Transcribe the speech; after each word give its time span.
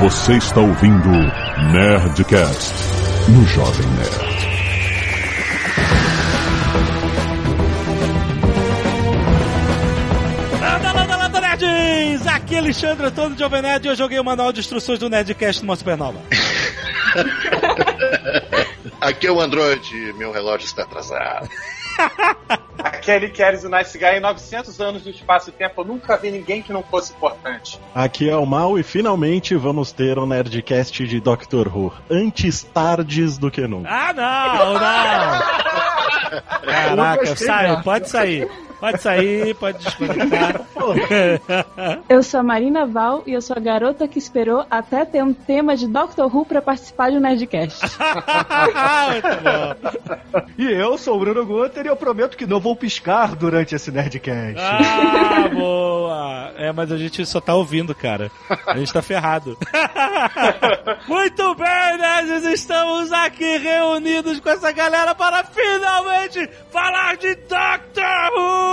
Você 0.00 0.36
está 0.36 0.60
ouvindo 0.60 1.08
Nerdcast 1.72 2.74
no 3.30 3.46
Jovem 3.46 3.86
Nerd. 3.92 4.46
Landa, 10.60 10.92
landa, 10.92 11.16
landa, 11.16 11.40
nerds! 11.40 12.26
Aqui 12.26 12.56
é 12.56 12.58
Alexandre 12.58 13.06
Antônio 13.06 13.32
de 13.32 13.40
Jovem 13.40 13.62
Nerd 13.62 13.86
e 13.86 13.88
eu 13.88 13.96
joguei 13.96 14.20
o 14.20 14.24
manual 14.24 14.52
de 14.52 14.60
instruções 14.60 14.98
do 14.98 15.08
Nerdcast 15.08 15.62
numa 15.62 15.76
supernova. 15.76 16.20
Aqui 19.00 19.26
é 19.26 19.32
o 19.32 19.40
Android, 19.40 20.12
meu 20.18 20.30
relógio 20.30 20.66
está 20.66 20.82
atrasado. 20.82 21.48
É 23.06 23.20
Nick 23.20 23.40
Harris, 23.40 23.62
o 23.62 23.68
Nice 23.68 23.96
Guy. 23.96 24.16
Em 24.16 24.20
900 24.20 24.80
anos 24.80 25.04
do 25.04 25.10
espaço 25.10 25.50
e 25.50 25.52
tempo, 25.52 25.80
eu 25.80 25.84
nunca 25.84 26.16
vi 26.16 26.30
ninguém 26.30 26.60
que 26.60 26.72
não 26.72 26.82
fosse 26.82 27.12
importante. 27.12 27.78
Aqui 27.94 28.28
é 28.28 28.36
o 28.36 28.44
Mal 28.44 28.76
e 28.78 28.82
finalmente 28.82 29.54
vamos 29.54 29.92
ter 29.92 30.18
um 30.18 30.26
Nerdcast 30.26 31.06
de 31.06 31.20
Doctor 31.20 31.68
Who. 31.68 31.92
Antes 32.10 32.64
tardes 32.64 33.38
do 33.38 33.48
que 33.48 33.66
nunca. 33.66 33.88
Ah, 33.88 34.12
não, 34.12 34.74
não! 34.74 36.42
Caraca, 36.66 37.36
sai, 37.36 37.80
pode 37.82 38.08
sair. 38.08 38.50
Pode 38.80 39.02
sair, 39.02 39.54
pode 39.54 39.78
desconectar. 39.78 40.60
Eu 42.08 42.22
sou 42.22 42.40
a 42.40 42.42
Marina 42.42 42.86
Val 42.86 43.22
e 43.26 43.32
eu 43.32 43.42
sou 43.42 43.56
a 43.56 43.60
garota 43.60 44.06
que 44.06 44.18
esperou 44.18 44.64
até 44.70 45.04
ter 45.04 45.22
um 45.22 45.32
tema 45.32 45.76
de 45.76 45.88
Doctor 45.88 46.34
Who 46.34 46.44
pra 46.46 46.62
participar 46.62 47.10
de 47.10 47.16
um 47.16 47.20
Nerdcast. 47.20 47.80
Muito 49.10 49.42
bom. 49.42 50.46
E 50.56 50.70
eu 50.70 50.96
sou 50.96 51.16
o 51.16 51.20
Bruno 51.20 51.44
Guter 51.44 51.86
e 51.86 51.88
eu 51.88 51.96
prometo 51.96 52.36
que 52.36 52.46
não 52.46 52.60
vou 52.60 52.76
piscar 52.76 53.34
durante 53.34 53.74
esse 53.74 53.90
Nerdcast. 53.90 54.60
Ah, 54.60 55.48
boa! 55.48 56.52
É, 56.56 56.72
mas 56.72 56.92
a 56.92 56.96
gente 56.96 57.24
só 57.26 57.40
tá 57.40 57.54
ouvindo, 57.54 57.94
cara. 57.94 58.30
A 58.66 58.76
gente 58.78 58.92
tá 58.92 59.02
ferrado. 59.02 59.58
Muito 61.08 61.54
bem, 61.54 61.98
nerds! 61.98 62.44
Estamos 62.44 63.12
aqui 63.12 63.58
reunidos 63.58 64.40
com 64.40 64.50
essa 64.50 64.70
galera 64.72 65.14
para 65.14 65.44
finalmente 65.44 66.48
falar 66.70 67.16
de 67.16 67.34
Doctor 67.34 68.32
Who! 68.36 68.65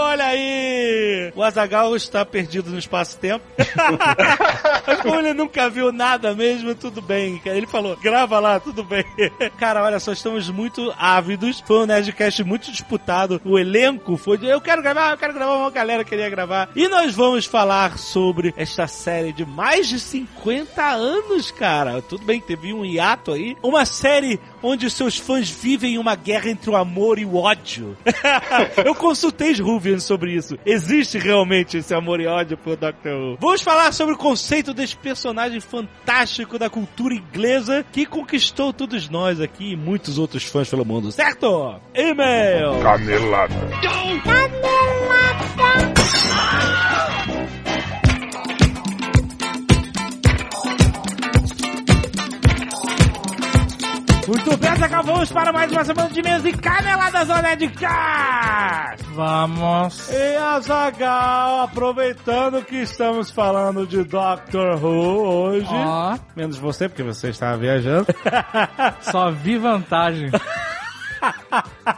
Olha 0.00 0.26
aí! 0.26 1.32
O 1.36 1.42
Azagal 1.42 1.94
está 1.94 2.24
perdido 2.24 2.70
no 2.70 2.78
espaço-tempo. 2.78 3.44
Mas 4.86 5.00
como 5.00 5.16
ele 5.16 5.34
nunca 5.34 5.68
viu 5.68 5.92
nada 5.92 6.34
mesmo, 6.34 6.74
tudo 6.74 7.02
bem. 7.02 7.40
Ele 7.44 7.66
falou, 7.66 7.96
grava 7.96 8.38
lá, 8.38 8.58
tudo 8.58 8.82
bem. 8.82 9.04
Cara, 9.58 9.84
olha 9.84 10.00
só, 10.00 10.12
estamos 10.12 10.48
muito 10.48 10.92
ávidos. 10.98 11.62
Foi 11.66 11.82
um 11.82 11.86
Nerdcast 11.86 12.42
muito 12.42 12.72
disputado. 12.72 13.40
O 13.44 13.58
elenco 13.58 14.16
foi 14.16 14.38
eu 14.42 14.60
quero 14.60 14.82
gravar, 14.82 15.10
eu 15.10 15.18
quero 15.18 15.34
gravar, 15.34 15.56
uma 15.56 15.70
galera 15.70 16.04
queria 16.04 16.30
gravar. 16.30 16.70
E 16.74 16.88
nós 16.88 17.14
vamos 17.14 17.44
falar 17.44 17.98
sobre 17.98 18.54
esta 18.56 18.86
série 18.86 19.32
de 19.32 19.44
mais 19.44 19.88
de 19.88 20.00
50 20.00 20.82
anos, 20.82 21.50
cara. 21.50 22.00
Tudo 22.00 22.24
bem, 22.24 22.40
teve 22.40 22.72
um 22.72 22.84
hiato 22.84 23.32
aí. 23.32 23.56
Uma 23.62 23.84
série 23.84 24.40
onde 24.62 24.86
os 24.86 24.92
seus 24.92 25.16
fãs 25.18 25.48
vivem 25.50 25.98
uma 25.98 26.14
guerra 26.14 26.50
entre 26.50 26.70
o 26.70 26.76
amor 26.76 27.18
e 27.18 27.24
o 27.24 27.36
ódio. 27.36 27.96
eu 28.84 28.94
consultei 28.94 29.52
os 29.52 29.60
Ruvians 29.60 30.04
sobre 30.04 30.32
isso. 30.32 30.58
Existe 30.64 31.18
realmente 31.18 31.78
esse 31.78 31.94
amor 31.94 32.20
e 32.20 32.26
ódio 32.26 32.56
por 32.56 32.76
Doctor 32.76 33.12
Who. 33.12 33.38
Vamos 33.40 33.62
falar 33.62 33.92
sobre 33.92 34.14
o 34.14 34.18
conceito 34.18 34.72
desse 34.74 34.96
personagem 34.96 35.60
fantástico 35.60 36.58
da 36.58 36.70
cultura 36.70 37.14
inglesa 37.14 37.84
que 37.90 38.06
conquistou 38.06 38.72
todos 38.72 39.08
nós 39.08 39.40
aqui 39.40 39.72
e 39.72 39.76
muitos 39.76 40.18
outros 40.18 40.44
fãs 40.44 40.68
pelo 40.68 40.84
mundo, 40.84 41.10
certo? 41.12 41.80
E-mail! 41.94 42.80
Canelada. 42.82 43.54
Muito 54.28 54.58
bem, 54.58 54.68
acabamos 54.70 55.32
para 55.32 55.50
mais 55.54 55.72
uma 55.72 55.82
semana 55.86 56.10
de 56.10 56.22
mesa 56.22 56.46
e 56.46 56.52
caneladas 56.52 57.30
ao 57.30 57.40
Nerdcast! 57.40 59.02
Vamos. 59.14 60.10
E 60.10 60.36
Azagal, 60.36 61.62
aproveitando 61.62 62.62
que 62.62 62.76
estamos 62.76 63.30
falando 63.30 63.86
de 63.86 64.04
Doctor 64.04 64.84
Who 64.84 65.46
hoje, 65.46 65.66
Ó, 65.70 66.18
menos 66.36 66.58
você, 66.58 66.90
porque 66.90 67.02
você 67.02 67.30
estava 67.30 67.56
viajando. 67.56 68.06
só 69.00 69.30
vi 69.30 69.56
vantagem. 69.56 70.30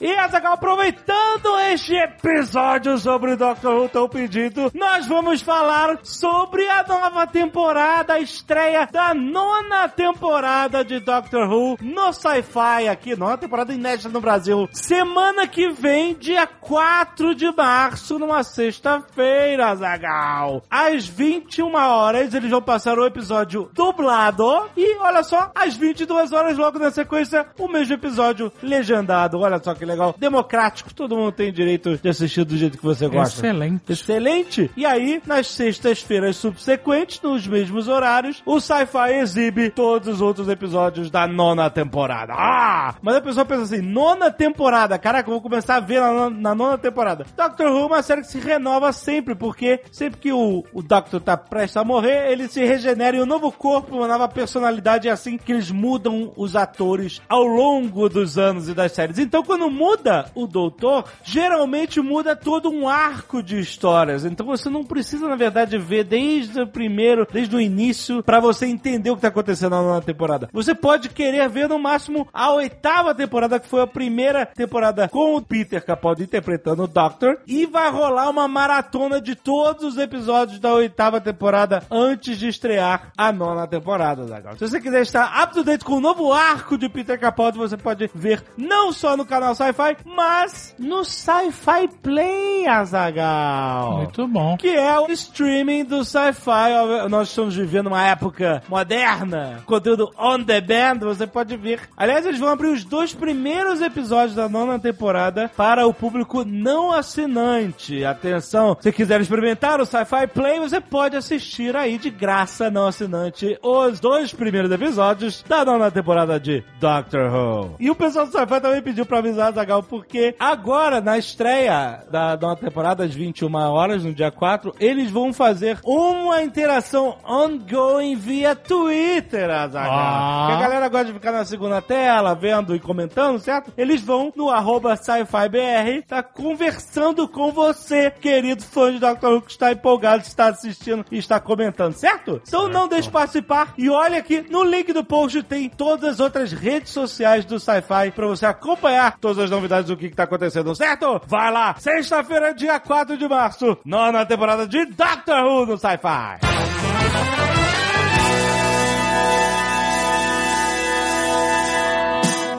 E 0.00 0.16
Azaghal, 0.16 0.54
aproveitando 0.54 1.58
este 1.70 1.94
episódio 1.94 2.96
sobre 2.96 3.36
Doctor 3.36 3.74
Who 3.74 3.88
tão 3.90 4.08
pedido, 4.08 4.70
nós 4.72 5.06
vamos 5.06 5.42
falar 5.42 5.98
sobre 6.02 6.66
a 6.70 6.82
nova 6.88 7.26
temporada, 7.26 8.14
a 8.14 8.18
estreia 8.18 8.88
da 8.90 9.12
nona 9.12 9.90
temporada 9.90 10.82
de 10.82 11.00
Doctor 11.00 11.46
Who 11.50 11.76
no 11.82 12.14
Sci-Fi 12.14 12.88
aqui, 12.88 13.14
nona 13.14 13.36
temporada 13.36 13.74
inédita 13.74 14.08
no 14.08 14.22
Brasil. 14.22 14.66
Semana 14.72 15.46
que 15.46 15.68
vem, 15.68 16.14
dia 16.14 16.46
4 16.46 17.34
de 17.34 17.54
março, 17.54 18.18
numa 18.18 18.42
sexta-feira, 18.42 19.68
Azaghal. 19.68 20.62
Às 20.70 21.06
21 21.06 21.74
horas, 21.74 22.32
eles 22.32 22.50
vão 22.50 22.62
passar 22.62 22.98
o 22.98 23.04
episódio 23.04 23.68
dublado 23.74 24.70
e, 24.74 24.96
olha 24.96 25.22
só, 25.22 25.50
às 25.54 25.76
22 25.76 26.32
horas, 26.32 26.56
logo 26.56 26.78
na 26.78 26.90
sequência, 26.90 27.46
o 27.58 27.68
mesmo 27.68 27.92
episódio 27.92 28.50
legendado. 28.62 29.38
Olha 29.38 29.62
só 29.62 29.74
que 29.74 29.89
legal. 29.90 30.14
Democrático, 30.18 30.92
todo 30.94 31.16
mundo 31.16 31.32
tem 31.32 31.52
direito 31.52 31.96
de 31.96 32.08
assistir 32.08 32.44
do 32.44 32.56
jeito 32.56 32.78
que 32.78 32.84
você 32.84 33.08
gosta. 33.08 33.38
Excelente. 33.38 33.92
Excelente! 33.92 34.70
E 34.76 34.86
aí, 34.86 35.20
nas 35.26 35.48
sextas-feiras 35.48 36.36
subsequentes, 36.36 37.20
nos 37.22 37.46
mesmos 37.46 37.88
horários, 37.88 38.42
o 38.46 38.60
Sci-Fi 38.60 39.14
exibe 39.14 39.70
todos 39.70 40.08
os 40.08 40.20
outros 40.20 40.48
episódios 40.48 41.10
da 41.10 41.26
nona 41.26 41.68
temporada. 41.70 42.32
Ah! 42.36 42.94
Mas 43.02 43.16
a 43.16 43.20
pessoa 43.20 43.44
pensa 43.44 43.62
assim, 43.62 43.80
nona 43.80 44.30
temporada? 44.30 44.98
Caraca, 44.98 45.28
eu 45.28 45.34
vou 45.34 45.42
começar 45.42 45.76
a 45.76 45.80
ver 45.80 46.00
na 46.00 46.12
nona, 46.12 46.40
na 46.40 46.54
nona 46.54 46.78
temporada. 46.78 47.26
Doctor 47.36 47.70
Who 47.70 47.80
é 47.80 47.86
uma 47.86 48.02
série 48.02 48.20
que 48.22 48.28
se 48.28 48.38
renova 48.38 48.92
sempre, 48.92 49.34
porque 49.34 49.80
sempre 49.90 50.20
que 50.20 50.32
o, 50.32 50.64
o 50.72 50.82
Doctor 50.82 51.20
tá 51.20 51.36
prestes 51.36 51.76
a 51.76 51.84
morrer, 51.84 52.30
ele 52.30 52.48
se 52.48 52.64
regenera 52.64 53.16
em 53.16 53.20
um 53.20 53.26
novo 53.26 53.50
corpo, 53.52 53.96
uma 53.96 54.08
nova 54.08 54.28
personalidade, 54.28 55.08
é 55.08 55.10
assim 55.10 55.36
que 55.36 55.52
eles 55.52 55.70
mudam 55.70 56.32
os 56.36 56.56
atores 56.56 57.20
ao 57.28 57.44
longo 57.44 58.08
dos 58.08 58.38
anos 58.38 58.68
e 58.68 58.74
das 58.74 58.92
séries. 58.92 59.18
Então, 59.18 59.42
quando 59.42 59.70
muda 59.80 60.26
o 60.34 60.46
doutor, 60.46 61.06
geralmente 61.24 62.02
muda 62.02 62.36
todo 62.36 62.68
um 62.70 62.86
arco 62.86 63.42
de 63.42 63.58
histórias. 63.58 64.26
Então 64.26 64.44
você 64.44 64.68
não 64.68 64.84
precisa, 64.84 65.26
na 65.26 65.36
verdade, 65.36 65.78
ver 65.78 66.04
desde 66.04 66.60
o 66.60 66.66
primeiro, 66.66 67.26
desde 67.32 67.56
o 67.56 67.60
início, 67.60 68.22
pra 68.22 68.40
você 68.40 68.66
entender 68.66 69.10
o 69.10 69.16
que 69.16 69.22
tá 69.22 69.28
acontecendo 69.28 69.70
na 69.70 69.82
nova 69.82 70.02
temporada. 70.02 70.50
Você 70.52 70.74
pode 70.74 71.08
querer 71.08 71.48
ver 71.48 71.66
no 71.66 71.78
máximo 71.78 72.28
a 72.30 72.52
oitava 72.52 73.14
temporada, 73.14 73.58
que 73.58 73.68
foi 73.68 73.80
a 73.80 73.86
primeira 73.86 74.44
temporada 74.44 75.08
com 75.08 75.36
o 75.36 75.40
Peter 75.40 75.82
Capaldi 75.82 76.24
interpretando 76.24 76.82
o 76.82 76.86
Doctor, 76.86 77.38
e 77.46 77.64
vai 77.64 77.90
rolar 77.90 78.28
uma 78.28 78.46
maratona 78.46 79.18
de 79.18 79.34
todos 79.34 79.82
os 79.84 79.96
episódios 79.96 80.60
da 80.60 80.74
oitava 80.74 81.22
temporada 81.22 81.82
antes 81.90 82.38
de 82.38 82.48
estrear 82.48 83.12
a 83.16 83.32
nona 83.32 83.66
temporada, 83.66 84.26
Zagal. 84.26 84.58
Se 84.58 84.68
você 84.68 84.78
quiser 84.78 85.00
estar 85.00 85.42
up 85.42 85.54
to 85.54 85.64
date 85.64 85.84
com 85.84 85.94
o 85.94 86.00
novo 86.00 86.32
arco 86.34 86.76
de 86.76 86.88
Peter 86.88 87.18
Capaldi, 87.18 87.56
você 87.56 87.78
pode 87.78 88.10
ver 88.14 88.44
não 88.58 88.92
só 88.92 89.16
no 89.16 89.24
canal 89.24 89.54
Sci-Fi, 89.70 89.96
mas 90.04 90.74
no 90.78 91.04
Sci-Fi 91.04 91.88
Play, 92.02 92.66
Azagal. 92.66 93.98
Muito 93.98 94.26
bom. 94.26 94.56
Que 94.56 94.68
é 94.68 94.98
o 94.98 95.10
streaming 95.10 95.84
do 95.84 96.04
Sci-Fi. 96.04 97.08
Nós 97.08 97.28
estamos 97.28 97.54
vivendo 97.54 97.86
uma 97.86 98.04
época 98.04 98.62
moderna, 98.68 99.62
conteúdo 99.66 100.10
on 100.18 100.40
demand, 100.40 100.98
você 101.00 101.26
pode 101.26 101.56
ver. 101.56 101.80
Aliás, 101.96 102.26
eles 102.26 102.40
vão 102.40 102.48
abrir 102.48 102.68
os 102.68 102.84
dois 102.84 103.12
primeiros 103.12 103.80
episódios 103.80 104.34
da 104.34 104.48
nona 104.48 104.78
temporada 104.78 105.50
para 105.56 105.86
o 105.86 105.94
público 105.94 106.44
não 106.44 106.92
assinante. 106.92 108.04
Atenção, 108.04 108.76
se 108.80 108.92
quiser 108.92 109.20
experimentar 109.20 109.80
o 109.80 109.86
Sci-Fi 109.86 110.26
Play, 110.28 110.58
você 110.58 110.80
pode 110.80 111.16
assistir 111.16 111.76
aí 111.76 111.98
de 111.98 112.10
graça 112.10 112.70
não 112.70 112.86
assinante 112.86 113.58
os 113.62 114.00
dois 114.00 114.32
primeiros 114.32 114.70
episódios 114.70 115.44
da 115.48 115.64
nona 115.64 115.90
temporada 115.90 116.40
de 116.40 116.64
Doctor 116.80 117.32
Who. 117.32 117.76
E 117.78 117.90
o 117.90 117.94
pessoal 117.94 118.26
do 118.26 118.32
Sci-Fi 118.32 118.60
também 118.60 118.82
pediu 118.82 119.06
pra 119.06 119.18
avisar, 119.18 119.52
Zagal, 119.60 119.82
porque 119.82 120.34
agora, 120.38 121.00
na 121.00 121.18
estreia 121.18 122.02
da 122.10 122.36
nova 122.36 122.56
temporada, 122.56 123.04
às 123.04 123.14
21 123.14 123.54
horas, 123.54 124.04
no 124.04 124.12
dia 124.12 124.30
4, 124.30 124.74
eles 124.80 125.10
vão 125.10 125.32
fazer 125.32 125.78
uma 125.84 126.42
interação 126.42 127.18
ongoing 127.24 128.16
via 128.16 128.56
Twitter, 128.56 129.50
Azaghal. 129.50 129.92
Ah. 129.92 130.46
Que 130.48 130.52
a 130.54 130.60
galera 130.60 130.88
gosta 130.88 131.06
de 131.06 131.12
ficar 131.12 131.32
na 131.32 131.44
segunda 131.44 131.82
tela, 131.82 132.34
vendo 132.34 132.74
e 132.74 132.80
comentando, 132.80 133.38
certo? 133.38 133.72
Eles 133.76 134.00
vão 134.00 134.32
no 134.34 134.48
arroba 134.48 134.96
SciFiBR, 134.96 136.02
tá 136.06 136.22
conversando 136.22 137.28
com 137.28 137.52
você, 137.52 138.10
querido 138.10 138.62
fã 138.62 138.92
de 138.92 138.98
Doctor 138.98 139.34
Who, 139.34 139.42
que 139.42 139.50
está 139.50 139.72
empolgado, 139.72 140.22
está 140.22 140.46
assistindo 140.46 141.04
e 141.10 141.18
está 141.18 141.38
comentando, 141.38 141.92
certo? 141.92 142.40
Então 142.46 142.68
não 142.68 142.88
deixe 142.88 143.08
de 143.08 143.10
participar 143.10 143.74
e 143.76 143.90
olha 143.90 144.18
aqui, 144.18 144.44
no 144.50 144.62
link 144.62 144.92
do 144.92 145.04
post 145.04 145.42
tem 145.42 145.68
todas 145.68 146.14
as 146.14 146.20
outras 146.20 146.52
redes 146.52 146.92
sociais 146.92 147.44
do 147.44 147.58
Sci-Fi 147.58 148.10
pra 148.12 148.26
você 148.26 148.46
acompanhar 148.46 149.18
todas 149.18 149.38
as 149.38 149.49
as 149.50 149.56
novidades 149.56 149.88
do 149.88 149.96
que, 149.96 150.06
está 150.06 150.22
acontecendo, 150.22 150.74
certo? 150.74 151.20
Vai 151.26 151.52
lá, 151.52 151.74
sexta-feira, 151.78 152.54
dia 152.54 152.78
4 152.78 153.16
de 153.16 153.28
março, 153.28 153.76
nona 153.84 154.24
temporada 154.24 154.66
de 154.66 154.86
Doctor 154.86 155.44
Who 155.44 155.66
no 155.66 155.76
Sci-Fi. 155.76 156.38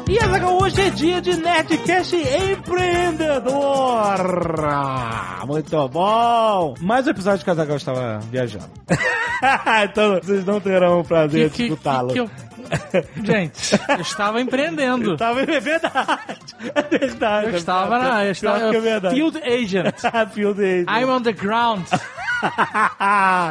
E 0.10 0.18
é 0.18 0.46
hoje 0.46 0.82
é 0.82 0.90
dia 0.90 1.22
de 1.22 1.38
Nerdcast 1.38 2.18
empreendedor. 2.18 3.56
Ah, 4.60 5.44
muito 5.48 5.88
bom. 5.88 6.74
Mas 6.82 7.08
o 7.08 7.12
episódio 7.12 7.40
de 7.40 7.46
Casagal 7.46 7.78
estava 7.78 8.20
viajando. 8.30 8.70
então 9.90 10.20
vocês 10.22 10.46
não 10.46 10.60
terão 10.60 11.00
o 11.00 11.04
prazer 11.06 11.50
que, 11.50 11.58
de 11.58 11.64
escutá-lo. 11.72 12.10
Que, 12.10 12.26
que, 12.26 12.26
que 12.26 12.40
eu 12.42 12.51
Gente, 13.24 13.80
eu 13.90 14.02
estava 14.02 14.42
empreendendo. 14.42 15.16
Tava, 15.18 15.42
é 15.42 15.60
verdade. 15.60 16.56
É 16.76 16.98
verdade. 16.98 17.48
Eu 17.48 17.56
estava 17.56 18.00
na. 18.00 18.26
Eu 18.26 18.32
estava 18.32 18.76
é 18.76 18.80
verdade. 18.80 19.16
Field 19.16 19.38
Agent. 19.38 19.96
Field 20.34 20.62
Agent. 20.64 20.88
I'm 20.90 21.10
on 21.10 21.22
the 21.22 21.34
ground. 21.34 21.86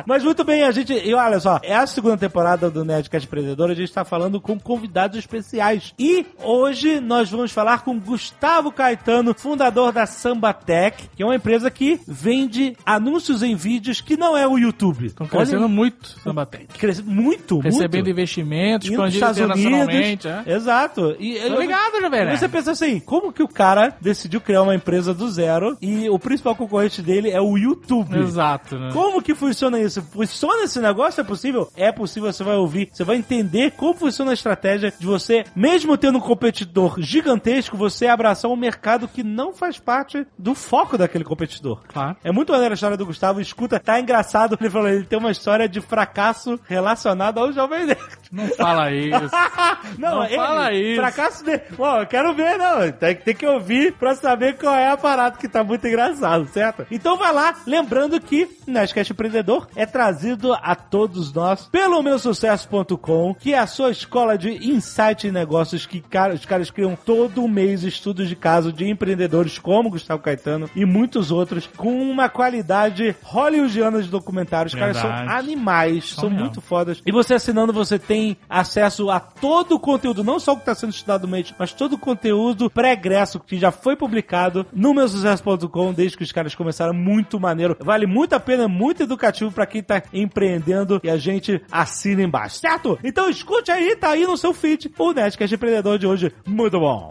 Mas 0.06 0.24
muito 0.24 0.44
bem, 0.44 0.62
a 0.62 0.72
gente. 0.72 0.92
E 0.92 1.14
olha 1.14 1.38
só, 1.40 1.60
é 1.62 1.74
a 1.74 1.86
segunda 1.86 2.16
temporada 2.16 2.70
do 2.70 2.84
Nerdcast 2.84 3.26
Empreendedor. 3.26 3.70
A 3.70 3.74
gente 3.74 3.88
está 3.88 4.04
falando 4.04 4.40
com 4.40 4.58
convidados 4.58 5.18
especiais. 5.18 5.94
E 5.98 6.26
hoje 6.42 7.00
nós 7.00 7.30
vamos 7.30 7.52
falar 7.52 7.82
com 7.84 7.98
Gustavo 7.98 8.72
Caetano, 8.72 9.34
fundador 9.34 9.92
da 9.92 10.06
Sambatec, 10.06 11.08
que 11.14 11.22
é 11.22 11.26
uma 11.26 11.36
empresa 11.36 11.70
que 11.70 12.00
vende 12.06 12.76
anúncios 12.84 13.42
em 13.42 13.54
vídeos 13.54 14.00
que 14.00 14.16
não 14.16 14.36
é 14.36 14.46
o 14.46 14.58
YouTube. 14.58 15.06
Estão 15.06 15.26
crescendo 15.26 15.64
Olha, 15.64 15.68
muito 15.68 16.08
Sambatec. 16.20 16.66
crescendo 16.78 17.10
muito, 17.10 17.58
Recebendo 17.60 18.04
muito. 18.06 18.10
investimentos, 18.10 18.88
Expandindo 19.08 19.52
Estados. 19.52 19.64
Unidos. 19.64 20.24
é. 20.26 20.42
Exato. 20.46 21.16
E 21.18 21.38
Tô 21.38 21.60
ligado, 21.60 22.00
Jovem. 22.00 22.36
Você 22.36 22.48
pensa 22.48 22.72
assim, 22.72 23.00
como 23.00 23.32
que 23.32 23.42
o 23.42 23.48
cara 23.48 23.94
decidiu 24.00 24.40
criar 24.40 24.62
uma 24.62 24.74
empresa 24.74 25.12
do 25.14 25.30
zero 25.30 25.76
e 25.80 26.08
o 26.08 26.18
principal 26.18 26.54
concorrente 26.54 27.02
dele 27.02 27.30
é 27.30 27.40
o 27.40 27.56
YouTube? 27.56 28.18
Exato, 28.18 28.78
né? 28.78 28.90
Como 28.92 29.22
que 29.22 29.34
funciona 29.34 29.78
isso? 29.78 30.02
Funciona 30.02 30.64
esse 30.64 30.80
negócio? 30.80 31.20
É 31.20 31.24
possível? 31.24 31.70
É 31.76 31.92
possível, 31.92 32.32
você 32.32 32.44
vai 32.44 32.56
ouvir, 32.56 32.88
você 32.92 33.04
vai 33.04 33.16
entender 33.16 33.72
como 33.72 33.94
funciona 33.94 34.30
a 34.30 34.34
estratégia 34.34 34.92
de 34.98 35.06
você, 35.06 35.44
mesmo 35.54 35.96
tendo 35.96 36.18
um 36.18 36.20
competidor 36.20 36.96
gigantesco, 37.00 37.76
você 37.76 38.06
abraçar 38.06 38.50
um 38.50 38.56
mercado 38.56 39.08
que 39.08 39.22
não 39.22 39.52
faz 39.52 39.78
parte 39.78 40.26
do 40.38 40.54
foco 40.54 40.96
daquele 40.96 41.24
competidor. 41.24 41.80
Claro. 41.88 42.16
É 42.22 42.32
muito 42.32 42.52
maneira 42.52 42.74
a 42.74 42.76
história 42.76 42.96
do 42.96 43.06
Gustavo, 43.06 43.40
escuta, 43.40 43.78
tá 43.78 44.00
engraçado. 44.00 44.56
Ele 44.60 44.70
falou, 44.70 44.88
ele 44.88 45.04
tem 45.04 45.18
uma 45.18 45.30
história 45.30 45.68
de 45.68 45.80
fracasso 45.80 46.58
relacionado 46.68 47.38
ao 47.38 47.52
Jovem 47.52 47.86
Nerd. 47.86 48.00
Não 48.32 48.48
fala 48.48 48.89
isso. 48.94 49.30
Não 49.98 50.26
fala 50.28 50.72
isso. 50.72 51.00
Fracasso 51.00 51.44
dele. 51.44 51.62
Bom, 51.76 51.98
eu 52.00 52.06
quero 52.06 52.34
ver, 52.34 52.56
não. 52.56 52.90
Tem, 52.92 53.14
tem 53.16 53.34
que 53.34 53.46
ouvir 53.46 53.92
pra 53.94 54.14
saber 54.14 54.56
qual 54.56 54.74
é 54.74 54.90
a 54.90 54.96
parada 54.96 55.36
que 55.36 55.48
tá 55.48 55.62
muito 55.64 55.86
engraçado, 55.86 56.46
certo? 56.48 56.86
Então 56.90 57.16
vai 57.16 57.32
lá, 57.32 57.54
lembrando 57.66 58.20
que 58.20 58.48
Nerdcast 58.66 59.12
Empreendedor 59.12 59.68
é 59.76 59.84
trazido 59.86 60.52
a 60.54 60.74
todos 60.74 61.32
nós 61.32 61.66
pelo 61.66 62.02
meusucesso.com, 62.02 63.34
que 63.34 63.54
é 63.54 63.58
a 63.58 63.66
sua 63.66 63.90
escola 63.90 64.36
de 64.36 64.50
insight 64.70 65.26
em 65.26 65.32
negócios 65.32 65.86
que 65.86 66.00
cara- 66.00 66.34
os 66.34 66.44
caras 66.44 66.70
criam 66.70 66.96
todo 66.96 67.46
mês 67.48 67.82
estudos 67.82 68.28
de 68.28 68.36
caso 68.36 68.72
de 68.72 68.88
empreendedores 68.88 69.58
como 69.58 69.90
Gustavo 69.90 70.22
Caetano 70.22 70.68
e 70.74 70.84
muitos 70.84 71.30
outros 71.30 71.68
com 71.76 72.00
uma 72.00 72.28
qualidade 72.28 73.14
hollywoodiana 73.22 74.02
de 74.02 74.08
documentários. 74.08 74.72
Os 74.74 74.78
caras 74.78 74.96
são 74.96 75.10
animais, 75.10 76.10
são 76.10 76.28
mesmo. 76.30 76.44
muito 76.44 76.60
fodas. 76.60 77.02
E 77.04 77.12
você 77.12 77.34
assinando, 77.34 77.72
você 77.72 77.98
tem 77.98 78.36
acesso 78.48 78.79
a 78.80 79.20
todo 79.20 79.74
o 79.74 79.80
conteúdo, 79.80 80.24
não 80.24 80.38
só 80.40 80.52
o 80.52 80.56
que 80.56 80.62
está 80.62 80.74
sendo 80.74 80.90
estudado 80.90 81.22
no 81.22 81.28
mês, 81.28 81.52
mas 81.58 81.72
todo 81.72 81.94
o 81.94 81.98
conteúdo 81.98 82.70
pregresso 82.70 83.40
que 83.40 83.58
já 83.58 83.70
foi 83.70 83.96
publicado 83.96 84.66
no 84.72 84.94
meusucesso.com 84.94 85.92
desde 85.92 86.16
que 86.16 86.24
os 86.24 86.32
caras 86.32 86.54
começaram. 86.54 86.94
Muito 86.94 87.38
maneiro. 87.38 87.76
Vale 87.80 88.06
muito 88.06 88.34
a 88.34 88.40
pena, 88.40 88.68
muito 88.68 89.02
educativo 89.02 89.52
pra 89.52 89.66
quem 89.66 89.82
tá 89.82 90.02
empreendendo 90.12 91.00
e 91.02 91.10
a 91.10 91.16
gente 91.16 91.62
assina 91.70 92.22
embaixo, 92.22 92.56
certo? 92.56 92.98
Então 93.02 93.28
escute 93.28 93.70
aí, 93.70 93.96
tá 93.96 94.10
aí 94.10 94.26
no 94.26 94.36
seu 94.36 94.52
feed, 94.52 94.92
o 94.98 95.12
Nerdcast 95.12 95.54
Empreendedor 95.54 95.98
de 95.98 96.06
hoje. 96.06 96.32
Muito 96.46 96.78
bom. 96.78 97.08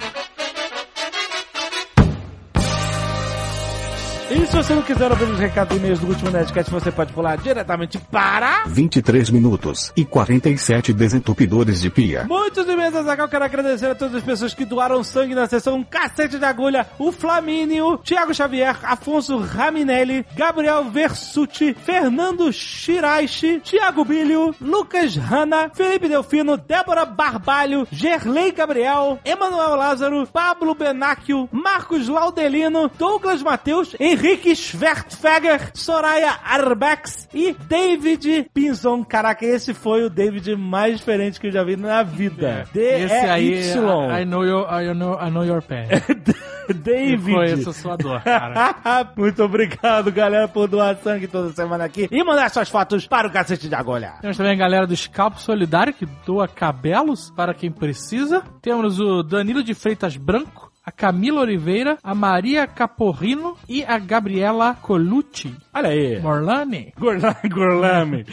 E 4.31 4.45
se 4.45 4.55
você 4.55 4.75
não 4.75 4.83
quiser 4.83 5.09
ouvir 5.09 5.23
os 5.23 5.39
recados 5.39 5.75
e 5.75 5.79
e-mails 5.79 5.99
do 5.99 6.05
último 6.05 6.29
Nerdcast, 6.29 6.69
você 6.69 6.91
pode 6.91 7.11
pular 7.13 7.35
diretamente 7.37 7.97
para... 7.97 8.63
23 8.67 9.31
minutos 9.31 9.91
e 9.97 10.05
47 10.05 10.93
desentupidores 10.93 11.81
de 11.81 11.89
pia. 11.89 12.25
Muitos 12.25 12.67
e-mails 12.69 12.93
da 12.93 13.01
Zagal, 13.01 13.27
quero 13.27 13.45
agradecer 13.45 13.87
a 13.87 13.95
todas 13.95 14.13
as 14.13 14.23
pessoas 14.23 14.53
que 14.53 14.65
doaram 14.65 15.03
sangue 15.03 15.33
na 15.33 15.47
sessão 15.47 15.77
um 15.77 15.83
Cacete 15.83 16.37
de 16.37 16.45
Agulha, 16.45 16.85
o 16.99 17.11
Flamínio, 17.11 17.97
Thiago 17.97 18.31
Xavier, 18.31 18.77
Afonso 18.83 19.39
Raminelli, 19.39 20.23
Gabriel 20.35 20.91
Versuti, 20.91 21.73
Fernando 21.73 22.53
Shiraishi, 22.53 23.61
Thiago 23.61 24.05
Bilho, 24.05 24.53
Lucas 24.61 25.15
Hanna, 25.15 25.71
Felipe 25.73 26.07
Delfino, 26.07 26.55
Débora 26.55 27.03
Barbalho, 27.03 27.87
Gerlei 27.91 28.51
Gabriel, 28.51 29.17
Emanuel 29.25 29.75
Lázaro, 29.75 30.27
Pablo 30.27 30.75
Benáquio, 30.75 31.49
Marcos 31.51 32.07
Laudelino, 32.07 32.91
Douglas 32.95 33.41
Mateus, 33.41 33.95
Henrique 33.99 34.18
Schwertfeger, 34.55 35.71
Soraya 35.73 36.39
Arbex 36.43 37.27
e 37.33 37.53
David 37.53 38.49
Pinzon. 38.53 39.03
Caraca, 39.03 39.45
esse 39.45 39.73
foi 39.73 40.03
o 40.03 40.09
David 40.09 40.55
mais 40.55 40.97
diferente 40.97 41.39
que 41.39 41.47
eu 41.47 41.51
já 41.51 41.63
vi 41.63 41.75
na 41.75 42.03
vida. 42.03 42.67
Esse 42.75 43.13
aí, 43.13 43.51
D-E-Y. 43.51 44.21
I 44.21 44.25
know 44.25 44.45
your, 44.45 44.67
I 44.69 44.93
know, 44.93 45.19
I 45.19 45.29
know 45.29 45.45
your 45.45 45.61
pain. 45.61 45.87
David. 46.73 47.29
Eu 47.29 47.35
conheço 47.35 47.69
a 47.69 47.73
sua 47.73 47.95
dor, 47.95 48.21
cara. 48.21 49.11
Muito 49.17 49.43
obrigado, 49.43 50.11
galera, 50.11 50.47
por 50.47 50.67
doar 50.67 50.97
sangue 50.97 51.27
toda 51.27 51.51
semana 51.51 51.85
aqui 51.85 52.07
e 52.11 52.23
mandar 52.23 52.49
suas 52.49 52.69
fotos 52.69 53.07
para 53.07 53.27
o 53.27 53.31
cacete 53.31 53.67
de 53.67 53.75
agulha. 53.75 54.13
Temos 54.21 54.37
também 54.37 54.53
a 54.53 54.57
galera 54.57 54.87
do 54.87 54.95
Scalpo 54.95 55.39
Solidário, 55.39 55.93
que 55.93 56.05
doa 56.25 56.47
cabelos 56.47 57.31
para 57.35 57.53
quem 57.53 57.71
precisa. 57.71 58.43
Temos 58.61 58.99
o 58.99 59.23
Danilo 59.23 59.63
de 59.63 59.73
Freitas 59.73 60.15
Branco, 60.17 60.68
a 60.89 60.91
Camila 60.91 61.41
Oliveira, 61.41 61.99
a 62.03 62.15
Maria 62.15 62.65
Caporrino 62.65 63.55
e 63.67 63.83
a 63.83 63.99
Gabriela 63.99 64.73
Colucci. 64.73 65.55
Olha 65.71 65.89
aí. 65.89 66.19
Morlani. 66.19 66.91
Gorlame. 66.97 67.49
Gorlame. 67.49 68.25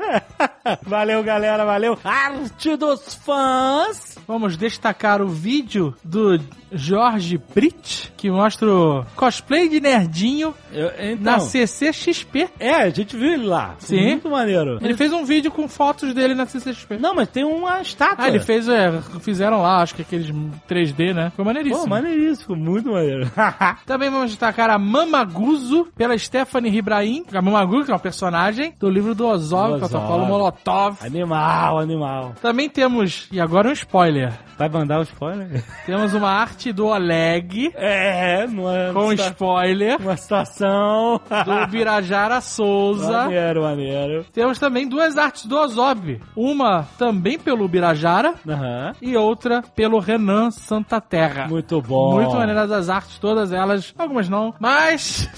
valeu, 0.84 1.22
galera, 1.22 1.64
valeu. 1.64 1.98
Arte 2.04 2.76
dos 2.76 3.14
fãs. 3.14 4.18
Vamos 4.28 4.58
destacar 4.58 5.22
o 5.22 5.28
vídeo 5.28 5.94
do 6.04 6.38
Jorge 6.72 7.40
Brit, 7.54 8.12
que 8.16 8.30
mostra 8.30 8.70
o 8.70 9.04
cosplay 9.16 9.68
de 9.68 9.80
nerdinho 9.80 10.54
Eu, 10.72 10.90
então, 10.98 11.32
na 11.32 11.40
CCXP. 11.40 12.48
É, 12.58 12.74
a 12.74 12.90
gente 12.90 13.16
viu 13.16 13.32
ele 13.32 13.46
lá. 13.46 13.74
Sim. 13.78 14.00
Muito 14.02 14.30
maneiro. 14.30 14.78
Ele 14.80 14.96
fez 14.96 15.12
um 15.12 15.24
vídeo 15.24 15.50
com 15.50 15.68
fotos 15.68 16.14
dele 16.14 16.34
na 16.34 16.46
CCXP. 16.46 16.98
Não, 16.98 17.14
mas 17.14 17.28
tem 17.28 17.44
uma 17.44 17.80
estátua. 17.80 18.24
Ah, 18.24 18.28
ele 18.28 18.40
fez, 18.40 18.68
é, 18.68 19.00
fizeram 19.20 19.62
lá, 19.62 19.82
acho 19.82 19.94
que 19.94 20.02
aqueles 20.02 20.30
3D, 20.68 21.14
né? 21.14 21.32
Foi 21.34 21.44
maneiríssimo. 21.44 21.84
Pô, 21.84 21.90
maneiríssimo, 21.90 22.56
muito 22.56 22.90
maneiro. 22.90 23.30
Também 23.86 24.10
vamos 24.10 24.30
destacar 24.30 24.70
a 24.70 24.78
Mamaguzo, 24.78 25.88
pela 25.96 26.16
Stephanie 26.16 26.76
Ibrahim. 26.76 27.24
A 27.32 27.42
Mamaguzo, 27.42 27.86
que 27.86 27.90
é 27.90 27.94
uma 27.94 28.00
personagem 28.00 28.74
do 28.78 28.88
livro 28.88 29.14
do 29.14 29.26
Ozov, 29.26 29.78
Protocolo. 29.78 30.26
Molotov. 30.26 30.98
animal, 31.04 31.78
animal. 31.78 32.34
Também 32.40 32.68
temos, 32.68 33.28
e 33.32 33.40
agora 33.40 33.68
um 33.68 33.72
spoiler, 33.72 34.32
Vai 34.58 34.68
mandar 34.68 35.00
o 35.00 35.02
spoiler? 35.02 35.64
temos 35.86 36.12
uma 36.12 36.28
arte 36.28 36.59
do 36.72 36.86
Oleg, 36.86 37.72
É, 37.74 38.46
numa, 38.46 38.92
com 38.92 39.10
situa- 39.10 39.26
spoiler, 39.28 39.96
uma 40.00 40.16
situação. 40.16 41.20
do 41.44 41.66
Birajara 41.68 42.40
Souza. 42.40 43.22
maneiro, 43.24 43.62
maneiro. 43.62 44.24
Temos 44.32 44.58
também 44.58 44.88
duas 44.88 45.16
artes 45.18 45.46
do 45.46 45.56
Ozob. 45.58 46.20
Uma 46.36 46.86
também 46.98 47.38
pelo 47.38 47.66
Birajara 47.66 48.34
Aham. 48.48 48.92
e 49.00 49.16
outra 49.16 49.62
pelo 49.74 49.98
Renan 49.98 50.50
Santa 50.50 51.00
Terra. 51.00 51.46
Muito 51.48 51.80
bom. 51.80 52.14
Muito 52.14 52.34
maneiras 52.34 52.70
as 52.70 52.88
artes, 52.88 53.18
todas 53.18 53.52
elas. 53.52 53.94
Algumas 53.98 54.28
não, 54.28 54.54
mas. 54.60 55.28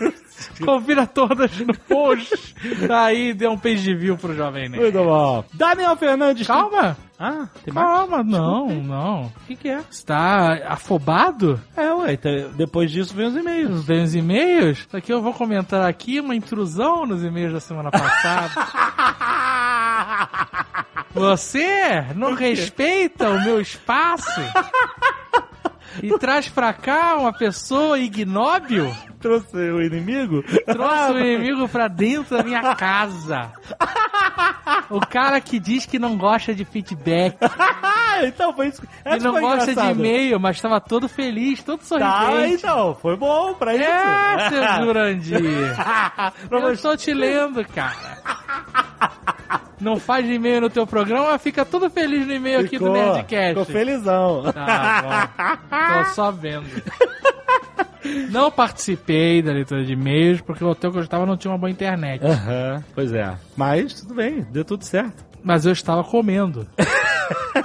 Confira 0.64 1.06
todas 1.06 1.58
no 1.60 1.74
post. 1.74 2.54
Aí 2.90 3.32
dê 3.32 3.48
um 3.48 3.58
page 3.58 3.94
view 3.94 4.16
pro 4.16 4.34
jovem 4.34 4.68
Nerd. 4.68 4.82
Muito 4.82 4.98
bom. 5.04 5.44
Daniel 5.52 5.96
Fernandes. 5.96 6.46
Calma, 6.46 6.96
Ah, 7.18 7.46
tem 7.64 7.72
mais? 7.72 7.86
calma, 7.86 8.24
não, 8.24 8.66
não. 8.82 9.22
O 9.26 9.32
que, 9.46 9.54
que 9.54 9.68
é? 9.68 9.80
Você 9.88 10.04
tá 10.04 10.54
afobado? 10.68 11.60
É, 11.76 11.92
ué, 11.92 12.14
então, 12.14 12.32
depois 12.56 12.90
disso 12.90 13.14
vem 13.14 13.26
os 13.26 13.36
e-mails. 13.36 13.84
Vem 13.84 14.02
os 14.02 14.14
e-mails? 14.14 14.78
Isso 14.80 14.96
aqui 14.96 15.12
eu 15.12 15.22
vou 15.22 15.32
comentar 15.32 15.88
aqui 15.88 16.18
uma 16.18 16.34
intrusão 16.34 17.06
nos 17.06 17.22
e-mails 17.22 17.52
da 17.52 17.60
semana 17.60 17.90
passada. 17.90 18.50
Você 21.14 22.06
não 22.16 22.34
respeita 22.34 23.30
o 23.30 23.40
meu 23.44 23.60
espaço? 23.60 24.28
E 26.02 26.18
traz 26.18 26.48
pra 26.48 26.72
cá 26.72 27.16
uma 27.16 27.32
pessoa 27.32 27.98
ignóbil? 27.98 28.94
Trouxe 29.20 29.56
o 29.56 29.80
inimigo? 29.82 30.42
Trouxe 30.66 31.12
o 31.12 31.18
inimigo 31.18 31.68
pra 31.68 31.88
dentro 31.88 32.36
da 32.36 32.42
minha 32.42 32.74
casa. 32.76 33.52
O 34.90 35.00
cara 35.00 35.40
que 35.40 35.58
diz 35.58 35.86
que 35.86 35.98
não 35.98 36.16
gosta 36.16 36.54
de 36.54 36.64
feedback, 36.64 37.36
então 38.24 38.52
foi 38.52 38.68
isso. 38.68 38.82
que 38.82 39.18
não 39.20 39.40
gosta 39.40 39.66
de 39.66 39.72
engraçada. 39.72 39.90
e-mail, 39.98 40.38
mas 40.40 40.60
tava 40.60 40.80
todo 40.80 41.08
feliz, 41.08 41.62
todo 41.62 41.78
Tá, 41.80 41.84
sorridente. 41.86 42.54
então, 42.64 42.94
foi 43.00 43.16
bom 43.16 43.54
pra 43.54 43.74
isso. 43.74 43.84
É, 43.84 44.48
seu 44.50 44.62
Jurandir. 44.84 45.40
Eu 46.50 46.72
estou 46.72 46.96
te 46.96 47.14
lendo, 47.14 47.64
cara. 47.68 48.18
Não 49.84 49.98
faz 50.00 50.28
e-mail 50.28 50.62
no 50.62 50.70
teu 50.70 50.86
programa, 50.86 51.38
fica 51.38 51.64
todo 51.64 51.88
feliz 51.90 52.26
no 52.26 52.32
e-mail 52.34 52.60
aqui 52.60 52.78
do 52.78 52.90
Nerdcast. 52.90 53.48
ficou 53.50 53.64
felizão. 53.64 54.42
Tá 54.52 55.28
bom. 55.70 56.04
Tô 56.04 56.14
só 56.14 56.30
vendo. 56.32 56.66
Não 58.30 58.50
participei 58.50 59.40
da 59.40 59.50
leitura 59.52 59.82
de 59.82 59.92
e-mails 59.94 60.40
porque 60.42 60.62
o 60.62 60.68
hotel 60.68 60.92
que 60.92 60.98
eu 60.98 61.02
estava 61.02 61.24
não 61.24 61.38
tinha 61.38 61.50
uma 61.50 61.56
boa 61.56 61.70
internet. 61.70 62.22
Aham, 62.22 62.84
pois 62.94 63.12
é. 63.14 63.34
Mas 63.56 63.94
tudo 63.94 64.14
bem, 64.14 64.42
deu 64.50 64.62
tudo 64.62 64.84
certo. 64.84 65.24
Mas 65.42 65.64
eu 65.64 65.72
estava 65.72 66.04
comendo. 66.04 66.66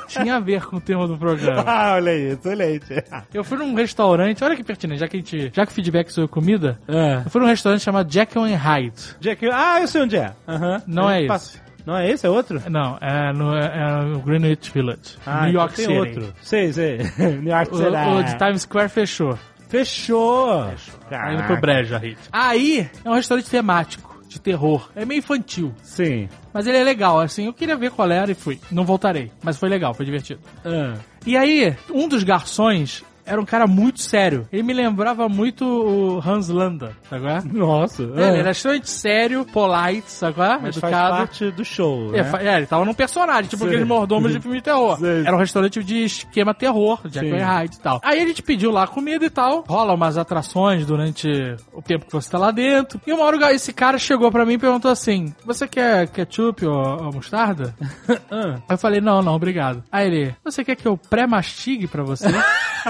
Tinha 0.07 0.35
a 0.35 0.39
ver 0.39 0.65
com 0.65 0.77
o 0.77 0.81
tema 0.81 1.07
do 1.07 1.17
programa. 1.17 1.63
Ah, 1.67 1.93
olha 1.95 2.11
aí, 2.11 2.31
excelente. 2.31 3.03
Eu 3.33 3.43
fui 3.43 3.57
num 3.57 3.73
restaurante, 3.75 4.43
olha 4.43 4.55
que 4.55 4.63
pertinente, 4.63 4.99
já 5.01 5.07
que 5.07 5.17
a 5.17 5.19
gente, 5.19 5.51
já 5.53 5.65
que 5.65 5.71
o 5.71 5.75
feedback 5.75 6.09
sobre 6.11 6.29
comida, 6.29 6.79
É. 6.87 7.21
eu 7.25 7.29
fui 7.29 7.41
num 7.41 7.47
restaurante 7.47 7.81
chamado 7.81 8.11
Jekyll 8.11 8.43
and 8.45 8.55
Hyde. 8.55 9.15
Jack, 9.19 9.45
ah, 9.51 9.81
eu 9.81 9.87
sei 9.87 10.01
onde 10.01 10.15
é. 10.15 10.31
Aham. 10.47 10.81
Não 10.87 11.09
é 11.09 11.27
Passa- 11.27 11.57
esse. 11.57 11.68
Não 11.89 11.97
é 11.97 12.11
esse? 12.11 12.25
É 12.27 12.29
outro? 12.29 12.61
Não, 12.69 12.97
é 13.01 13.33
no, 13.33 13.55
é 13.55 14.05
no 14.05 14.19
Greenwich 14.19 14.69
Village, 14.71 15.17
Ah, 15.25 15.41
New 15.41 15.49
então 15.49 15.61
York 15.61 15.75
tem 15.75 15.85
City. 15.85 15.97
outro. 15.97 16.33
Sei, 16.41 16.71
sei. 16.71 16.97
New 17.41 17.51
York 17.51 17.73
O, 17.73 17.77
City. 17.77 17.89
o 17.89 18.23
de 18.23 18.37
Times 18.37 18.61
Square 18.61 18.89
fechou. 18.89 19.39
Fechou. 19.67 20.65
Tá 21.09 21.33
indo 21.33 21.43
pro 21.43 21.59
Breja, 21.59 21.97
Hit. 21.97 22.17
Aí, 22.31 22.89
é 23.03 23.09
um 23.09 23.13
restaurante 23.13 23.49
temático, 23.49 24.21
de 24.27 24.39
terror. 24.39 24.89
É 24.95 25.03
meio 25.05 25.19
infantil. 25.19 25.73
Sim. 25.81 26.29
Mas 26.53 26.67
ele 26.67 26.77
é 26.77 26.83
legal, 26.83 27.19
assim, 27.19 27.45
eu 27.47 27.53
queria 27.53 27.75
ver 27.75 27.89
qual 27.91 28.09
era 28.11 28.31
e 28.31 28.35
fui. 28.35 28.59
Não 28.71 28.83
voltarei, 28.85 29.31
mas 29.43 29.57
foi 29.57 29.69
legal, 29.69 29.93
foi 29.95 30.05
divertido. 30.05 30.39
Ah. 30.65 30.93
E 31.25 31.35
aí, 31.35 31.75
um 31.91 32.07
dos 32.07 32.23
garçons 32.23 33.03
era 33.29 33.39
um 33.41 33.45
cara 33.45 33.65
muito 33.67 34.01
sério. 34.01 34.47
Ele 34.51 34.63
me 34.63 34.73
lembrava 34.73 35.27
muito 35.29 35.63
o 35.65 36.19
Hans 36.27 36.49
Landa, 36.49 36.91
sabe 37.09 37.23
qual 37.23 37.37
é? 37.37 37.41
Nossa. 37.45 38.03
É, 38.03 38.29
Ele 38.29 38.39
era 38.39 38.51
extremamente 38.51 38.89
sério, 38.89 39.45
polite, 39.45 40.11
sabe 40.11 40.39
é? 40.41 40.57
Mas 40.61 40.77
faz 40.77 40.93
Educado. 40.93 41.17
parte 41.17 41.51
do 41.51 41.65
show, 41.65 42.09
É, 42.13 42.17
né? 42.17 42.23
fa- 42.23 42.41
é, 42.41 42.57
ele 42.57 42.65
tava 42.65 42.85
num 42.85 42.93
personagem, 42.93 43.49
tipo 43.49 43.63
Sim. 43.63 43.69
aqueles 43.69 43.87
mordomos 43.87 44.31
de 44.31 44.39
filme 44.39 44.57
de 44.57 44.63
terror. 44.63 44.97
Sim. 44.97 45.23
Era 45.25 45.35
um 45.35 45.39
restaurante 45.39 45.83
de 45.83 46.03
esquema 46.03 46.53
terror, 46.53 46.99
Sim. 47.11 47.37
Hyde 47.37 47.75
e 47.75 47.79
tal. 47.79 47.99
Aí 48.03 48.19
a 48.21 48.27
gente 48.27 48.41
pediu 48.41 48.71
lá 48.71 48.85
comida 48.87 49.25
e 49.25 49.29
tal. 49.29 49.63
Rola 49.67 49.93
umas 49.93 50.17
atrações 50.17 50.85
durante 50.85 51.27
o 51.73 51.81
tempo 51.81 52.05
que 52.05 52.11
você 52.13 52.29
tá 52.29 52.37
lá 52.37 52.51
dentro. 52.51 52.99
E 53.07 53.13
uma 53.13 53.23
hora 53.23 53.39
esse 53.53 53.71
cara 53.73 53.97
chegou 53.97 54.31
pra 54.31 54.45
mim 54.45 54.53
e 54.53 54.57
perguntou 54.57 54.91
assim: 54.91 55.33
Você 55.45 55.67
quer 55.67 56.07
ketchup 56.07 56.65
ou, 56.65 56.75
ou 57.05 57.13
mostarda? 57.13 57.73
Ah. 58.31 58.55
Aí 58.55 58.61
eu 58.75 58.77
falei: 58.77 59.01
Não, 59.01 59.21
não, 59.21 59.33
obrigado. 59.35 59.83
Aí 59.91 60.07
ele: 60.07 60.35
Você 60.43 60.63
quer 60.63 60.75
que 60.75 60.87
eu 60.87 60.97
pré-mastigue 60.97 61.87
pra 61.87 62.03
você? 62.03 62.27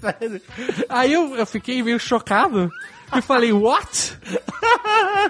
Sério? 0.00 0.40
Aí 0.88 1.12
eu, 1.12 1.36
eu 1.36 1.46
fiquei 1.46 1.82
meio 1.82 1.98
chocado. 1.98 2.70
E 3.14 3.22
falei, 3.22 3.52
what? 3.52 4.18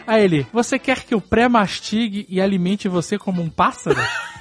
Aí 0.07 0.25
ele, 0.25 0.47
você 0.53 0.79
quer 0.79 1.05
que 1.05 1.13
eu 1.13 1.21
pré-mastigue 1.21 2.27
e 2.29 2.41
alimente 2.41 2.89
você 2.89 3.19
como 3.19 3.43
um 3.43 3.51
pássaro? 3.51 3.99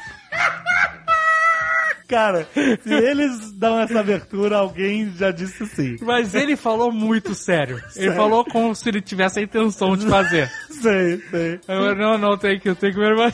Cara, 2.08 2.48
se 2.54 2.94
eles 2.94 3.52
dão 3.54 3.80
essa 3.80 4.00
abertura, 4.00 4.58
alguém 4.58 5.12
já 5.16 5.32
disse 5.32 5.66
sim. 5.66 5.96
Mas 6.02 6.36
ele 6.36 6.56
falou 6.56 6.92
muito 6.92 7.34
sério. 7.34 7.82
Ele 7.96 8.14
falou 8.14 8.46
como 8.46 8.76
se 8.76 8.88
ele 8.88 9.02
tivesse 9.02 9.40
a 9.40 9.42
intenção 9.42 9.98
de 9.98 10.08
fazer. 10.08 10.50
Sei, 10.70 11.18
sei. 11.32 11.60
Eu, 11.68 11.96
não, 11.96 12.18
não, 12.18 12.38
thank 12.38 12.68
you, 12.68 12.76
thank 12.76 12.96
you 12.96 13.02
very 13.02 13.16
much. 13.16 13.34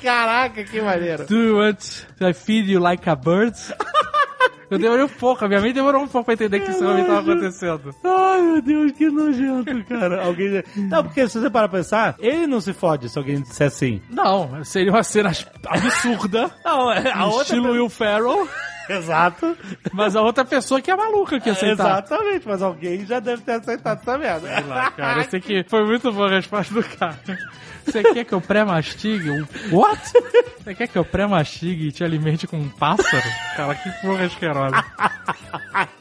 Caraca, 0.00 0.64
que 0.64 0.80
maneiro. 0.80 1.26
Do 1.26 1.36
you 1.36 1.56
want 1.58 2.06
I 2.20 2.32
feed 2.32 2.70
you 2.70 2.80
like 2.80 3.08
a 3.08 3.14
bird? 3.14 3.54
Eu 4.70 4.78
demorei 4.78 5.04
um 5.04 5.08
pouco, 5.08 5.44
a 5.44 5.48
minha 5.48 5.60
mente 5.60 5.74
demorou 5.74 6.02
um 6.02 6.08
pouco 6.08 6.26
pra 6.26 6.34
entender 6.34 6.60
que 6.60 6.70
isso 6.70 6.80
realmente 6.80 7.06
tava 7.06 7.20
acontecendo. 7.20 7.94
Ai, 8.04 8.40
meu 8.40 8.62
Deus, 8.62 8.92
que 8.92 9.10
nojento, 9.10 9.84
cara. 9.84 10.24
Alguém 10.24 10.48
já... 10.52 10.62
Não, 10.76 11.02
porque 11.02 11.28
se 11.28 11.40
você 11.40 11.50
parar 11.50 11.68
pra 11.68 11.78
pensar, 11.78 12.14
ele 12.20 12.46
não 12.46 12.60
se 12.60 12.72
fode 12.72 13.08
se 13.08 13.18
alguém 13.18 13.42
disser 13.42 13.66
assim. 13.66 14.00
Não, 14.08 14.64
seria 14.64 14.92
uma 14.92 15.02
cena 15.02 15.32
absurda. 15.66 16.50
Não, 16.64 16.92
é 16.92 17.12
a 17.12 17.26
outra... 17.26 17.42
estilo 17.42 17.72
Will 17.72 17.88
Ferrell. 17.88 18.48
Exato. 18.88 19.56
Mas 19.92 20.16
a 20.16 20.22
outra 20.22 20.44
pessoa 20.44 20.80
que 20.80 20.90
é 20.90 20.96
maluca 20.96 21.38
que 21.38 21.50
aceitar. 21.50 22.04
Exatamente, 22.04 22.46
mas 22.46 22.62
alguém 22.62 23.06
já 23.06 23.20
deve 23.20 23.42
ter 23.42 23.52
aceitado 23.52 24.00
essa 24.00 24.18
merda. 24.18 24.48
Sei 24.54 24.64
lá, 24.64 24.90
cara. 24.90 25.20
Eu 25.20 25.30
sei 25.30 25.40
que 25.40 25.64
foi 25.68 25.84
muito 25.84 26.12
boa 26.12 26.28
a 26.28 26.30
resposta 26.30 26.74
do 26.74 26.82
cara. 26.82 27.18
Você 27.84 28.02
quer 28.02 28.24
que 28.24 28.32
eu 28.32 28.40
pré-mastigue? 28.40 29.30
um- 29.30 29.46
What? 29.72 30.00
Você 30.62 30.74
quer 30.74 30.86
que 30.88 30.96
eu 30.98 31.04
pré-mastigue 31.04 31.88
e 31.88 31.92
te 31.92 32.04
alimente 32.04 32.46
com 32.46 32.56
um 32.58 32.68
pássaro? 32.68 33.22
Cara, 33.56 33.74
que 33.74 33.90
porra 34.02 34.24
asquerosa. 34.24 34.84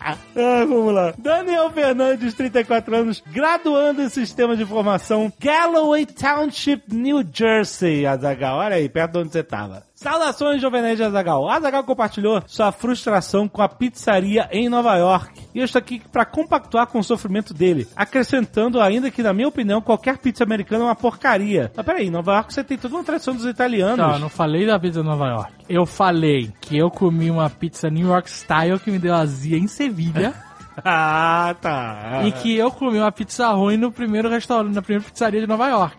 Ah, 0.01 0.65
vamos 0.65 0.93
lá. 0.93 1.13
Daniel 1.17 1.69
Fernandes, 1.71 2.33
34 2.33 2.95
anos, 2.95 3.21
graduando 3.27 4.01
em 4.01 4.09
Sistema 4.09 4.55
de 4.55 4.63
Informação, 4.63 5.31
Galloway 5.39 6.05
Township, 6.05 6.83
New 6.93 7.23
Jersey, 7.31 8.05
Azagal. 8.05 8.57
Olha 8.57 8.75
aí, 8.75 8.87
perto 8.89 9.13
de 9.13 9.17
onde 9.19 9.31
você 9.31 9.43
tava. 9.43 9.83
Saudações, 9.95 10.61
Jovem 10.61 10.95
de 10.95 11.03
Azagal. 11.03 11.47
Azagal 11.49 11.83
compartilhou 11.83 12.41
sua 12.47 12.71
frustração 12.71 13.47
com 13.47 13.61
a 13.61 13.69
pizzaria 13.69 14.47
em 14.51 14.69
Nova 14.69 14.95
York. 14.95 15.38
E 15.53 15.59
eu 15.59 15.65
estou 15.65 15.79
aqui 15.79 16.01
para 16.11 16.25
compactuar 16.25 16.87
com 16.87 16.99
o 16.99 17.03
sofrimento 17.03 17.53
dele, 17.53 17.87
acrescentando 17.95 18.79
ainda 18.79 19.09
que, 19.09 19.23
na 19.23 19.33
minha 19.33 19.47
opinião, 19.47 19.81
qualquer 19.81 20.17
pizza 20.17 20.43
americana 20.43 20.83
é 20.83 20.87
uma 20.87 20.95
porcaria. 20.95 21.71
Mas 21.75 21.85
peraí, 21.85 22.07
em 22.07 22.11
Nova 22.11 22.33
York 22.33 22.53
você 22.53 22.63
tem 22.63 22.77
toda 22.77 22.95
uma 22.95 23.03
tradição 23.03 23.35
dos 23.35 23.45
italianos. 23.45 23.97
Não, 23.97 24.13
eu 24.13 24.19
não 24.19 24.29
falei 24.29 24.65
da 24.65 24.79
pizza 24.79 25.01
de 25.01 25.07
Nova 25.07 25.27
York. 25.27 25.53
Eu 25.67 25.85
falei 25.85 26.51
que 26.61 26.77
eu 26.77 26.89
comi 26.89 27.31
uma 27.31 27.49
pizza 27.49 27.89
New 27.89 28.07
York 28.07 28.29
Style 28.29 28.79
que 28.79 28.91
me 28.91 28.99
deu 28.99 29.13
azia 29.13 29.57
em 29.57 29.67
Sevilha. 29.67 30.33
Ah, 30.83 31.55
tá. 31.61 32.21
e 32.25 32.31
que 32.31 32.55
eu 32.55 32.71
comi 32.71 32.97
uma 32.99 33.11
pizza 33.11 33.47
ruim 33.49 33.77
no 33.77 33.91
primeiro 33.91 34.29
restaurante, 34.29 34.73
na 34.73 34.81
primeira 34.81 35.05
pizzaria 35.05 35.41
de 35.41 35.47
Nova 35.47 35.67
York. 35.67 35.97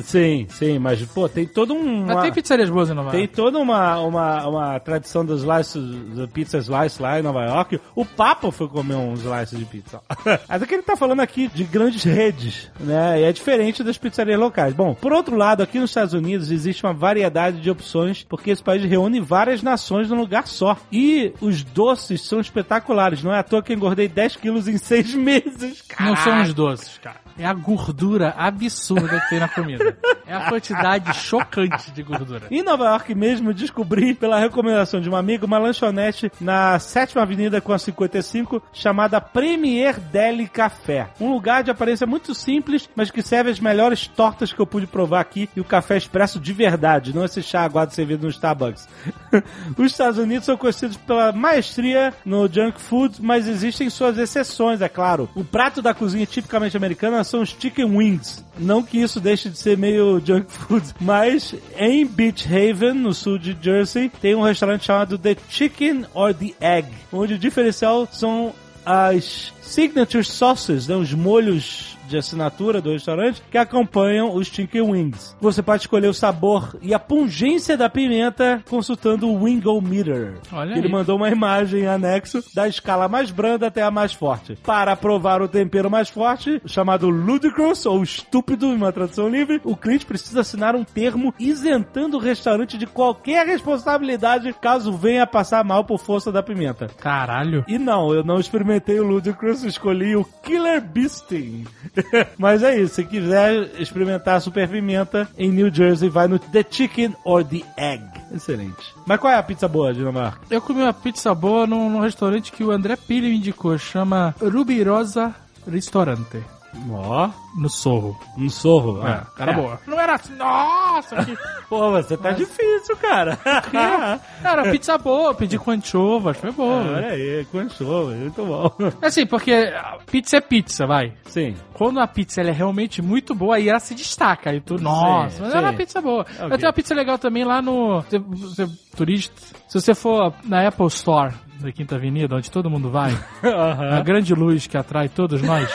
Sim, 0.00 0.46
sim, 0.48 0.78
mas, 0.78 1.02
pô, 1.06 1.28
tem 1.28 1.46
todo 1.46 1.74
um... 1.74 2.06
Mas 2.06 2.22
tem 2.22 2.32
pizzarias 2.32 2.70
boas 2.70 2.90
em 2.90 2.94
Nova 2.94 3.10
Tem 3.10 3.20
York. 3.20 3.34
toda 3.34 3.58
uma, 3.58 3.98
uma, 4.00 4.46
uma 4.46 4.80
tradição 4.80 5.24
dos 5.24 5.42
slices, 5.42 6.16
da 6.16 6.26
pizza 6.28 6.58
slice 6.58 7.00
lá 7.00 7.18
em 7.18 7.22
Nova 7.22 7.44
York. 7.44 7.80
O 7.94 8.04
Papa 8.04 8.50
foi 8.50 8.68
comer 8.68 8.94
um 8.94 9.14
slice 9.14 9.56
de 9.56 9.64
pizza. 9.64 10.00
Mas 10.48 10.62
é 10.62 10.66
que 10.66 10.74
ele 10.74 10.82
tá 10.82 10.96
falando 10.96 11.20
aqui 11.20 11.48
de 11.48 11.64
grandes 11.64 12.04
redes, 12.04 12.70
né? 12.80 13.20
E 13.20 13.24
é 13.24 13.32
diferente 13.32 13.82
das 13.82 13.98
pizzarias 13.98 14.38
locais. 14.38 14.74
Bom, 14.74 14.94
por 14.94 15.12
outro 15.12 15.36
lado, 15.36 15.62
aqui 15.62 15.78
nos 15.78 15.90
Estados 15.90 16.14
Unidos 16.14 16.50
existe 16.50 16.84
uma 16.84 16.92
variedade 16.92 17.60
de 17.60 17.70
opções, 17.70 18.24
porque 18.28 18.50
esse 18.50 18.62
país 18.62 18.84
reúne 18.84 19.20
várias 19.20 19.62
nações 19.62 20.08
num 20.10 20.16
lugar 20.16 20.46
só. 20.46 20.76
E 20.90 21.32
os 21.40 21.62
doces 21.62 22.22
são 22.22 22.40
espetaculares. 22.40 23.22
Não 23.22 23.32
é 23.32 23.38
à 23.38 23.42
toa 23.42 23.62
que 23.62 23.72
eu 23.72 23.76
engordei 23.76 24.08
10 24.12 24.36
quilos 24.36 24.68
em 24.68 24.78
6 24.78 25.14
meses, 25.16 25.82
cara. 25.82 26.10
Não 26.10 26.16
são 26.16 26.42
os 26.42 26.54
doces, 26.54 26.98
cara. 26.98 27.21
É 27.38 27.44
a 27.44 27.52
gordura 27.52 28.34
absurda 28.36 29.20
que 29.20 29.28
tem 29.28 29.40
na 29.40 29.48
comida. 29.48 29.96
É 30.26 30.34
a 30.34 30.48
quantidade 30.48 31.14
chocante 31.14 31.90
de 31.90 32.02
gordura. 32.02 32.46
Em 32.50 32.62
Nova 32.62 32.84
York 32.84 33.14
mesmo, 33.14 33.52
descobri, 33.52 34.14
pela 34.14 34.38
recomendação 34.38 35.00
de 35.00 35.10
um 35.10 35.16
amigo, 35.16 35.46
uma 35.46 35.58
lanchonete 35.58 36.30
na 36.40 36.78
7 36.78 37.18
Avenida 37.18 37.60
com 37.60 37.72
a 37.72 37.78
55, 37.78 38.62
chamada 38.72 39.20
Premier 39.20 39.98
Deli 39.98 40.48
Café. 40.48 41.08
Um 41.20 41.30
lugar 41.30 41.62
de 41.62 41.70
aparência 41.70 42.06
muito 42.06 42.34
simples, 42.34 42.88
mas 42.94 43.10
que 43.10 43.22
serve 43.22 43.50
as 43.50 43.60
melhores 43.60 44.06
tortas 44.06 44.52
que 44.52 44.60
eu 44.60 44.66
pude 44.66 44.86
provar 44.86 45.20
aqui 45.20 45.48
e 45.54 45.60
o 45.60 45.64
café 45.64 45.96
expresso 45.96 46.40
de 46.40 46.52
verdade, 46.52 47.14
não 47.14 47.24
esse 47.24 47.42
chá 47.42 47.62
aguado 47.62 47.92
servido 47.92 48.24
no 48.24 48.30
Starbucks. 48.30 48.88
Os 49.76 49.86
Estados 49.90 50.18
Unidos 50.18 50.46
são 50.46 50.56
conhecidos 50.56 50.96
pela 50.96 51.32
maestria 51.32 52.12
no 52.24 52.48
junk 52.48 52.80
food, 52.80 53.20
mas 53.20 53.48
existem 53.48 53.88
suas 53.90 54.18
exceções, 54.18 54.80
é 54.80 54.88
claro. 54.88 55.28
O 55.34 55.44
prato 55.44 55.80
da 55.80 55.94
cozinha 55.94 56.26
tipicamente 56.26 56.76
americana 56.76 57.21
são 57.24 57.42
os 57.42 57.50
chicken 57.58 57.96
wings. 57.96 58.44
Não 58.58 58.82
que 58.82 58.98
isso 58.98 59.20
deixe 59.20 59.48
de 59.48 59.58
ser 59.58 59.76
meio 59.78 60.20
junk 60.24 60.50
food, 60.50 60.86
mas 61.00 61.54
em 61.76 62.06
Beach 62.06 62.46
Haven, 62.46 62.94
no 62.94 63.14
sul 63.14 63.38
de 63.38 63.56
Jersey, 63.60 64.10
tem 64.20 64.34
um 64.34 64.42
restaurante 64.42 64.84
chamado 64.84 65.18
The 65.18 65.36
Chicken 65.48 66.06
or 66.14 66.34
the 66.34 66.52
Egg, 66.60 66.88
onde 67.12 67.34
o 67.34 67.38
diferencial 67.38 68.08
são 68.10 68.54
as 68.84 69.52
signature 69.62 70.24
sauces, 70.24 70.88
né, 70.88 70.96
os 70.96 71.14
molhos 71.14 71.96
de 72.12 72.18
assinatura 72.18 72.80
do 72.80 72.92
restaurante 72.92 73.42
que 73.50 73.56
acompanham 73.58 74.34
os 74.34 74.46
chicken 74.46 74.82
wings. 74.82 75.34
Você 75.40 75.62
pode 75.62 75.82
escolher 75.82 76.08
o 76.08 76.14
sabor 76.14 76.76
e 76.82 76.92
a 76.92 76.98
pungência 76.98 77.76
da 77.76 77.88
pimenta 77.88 78.62
consultando 78.68 79.28
o 79.28 79.44
Wingometer. 79.44 80.34
Olha 80.52 80.72
Ele 80.74 80.86
aí. 80.86 80.92
mandou 80.92 81.16
uma 81.16 81.30
imagem 81.30 81.82
em 81.82 81.86
anexo 81.86 82.44
da 82.54 82.68
escala 82.68 83.08
mais 83.08 83.30
branda 83.30 83.66
até 83.66 83.82
a 83.82 83.90
mais 83.90 84.12
forte. 84.12 84.56
Para 84.62 84.94
provar 84.94 85.40
o 85.40 85.48
tempero 85.48 85.90
mais 85.90 86.08
forte, 86.10 86.60
chamado 86.66 87.08
ludicrous 87.08 87.86
ou 87.86 88.02
estúpido 88.02 88.66
em 88.66 88.76
uma 88.76 88.92
tradução 88.92 89.28
livre, 89.28 89.60
o 89.64 89.74
cliente 89.74 90.04
precisa 90.04 90.40
assinar 90.42 90.76
um 90.76 90.84
termo 90.84 91.34
isentando 91.38 92.18
o 92.18 92.20
restaurante 92.20 92.76
de 92.76 92.86
qualquer 92.86 93.46
responsabilidade 93.46 94.52
caso 94.60 94.92
venha 94.92 95.26
passar 95.26 95.64
mal 95.64 95.84
por 95.84 95.98
força 95.98 96.30
da 96.30 96.42
pimenta. 96.42 96.88
Caralho. 97.00 97.64
E 97.66 97.78
não, 97.78 98.12
eu 98.12 98.22
não 98.22 98.38
experimentei 98.38 99.00
o 99.00 99.04
Ludicrous, 99.04 99.62
escolhi 99.64 100.14
o 100.14 100.24
Killer 100.42 100.82
Beasting. 100.82 101.64
Mas 102.38 102.62
é 102.62 102.78
isso, 102.78 102.96
se 102.96 103.04
quiser 103.04 103.70
experimentar 103.78 104.36
a 104.36 104.40
super 104.40 104.68
pimenta 104.68 105.28
em 105.36 105.50
New 105.50 105.72
Jersey, 105.72 106.08
vai 106.08 106.28
no 106.28 106.38
The 106.38 106.64
Chicken 106.68 107.14
or 107.24 107.44
the 107.44 107.62
Egg. 107.76 108.04
Excelente. 108.34 108.94
Mas 109.06 109.20
qual 109.20 109.32
é 109.32 109.36
a 109.36 109.42
pizza 109.42 109.68
boa 109.68 109.92
York? 109.92 110.38
Eu 110.50 110.62
comi 110.62 110.82
uma 110.82 110.92
pizza 110.92 111.34
boa 111.34 111.66
num, 111.66 111.90
num 111.90 112.00
restaurante 112.00 112.52
que 112.52 112.64
o 112.64 112.70
André 112.70 112.96
Pili 112.96 113.28
me 113.28 113.36
indicou, 113.36 113.76
chama 113.78 114.34
Rubirosa 114.40 115.34
Restaurante. 115.66 116.42
Ó, 116.90 117.30
no 117.56 117.68
sorro. 117.68 118.18
no 118.36 118.50
sorro. 118.50 119.06
É, 119.06 119.22
cara 119.36 119.52
boa. 119.52 119.80
Não 119.86 120.00
era 120.00 120.14
assim, 120.14 120.34
nossa, 120.34 121.24
que... 121.24 121.36
Pô, 121.68 121.90
você 121.90 122.16
tá 122.16 122.32
difícil, 122.32 122.96
cara. 122.96 123.38
Era 124.42 124.70
pizza 124.70 124.98
boa, 124.98 125.34
pedi 125.34 125.58
com 125.58 125.70
anchovas, 125.70 126.36
foi 126.36 126.50
boa. 126.50 126.82
Olha 126.96 127.08
aí, 127.08 127.46
com 127.50 127.68
show, 127.68 128.08
muito 128.10 128.44
bom. 128.44 128.70
Assim, 129.00 129.26
porque 129.26 129.72
pizza 130.10 130.36
é 130.36 130.40
pizza, 130.40 130.86
vai. 130.86 131.12
Sim. 131.26 131.54
Quando 131.72 132.00
a 132.00 132.06
pizza 132.06 132.40
é 132.42 132.50
realmente 132.50 133.00
muito 133.00 133.34
boa, 133.34 133.56
aí 133.56 133.68
ela 133.68 133.80
se 133.80 133.94
destaca. 133.94 134.50
Aí 134.50 134.60
tu, 134.60 134.76
nossa, 134.80 135.42
mas 135.42 135.52
sim. 135.52 135.58
era 135.58 135.70
uma 135.70 135.76
pizza 135.76 136.00
boa. 136.00 136.22
Ok. 136.22 136.44
Eu 136.44 136.50
tenho 136.58 136.66
uma 136.66 136.72
pizza 136.72 136.94
legal 136.94 137.18
também 137.18 137.44
lá 137.44 137.62
no. 137.62 138.02
Você, 138.02 138.18
você- 138.18 138.68
turista. 138.96 139.34
Se 139.68 139.80
você 139.80 139.94
for 139.94 140.34
na 140.44 140.68
Apple 140.68 140.86
Store 140.86 141.32
da 141.62 141.72
Quinta 141.72 141.94
Avenida, 141.96 142.34
onde 142.36 142.50
todo 142.50 142.68
mundo 142.70 142.90
vai, 142.90 143.16
a 143.42 144.00
grande 144.00 144.34
luz 144.34 144.66
que 144.66 144.76
atrai 144.76 145.08
todos 145.08 145.40
nós, 145.42 145.70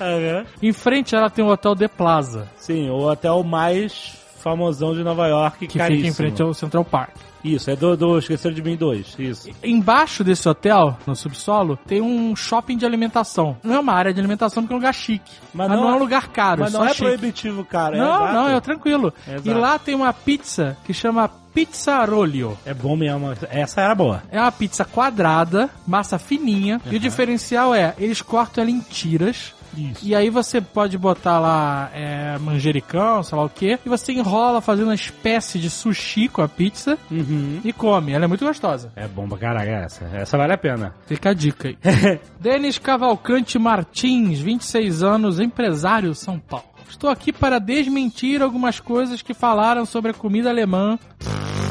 Aham. 0.00 0.44
em 0.62 0.72
frente 0.72 1.14
ela 1.14 1.28
tem 1.30 1.44
o 1.44 1.48
Hotel 1.48 1.74
The 1.76 1.88
Plaza, 1.88 2.48
Sim, 2.56 2.88
o 2.90 2.98
hotel 3.08 3.42
mais 3.42 4.16
famosão 4.42 4.94
de 4.94 5.02
Nova 5.02 5.26
York, 5.26 5.66
que 5.66 5.78
caríssimo. 5.78 6.06
fica 6.06 6.08
em 6.08 6.14
frente 6.14 6.42
ao 6.42 6.54
Central 6.54 6.84
Park. 6.84 7.14
Isso, 7.44 7.70
é 7.70 7.76
do, 7.76 7.96
do 7.96 8.18
Esqueceram 8.18 8.54
de 8.54 8.62
Mim 8.62 8.76
2, 8.76 9.16
isso. 9.18 9.50
Embaixo 9.62 10.24
desse 10.24 10.48
hotel, 10.48 10.96
no 11.06 11.14
subsolo, 11.14 11.76
tem 11.86 12.00
um 12.00 12.34
shopping 12.34 12.76
de 12.76 12.84
alimentação. 12.84 13.56
Não 13.62 13.74
é 13.76 13.80
uma 13.80 13.92
área 13.92 14.12
de 14.12 14.20
alimentação 14.20 14.62
porque 14.62 14.72
é 14.72 14.76
um 14.76 14.78
lugar 14.80 14.94
chique. 14.94 15.32
Mas, 15.54 15.68
não, 15.68 15.88
é 15.88 15.92
um 15.94 15.98
lugar 15.98 16.28
caro, 16.28 16.62
Mas 16.62 16.72
só 16.72 16.78
não 16.78 16.86
é 16.86 16.90
chique. 16.90 17.02
proibitivo, 17.02 17.64
cara. 17.64 17.96
é 17.96 17.98
Não, 17.98 18.14
exato. 18.14 18.32
não, 18.34 18.48
é 18.48 18.60
tranquilo. 18.60 19.12
E 19.44 19.50
lá 19.50 19.78
tem 19.78 19.94
uma 19.94 20.12
pizza 20.12 20.76
que 20.84 20.92
chama 20.92 21.30
Pizzarolio. 21.54 22.56
É 22.64 22.72
bom 22.74 22.96
mesmo. 22.96 23.32
Essa 23.50 23.80
era 23.80 23.94
boa. 23.94 24.22
É 24.30 24.40
uma 24.40 24.52
pizza 24.52 24.84
quadrada, 24.84 25.68
massa 25.86 26.18
fininha. 26.18 26.80
E 26.90 26.96
o 26.96 27.00
diferencial 27.00 27.74
é, 27.74 27.94
eles 27.98 28.22
cortam 28.22 28.62
ela 28.62 28.70
em 28.70 28.80
tiras. 28.80 29.54
Isso. 29.78 30.06
E 30.06 30.14
aí 30.14 30.30
você 30.30 30.60
pode 30.60 30.96
botar 30.98 31.38
lá 31.38 31.90
é, 31.94 32.36
manjericão, 32.38 33.22
sei 33.22 33.38
lá 33.38 33.44
o 33.44 33.48
que. 33.48 33.78
E 33.84 33.88
você 33.88 34.12
enrola 34.12 34.60
fazendo 34.60 34.86
uma 34.88 34.94
espécie 34.94 35.58
de 35.58 35.70
sushi 35.70 36.28
com 36.28 36.42
a 36.42 36.48
pizza 36.48 36.98
Uhum. 37.10 37.60
e 37.64 37.72
come. 37.72 38.12
Ela 38.12 38.24
é 38.24 38.28
muito 38.28 38.44
gostosa. 38.44 38.90
É 38.96 39.06
bom 39.06 39.28
pra 39.28 39.38
caralho 39.38 39.70
essa. 39.70 40.04
Essa 40.14 40.36
vale 40.36 40.52
a 40.52 40.58
pena. 40.58 40.94
Fica 41.06 41.30
a 41.30 41.34
dica 41.34 41.68
aí. 41.68 41.78
Denis 42.40 42.78
Cavalcante 42.78 43.58
Martins, 43.58 44.38
26 44.40 45.02
anos, 45.02 45.38
empresário 45.40 46.14
São 46.14 46.38
Paulo. 46.38 46.66
Estou 46.88 47.10
aqui 47.10 47.32
para 47.32 47.58
desmentir 47.58 48.42
algumas 48.42 48.80
coisas 48.80 49.22
que 49.22 49.34
falaram 49.34 49.84
sobre 49.86 50.10
a 50.10 50.14
comida 50.14 50.48
alemã 50.50 50.98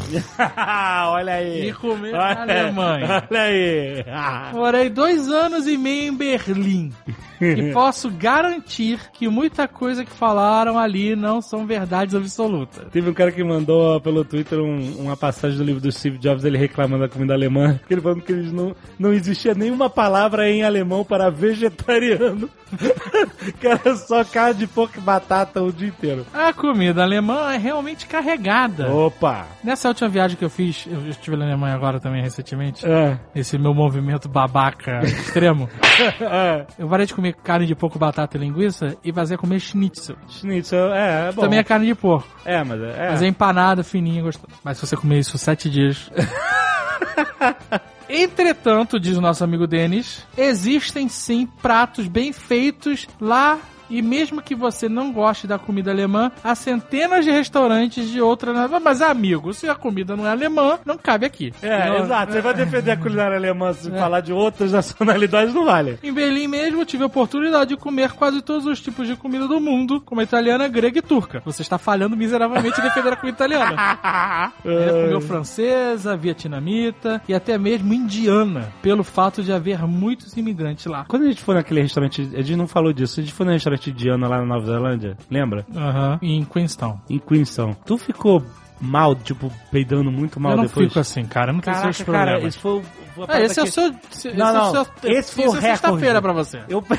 olha 1.10 1.34
aí. 1.34 1.68
e 1.70 1.74
comer 1.74 2.14
Olha, 2.16 2.36
na 2.36 2.42
Alemanha. 2.62 3.24
Olha 3.30 3.42
aí. 3.42 4.06
Morei 4.54 4.90
dois 4.90 5.28
anos 5.28 5.68
e 5.68 5.78
meio 5.78 6.14
em 6.14 6.16
Berlim. 6.16 6.94
e 7.42 7.72
posso 7.74 8.10
garantir 8.10 9.00
que 9.12 9.28
muita 9.28 9.68
coisa 9.68 10.06
que 10.06 10.12
falaram 10.12 10.78
ali 10.80 11.14
não 11.16 11.42
são 11.42 11.66
verdades 11.66 12.16
absolutas. 12.16 12.88
Teve 12.90 13.10
um 13.10 13.14
cara 13.14 13.32
que 13.34 13.44
mandou 13.44 14.00
pelo 14.00 14.24
Twitter 14.24 14.60
um- 14.60 14.96
uma 15.02 15.18
passagem 15.18 15.58
do 15.58 15.64
livro 15.66 15.82
do 15.82 15.92
Steve 15.92 16.18
Jobs, 16.18 16.46
ele 16.46 16.58
reclamando 16.58 17.04
da 17.04 17.10
comida 17.10 17.34
alemã, 17.34 17.78
ele 17.90 18.00
falando 18.02 18.22
que 18.22 18.32
eles 18.32 18.52
não, 18.54 18.74
não 18.98 19.12
existia 19.14 19.54
nenhuma 19.54 19.90
palavra 19.90 20.50
em 20.50 20.64
alemão 20.64 21.04
para 21.04 21.30
vegetariano. 21.30 22.50
que 23.60 23.68
era 23.68 23.96
só 23.96 24.24
carne 24.24 24.56
de 24.60 24.68
porco 24.68 24.98
e 24.98 25.02
batata 25.02 25.62
o 25.62 25.72
dia 25.72 25.88
inteiro. 25.88 26.26
A 26.34 26.52
comida 26.54 27.04
alemã 27.04 27.54
é 27.54 27.58
realmente 27.58 28.06
carregada. 28.08 28.92
Opa! 28.92 29.46
Nessa 29.64 29.88
última 29.90 30.10
viagem 30.10 30.38
que 30.38 30.44
eu 30.46 30.50
fiz, 30.50 30.86
eu 30.90 31.08
estive 31.08 31.36
na 31.38 31.46
Alemanha 31.46 31.76
agora 31.76 32.00
também 32.00 32.22
recentemente, 32.22 32.86
É. 32.86 33.18
esse 33.36 33.58
meu 33.58 33.74
movimento 33.74 34.28
babaca 34.30 35.00
extremo, 35.04 35.70
É. 36.22 36.66
eu 36.78 36.88
parei 36.88 37.06
de 37.06 37.14
comer 37.14 37.34
carne 37.36 37.66
de 37.66 37.76
porco, 37.76 37.98
batata 38.00 38.38
e 38.38 38.40
linguiça 38.40 38.96
e 39.04 39.12
vazei 39.12 39.36
a 39.36 39.40
comer 39.40 39.60
schnitzel. 39.60 40.16
Schnitzel, 40.28 40.94
é, 40.94 41.30
é 41.30 41.32
bom. 41.32 41.42
Também 41.42 41.60
é 41.60 41.64
carne 41.64 41.88
de 41.88 41.96
porco, 41.96 42.28
É, 42.46 42.64
mas 42.64 42.82
é. 42.82 43.10
mas 43.12 43.22
é 43.22 43.28
empanada, 43.28 43.84
fininha, 43.84 44.22
gostosa. 44.22 44.48
Mas 44.64 44.78
se 44.78 44.86
você 44.86 44.96
comer 44.98 45.20
isso 45.20 45.38
sete 45.38 45.70
dias... 45.70 46.10
Entretanto, 48.10 49.00
diz 49.00 49.17
o 49.17 49.22
nosso 49.22 49.43
amigo 49.43 49.67
Denis, 49.67 50.26
existem 50.38 51.10
sim 51.10 51.46
pratos 51.62 52.08
bem 52.08 52.32
feitos 52.32 53.08
lá. 53.20 53.60
E 53.89 54.02
mesmo 54.02 54.41
que 54.41 54.56
você 54.56 54.88
não 54.89 55.12
goste 55.12 55.47
da 55.47 55.58
comida 55.58 55.91
alemã, 55.91 56.32
há 56.43 56.54
centenas 56.56 57.23
de 57.26 57.32
restaurantes 57.32 58.10
de 58.10 58.21
outra. 58.21 58.67
Mas, 58.80 59.02
amigo, 59.02 59.54
se 59.54 59.69
a 59.69 59.76
comida 59.76 60.15
não 60.15 60.26
é 60.26 60.30
alemã, 60.32 60.80
não 60.86 60.97
cabe 60.97 61.26
aqui. 61.26 61.54
É, 61.62 61.89
Não- 61.89 61.97
exato. 62.04 62.34
Você 62.34 62.41
vai 62.41 62.54
defender 62.54 62.91
a 62.91 62.97
culinária 62.97 63.38
alemã 63.38 63.71
se 63.73 63.89
falar 63.91 64.21
de 64.21 64.34
outras 64.34 64.71
nacionalidades, 64.73 65.54
não 65.54 65.65
vale. 65.65 65.97
Em 66.04 66.12
Berlim 66.13 66.47
mesmo, 66.47 66.82
eu 66.82 66.86
tive 66.86 67.04
a 67.04 67.08
oportunidade 67.08 67.69
de 67.69 67.78
comer 67.78 68.12
quase 68.12 68.41
todos 68.41 68.65
os 68.65 68.82
tipos 68.82 69.08
de 69.08 69.15
comida 69.15 69.47
do 69.47 69.60
mundo, 69.60 70.02
como 70.02 70.21
a 70.21 70.23
italiana, 70.23 70.67
grega 70.67 71.00
e 71.00 71.02
turca. 71.02 71.41
Você 71.45 71.62
está 71.62 71.78
falhando 71.78 72.15
miseravelmente 72.17 72.80
em 72.80 72.84
defender 72.84 73.13
a 73.13 73.15
comida 73.15 73.36
italiana. 73.38 74.52
Ele 74.65 75.04
comeu 75.04 75.21
francesa, 75.21 76.15
vietnamita 76.17 77.21
e 77.28 77.34
até 77.34 77.58
mesmo 77.58 77.93
indiana, 77.93 78.71
pelo 78.82 79.04
fato 79.04 79.43
de 79.43 79.52
haver 79.52 79.80
muitos 79.88 80.36
imigrantes 80.38 80.86
lá. 80.86 81.06
Quando 81.08 81.23
a 81.23 81.28
gente 81.28 81.41
foi 81.41 81.56
naquele 81.56 81.82
restaurante, 81.82 82.21
a 82.34 82.41
gente 82.41 82.56
não 82.56 82.67
falou 82.67 82.91
disso, 82.93 83.19
a 83.19 83.23
gente 83.23 83.34
foi 83.34 83.45
no 83.45 83.52
restaurante 83.52 83.77
indiano 83.86 84.28
lá 84.28 84.40
na 84.40 84.46
Nova 84.46 84.66
Zelândia, 84.66 85.18
lembra? 85.30 85.66
Aham. 85.76 86.20
Em 86.22 86.44
Queenstown. 86.44 87.00
Em 87.10 87.20
Queenstown. 87.20 87.76
Tu 87.86 87.98
ficou 87.98 88.44
mal, 88.80 89.16
tipo, 89.16 89.52
peidando 89.72 90.12
muito 90.12 90.40
mal 90.40 90.54
eu 90.54 90.58
não 90.58 90.66
depois? 90.66 90.88
fico 90.88 91.00
assim, 91.00 91.26
cara. 91.26 91.50
Eu 91.52 91.56
não 91.56 91.62
tenho 91.62 91.76
seus 91.78 91.98
cara, 92.04 92.32
problemas. 92.40 92.46
esse 92.56 92.60
foi 92.60 92.82
Ah, 93.28 93.42
esse 93.42 93.60
é 93.60 93.63
o 93.63 93.68
seu. 93.68 93.96
Esse 94.12 94.32
Não, 94.34 94.48
é 94.48 94.52
o 94.52 94.54
não, 94.54 94.72
seu- 94.86 94.88
esse 95.12 95.34
foi 95.36 95.46
o 95.48 95.58
é 95.58 95.62
sexta-feira 95.62 96.20
recorde. 96.20 96.22
pra 96.22 96.34
você. 96.34 96.62
Eu... 96.70 96.84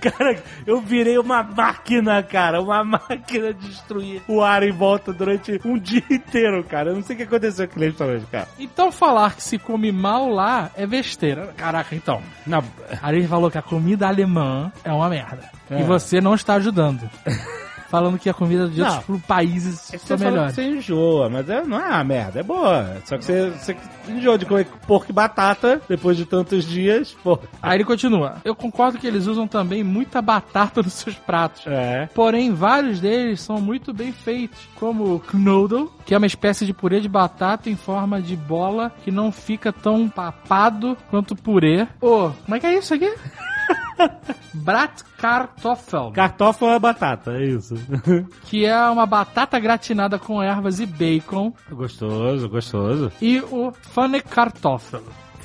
Cara, 0.00 0.40
eu 0.64 0.80
virei 0.80 1.18
uma 1.18 1.42
máquina, 1.42 2.22
cara. 2.22 2.60
Uma 2.62 2.84
máquina 2.84 3.52
de 3.52 3.66
destruir 3.68 4.22
o 4.28 4.42
ar 4.42 4.62
em 4.62 4.70
volta 4.70 5.12
durante 5.12 5.60
um 5.64 5.76
dia 5.76 6.04
inteiro, 6.08 6.62
cara. 6.62 6.90
Eu 6.90 6.96
não 6.96 7.02
sei 7.02 7.14
o 7.14 7.16
que 7.16 7.22
aconteceu 7.24 7.66
com 7.66 7.72
aquele 7.72 7.86
restaurante, 7.86 8.26
cara. 8.26 8.46
Então 8.60 8.92
falar 8.92 9.34
que 9.34 9.42
se 9.42 9.58
come 9.58 9.90
mal 9.90 10.28
lá 10.28 10.70
é 10.76 10.86
besteira. 10.86 11.52
Caraca, 11.56 11.96
então. 11.96 12.22
Não, 12.46 12.62
A 13.02 13.12
gente 13.12 13.26
falou 13.26 13.50
que 13.50 13.58
a 13.58 13.62
comida 13.62 14.06
alemã 14.06 14.70
é 14.84 14.92
uma 14.92 15.08
merda. 15.08 15.50
É. 15.68 15.80
E 15.80 15.82
você 15.82 16.20
não 16.20 16.34
está 16.34 16.54
ajudando. 16.54 17.08
Falando 17.88 18.18
que 18.18 18.28
a 18.28 18.34
comida 18.34 18.68
de 18.68 18.80
Não. 18.80 18.96
outros 18.96 19.22
países 19.22 19.92
é 19.94 19.98
que 19.98 20.06
são 20.06 20.18
você 20.18 20.24
melhores. 20.24 20.58
enjoa, 20.58 21.28
mas 21.30 21.48
é, 21.48 21.64
não 21.64 21.78
é 21.80 21.88
uma 21.88 22.04
merda, 22.04 22.40
é 22.40 22.42
boa. 22.42 22.96
Só 23.06 23.16
que 23.16 23.24
você, 23.24 23.50
você 23.50 23.76
enjoa 24.08 24.36
de 24.36 24.44
comer 24.44 24.66
porco 24.86 25.06
e 25.10 25.12
batata 25.12 25.80
depois 25.88 26.16
de 26.16 26.26
tantos 26.26 26.64
dias, 26.64 27.16
pô. 27.22 27.38
Aí 27.62 27.76
ele 27.78 27.84
continua. 27.84 28.36
Eu 28.44 28.54
concordo 28.54 28.98
que 28.98 29.06
eles 29.06 29.26
usam 29.26 29.46
também 29.48 29.82
muita 29.82 30.20
batata 30.20 30.80
nos 30.84 30.92
seus 30.92 31.16
pratos. 31.16 31.62
É. 31.66 32.06
Porém, 32.14 32.52
vários 32.52 33.00
deles 33.00 33.40
são 33.40 33.60
muito 33.60 33.92
bem 33.94 34.12
feitos, 34.12 34.58
como 34.74 35.14
o 35.14 35.20
Knödel, 35.20 35.90
que 36.04 36.14
é 36.14 36.18
uma 36.18 36.26
espécie 36.26 36.66
de 36.66 36.74
purê 36.74 37.00
de 37.00 37.08
batata 37.08 37.70
em 37.70 37.76
forma 37.76 38.20
de 38.20 38.36
bola 38.36 38.92
que 39.02 39.10
não 39.10 39.32
fica 39.32 39.72
tão 39.72 40.08
papado 40.08 40.96
quanto 41.10 41.34
purê. 41.34 41.86
Ô, 42.00 42.30
como 42.44 42.54
é 42.54 42.60
que 42.60 42.66
é 42.66 42.76
isso 42.78 42.92
aqui? 42.92 43.10
Bratkartoffel, 44.54 46.10
Cartoffel 46.12 46.70
é 46.70 46.78
batata, 46.78 47.32
é 47.32 47.44
isso. 47.44 47.74
que 48.44 48.64
é 48.64 48.88
uma 48.88 49.06
batata 49.06 49.58
gratinada 49.58 50.18
com 50.18 50.42
ervas 50.42 50.80
e 50.80 50.86
bacon, 50.86 51.52
gostoso, 51.70 52.48
gostoso. 52.48 53.12
e 53.20 53.40
o 53.40 53.72
Pfannekartoffel, 53.72 55.02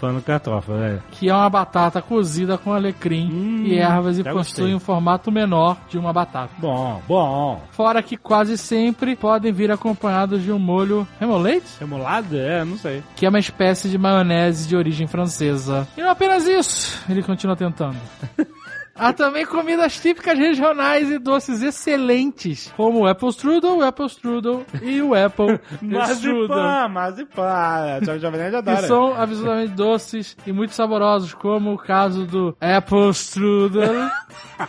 É. 0.08 1.00
que 1.12 1.30
é 1.30 1.34
uma 1.34 1.50
batata 1.50 2.02
cozida 2.02 2.58
com 2.58 2.74
alecrim 2.74 3.30
Hum, 3.32 3.64
e 3.66 3.78
ervas 3.78 4.18
e 4.20 4.24
possui 4.24 4.34
gostei. 4.34 4.76
um 4.76 4.80
formato 4.80 5.32
menor 5.32 5.78
de 5.90 5.98
uma 5.98 6.12
batata. 6.12 6.50
Bom, 6.58 7.02
bom. 7.08 7.62
Fora 7.72 8.02
que 8.04 8.18
quase 8.18 8.58
sempre 8.58 9.16
podem 9.16 9.52
vir 9.52 9.72
acompanhados 9.72 10.42
de 10.44 10.52
um 10.52 10.60
molho 10.60 11.08
remoulade, 11.20 11.64
Remolado? 11.80 12.38
É, 12.38 12.64
não 12.66 12.78
sei. 12.78 13.04
que 13.16 13.26
é 13.26 13.30
uma 13.30 13.40
espécie 13.40 13.90
de 13.90 13.98
maionese 13.98 14.68
de 14.68 14.76
origem 14.76 15.08
francesa. 15.08 15.88
E 15.98 16.02
não 16.02 16.10
apenas 16.10 16.46
isso, 16.48 17.02
ele 17.10 17.22
continua 17.24 17.56
tentando. 17.56 17.98
Há 18.96 19.12
também 19.12 19.44
comidas 19.46 20.00
típicas 20.00 20.38
regionais 20.38 21.10
e 21.10 21.18
doces 21.18 21.64
excelentes, 21.64 22.72
como 22.78 23.00
o 23.00 23.08
Apple 23.08 23.30
Strudel, 23.30 23.78
o 23.78 23.84
Apple 23.84 24.06
Strudel 24.06 24.64
e 24.84 25.02
o 25.02 25.16
Apple 25.16 25.60
Strudel. 26.14 26.90
Mazipã, 26.90 28.00
que 28.00 28.20
Jovem 28.20 28.40
Nerd 28.40 28.52
Que 28.52 28.58
adora. 28.58 28.88
são 28.88 29.20
absolutamente 29.20 29.74
doces 29.74 30.38
e 30.46 30.52
muito 30.52 30.74
saborosos, 30.76 31.34
como 31.34 31.74
o 31.74 31.78
caso 31.78 32.26
do 32.28 32.56
Apple 32.62 33.10
Strudel. 33.10 33.94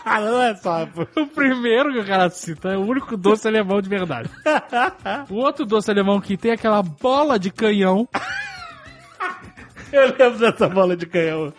não 0.07 0.43
é 0.43 0.55
só. 0.57 0.87
pô. 0.87 1.03
O 1.21 1.27
primeiro 1.27 1.93
que 1.93 1.99
o 1.99 2.07
cara 2.07 2.31
cita 2.31 2.71
é 2.71 2.77
o 2.79 2.81
único 2.87 3.17
doce 3.19 3.47
alemão 3.47 3.81
de 3.83 3.89
verdade. 3.89 4.31
O 5.29 5.37
outro 5.37 5.67
doce 5.67 5.91
alemão 5.91 6.21
que 6.21 6.37
tem 6.37 6.53
aquela 6.53 6.83
bola 6.83 7.39
de 7.39 7.51
canhão. 7.51 8.09
Eu 10.05 10.09
lembro 10.19 10.39
dessa 10.39 10.69
bola 10.69 10.97
de 10.97 11.07
canhão. 11.07 11.53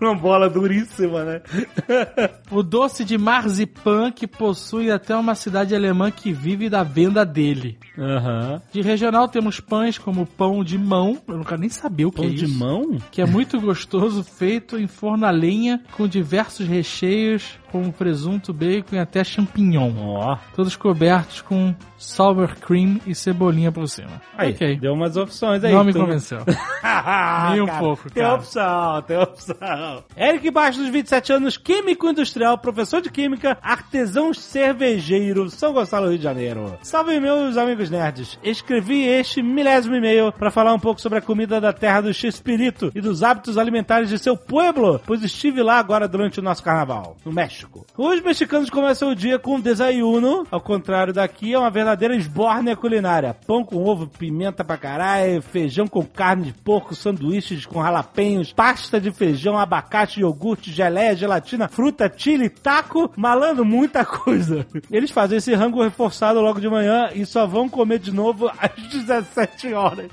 Uma 0.00 0.14
bola 0.14 0.48
duríssima, 0.48 1.24
né? 1.24 1.42
O 2.50 2.62
doce 2.62 3.04
de 3.04 3.16
marzipan 3.16 4.10
que 4.10 4.26
possui 4.26 4.90
até 4.90 5.14
uma 5.16 5.34
cidade 5.34 5.74
alemã 5.74 6.10
que 6.10 6.32
vive 6.32 6.68
da 6.68 6.82
venda 6.82 7.24
dele. 7.24 7.78
Aham. 7.96 8.60
De 8.72 8.80
regional 8.80 9.28
temos 9.28 9.60
pães 9.60 9.98
como 9.98 10.26
pão 10.26 10.64
de 10.64 10.76
mão. 10.76 11.18
Eu 11.28 11.44
quero 11.44 11.60
nem 11.60 11.68
saber 11.70 12.06
o 12.06 12.10
que 12.10 12.16
Pão 12.22 12.26
é 12.26 12.28
de 12.34 12.44
isso. 12.46 12.58
mão? 12.58 12.98
Que 13.10 13.22
é 13.22 13.26
muito 13.26 13.60
gostoso, 13.60 14.24
feito 14.24 14.76
em 14.78 14.86
forno 14.88 15.26
a 15.26 15.30
lenha, 15.30 15.80
com 15.96 16.08
diversos 16.08 16.66
recheios, 16.66 17.58
como 17.70 17.92
presunto, 17.92 18.52
bacon 18.52 18.96
e 18.96 18.98
até 18.98 19.22
champignon. 19.24 19.92
Ó. 19.98 20.36
Todos 20.54 20.76
cobertos 20.76 21.40
com 21.42 21.74
sour 21.96 22.56
cream 22.60 22.98
e 23.06 23.14
cebolinha 23.14 23.70
por 23.70 23.86
cima. 23.88 24.20
Aí, 24.36 24.52
ok. 24.52 24.76
deu 24.78 24.92
umas 24.94 25.16
opções 25.16 25.62
aí. 25.64 25.72
Não 25.72 25.84
me 25.84 25.92
Tu- 25.92 25.98
convenceu. 26.00 26.38
Nem 27.52 27.60
um 27.62 27.66
pouco, 27.66 28.10
Tem 28.10 28.22
cara. 28.22 28.34
opção, 28.36 29.02
tem 29.02 29.18
opção. 29.18 30.04
Eric 30.16 30.50
Baixo, 30.50 30.78
dos 30.80 30.88
27 30.88 31.32
anos, 31.32 31.56
químico 31.56 32.08
industrial, 32.08 32.58
professor 32.58 33.00
de 33.00 33.10
química, 33.10 33.58
artesão 33.62 34.32
cervejeiro, 34.34 35.50
São 35.50 35.72
Gonçalo, 35.72 36.08
Rio 36.08 36.18
de 36.18 36.24
Janeiro. 36.24 36.78
Salve, 36.82 37.18
meus 37.20 37.56
amigos 37.56 37.90
nerds. 37.90 38.38
Escrevi 38.42 39.02
este 39.04 39.42
milésimo 39.42 39.94
e-mail 39.96 40.32
para 40.32 40.50
falar 40.50 40.72
um 40.72 40.78
pouco 40.78 41.00
sobre 41.00 41.18
a 41.18 41.22
comida 41.22 41.60
da 41.60 41.72
terra 41.72 42.00
do 42.02 42.14
Chespirito 42.14 42.90
e 42.94 43.00
dos 43.00 43.22
hábitos 43.22 43.58
alimentares 43.58 44.08
de 44.08 44.18
seu 44.18 44.36
pueblo, 44.36 45.00
pois 45.06 45.22
estive 45.22 45.62
lá 45.62 45.78
agora 45.78 46.08
durante 46.08 46.38
o 46.40 46.42
nosso 46.42 46.62
carnaval, 46.62 47.16
no 47.24 47.32
México. 47.32 47.59
Os 47.96 48.20
mexicanos 48.22 48.70
começam 48.70 49.10
o 49.10 49.14
dia 49.14 49.38
com 49.38 49.56
um 49.56 49.60
desayuno, 49.60 50.46
ao 50.50 50.60
contrário 50.60 51.12
daqui, 51.12 51.52
é 51.52 51.58
uma 51.58 51.70
verdadeira 51.70 52.16
esbórnia 52.16 52.76
culinária. 52.76 53.34
Pão 53.46 53.64
com 53.64 53.84
ovo, 53.84 54.06
pimenta 54.06 54.64
pra 54.64 54.76
caralho, 54.76 55.42
feijão 55.42 55.86
com 55.86 56.04
carne 56.04 56.44
de 56.44 56.52
porco, 56.52 56.94
sanduíches 56.94 57.66
com 57.66 57.82
jalapenhos, 57.82 58.52
pasta 58.52 59.00
de 59.00 59.10
feijão, 59.10 59.58
abacate, 59.58 60.20
iogurte, 60.20 60.70
geleia, 60.70 61.16
gelatina, 61.16 61.68
fruta, 61.68 62.12
chile, 62.14 62.48
taco, 62.48 63.10
malando 63.16 63.64
muita 63.64 64.04
coisa. 64.04 64.66
Eles 64.90 65.10
fazem 65.10 65.38
esse 65.38 65.54
rango 65.54 65.82
reforçado 65.82 66.40
logo 66.40 66.60
de 66.60 66.68
manhã 66.68 67.10
e 67.14 67.24
só 67.26 67.46
vão 67.46 67.68
comer 67.68 67.98
de 67.98 68.12
novo 68.12 68.50
às 68.58 68.70
17 68.90 69.72
horas. 69.74 70.10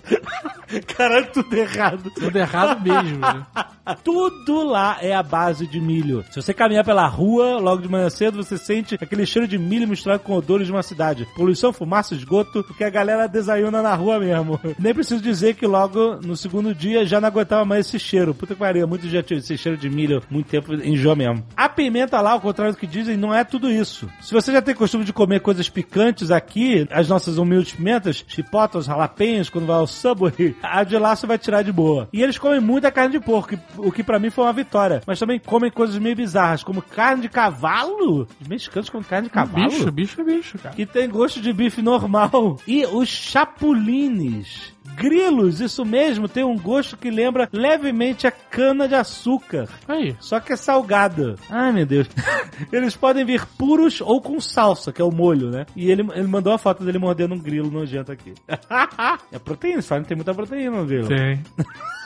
Caralho, 0.95 1.27
tudo 1.32 1.56
errado. 1.56 2.12
Tudo 2.12 2.36
errado 2.38 2.82
mesmo. 2.82 3.19
né? 3.19 3.45
Tudo 4.03 4.65
lá 4.65 4.97
é 5.01 5.13
a 5.13 5.23
base 5.23 5.65
de 5.65 5.80
milho. 5.80 6.23
Se 6.30 6.41
você 6.41 6.53
caminhar 6.53 6.84
pela 6.84 7.08
rua 7.08 7.58
logo 7.58 7.82
de 7.82 7.88
manhã 7.88 8.10
cedo, 8.10 8.43
você 8.43 8.58
sente 8.58 8.95
aquele 8.95 9.25
cheiro 9.25 9.47
de 9.47 9.58
milho 9.58 9.88
misturado 9.88 10.23
com 10.23 10.34
odores 10.34 10.67
de 10.67 10.73
uma 10.73 10.84
cidade. 10.84 11.25
Poluição, 11.36 11.71
fumaça, 11.71 12.13
esgoto, 12.13 12.63
porque 12.63 12.84
a 12.84 12.89
galera 12.89 13.27
desayuna 13.27 13.82
na 13.82 13.95
rua 13.95 14.19
mesmo. 14.19 14.60
Nem 14.77 14.93
preciso 14.93 15.21
dizer 15.21 15.56
que 15.56 15.65
logo 15.65 16.17
no 16.17 16.36
segundo 16.36 16.75
dia 16.75 17.06
já 17.06 17.21
não 17.21 17.27
aguentava 17.30 17.63
mais 17.63 17.88
esse 17.88 17.97
cheiro. 17.97 18.34
Puta 18.34 18.53
que 18.53 18.60
pariu, 18.60 18.88
muito 18.88 19.08
já 19.08 19.23
tinha 19.23 19.39
esse 19.39 19.58
cheiro 19.58 19.77
de 19.77 19.89
milho 19.89 20.21
muito 20.30 20.49
tempo 20.49 20.73
enjoa 20.73 21.15
mesmo. 21.15 21.45
A 21.56 21.69
pimenta 21.69 22.19
lá, 22.19 22.32
ao 22.32 22.41
contrário 22.41 22.73
do 22.73 22.77
que 22.77 22.88
dizem, 22.88 23.15
não 23.15 23.34
é 23.34 23.43
tudo 23.43 23.71
isso. 23.71 24.10
Se 24.21 24.34
você 24.34 24.51
já 24.51 24.62
tem 24.62 24.75
costume 24.75 25.06
de 25.06 25.13
comer 25.13 25.39
coisas 25.39 25.69
picantes 25.69 26.30
aqui, 26.32 26.86
as 26.91 27.08
nossas 27.08 27.38
humildes 27.38 27.73
pimentas, 27.73 28.23
chipotas, 28.27 28.86
jalapenhos, 28.86 29.49
quando 29.49 29.67
vai 29.67 29.77
ao 29.77 29.88
Subway, 29.88 30.57
a 30.62 30.84
de 30.84 30.98
você 30.98 31.28
vai 31.28 31.38
tirar 31.38 31.62
de 31.62 31.72
boa. 31.72 32.10
E 32.12 32.22
eles 32.22 32.38
comem 32.38 32.60
muita 32.60 32.91
carne 32.91 33.12
de 33.12 33.20
porco, 33.20 33.58
o 33.78 33.91
que 33.91 34.04
pra 34.04 34.20
mim 34.20 34.30
foi 34.30 34.43
uma 34.43 34.54
vitória. 34.54 35.02
Mas 35.06 35.20
também 35.20 35.39
comem 35.39 35.72
coisas 35.72 35.98
meio 35.98 36.15
bizarras, 36.15 36.63
como 36.63 36.82
carne 36.82 37.22
de 37.22 37.30
cavalo. 37.30 38.28
Os 38.41 38.48
mexicanos 38.48 38.89
comem 38.89 39.08
carne 39.08 39.28
de 39.28 39.34
cavalo? 39.34 39.70
Bicho, 39.70 39.91
bicho 39.91 40.24
bicho, 40.24 40.58
cara. 40.58 40.76
que 40.76 40.86
tem 40.86 41.10
gosto 41.10 41.41
de 41.41 41.54
bife 41.54 41.82
normal. 41.82 42.58
E 42.67 42.86
os 42.86 43.08
chapulines. 43.08 44.74
Grilos, 44.95 45.60
isso 45.62 45.86
mesmo, 45.86 46.28
tem 46.28 46.43
um 46.43 46.58
gosto 46.58 46.97
que 46.97 47.10
lembra 47.10 47.47
levemente 47.52 48.26
a 48.26 48.32
cana 48.32 48.88
de 48.88 48.95
açúcar. 48.95 49.67
Aí. 49.88 50.15
Só 50.19 50.39
que 50.39 50.54
é 50.54 50.56
salgada. 50.56 51.36
Ai, 51.50 51.71
meu 51.71 51.86
Deus. 51.86 52.08
Eles 52.71 52.95
podem 52.95 53.26
vir 53.26 53.45
puros 53.58 54.02
ou 54.02 54.21
com 54.21 54.39
salsa, 54.39 54.91
que 54.91 55.02
é 55.02 55.06
o 55.06 55.12
molho, 55.12 55.50
né? 55.50 55.65
E 55.76 55.91
ele, 55.91 56.08
ele 56.13 56.28
mandou 56.28 56.54
a 56.54 56.58
foto 56.58 56.84
dele 56.84 56.97
mordendo 56.97 57.36
um 57.36 57.39
grilo 57.39 57.69
nojento 57.69 58.12
aqui. 58.12 58.34
é 59.32 59.39
proteína, 59.39 59.82
que 59.82 60.08
tem 60.08 60.17
muita 60.17 60.34
proteína 60.34 60.78
no 60.78 60.86
grilo. 60.86 61.08
Tem. 61.08 61.41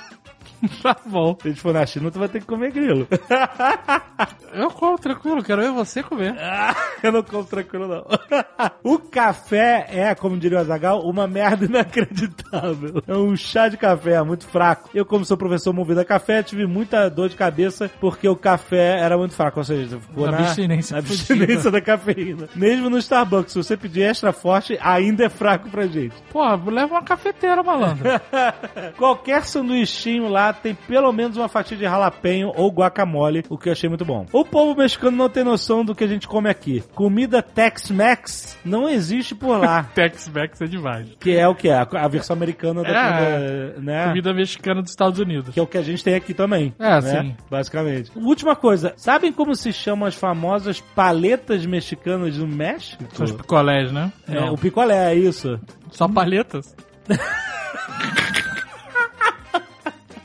tá 0.81 0.95
bom. 1.05 1.35
Se 1.41 1.47
a 1.47 1.51
gente 1.51 1.61
for 1.61 1.73
na 1.73 1.85
China, 1.85 2.11
tu 2.11 2.19
vai 2.19 2.27
ter 2.29 2.39
que 2.39 2.45
comer 2.45 2.71
grilo. 2.71 3.07
Eu 4.53 4.69
como 4.69 4.97
tranquilo, 4.97 5.41
quero 5.43 5.61
ver 5.61 5.71
você 5.71 6.03
comer. 6.03 6.35
Eu 7.01 7.11
não 7.11 7.23
como 7.23 7.43
tranquilo, 7.45 7.87
não. 7.87 8.05
o 8.83 8.99
café 8.99 9.87
é, 9.89 10.13
como 10.13 10.37
diria 10.37 10.57
o 10.57 10.61
Azagal, 10.61 11.01
uma 11.01 11.25
merda 11.25 11.65
inacreditável. 11.65 13.01
É 13.07 13.13
um 13.13 13.35
chá 13.35 13.69
de 13.69 13.77
café 13.77 14.21
muito 14.21 14.45
fraco. 14.45 14.89
Eu, 14.93 15.05
como 15.05 15.25
sou 15.25 15.37
professor 15.37 15.73
movido 15.73 16.01
a 16.01 16.05
café, 16.05 16.43
tive 16.43 16.67
muita 16.67 17.09
dor 17.09 17.29
de 17.29 17.35
cabeça 17.35 17.89
porque 17.99 18.27
o 18.27 18.35
café 18.35 18.99
era 18.99 19.17
muito 19.17 19.33
fraco. 19.33 19.59
Ou 19.59 19.63
seja, 19.63 19.99
ficou 19.99 20.25
Na 20.25 20.33
na, 20.33 20.37
abstinência 20.39 20.93
na 20.93 20.99
abstinência 20.99 21.71
da 21.71 21.81
cafeína. 21.81 22.49
Mesmo 22.55 22.89
no 22.89 22.97
Starbucks, 22.97 23.53
se 23.53 23.57
você 23.57 23.77
pedir 23.77 24.01
extra 24.01 24.31
forte, 24.31 24.77
ainda 24.81 25.25
é 25.25 25.29
fraco 25.29 25.69
pra 25.69 25.87
gente. 25.87 26.15
Porra, 26.31 26.59
leva 26.69 26.93
uma 26.93 27.03
cafeteira, 27.03 27.63
malandro. 27.63 28.03
Qualquer 28.97 29.45
sanduichinho 29.45 30.27
lá 30.27 30.50
tem 30.53 30.75
pelo 30.75 31.11
menos 31.11 31.37
uma 31.37 31.47
fatia 31.47 31.77
de 31.77 31.83
jalapeño 31.83 32.51
ou 32.55 32.69
guacamole, 32.71 33.43
o 33.49 33.57
que 33.57 33.69
eu 33.69 33.73
achei 33.73 33.89
muito 33.89 34.05
bom. 34.05 34.25
O 34.31 34.43
povo 34.45 34.77
mexicano 34.79 35.15
não 35.15 35.29
tem 35.29 35.43
noção 35.43 35.83
do 35.85 35.93
que 35.95 36.03
a 36.03 36.07
gente 36.07 36.27
come 36.27 36.49
aqui. 36.49 36.83
Comida 36.93 37.41
Tex-Mex 37.41 38.57
não 38.63 38.89
existe 38.89 39.33
por 39.35 39.57
lá. 39.59 39.83
Tex-Mex 39.95 40.61
é 40.61 40.65
demais. 40.65 41.07
Que 41.19 41.35
é 41.35 41.47
o 41.47 41.55
que 41.55 41.69
é? 41.69 41.75
A 41.75 42.07
versão 42.07 42.35
americana 42.35 42.83
da 42.83 42.89
É, 42.89 43.11
comida, 43.71 43.81
né? 43.81 44.07
Comida 44.07 44.33
mexicana 44.33 44.81
dos 44.81 44.91
Estados 44.91 45.19
Unidos. 45.19 45.53
Que 45.53 45.59
é 45.59 45.63
o 45.63 45.67
que 45.67 45.77
a 45.77 45.81
gente 45.81 46.03
tem 46.03 46.15
aqui 46.15 46.33
também. 46.33 46.73
É, 46.79 47.01
né? 47.01 47.01
sim. 47.01 47.35
Basicamente. 47.49 48.11
Última 48.15 48.55
coisa, 48.55 48.93
sabem 48.97 49.31
como 49.31 49.55
se 49.55 49.71
chamam 49.73 50.07
as 50.07 50.15
famosas 50.15 50.79
paletas 50.79 51.65
mexicanas 51.65 52.37
do 52.37 52.47
México? 52.47 53.03
São 53.13 53.25
os 53.25 53.31
picolés, 53.31 53.91
né? 53.91 54.11
É, 54.27 54.35
Não. 54.35 54.53
o 54.53 54.57
picolé, 54.57 55.11
é 55.13 55.15
isso. 55.15 55.59
Só 55.91 56.07
palhetas? 56.07 56.75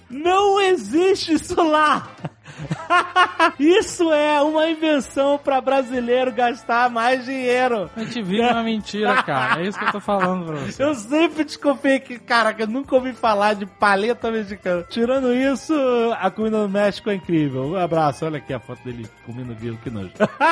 Não 0.08 0.60
existe 0.60 1.34
isso 1.34 1.60
lá! 1.62 2.08
Isso 3.58 4.12
é 4.12 4.40
uma 4.42 4.68
invenção 4.68 5.38
pra 5.38 5.60
brasileiro 5.60 6.32
gastar 6.32 6.90
mais 6.90 7.24
dinheiro. 7.24 7.90
A 7.96 8.00
gente 8.00 8.22
vive 8.22 8.40
uma 8.40 8.62
mentira, 8.64 9.22
cara. 9.22 9.62
É 9.62 9.66
isso 9.66 9.78
que 9.78 9.84
eu 9.84 9.92
tô 9.92 10.00
falando 10.00 10.46
pra 10.46 10.56
você. 10.56 10.82
Eu 10.82 10.94
sempre 10.94 11.44
desconfiei 11.44 12.00
que, 12.00 12.18
caraca, 12.18 12.62
eu 12.62 12.66
nunca 12.66 12.94
ouvi 12.94 13.12
falar 13.12 13.54
de 13.54 13.66
paleta 13.66 14.30
mexicana. 14.30 14.84
Tirando 14.88 15.34
isso, 15.34 15.74
a 16.18 16.30
comida 16.30 16.62
do 16.62 16.68
México 16.68 17.10
é 17.10 17.14
incrível. 17.14 17.66
Um 17.66 17.76
abraço, 17.76 18.24
olha 18.24 18.38
aqui 18.38 18.52
a 18.52 18.60
foto 18.60 18.82
dele 18.84 19.06
comendo 19.24 19.54
grilo, 19.54 19.78
que 19.82 19.90
nojo. 19.90 20.10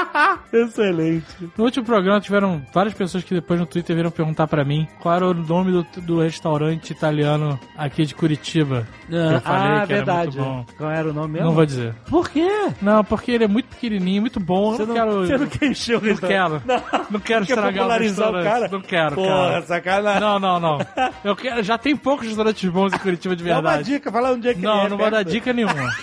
Excelente. 0.53 1.51
No 1.57 1.65
último 1.65 1.85
programa 1.85 2.21
tiveram 2.21 2.63
várias 2.73 2.95
pessoas 2.95 3.25
que 3.25 3.35
depois 3.35 3.59
no 3.59 3.67
Twitter 3.67 3.95
vieram 3.95 4.11
perguntar 4.11 4.47
pra 4.47 4.65
mim 4.65 4.87
qual 5.01 5.15
era 5.15 5.27
o 5.27 5.35
nome 5.35 5.73
do, 5.73 6.01
do 6.01 6.21
restaurante 6.21 6.91
italiano 6.91 7.59
aqui 7.77 8.05
de 8.05 8.15
Curitiba. 8.15 8.87
Que 9.07 9.15
eu 9.15 9.41
falei 9.41 9.79
ah, 9.79 9.87
que 9.87 9.93
era 9.93 10.05
verdade. 10.05 10.39
muito 10.39 10.51
bom. 10.51 10.67
Qual 10.77 10.91
era 10.91 11.09
o 11.09 11.13
nome 11.13 11.35
mesmo? 11.35 11.49
Não 11.49 11.55
vou 11.55 11.67
dizer. 11.67 11.94
Por 12.09 12.29
quê? 12.31 12.49
Não, 12.83 13.03
porque 13.05 13.33
ele 13.33 13.45
é 13.45 13.49
muito 13.49 13.67
pequenininho, 13.69 14.21
muito 14.21 14.39
bom. 14.41 14.73
Eu 14.73 14.77
Você 14.77 14.87
não, 14.87 14.95
não, 14.95 14.95
quero. 14.95 15.27
você 15.27 15.39
não 15.39 15.47
quer 15.47 15.67
encher 15.67 15.97
o 15.97 16.01
Não 16.01 16.09
restaurante? 16.09 16.63
quero. 16.65 16.83
Não, 17.11 17.21
quero 17.21 17.47
Quer 17.47 17.53
estragar 17.53 17.73
o 17.73 17.77
popularizar 17.77 18.29
o 18.31 18.33
restaurante. 18.35 18.45
cara? 18.53 18.69
Não 18.69 18.81
quero, 18.81 19.15
Porra, 19.17 19.29
cara. 19.51 19.63
sacanagem. 19.63 20.21
Não, 20.21 20.39
não, 20.39 20.61
não. 20.61 20.79
Eu 21.25 21.37
quero, 21.37 21.63
já 21.63 21.79
tem 21.79 21.97
poucos 21.97 22.27
restaurantes 22.27 22.69
bons 22.71 22.93
em 22.93 22.99
Curitiba 22.99 23.35
de 23.37 23.45
Dá 23.45 23.55
uma 23.57 23.63
verdade. 23.63 23.91
dica, 23.93 24.13
fala 24.13 24.33
onde 24.33 24.49
é 24.49 24.55
que 24.55 24.61
Não, 24.63 24.87
é 24.87 24.89
não 24.89 24.97
vou 24.97 25.11
dar 25.11 25.19
perto. 25.19 25.31
dica 25.31 25.53
nenhuma. 25.53 25.75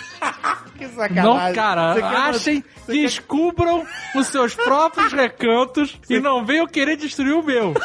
Que 0.78 0.88
sacanagem. 0.88 1.22
Não, 1.46 1.52
cara, 1.54 1.92
Você 1.94 2.00
achem, 2.02 2.64
você 2.74 2.92
quer- 2.92 3.02
descubram 3.02 3.84
os 4.16 4.26
seus 4.26 4.54
próprios 4.54 5.12
recantos 5.12 5.96
e 6.10 6.18
não 6.18 6.44
venham 6.44 6.66
querer 6.66 6.96
destruir 6.96 7.34
o 7.34 7.42
meu. 7.42 7.72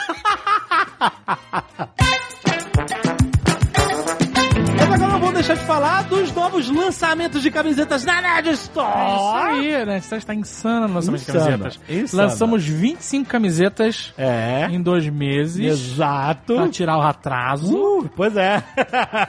deixar 5.38 5.56
de 5.56 5.66
falar 5.66 6.04
dos 6.04 6.32
novos 6.34 6.70
lançamentos 6.70 7.42
de 7.42 7.52
camisetas 7.52 8.04
na 8.04 8.22
Nerd 8.22 8.50
Store. 8.52 8.88
É 8.88 9.16
isso 9.16 9.36
aí, 9.38 9.86
né? 9.86 10.00
Você 10.02 10.16
está 10.16 10.34
insano 10.34 10.88
no 10.88 10.96
lançamento 10.96 11.22
de 11.22 11.32
camisetas. 11.32 11.80
insano. 11.90 12.24
Lançamos 12.24 12.64
25 12.66 13.30
camisetas 13.30 14.14
É. 14.18 14.68
em 14.72 14.82
dois 14.82 15.08
meses 15.08 15.64
Exato. 15.94 16.56
pra 16.56 16.68
tirar 16.70 16.98
o 16.98 17.02
atraso. 17.02 17.76
Uh, 17.76 18.10
pois 18.16 18.36
é. 18.36 18.64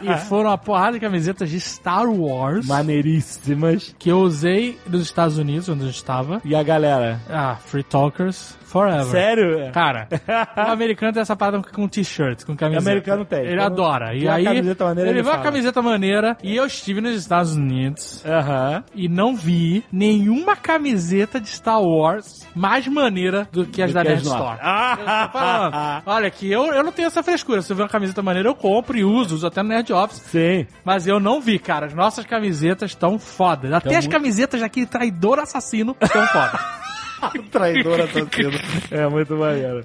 E 0.02 0.16
foram 0.26 0.50
uma 0.50 0.58
porrada 0.58 0.92
de 0.92 1.00
camisetas 1.00 1.50
de 1.50 1.60
Star 1.60 2.06
Wars 2.08 2.66
Maneiríssimas. 2.66 3.94
que 3.98 4.08
eu 4.10 4.18
usei 4.20 4.78
nos 4.86 5.02
Estados 5.02 5.38
Unidos, 5.38 5.68
onde 5.68 5.84
eu 5.84 5.90
estava. 5.90 6.40
E 6.44 6.54
a 6.54 6.62
galera? 6.62 7.20
Ah, 7.28 7.56
Free 7.56 7.82
Talkers 7.82 8.56
Forever. 8.68 9.04
Sério? 9.06 9.72
Cara, 9.72 10.08
o 10.68 10.70
americano 10.70 11.12
tem 11.12 11.22
essa 11.22 11.34
parada 11.34 11.62
com 11.62 11.88
t-shirt, 11.88 12.44
com 12.44 12.54
camiseta. 12.54 12.84
O 12.84 12.88
americano 12.88 13.24
tem. 13.24 13.40
Ele 13.46 13.60
adora. 13.60 14.14
E 14.14 14.28
aí, 14.28 14.44
camiseta 14.44 14.84
maneira, 14.84 15.10
ele 15.10 15.18
ele 15.18 15.22
viu 15.22 15.32
a 15.32 15.38
camiseta 15.38 15.82
maneira 15.82 16.36
e 16.42 16.54
eu 16.54 16.66
estive 16.66 17.00
nos 17.00 17.14
Estados 17.16 17.56
Unidos 17.56 18.22
Aham. 18.26 18.84
e 18.94 19.08
não 19.08 19.34
vi 19.34 19.82
nenhuma 19.90 20.54
camiseta 20.54 21.40
de 21.40 21.48
Star 21.48 21.80
Wars 21.80 22.46
mais 22.54 22.86
maneira 22.86 23.48
do 23.50 23.64
que 23.64 23.82
as 23.82 23.90
Do 23.90 23.94
da 23.94 24.02
que 24.02 24.08
Nerd. 24.10 24.22
Store. 24.22 24.58
Falando. 25.32 26.02
Olha 26.06 26.28
aqui, 26.28 26.50
eu, 26.50 26.66
eu 26.66 26.84
não 26.84 26.92
tenho 26.92 27.06
essa 27.06 27.22
frescura. 27.22 27.62
Se 27.62 27.72
eu 27.72 27.76
ver 27.76 27.82
uma 27.84 27.88
camiseta 27.88 28.22
maneira, 28.22 28.48
eu 28.48 28.54
compro 28.54 28.96
e 28.98 29.04
uso, 29.04 29.34
uso 29.34 29.46
até 29.46 29.62
no 29.62 29.70
Nerd 29.70 29.92
Office. 29.92 30.18
Sim. 30.26 30.66
Mas 30.84 31.06
eu 31.06 31.18
não 31.18 31.40
vi, 31.40 31.58
cara. 31.58 31.86
As 31.86 31.94
nossas 31.94 32.26
camisetas 32.26 32.90
estão 32.90 33.18
foda. 33.18 33.76
Até 33.76 33.96
as 33.96 34.06
camisetas 34.06 34.60
daquele 34.60 34.86
traidor 34.86 35.38
assassino 35.38 35.96
estão 36.00 36.26
foda. 36.26 36.58
Traidora 37.50 38.06
torcida. 38.06 38.58
É 38.90 39.08
muito 39.08 39.36
maneiro. 39.36 39.82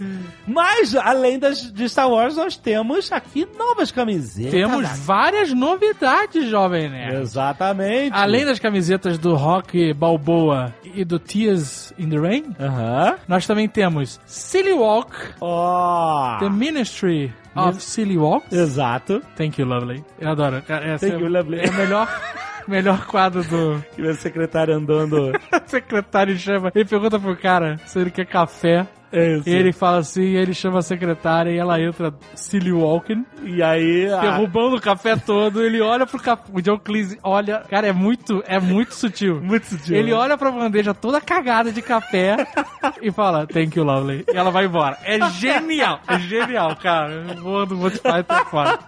Mas, 0.48 0.96
além 0.96 1.40
das, 1.40 1.72
de 1.72 1.88
Star 1.90 2.10
Wars, 2.10 2.36
nós 2.36 2.58
temos 2.58 3.12
aqui 3.12 3.48
novas 3.58 3.92
camisetas. 3.92 4.52
Temos 4.52 4.88
várias 5.00 5.54
novidades, 5.54 6.50
Jovem 6.50 6.90
Nerd. 6.90 7.22
Exatamente. 7.22 8.14
Além 8.14 8.46
das 8.46 8.60
camisetas 8.60 9.18
do 9.18 9.36
Rock 9.36 9.94
Balboa 9.94 10.74
e 10.84 11.04
do 11.04 11.20
Tears 11.20 11.94
in 11.98 12.10
the 12.10 12.18
Rain, 12.18 12.56
Aham. 12.60 13.16
nós 13.28 13.46
também 13.48 13.68
temos 13.68 14.20
Silly 14.26 14.74
Walk, 14.74 15.12
Ó. 15.42 16.38
The 16.40 16.50
Ministry 16.50 17.34
of 17.56 17.82
Silly 17.82 18.18
Walk. 18.18 18.48
Exato. 18.54 19.22
Thank 19.36 19.60
you, 19.62 19.68
Lovely. 19.68 20.04
Eu 20.20 20.30
adoro. 20.30 20.58
Essa 20.68 21.08
Thank 21.08 21.22
é, 21.22 21.26
you, 21.26 21.30
lovely. 21.30 21.60
É 21.60 21.72
melhor, 21.72 22.08
melhor 22.68 23.06
quadro 23.06 23.44
do 23.44 23.84
E 23.98 24.02
o 24.02 24.14
secretário 24.16 24.76
andando. 24.76 25.32
secretário 25.68 26.38
chama. 26.38 26.72
Ele 26.74 26.86
pergunta 26.86 27.20
pro 27.20 27.36
cara 27.36 27.78
se 27.86 28.00
ele 28.00 28.12
quer 28.12 28.26
café. 28.26 28.88
É 29.16 29.36
isso. 29.38 29.48
E 29.48 29.54
ele 29.54 29.72
fala 29.72 30.00
assim, 30.00 30.24
ele 30.24 30.56
chama 30.56 30.80
a 30.80 30.82
secretária 30.82 31.52
e 31.52 31.58
ela 31.60 31.80
entra 31.80 32.12
silly 32.34 32.72
walking, 32.72 33.24
E 33.44 33.62
aí. 33.62 34.12
a- 34.12 34.20
derrubando 34.20 34.76
o 34.78 34.82
café 34.82 35.16
todo. 35.16 35.62
Ele 35.64 35.80
olha 35.82 36.08
pro 36.08 36.18
café. 36.20 36.46
O 36.52 36.60
John 36.60 36.80
Cleese 36.80 37.20
olha. 37.22 37.60
Cara, 37.70 37.86
é 37.86 37.92
muito, 37.92 38.44
é 38.48 38.60
muito 38.60 38.96
sutil. 38.96 39.40
Muito 39.44 39.68
sutil. 39.68 39.96
Ele 39.96 40.12
olha 40.12 40.36
pra 40.36 40.50
bandeja 40.50 40.96
toda 40.96 41.22
cagada 41.22 41.72
de 41.72 41.80
café 41.84 42.38
e 43.04 43.12
fala, 43.12 43.46
thank 43.46 43.78
you, 43.78 43.84
lovely. 43.86 44.26
E 44.34 44.36
ela 44.36 44.50
vai 44.50 44.66
embora. 44.66 44.98
É 45.04 45.20
genial, 45.30 46.00
é 46.08 46.18
genial, 46.18 46.76
cara. 46.78 47.36
Boa 47.40 47.68
do 47.68 47.76
Monty 47.76 48.00
Python 48.00 48.46
fora. 48.50 48.80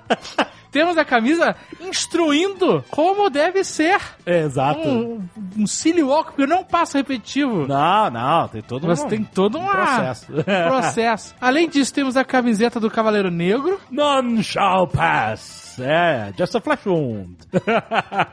Temos 0.75 0.97
a 0.97 1.05
camisa 1.05 1.55
instruindo 1.79 2.83
como 2.91 3.29
deve 3.29 3.63
ser 3.63 3.97
É, 4.25 4.41
exato. 4.41 4.81
um, 4.85 5.21
um 5.57 5.65
silly 5.65 6.03
walk, 6.03 6.31
porque 6.31 6.45
não 6.45 6.65
passo 6.65 6.97
repetitivo. 6.97 7.65
Não, 7.65 8.09
não, 8.11 8.47
tem 8.49 8.61
todo 8.61 8.85
Você 8.85 9.05
um, 9.05 9.07
tem 9.07 9.23
todo 9.23 9.57
um 9.57 9.65
processo. 9.65 10.27
processo. 10.43 11.33
Além 11.39 11.69
disso, 11.69 11.93
temos 11.93 12.17
a 12.17 12.25
camiseta 12.25 12.77
do 12.77 12.91
Cavaleiro 12.91 13.31
Negro. 13.31 13.79
None 13.89 14.43
shall 14.43 14.85
pass. 14.85 15.64
É, 15.79 16.31
Just 16.37 16.55
a 16.55 16.61
Flash 16.61 16.85
Wound. 16.87 17.35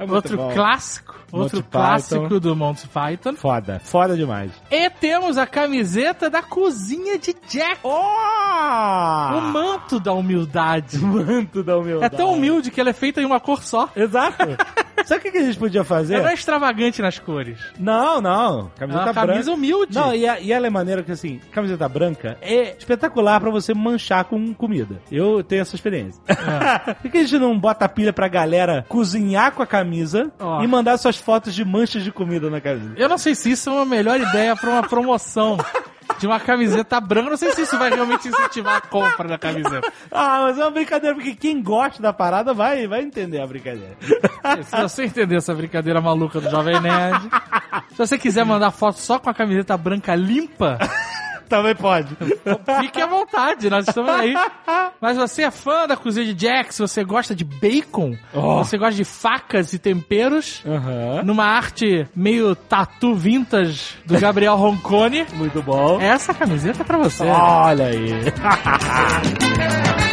Outro 0.08 0.36
bom. 0.36 0.52
clássico. 0.52 1.14
Monty 1.32 1.42
Outro 1.44 1.62
Python. 1.62 1.70
clássico 1.70 2.40
do 2.40 2.54
Monty 2.54 2.86
Python. 2.88 3.34
Foda, 3.34 3.80
foda 3.82 4.14
demais. 4.16 4.52
E 4.70 4.90
temos 4.90 5.38
a 5.38 5.46
camiseta 5.46 6.28
da 6.28 6.42
cozinha 6.42 7.18
de 7.18 7.34
Jack. 7.48 7.78
Oh! 7.82 7.88
O 9.38 9.40
manto 9.40 9.98
da 9.98 10.12
humildade. 10.12 10.98
manto 11.02 11.62
da 11.62 11.72
É 11.72 11.76
humildade. 11.76 12.16
tão 12.16 12.34
humilde 12.34 12.70
que 12.70 12.80
ele 12.80 12.90
é 12.90 12.92
feito 12.92 13.18
em 13.20 13.24
uma 13.24 13.40
cor 13.40 13.62
só. 13.62 13.88
Exato. 13.96 14.36
Sabe 15.04 15.20
o 15.20 15.22
que 15.22 15.30
que 15.32 15.38
a 15.38 15.42
gente 15.44 15.58
podia 15.58 15.82
fazer? 15.84 16.18
Não 16.20 16.28
é 16.28 16.34
extravagante 16.34 17.00
nas 17.02 17.18
cores. 17.18 17.58
Não, 17.78 18.20
não. 18.20 18.70
É 18.76 18.80
Camiseta 18.80 19.12
camisa 19.14 19.26
branca. 19.26 19.50
humilde. 19.52 19.94
Não, 19.94 20.14
e, 20.14 20.26
a- 20.28 20.40
e 20.40 20.52
ela 20.52 20.66
é 20.66 20.70
maneira 20.70 21.02
que 21.02 21.12
assim, 21.12 21.40
camiseta 21.50 21.88
branca 21.88 22.36
é 22.40 22.76
espetacular 22.78 23.40
pra 23.40 23.50
você 23.50 23.74
manchar 23.74 24.24
com 24.24 24.52
comida. 24.54 25.00
Eu 25.10 25.42
tenho 25.42 25.62
essa 25.62 25.74
experiência. 25.74 26.20
Por 27.02 27.10
que 27.10 27.18
a 27.18 27.22
gente 27.22 27.38
não 27.38 27.58
bota 27.58 27.84
a 27.84 27.88
pilha 27.88 28.12
pra 28.12 28.28
galera 28.28 28.84
cozinhar 28.88 29.52
com 29.52 29.62
a 29.62 29.66
camisa 29.66 30.30
Ó. 30.38 30.62
e 30.62 30.66
mandar 30.66 30.96
suas 30.98 31.16
fotos 31.16 31.54
de 31.54 31.64
manchas 31.64 32.02
de 32.04 32.12
comida 32.12 32.48
na 32.50 32.60
camisa? 32.60 32.92
Eu 32.96 33.08
não 33.08 33.18
sei 33.18 33.34
se 33.34 33.50
isso 33.50 33.70
é 33.70 33.72
uma 33.72 33.84
melhor 33.86 34.20
ideia 34.20 34.54
pra 34.56 34.70
uma 34.70 34.82
promoção 34.82 35.56
de 36.18 36.26
uma 36.26 36.40
camiseta 36.40 37.00
branca. 37.00 37.30
Não 37.30 37.36
sei 37.36 37.52
se 37.52 37.62
isso 37.62 37.78
vai 37.78 37.90
realmente 37.90 38.28
incentivar 38.28 38.76
a 38.76 38.80
compra 38.80 39.28
da 39.28 39.38
camiseta. 39.38 39.92
Ah, 40.10 40.40
mas 40.42 40.58
é 40.58 40.62
uma 40.62 40.70
brincadeira, 40.70 41.14
porque 41.14 41.34
quem 41.34 41.62
gosta 41.62 42.02
da 42.02 42.12
parada 42.12 42.52
vai, 42.54 42.86
vai 42.86 43.02
entender 43.02 43.40
a 43.40 43.46
brincadeira. 43.46 43.96
Se 44.64 44.80
você 44.80 45.04
entender 45.04 45.36
essa 45.36 45.54
brincadeira 45.54 46.00
maluca 46.00 46.40
do 46.40 46.50
Jovem 46.50 46.80
Nerd, 46.80 47.28
se 47.90 47.98
você 47.98 48.18
quiser 48.18 48.44
mandar 48.44 48.70
foto 48.70 48.98
só 48.98 49.18
com 49.18 49.30
a 49.30 49.34
camiseta 49.34 49.76
branca 49.76 50.14
limpa, 50.14 50.78
Também 51.52 51.74
pode. 51.74 52.16
fique 52.80 52.98
à 53.00 53.06
vontade, 53.06 53.68
nós 53.68 53.86
estamos 53.86 54.08
aí. 54.10 54.34
Mas 55.00 55.18
você 55.18 55.42
é 55.42 55.50
fã 55.50 55.86
da 55.86 55.96
cozinha 55.96 56.24
de 56.24 56.32
Jack, 56.32 56.74
se 56.74 56.80
você 56.80 57.04
gosta 57.04 57.34
de 57.34 57.44
bacon, 57.44 58.16
Oh. 58.32 58.64
você 58.64 58.78
gosta 58.78 58.94
de 58.94 59.04
facas 59.04 59.72
e 59.74 59.78
temperos, 59.78 60.62
Aham. 60.66 61.22
numa 61.24 61.44
arte 61.44 62.08
meio 62.16 62.54
tatu 62.56 63.14
vintage 63.14 63.96
do 64.06 64.18
Gabriel 64.18 64.56
Roncone, 64.56 65.26
Muito 65.34 65.62
bom. 65.62 66.00
essa 66.00 66.32
camiseta 66.32 66.82
é 66.82 66.84
pra 66.84 66.96
você. 66.96 67.24
Olha 67.24 67.86
aí. 67.86 68.12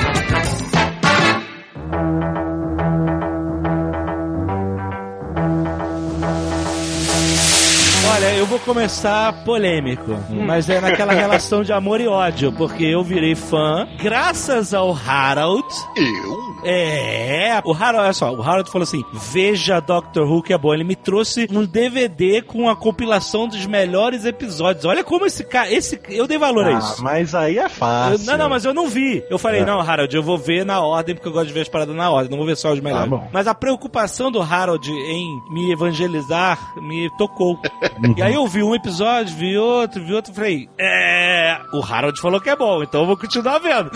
Olha, 8.22 8.34
eu 8.36 8.46
vou 8.46 8.60
começar 8.60 9.32
polêmico, 9.46 10.12
mas 10.30 10.70
é 10.70 10.82
naquela 10.82 11.14
relação 11.14 11.64
de 11.64 11.72
amor 11.72 12.02
e 12.02 12.08
ódio, 12.08 12.52
porque 12.52 12.84
eu 12.84 13.02
virei 13.02 13.34
fã 13.34 13.88
graças 13.98 14.74
ao 14.74 14.92
Harold. 14.94 15.64
Eu? 15.96 16.50
É, 16.66 17.62
o 17.64 17.72
Harold, 17.72 18.04
olha 18.04 18.12
só, 18.14 18.34
o 18.34 18.42
Harold 18.44 18.70
falou 18.70 18.84
assim: 18.84 19.02
veja 19.32 19.80
Doctor 19.80 20.30
Who 20.30 20.44
que 20.44 20.52
é 20.52 20.58
bom. 20.58 20.74
Ele 20.74 20.84
me 20.84 20.98
trouxe 20.98 21.48
um 21.50 21.64
DVD 21.66 22.42
com 22.42 22.68
a 22.68 22.76
compilação 22.76 23.48
dos 23.48 23.66
melhores 23.66 24.26
episódios. 24.26 24.84
Olha 24.84 25.02
como 25.02 25.26
esse 25.26 25.46
cara, 25.46 25.72
esse, 25.72 25.98
eu 26.10 26.28
dei 26.28 26.38
valor 26.38 26.66
a 26.66 26.76
Ah, 26.76 26.80
isso. 26.80 27.02
mas 27.02 27.34
aí 27.34 27.58
é 27.58 27.64
Eu- 27.66 27.70
fácil. 27.70 28.26
não, 28.26 28.38
não, 28.38 28.50
mas 28.50 28.66
eu 28.66 28.74
não 28.74 28.90
vi. 28.90 29.24
Eu 29.30 29.40
falei, 29.40 29.62
É. 29.62 29.66
não, 29.66 29.80
Harold, 29.80 30.14
eu 30.14 30.22
vou 30.22 30.38
ver 30.38 30.66
na 30.66 30.82
ordem, 30.82 31.16
porque 31.16 31.30
eu 31.30 31.32
gosto 31.32 31.48
de 31.48 31.54
ver 31.54 31.62
as 31.62 31.70
paradas 31.70 31.96
na 31.96 32.12
ordem, 32.12 32.32
não 32.32 32.38
vou 32.38 32.46
ver 32.46 32.58
só 32.58 32.74
os 32.74 32.82
melhores. 32.82 33.10
Bom. 33.10 33.26
mas 33.32 33.48
a 33.48 33.56
preocupação 33.56 34.30
do 34.30 34.42
Harold 34.42 34.92
em 34.92 35.26
me 35.50 35.72
evangelizar 35.72 36.74
me 36.82 37.10
tocou. 37.18 37.58
e 38.18 38.22
aí 38.22 38.34
eu 38.34 38.48
vi 38.48 38.64
um 38.64 38.76
episódio, 38.76 39.36
vi 39.36 39.58
outro, 39.58 40.04
vi 40.04 40.14
outro, 40.14 40.34
falei, 40.34 40.70
é. 40.80 41.60
O 41.74 41.84
Harold 41.84 42.20
falou 42.20 42.40
que 42.42 42.50
é 42.50 42.56
bom, 42.56 42.84
então 42.84 43.02
eu 43.02 43.08
vou 43.08 43.18
continuar 43.18 43.60
vendo. 43.60 43.92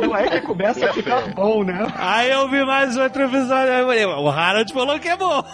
Não 0.00 0.16
é 0.16 0.28
que 0.28 0.40
começa 0.40 0.88
a 0.88 0.92
ficar 0.92 1.34
bom, 1.34 1.64
né? 1.64 1.86
aí 1.96 2.30
eu 2.30 2.48
vi 2.48 2.64
mais 2.64 2.96
outro 2.96 3.22
episódio, 3.22 3.72
aí 3.72 3.80
eu 3.80 3.86
falei, 3.86 4.04
o 4.04 4.28
Harold 4.28 4.72
falou 4.72 4.98
que 4.98 5.08
é 5.08 5.16
bom. 5.16 5.44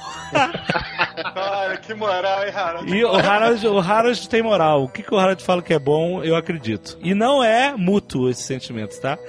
Olha, 1.37 1.77
que 1.79 1.95
moral, 1.95 2.45
hein, 2.45 2.53
Harold? 2.55 2.97
E 2.97 3.05
o 3.05 3.15
Harold, 3.15 3.67
o 3.67 3.79
Harold 3.79 4.29
tem 4.29 4.43
moral. 4.43 4.85
O 4.85 4.89
que, 4.89 5.03
que 5.03 5.15
o 5.15 5.19
Harold 5.19 5.43
fala 5.43 5.63
que 5.63 5.75
é 5.75 5.79
bom, 5.79 6.23
eu 6.23 6.37
acredito. 6.37 6.99
E 7.03 7.15
não 7.15 7.43
é 7.43 7.75
mútuo 7.77 8.29
esse 8.29 8.43
sentimento, 8.43 8.99
tá? 9.01 9.19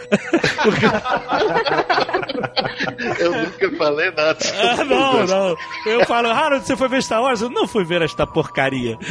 Eu 3.20 3.32
nunca 3.32 3.72
falei 3.78 4.12
nada. 4.12 4.38
Ah, 4.60 4.84
não, 4.84 5.26
não. 5.26 5.58
Eu 5.86 6.06
falo, 6.06 6.30
Harold, 6.30 6.66
você 6.66 6.76
foi 6.76 6.88
ver 6.88 7.04
Star 7.04 7.22
Wars? 7.22 7.42
Eu 7.42 7.50
não 7.50 7.68
fui 7.68 7.81
ver 7.84 8.02
esta 8.02 8.26
porcaria. 8.26 8.98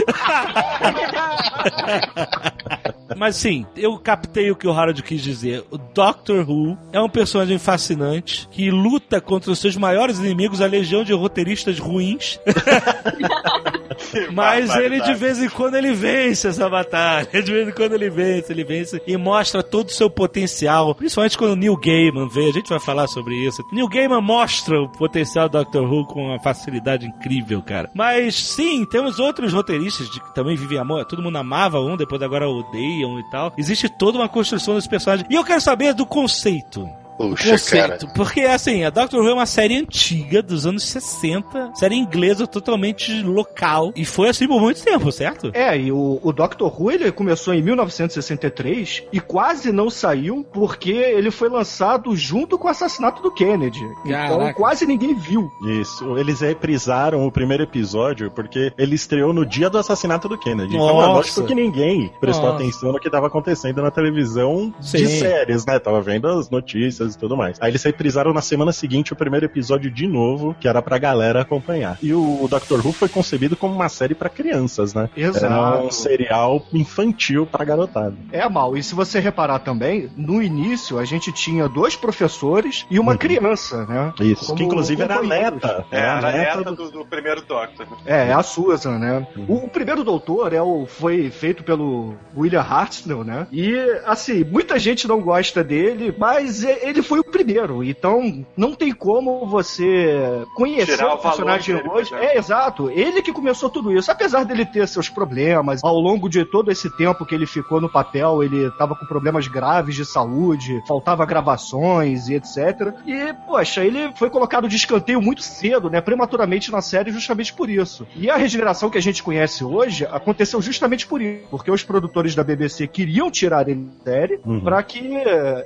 Mas 3.16 3.36
sim, 3.36 3.66
eu 3.76 3.98
captei 3.98 4.50
o 4.50 4.56
que 4.56 4.66
o 4.66 4.72
Harold 4.72 5.02
quis 5.02 5.22
dizer. 5.22 5.64
O 5.70 5.76
Doctor 5.76 6.48
Who 6.48 6.78
é 6.92 7.00
um 7.00 7.08
personagem 7.08 7.58
fascinante 7.58 8.48
que 8.50 8.70
luta 8.70 9.20
contra 9.20 9.50
os 9.50 9.58
seus 9.58 9.76
maiores 9.76 10.18
inimigos, 10.18 10.60
a 10.60 10.66
legião 10.66 11.04
de 11.04 11.12
roteiristas 11.12 11.78
ruins. 11.78 12.38
Mas 14.32 14.74
ele 14.76 15.00
de 15.00 15.14
vez 15.14 15.38
em 15.42 15.48
quando 15.48 15.74
ele 15.74 15.92
vence 15.92 16.48
essa 16.48 16.68
batalha. 16.68 17.28
De 17.42 17.52
vez 17.52 17.68
em 17.68 17.72
quando 17.72 17.94
ele 17.94 18.10
vence, 18.10 18.52
ele 18.52 18.64
vence 18.64 19.00
e 19.06 19.16
mostra 19.16 19.62
todo 19.62 19.88
o 19.88 19.92
seu 19.92 20.08
potencial. 20.08 20.94
Principalmente 20.94 21.38
quando 21.38 21.52
o 21.52 21.56
Neil 21.56 21.76
Gaiman 21.76 22.28
vê, 22.28 22.48
a 22.48 22.52
gente 22.52 22.68
vai 22.68 22.80
falar 22.80 23.06
sobre 23.06 23.34
isso. 23.34 23.62
Neil 23.72 23.88
Gaiman 23.88 24.20
mostra 24.20 24.80
o 24.80 24.88
potencial 24.88 25.48
do 25.48 25.58
Doctor 25.58 25.90
Who 25.90 26.06
com 26.06 26.26
uma 26.26 26.40
facilidade 26.40 27.06
incrível, 27.06 27.62
cara. 27.62 27.90
Mas 27.94 28.36
sim, 28.60 28.84
temos 28.84 29.18
outros 29.18 29.52
roteiristas 29.54 30.10
de, 30.10 30.20
que 30.20 30.34
também 30.34 30.54
vivem 30.54 30.78
amor. 30.78 31.04
Todo 31.06 31.22
mundo 31.22 31.36
amava 31.36 31.80
um, 31.80 31.96
depois 31.96 32.20
agora 32.20 32.48
odeiam 32.48 33.18
e 33.18 33.30
tal. 33.30 33.52
Existe 33.56 33.88
toda 33.88 34.18
uma 34.18 34.28
construção 34.28 34.74
desse 34.74 34.88
personagem. 34.88 35.26
E 35.30 35.34
eu 35.34 35.44
quero 35.44 35.60
saber 35.60 35.94
do 35.94 36.04
conceito. 36.04 36.86
Puxa, 37.28 37.58
cara. 37.76 37.92
Conceito. 37.92 38.14
Porque, 38.14 38.40
assim, 38.40 38.84
a 38.84 38.90
Doctor 38.90 39.20
Who 39.20 39.28
é 39.28 39.34
uma 39.34 39.46
série 39.46 39.76
antiga, 39.76 40.42
dos 40.42 40.66
anos 40.66 40.84
60, 40.84 41.72
série 41.74 41.96
inglesa 41.96 42.46
totalmente 42.46 43.22
local. 43.22 43.92
E 43.94 44.04
foi 44.04 44.28
assim 44.28 44.46
por 44.46 44.60
muito 44.60 44.82
tempo, 44.82 45.10
certo? 45.12 45.50
É, 45.52 45.76
e 45.78 45.92
o, 45.92 46.20
o 46.22 46.32
Doctor 46.32 46.72
Who 46.80 46.90
ele 46.90 47.10
começou 47.12 47.52
em 47.54 47.62
1963 47.62 49.04
e 49.12 49.20
quase 49.20 49.72
não 49.72 49.90
saiu 49.90 50.44
porque 50.52 50.90
ele 50.90 51.30
foi 51.30 51.48
lançado 51.48 52.14
junto 52.16 52.58
com 52.58 52.68
o 52.68 52.70
assassinato 52.70 53.22
do 53.22 53.30
Kennedy. 53.30 53.84
Então 54.04 54.38
Caraca. 54.38 54.54
quase 54.54 54.86
ninguém 54.86 55.14
viu. 55.14 55.50
Isso, 55.80 56.16
eles 56.16 56.40
reprisaram 56.40 57.26
o 57.26 57.32
primeiro 57.32 57.62
episódio 57.62 58.30
porque 58.30 58.72
ele 58.78 58.94
estreou 58.94 59.32
no 59.32 59.44
dia 59.44 59.68
do 59.68 59.78
assassinato 59.78 60.28
do 60.28 60.38
Kennedy. 60.38 60.74
Então 60.74 60.86
Nossa. 60.86 61.06
é 61.06 61.12
lógico 61.12 61.42
que 61.44 61.54
ninguém 61.54 62.12
prestou 62.20 62.46
Nossa. 62.46 62.62
atenção 62.62 62.92
no 62.92 63.00
que 63.00 63.08
estava 63.08 63.26
acontecendo 63.26 63.82
na 63.82 63.90
televisão 63.90 64.72
Sim. 64.80 64.98
de 64.98 65.06
séries, 65.18 65.66
né? 65.66 65.78
Tava 65.78 66.00
vendo 66.00 66.28
as 66.28 66.50
notícias 66.50 67.09
e 67.14 67.18
tudo 67.18 67.36
mais. 67.36 67.56
Aí 67.60 67.70
eles 67.70 67.82
reprisaram 67.82 68.32
na 68.32 68.40
semana 68.42 68.72
seguinte 68.72 69.12
o 69.12 69.16
primeiro 69.16 69.46
episódio 69.46 69.90
de 69.90 70.06
novo, 70.06 70.54
que 70.60 70.68
era 70.68 70.80
pra 70.82 70.98
galera 70.98 71.40
acompanhar. 71.42 71.98
E 72.02 72.12
o 72.14 72.46
Doctor 72.48 72.84
Who 72.84 72.92
foi 72.92 73.08
concebido 73.08 73.56
como 73.56 73.74
uma 73.74 73.88
série 73.88 74.14
pra 74.14 74.28
crianças, 74.28 74.94
né? 74.94 75.08
Exato. 75.16 75.44
Era 75.46 75.82
um 75.82 75.90
serial 75.90 76.64
infantil 76.72 77.46
pra 77.46 77.64
garotada. 77.64 78.14
É 78.32 78.48
mal. 78.48 78.76
E 78.76 78.82
se 78.82 78.94
você 78.94 79.18
reparar 79.20 79.60
também, 79.60 80.10
no 80.16 80.42
início 80.42 80.98
a 80.98 81.04
gente 81.04 81.32
tinha 81.32 81.68
dois 81.68 81.96
professores 81.96 82.86
e 82.90 82.98
uma 82.98 83.16
criança, 83.16 83.84
né? 83.86 84.12
Isso, 84.20 84.46
Como 84.46 84.56
que 84.58 84.64
inclusive 84.64 85.02
era 85.02 85.16
a 85.18 85.22
neta. 85.22 85.84
É, 85.90 85.98
Era 85.98 86.28
a 86.28 86.32
neta 86.32 86.56
neta 86.58 86.70
do... 86.72 86.76
do, 86.76 86.90
do 86.90 87.04
primeiro 87.06 87.42
Doctor. 87.42 87.86
É, 88.06 88.28
é 88.28 88.32
a 88.32 88.42
Susan, 88.42 88.98
né? 88.98 89.26
O, 89.48 89.64
o 89.64 89.68
primeiro 89.68 90.04
doutor 90.04 90.52
é 90.52 90.60
o, 90.62 90.86
foi 90.86 91.30
feito 91.30 91.62
pelo 91.64 92.14
William 92.36 92.60
Hartnell, 92.62 93.24
né? 93.24 93.46
E, 93.52 93.74
assim, 94.06 94.44
muita 94.44 94.78
gente 94.78 95.06
não 95.08 95.20
gosta 95.20 95.62
dele, 95.64 96.14
mas 96.16 96.64
é- 96.64 96.88
ele 97.00 97.06
foi 97.06 97.18
o 97.20 97.24
primeiro. 97.24 97.82
Então, 97.82 98.44
não 98.56 98.72
tem 98.74 98.92
como 98.92 99.46
você 99.46 100.44
conhecer 100.54 100.96
Tirar 100.96 101.12
o 101.12 101.14
o 101.14 101.18
personagem 101.18 101.76
dele, 101.76 101.88
hoje. 101.88 102.08
exemplo. 102.14 102.24
É, 102.24 102.36
exato. 102.38 102.90
Ele 102.90 103.22
que 103.22 103.32
começou 103.32 103.68
tudo 103.70 103.92
isso. 103.92 104.10
Apesar 104.10 104.44
dele 104.44 104.64
ter 104.64 104.86
seus 104.86 105.08
problemas, 105.08 105.82
ao 105.82 105.98
longo 105.98 106.28
de 106.28 106.44
todo 106.44 106.70
esse 106.70 106.88
tempo 106.96 107.24
que 107.24 107.34
ele 107.34 107.46
ficou 107.46 107.80
no 107.80 107.88
papel, 107.88 108.42
ele 108.42 108.70
tava 108.72 108.94
com 108.94 109.06
problemas 109.06 109.48
graves 109.48 109.94
de 109.94 110.04
saúde, 110.04 110.82
faltava 110.86 111.24
gravações 111.26 112.28
e 112.28 112.34
etc. 112.34 112.92
E, 113.06 113.32
poxa, 113.46 113.84
ele 113.84 114.12
foi 114.16 114.30
colocado 114.30 114.68
de 114.68 114.76
escanteio 114.76 115.20
muito 115.20 115.42
cedo, 115.42 115.88
né? 115.90 116.00
Prematuramente 116.00 116.70
na 116.70 116.80
série, 116.80 117.10
justamente 117.12 117.52
por 117.52 117.68
isso. 117.68 118.06
E 118.16 118.30
a 118.30 118.36
regeneração 118.36 118.90
que 118.90 118.98
a 118.98 119.02
gente 119.02 119.22
conhece 119.22 119.64
hoje 119.64 120.06
aconteceu 120.10 120.60
justamente 120.60 121.06
por 121.06 121.20
isso. 121.20 121.44
Porque 121.50 121.70
os 121.70 121.82
produtores 121.82 122.34
da 122.34 122.44
BBC 122.44 122.86
queriam 122.86 123.30
tirar 123.30 123.68
ele 123.68 123.84
da 123.84 124.04
série 124.12 124.40
Uhum. 124.44 124.60
pra 124.60 124.82
que 124.82 125.00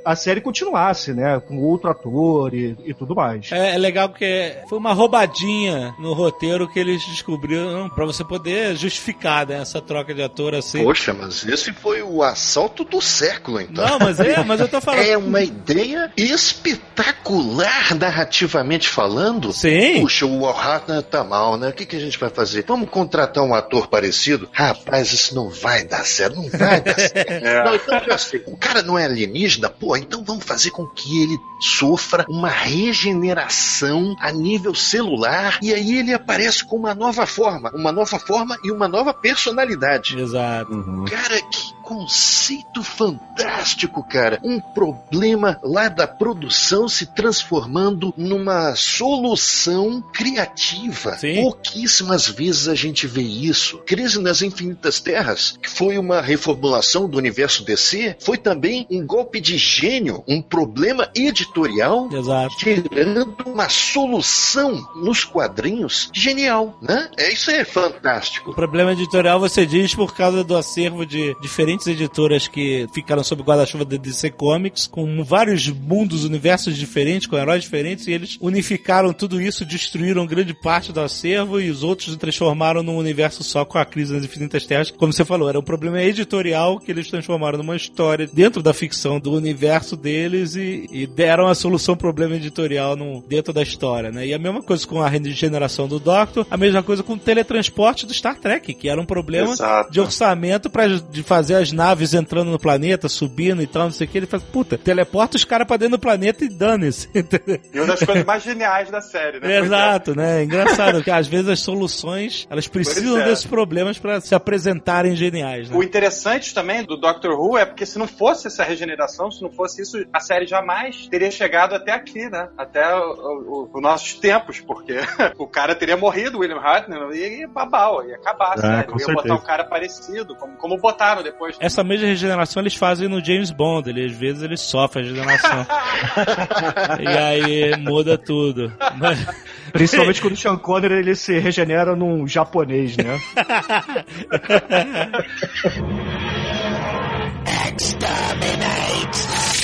a 0.04 0.16
série 0.16 0.40
continuasse, 0.40 1.12
né? 1.12 1.23
Com 1.46 1.58
outro 1.58 1.90
ator 1.90 2.54
e, 2.54 2.76
e 2.84 2.94
tudo 2.94 3.14
mais. 3.14 3.50
É, 3.52 3.74
é 3.74 3.78
legal 3.78 4.08
porque 4.08 4.56
foi 4.68 4.78
uma 4.78 4.92
roubadinha 4.92 5.94
no 5.98 6.12
roteiro 6.12 6.68
que 6.68 6.78
eles 6.78 7.04
descobriram 7.06 7.88
pra 7.90 8.04
você 8.04 8.24
poder 8.24 8.76
justificar 8.76 9.46
né, 9.46 9.60
essa 9.60 9.80
troca 9.80 10.14
de 10.14 10.22
ator 10.22 10.54
assim. 10.54 10.82
Poxa, 10.82 11.12
mas 11.12 11.44
esse 11.46 11.72
foi 11.72 12.02
o 12.02 12.22
assalto 12.22 12.84
do 12.84 13.00
século, 13.00 13.60
então. 13.60 13.86
Não, 13.86 13.98
mas 13.98 14.20
é, 14.20 14.42
mas 14.44 14.60
eu 14.60 14.68
tô 14.68 14.80
falando. 14.80 15.04
É 15.04 15.16
uma 15.16 15.42
ideia 15.42 16.12
espetacular 16.16 17.94
narrativamente 17.94 18.88
falando. 18.88 19.52
Sim. 19.52 20.00
Puxa, 20.00 20.26
o 20.26 20.46
Hartnell 20.48 21.02
tá 21.02 21.24
mal, 21.24 21.56
né? 21.56 21.68
O 21.68 21.72
que, 21.72 21.86
que 21.86 21.96
a 21.96 22.00
gente 22.00 22.18
vai 22.18 22.30
fazer? 22.30 22.64
Vamos 22.66 22.88
contratar 22.88 23.42
um 23.44 23.54
ator 23.54 23.88
parecido? 23.88 24.48
Rapaz, 24.52 25.12
isso 25.12 25.34
não 25.34 25.48
vai 25.48 25.84
dar 25.84 26.04
certo, 26.04 26.36
não 26.36 26.48
vai 26.48 26.80
dar 26.80 26.98
certo. 26.98 27.24
Não, 27.44 27.74
então 27.74 28.00
já 28.04 28.18
sei. 28.18 28.42
O 28.46 28.56
cara 28.56 28.82
não 28.82 28.98
é 28.98 29.04
alienígena? 29.04 29.68
Pô, 29.68 29.96
então 29.96 30.24
vamos 30.24 30.44
fazer 30.44 30.70
com 30.70 30.86
que 30.86 31.03
ele 31.10 31.40
sofra 31.60 32.26
uma 32.28 32.48
regeneração 32.48 34.14
a 34.20 34.30
nível 34.30 34.74
celular 34.74 35.58
e 35.62 35.72
aí 35.72 35.98
ele 35.98 36.12
aparece 36.12 36.64
com 36.64 36.76
uma 36.76 36.94
nova 36.94 37.26
forma, 37.26 37.70
uma 37.74 37.90
nova 37.90 38.18
forma 38.18 38.56
e 38.62 38.70
uma 38.70 38.88
nova 38.88 39.14
personalidade. 39.14 40.18
Exato. 40.18 40.72
Uhum. 40.72 41.04
Cara, 41.06 41.40
que 41.40 41.74
conceito 41.84 42.82
fantástico, 42.82 44.02
cara. 44.02 44.40
Um 44.42 44.58
problema 44.58 45.60
lá 45.62 45.88
da 45.88 46.06
produção 46.06 46.88
se 46.88 47.06
transformando 47.14 48.12
numa 48.16 48.74
solução 48.74 50.02
criativa. 50.12 51.16
Sim. 51.18 51.42
Pouquíssimas 51.42 52.26
vezes 52.26 52.68
a 52.68 52.74
gente 52.74 53.06
vê 53.06 53.22
isso. 53.22 53.78
Crise 53.86 54.18
nas 54.20 54.40
Infinitas 54.40 54.98
Terras, 54.98 55.58
que 55.62 55.68
foi 55.68 55.98
uma 55.98 56.22
reformulação 56.22 57.08
do 57.08 57.18
universo 57.18 57.64
DC, 57.64 58.16
foi 58.18 58.38
também 58.38 58.86
um 58.90 59.06
golpe 59.06 59.40
de 59.40 59.58
gênio, 59.58 60.24
um 60.26 60.40
problema 60.40 60.93
editorial 61.14 62.08
Exato. 62.12 62.54
gerando 62.58 63.34
uma 63.46 63.68
solução 63.68 64.86
nos 64.96 65.24
quadrinhos 65.24 66.10
genial, 66.12 66.76
né? 66.80 67.08
É 67.16 67.32
isso 67.32 67.50
é 67.50 67.64
fantástico. 67.64 68.50
O 68.50 68.54
problema 68.54 68.92
editorial 68.92 69.38
você 69.40 69.66
diz 69.66 69.94
por 69.94 70.14
causa 70.14 70.44
do 70.44 70.56
acervo 70.56 71.04
de 71.04 71.34
diferentes 71.40 71.86
editoras 71.86 72.48
que 72.48 72.86
ficaram 72.92 73.24
sob 73.24 73.42
guarda-chuva 73.42 73.84
da 73.84 73.96
DC 73.96 74.30
Comics, 74.30 74.86
com 74.86 75.22
vários 75.24 75.68
mundos, 75.68 76.24
universos 76.24 76.76
diferentes, 76.76 77.26
com 77.26 77.36
heróis 77.36 77.62
diferentes, 77.62 78.06
e 78.06 78.12
eles 78.12 78.38
unificaram 78.40 79.12
tudo 79.12 79.40
isso, 79.40 79.64
destruíram 79.64 80.26
grande 80.26 80.54
parte 80.54 80.92
do 80.92 81.00
acervo 81.00 81.60
e 81.60 81.70
os 81.70 81.82
outros 81.82 82.16
transformaram 82.16 82.82
num 82.82 82.96
universo 82.96 83.42
só 83.42 83.64
com 83.64 83.78
a 83.78 83.84
crise 83.84 84.12
nas 84.12 84.24
infinitas 84.24 84.66
terras. 84.66 84.90
Como 84.90 85.12
você 85.12 85.24
falou, 85.24 85.48
era 85.48 85.58
um 85.58 85.62
problema 85.62 86.02
editorial 86.02 86.78
que 86.78 86.90
eles 86.90 87.10
transformaram 87.10 87.58
numa 87.58 87.76
história 87.76 88.28
dentro 88.32 88.62
da 88.62 88.72
ficção 88.72 89.18
do 89.18 89.32
universo 89.32 89.96
deles 89.96 90.56
e, 90.56 90.83
e 90.90 91.06
deram 91.06 91.46
a 91.46 91.54
solução 91.54 91.96
problema 91.96 92.36
editorial 92.36 92.96
no, 92.96 93.22
dentro 93.22 93.52
da 93.52 93.62
história, 93.62 94.10
né? 94.10 94.26
E 94.26 94.34
a 94.34 94.38
mesma 94.38 94.62
coisa 94.62 94.86
com 94.86 95.02
a 95.02 95.08
regeneração 95.08 95.88
do 95.88 95.98
Doctor, 95.98 96.46
a 96.50 96.56
mesma 96.56 96.82
coisa 96.82 97.02
com 97.02 97.14
o 97.14 97.18
teletransporte 97.18 98.06
do 98.06 98.14
Star 98.14 98.38
Trek, 98.38 98.74
que 98.74 98.88
era 98.88 99.00
um 99.00 99.06
problema 99.06 99.52
Exato. 99.52 99.90
de 99.90 100.00
orçamento 100.00 100.70
pra, 100.70 100.86
de 100.86 101.22
fazer 101.22 101.56
as 101.56 101.72
naves 101.72 102.14
entrando 102.14 102.50
no 102.50 102.58
planeta, 102.58 103.08
subindo 103.08 103.62
e 103.62 103.66
tal, 103.66 103.84
não 103.84 103.92
sei 103.92 104.06
o 104.06 104.10
que. 104.10 104.18
Ele 104.18 104.26
faz, 104.26 104.42
puta, 104.42 104.78
teleporta 104.78 105.36
os 105.36 105.44
caras 105.44 105.66
pra 105.66 105.76
dentro 105.76 105.96
do 105.96 106.00
planeta 106.00 106.44
e 106.44 106.48
dane-se. 106.48 107.08
entendeu? 107.14 107.60
E 107.72 107.78
uma 107.78 107.86
das 107.88 108.00
coisas 108.00 108.24
mais 108.24 108.42
geniais 108.42 108.90
da 108.90 109.00
série, 109.00 109.40
né? 109.40 109.58
Exato, 109.58 110.14
né? 110.14 110.40
É 110.40 110.44
Engraçado, 110.44 111.02
que 111.02 111.10
às 111.10 111.26
vezes 111.26 111.48
as 111.48 111.60
soluções, 111.60 112.46
elas 112.50 112.68
precisam 112.68 113.20
é. 113.20 113.24
desses 113.24 113.46
problemas 113.46 113.98
pra 113.98 114.20
se 114.20 114.34
apresentarem 114.34 115.16
geniais, 115.16 115.68
né? 115.68 115.76
O 115.76 115.82
interessante 115.82 116.54
também 116.54 116.84
do 116.84 116.96
Doctor 116.96 117.32
Who 117.32 117.58
é 117.58 117.64
porque 117.64 117.86
se 117.86 117.98
não 117.98 118.06
fosse 118.06 118.46
essa 118.46 118.64
regeneração, 118.64 119.30
se 119.30 119.42
não 119.42 119.50
fosse 119.50 119.82
isso, 119.82 120.04
a 120.12 120.20
série 120.20 120.46
jamais 120.46 120.73
teria 121.10 121.30
chegado 121.30 121.74
até 121.74 121.92
aqui, 121.92 122.28
né? 122.28 122.48
Até 122.56 122.82
os 122.96 123.82
nossos 123.82 124.14
tempos, 124.14 124.60
porque 124.60 124.94
o 125.38 125.46
cara 125.46 125.74
teria 125.74 125.96
morrido, 125.96 126.38
William 126.38 126.58
Hartnell, 126.60 127.12
e 127.12 127.40
ia 127.40 127.48
babau, 127.48 128.04
ia 128.06 128.16
acabar 128.16 128.54
É, 128.58 128.78
ia 128.78 128.84
certeza. 128.84 129.12
botar 129.12 129.34
um 129.34 129.38
cara 129.44 129.64
parecido, 129.64 130.34
como, 130.36 130.56
como 130.56 130.78
botaram 130.78 131.22
depois. 131.22 131.56
Essa 131.60 131.82
mesma 131.84 132.06
regeneração 132.06 132.62
eles 132.62 132.74
fazem 132.74 133.08
no 133.08 133.22
James 133.24 133.50
Bond, 133.50 133.88
ele, 133.90 134.06
às 134.06 134.12
vezes 134.12 134.42
ele 134.42 134.56
sofre 134.56 135.00
a 135.00 135.04
regeneração. 135.04 135.66
e 137.00 137.06
aí 137.08 137.76
muda 137.78 138.16
tudo. 138.18 138.72
Mas- 138.96 139.24
Principalmente 139.72 140.20
quando 140.20 140.34
o 140.34 140.36
Sean 140.36 140.56
Connery 140.56 140.94
ele 141.00 141.16
se 141.16 141.36
regenera 141.40 141.96
num 141.96 142.28
japonês, 142.28 142.96
né? 142.96 143.18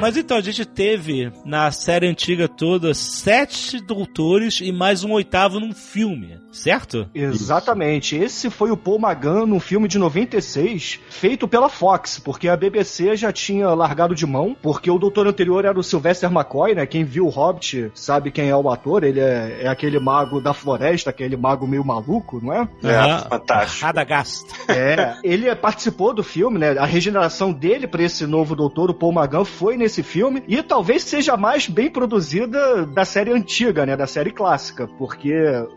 Mas 0.00 0.16
então, 0.16 0.36
a 0.36 0.40
gente 0.40 0.64
teve 0.64 1.32
na 1.44 1.72
série 1.72 2.06
antiga 2.06 2.46
toda 2.46 2.94
sete 2.94 3.80
doutores 3.80 4.60
e 4.60 4.70
mais 4.70 5.02
um 5.02 5.10
oitavo 5.10 5.58
num 5.58 5.74
filme, 5.74 6.38
certo? 6.52 7.08
Exatamente. 7.12 8.14
Esse 8.16 8.48
foi 8.48 8.70
o 8.70 8.76
Paul 8.76 9.00
Magan 9.00 9.44
num 9.44 9.58
filme 9.58 9.88
de 9.88 9.98
96, 9.98 11.00
feito 11.10 11.48
pela 11.48 11.68
Fox, 11.68 12.20
porque 12.20 12.48
a 12.48 12.56
BBC 12.56 13.16
já 13.16 13.32
tinha 13.32 13.68
largado 13.70 14.14
de 14.14 14.24
mão, 14.24 14.56
porque 14.62 14.88
o 14.88 14.98
doutor 14.98 15.26
anterior 15.26 15.64
era 15.64 15.78
o 15.78 15.82
Sylvester 15.82 16.30
McCoy, 16.30 16.76
né? 16.76 16.86
Quem 16.86 17.02
viu 17.02 17.26
o 17.26 17.30
Hobbit 17.30 17.90
sabe 17.92 18.30
quem 18.30 18.48
é 18.48 18.56
o 18.56 18.70
ator, 18.70 19.02
ele 19.02 19.18
é, 19.18 19.62
é 19.62 19.68
aquele 19.68 19.98
mago 19.98 20.40
da 20.40 20.54
floresta, 20.54 21.10
aquele 21.10 21.36
mago 21.36 21.66
meio 21.66 21.84
maluco, 21.84 22.40
não 22.40 22.52
é? 22.52 22.68
É, 22.84 22.94
Aham. 22.94 23.18
fantástico. 23.28 23.84
Radagast. 23.84 24.46
É, 24.68 25.16
ele 25.24 25.52
participou 25.56 26.14
do 26.14 26.22
filme, 26.22 26.56
né? 26.56 26.78
A 26.78 26.86
regeneração 26.86 27.52
dele 27.52 27.88
pra 27.88 28.04
esse 28.04 28.24
novo 28.26 28.54
doutor, 28.54 28.90
o 28.90 28.94
Paul 28.94 29.12
Magan, 29.12 29.44
foi 29.44 29.76
nesse 29.76 29.87
filme 30.02 30.42
e 30.46 30.62
talvez 30.62 31.02
seja 31.02 31.34
a 31.34 31.36
mais 31.36 31.66
bem 31.68 31.90
produzida 31.90 32.84
da 32.86 33.04
série 33.04 33.32
antiga, 33.32 33.84
né? 33.86 33.96
Da 33.96 34.06
série 34.06 34.30
clássica, 34.30 34.88
porque 34.98 35.32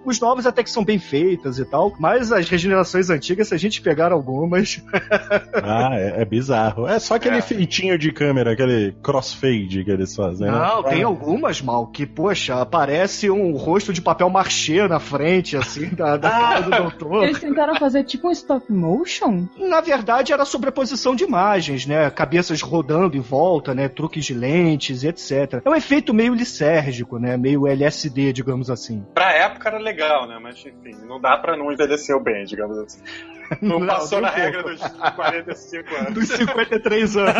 os 0.06 0.20
novos 0.20 0.46
até 0.46 0.64
que 0.64 0.70
são 0.70 0.84
bem 0.84 1.00
feitas 1.00 1.58
e 1.60 1.66
tal, 1.66 1.94
mas 2.00 2.32
as 2.32 2.48
regenerações 2.50 3.10
antigas, 3.10 3.48
se 3.50 3.56
a 3.56 3.58
gente 3.58 3.82
pegar 3.82 4.12
algumas, 4.12 4.82
Ah, 5.64 5.90
é, 5.94 6.22
é 6.22 6.26
bizarro. 6.26 6.88
É 6.88 7.00
só 7.00 7.16
aquele 7.16 7.38
É. 7.38 7.42
feitinho 7.42 7.98
de 7.98 8.12
câmera, 8.12 8.52
aquele 8.54 8.94
crossfade 9.04 9.84
que 9.84 9.92
eles 9.92 10.16
fazem. 10.16 10.48
né? 10.48 10.52
não, 10.52 10.84
tem 10.84 11.04
algumas 11.04 11.62
mal 11.62 11.88
que, 11.88 12.06
poxa, 12.06 12.62
aparece 12.62 13.30
um 13.30 13.54
rosto 13.56 13.92
de 13.94 14.02
papel 14.02 14.30
marchê 14.30 14.88
na 14.88 15.00
frente, 15.00 15.56
assim, 15.58 15.90
da, 15.90 16.18
da 16.18 16.30
cara 16.30 16.60
do 16.62 16.70
doutor. 16.72 17.24
Eles 17.24 17.40
tentaram 17.40 17.76
fazer 17.76 18.04
tipo 18.04 18.28
um 18.28 18.32
stop 18.32 18.72
motion? 18.72 19.46
Na 19.58 19.82
verdade, 19.82 20.32
era 20.34 20.46
sobreposição 20.46 21.16
de 21.16 21.24
imagens, 21.24 21.86
né? 21.86 22.10
Cabeças 22.10 22.62
rodando 22.62 23.16
em 23.18 23.22
volta, 23.22 23.74
né? 23.74 23.88
Truques 24.02 24.26
de 24.26 24.34
lentes, 24.34 25.04
etc. 25.04 25.62
É 25.64 25.70
um 25.70 25.76
efeito 25.76 26.12
meio 26.12 26.34
lisérgico, 26.34 27.20
né? 27.20 27.38
Meio 27.38 27.68
LSD, 27.68 28.34
digamos 28.34 28.68
assim. 28.68 29.06
Pra 29.14 29.32
época 29.32 29.70
era 29.70 29.78
legal, 29.78 30.28
né? 30.28 30.40
Mas 30.42 30.58
enfim, 30.66 30.96
não 31.06 31.22
dá 31.22 31.38
pra 31.38 31.56
não 31.56 31.72
envelhecer 31.72 32.20
bem, 32.20 32.44
digamos 32.46 32.80
assim. 32.80 33.00
Não, 33.60 33.80
Não, 33.80 33.88
passou 33.88 34.22
na 34.22 34.30
regra 34.30 34.64
dos 34.64 34.80
45 34.80 35.96
anos. 35.96 36.14
Dos 36.14 36.28
53 36.30 37.18
anos. 37.18 37.34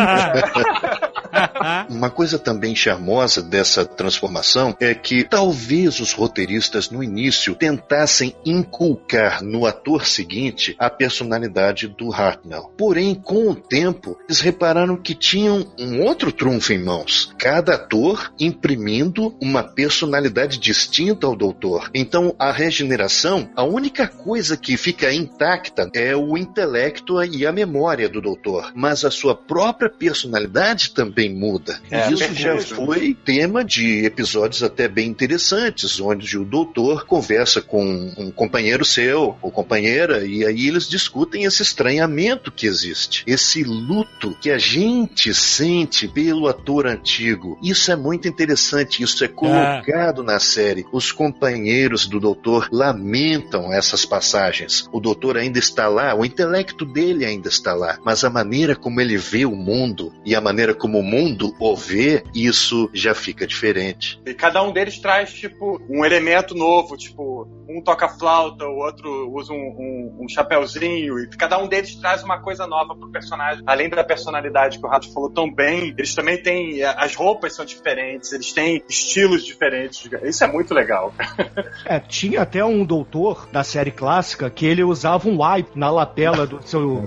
Uma 1.88 2.10
coisa 2.10 2.38
também 2.38 2.74
charmosa 2.74 3.42
dessa 3.42 3.84
transformação 3.84 4.76
é 4.80 4.94
que 4.94 5.24
talvez 5.24 6.00
os 6.00 6.12
roteiristas 6.12 6.90
no 6.90 7.02
início 7.02 7.54
tentassem 7.54 8.34
inculcar 8.44 9.42
no 9.42 9.64
ator 9.64 10.06
seguinte 10.06 10.74
a 10.78 10.90
personalidade 10.90 11.88
do 11.88 12.12
Hartnell. 12.12 12.72
Porém, 12.76 13.14
com 13.14 13.50
o 13.50 13.54
tempo, 13.54 14.18
eles 14.28 14.40
repararam 14.40 14.96
que 14.96 15.14
tinham 15.14 15.72
um 15.78 16.02
outro 16.02 16.32
trunfo 16.32 16.72
em 16.72 16.82
mãos. 16.82 17.32
Cada 17.38 17.74
ator 17.74 18.32
imprimindo 18.38 19.34
uma 19.40 19.62
personalidade 19.62 20.58
distinta 20.58 21.26
ao 21.26 21.36
doutor. 21.36 21.90
Então, 21.94 22.34
a 22.38 22.50
regeneração, 22.50 23.48
a 23.56 23.62
única 23.62 24.06
coisa 24.06 24.56
que 24.56 24.76
fica 24.76 25.12
intacta 25.12 25.90
é 25.94 26.01
o 26.14 26.36
intelecto 26.36 27.22
e 27.22 27.46
a 27.46 27.52
memória 27.52 28.08
do 28.08 28.20
doutor. 28.20 28.72
Mas 28.74 29.04
a 29.04 29.10
sua 29.10 29.34
própria 29.34 29.88
personalidade 29.88 30.90
também 30.90 31.32
muda. 31.32 31.80
É, 31.90 32.10
e 32.10 32.14
isso 32.14 32.34
já 32.34 32.58
foi 32.58 33.14
tema 33.14 33.64
de 33.64 34.04
episódios 34.04 34.62
até 34.62 34.88
bem 34.88 35.08
interessantes, 35.08 36.00
onde 36.00 36.38
o 36.38 36.44
doutor 36.44 37.06
conversa 37.06 37.60
com 37.60 38.12
um 38.16 38.30
companheiro 38.30 38.84
seu 38.84 39.36
ou 39.40 39.50
companheira 39.50 40.24
e 40.24 40.44
aí 40.44 40.68
eles 40.68 40.88
discutem 40.88 41.44
esse 41.44 41.62
estranhamento 41.62 42.50
que 42.50 42.66
existe, 42.66 43.24
esse 43.26 43.62
luto 43.62 44.36
que 44.40 44.50
a 44.50 44.58
gente 44.58 45.32
sente 45.34 46.08
pelo 46.08 46.48
ator 46.48 46.86
antigo. 46.86 47.58
Isso 47.62 47.90
é 47.90 47.96
muito 47.96 48.28
interessante, 48.28 49.02
isso 49.02 49.24
é 49.24 49.28
colocado 49.28 50.22
na 50.22 50.38
série. 50.38 50.86
Os 50.92 51.12
companheiros 51.12 52.06
do 52.06 52.20
doutor 52.20 52.68
lamentam 52.72 53.72
essas 53.72 54.04
passagens. 54.04 54.88
O 54.92 55.00
doutor 55.00 55.36
ainda 55.36 55.58
está 55.58 55.88
lá, 55.92 56.14
o 56.14 56.24
intelecto 56.24 56.84
dele 56.84 57.24
ainda 57.24 57.48
está 57.48 57.74
lá, 57.74 57.98
mas 58.04 58.24
a 58.24 58.30
maneira 58.30 58.74
como 58.74 59.00
ele 59.00 59.16
vê 59.16 59.44
o 59.44 59.54
mundo 59.54 60.12
e 60.24 60.34
a 60.34 60.40
maneira 60.40 60.74
como 60.74 60.98
o 60.98 61.02
mundo 61.02 61.54
o 61.60 61.76
vê, 61.76 62.24
isso 62.34 62.90
já 62.92 63.14
fica 63.14 63.46
diferente. 63.46 64.20
E 64.26 64.34
cada 64.34 64.62
um 64.62 64.72
deles 64.72 64.98
traz, 64.98 65.32
tipo, 65.32 65.80
um 65.88 66.04
elemento 66.04 66.54
novo, 66.54 66.96
tipo, 66.96 67.46
um 67.68 67.82
toca 67.82 68.08
flauta, 68.08 68.66
o 68.66 68.76
outro 68.76 69.30
usa 69.32 69.52
um, 69.52 69.56
um, 69.56 70.24
um 70.24 70.28
chapéuzinho, 70.28 71.18
e 71.18 71.28
cada 71.28 71.58
um 71.58 71.68
deles 71.68 71.94
traz 71.96 72.22
uma 72.22 72.40
coisa 72.40 72.66
nova 72.66 72.94
pro 72.94 73.10
personagem. 73.10 73.62
Além 73.66 73.88
da 73.88 74.04
personalidade 74.04 74.78
que 74.78 74.86
o 74.86 74.88
Rato 74.88 75.12
falou 75.12 75.30
tão 75.30 75.52
bem, 75.52 75.94
eles 75.96 76.14
também 76.14 76.42
têm. 76.42 76.82
As 76.82 77.14
roupas 77.14 77.54
são 77.54 77.64
diferentes, 77.64 78.32
eles 78.32 78.52
têm 78.52 78.82
estilos 78.88 79.44
diferentes. 79.44 80.08
Isso 80.22 80.44
é 80.44 80.46
muito 80.46 80.74
legal. 80.74 81.14
É, 81.84 81.98
tinha 81.98 82.42
até 82.42 82.64
um 82.64 82.84
doutor 82.84 83.48
da 83.50 83.64
série 83.64 83.90
clássica 83.90 84.48
que 84.48 84.64
ele 84.64 84.82
usava 84.82 85.28
um 85.28 85.42
wipe 85.42 85.78
na 85.82 85.90
lapela 85.90 86.46
do 86.46 86.60
seu, 86.64 87.02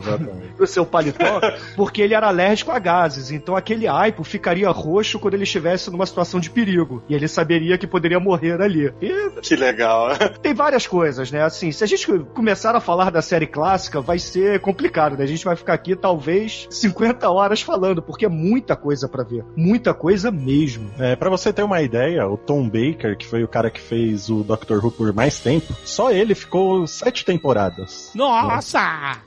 do 0.57 0.67
seu 0.67 0.86
paletó, 0.86 1.39
porque 1.78 2.01
ele 2.01 2.13
era 2.13 2.28
alérgico 2.28 2.71
a 2.71 2.78
gases. 2.80 3.32
Então 3.32 3.55
aquele 3.55 3.88
aipo 3.88 4.21
ficaria 4.21 4.69
roxo 4.69 5.17
quando 5.17 5.36
ele 5.36 5.43
estivesse 5.43 5.89
numa 5.89 6.05
situação 6.05 6.41
de 6.41 6.49
perigo. 6.49 7.01
E 7.07 7.15
ele 7.15 7.26
saberia 7.30 7.78
que 7.78 7.88
poderia 7.88 8.19
morrer 8.19 8.61
ali. 8.61 8.93
E 9.01 9.32
Que 9.41 9.55
legal. 9.55 10.09
tem 10.41 10.53
várias 10.53 10.86
coisas, 10.86 11.32
né? 11.32 11.41
Assim, 11.41 11.71
se 11.71 11.86
a 11.86 11.88
gente 11.88 12.05
começar 12.34 12.76
a 12.76 12.82
falar 12.82 13.09
da 13.11 13.21
série 13.21 13.47
clássica, 13.47 14.01
vai 14.01 14.19
ser 14.19 14.59
complicado, 14.59 15.15
né? 15.17 15.23
A 15.23 15.28
gente 15.28 15.45
vai 15.45 15.55
ficar 15.55 15.73
aqui 15.73 15.95
talvez 15.95 16.67
50 16.69 17.30
horas 17.32 17.61
falando, 17.61 18.01
porque 18.01 18.26
é 18.26 18.30
muita 18.30 18.76
coisa 18.76 19.07
pra 19.07 19.23
ver. 19.23 19.45
Muita 19.55 19.93
coisa 19.93 20.30
mesmo. 20.32 20.91
É, 20.99 21.15
para 21.15 21.30
você 21.30 21.53
ter 21.53 21.63
uma 21.63 21.82
ideia, 21.82 22.28
o 22.28 22.36
Tom 22.36 22.65
Baker, 22.67 23.15
que 23.17 23.26
foi 23.26 23.41
o 23.41 23.47
cara 23.47 23.69
que 23.71 23.80
fez 23.80 24.30
o 24.30 24.43
Doctor 24.43 24.84
Who 24.84 24.91
por 24.91 25.13
mais 25.13 25.39
tempo, 25.39 25.73
só 25.86 26.11
ele 26.11 26.36
ficou 26.36 26.86
sete 26.86 27.23
temporadas. 27.23 28.11
Nossa! 28.13 28.55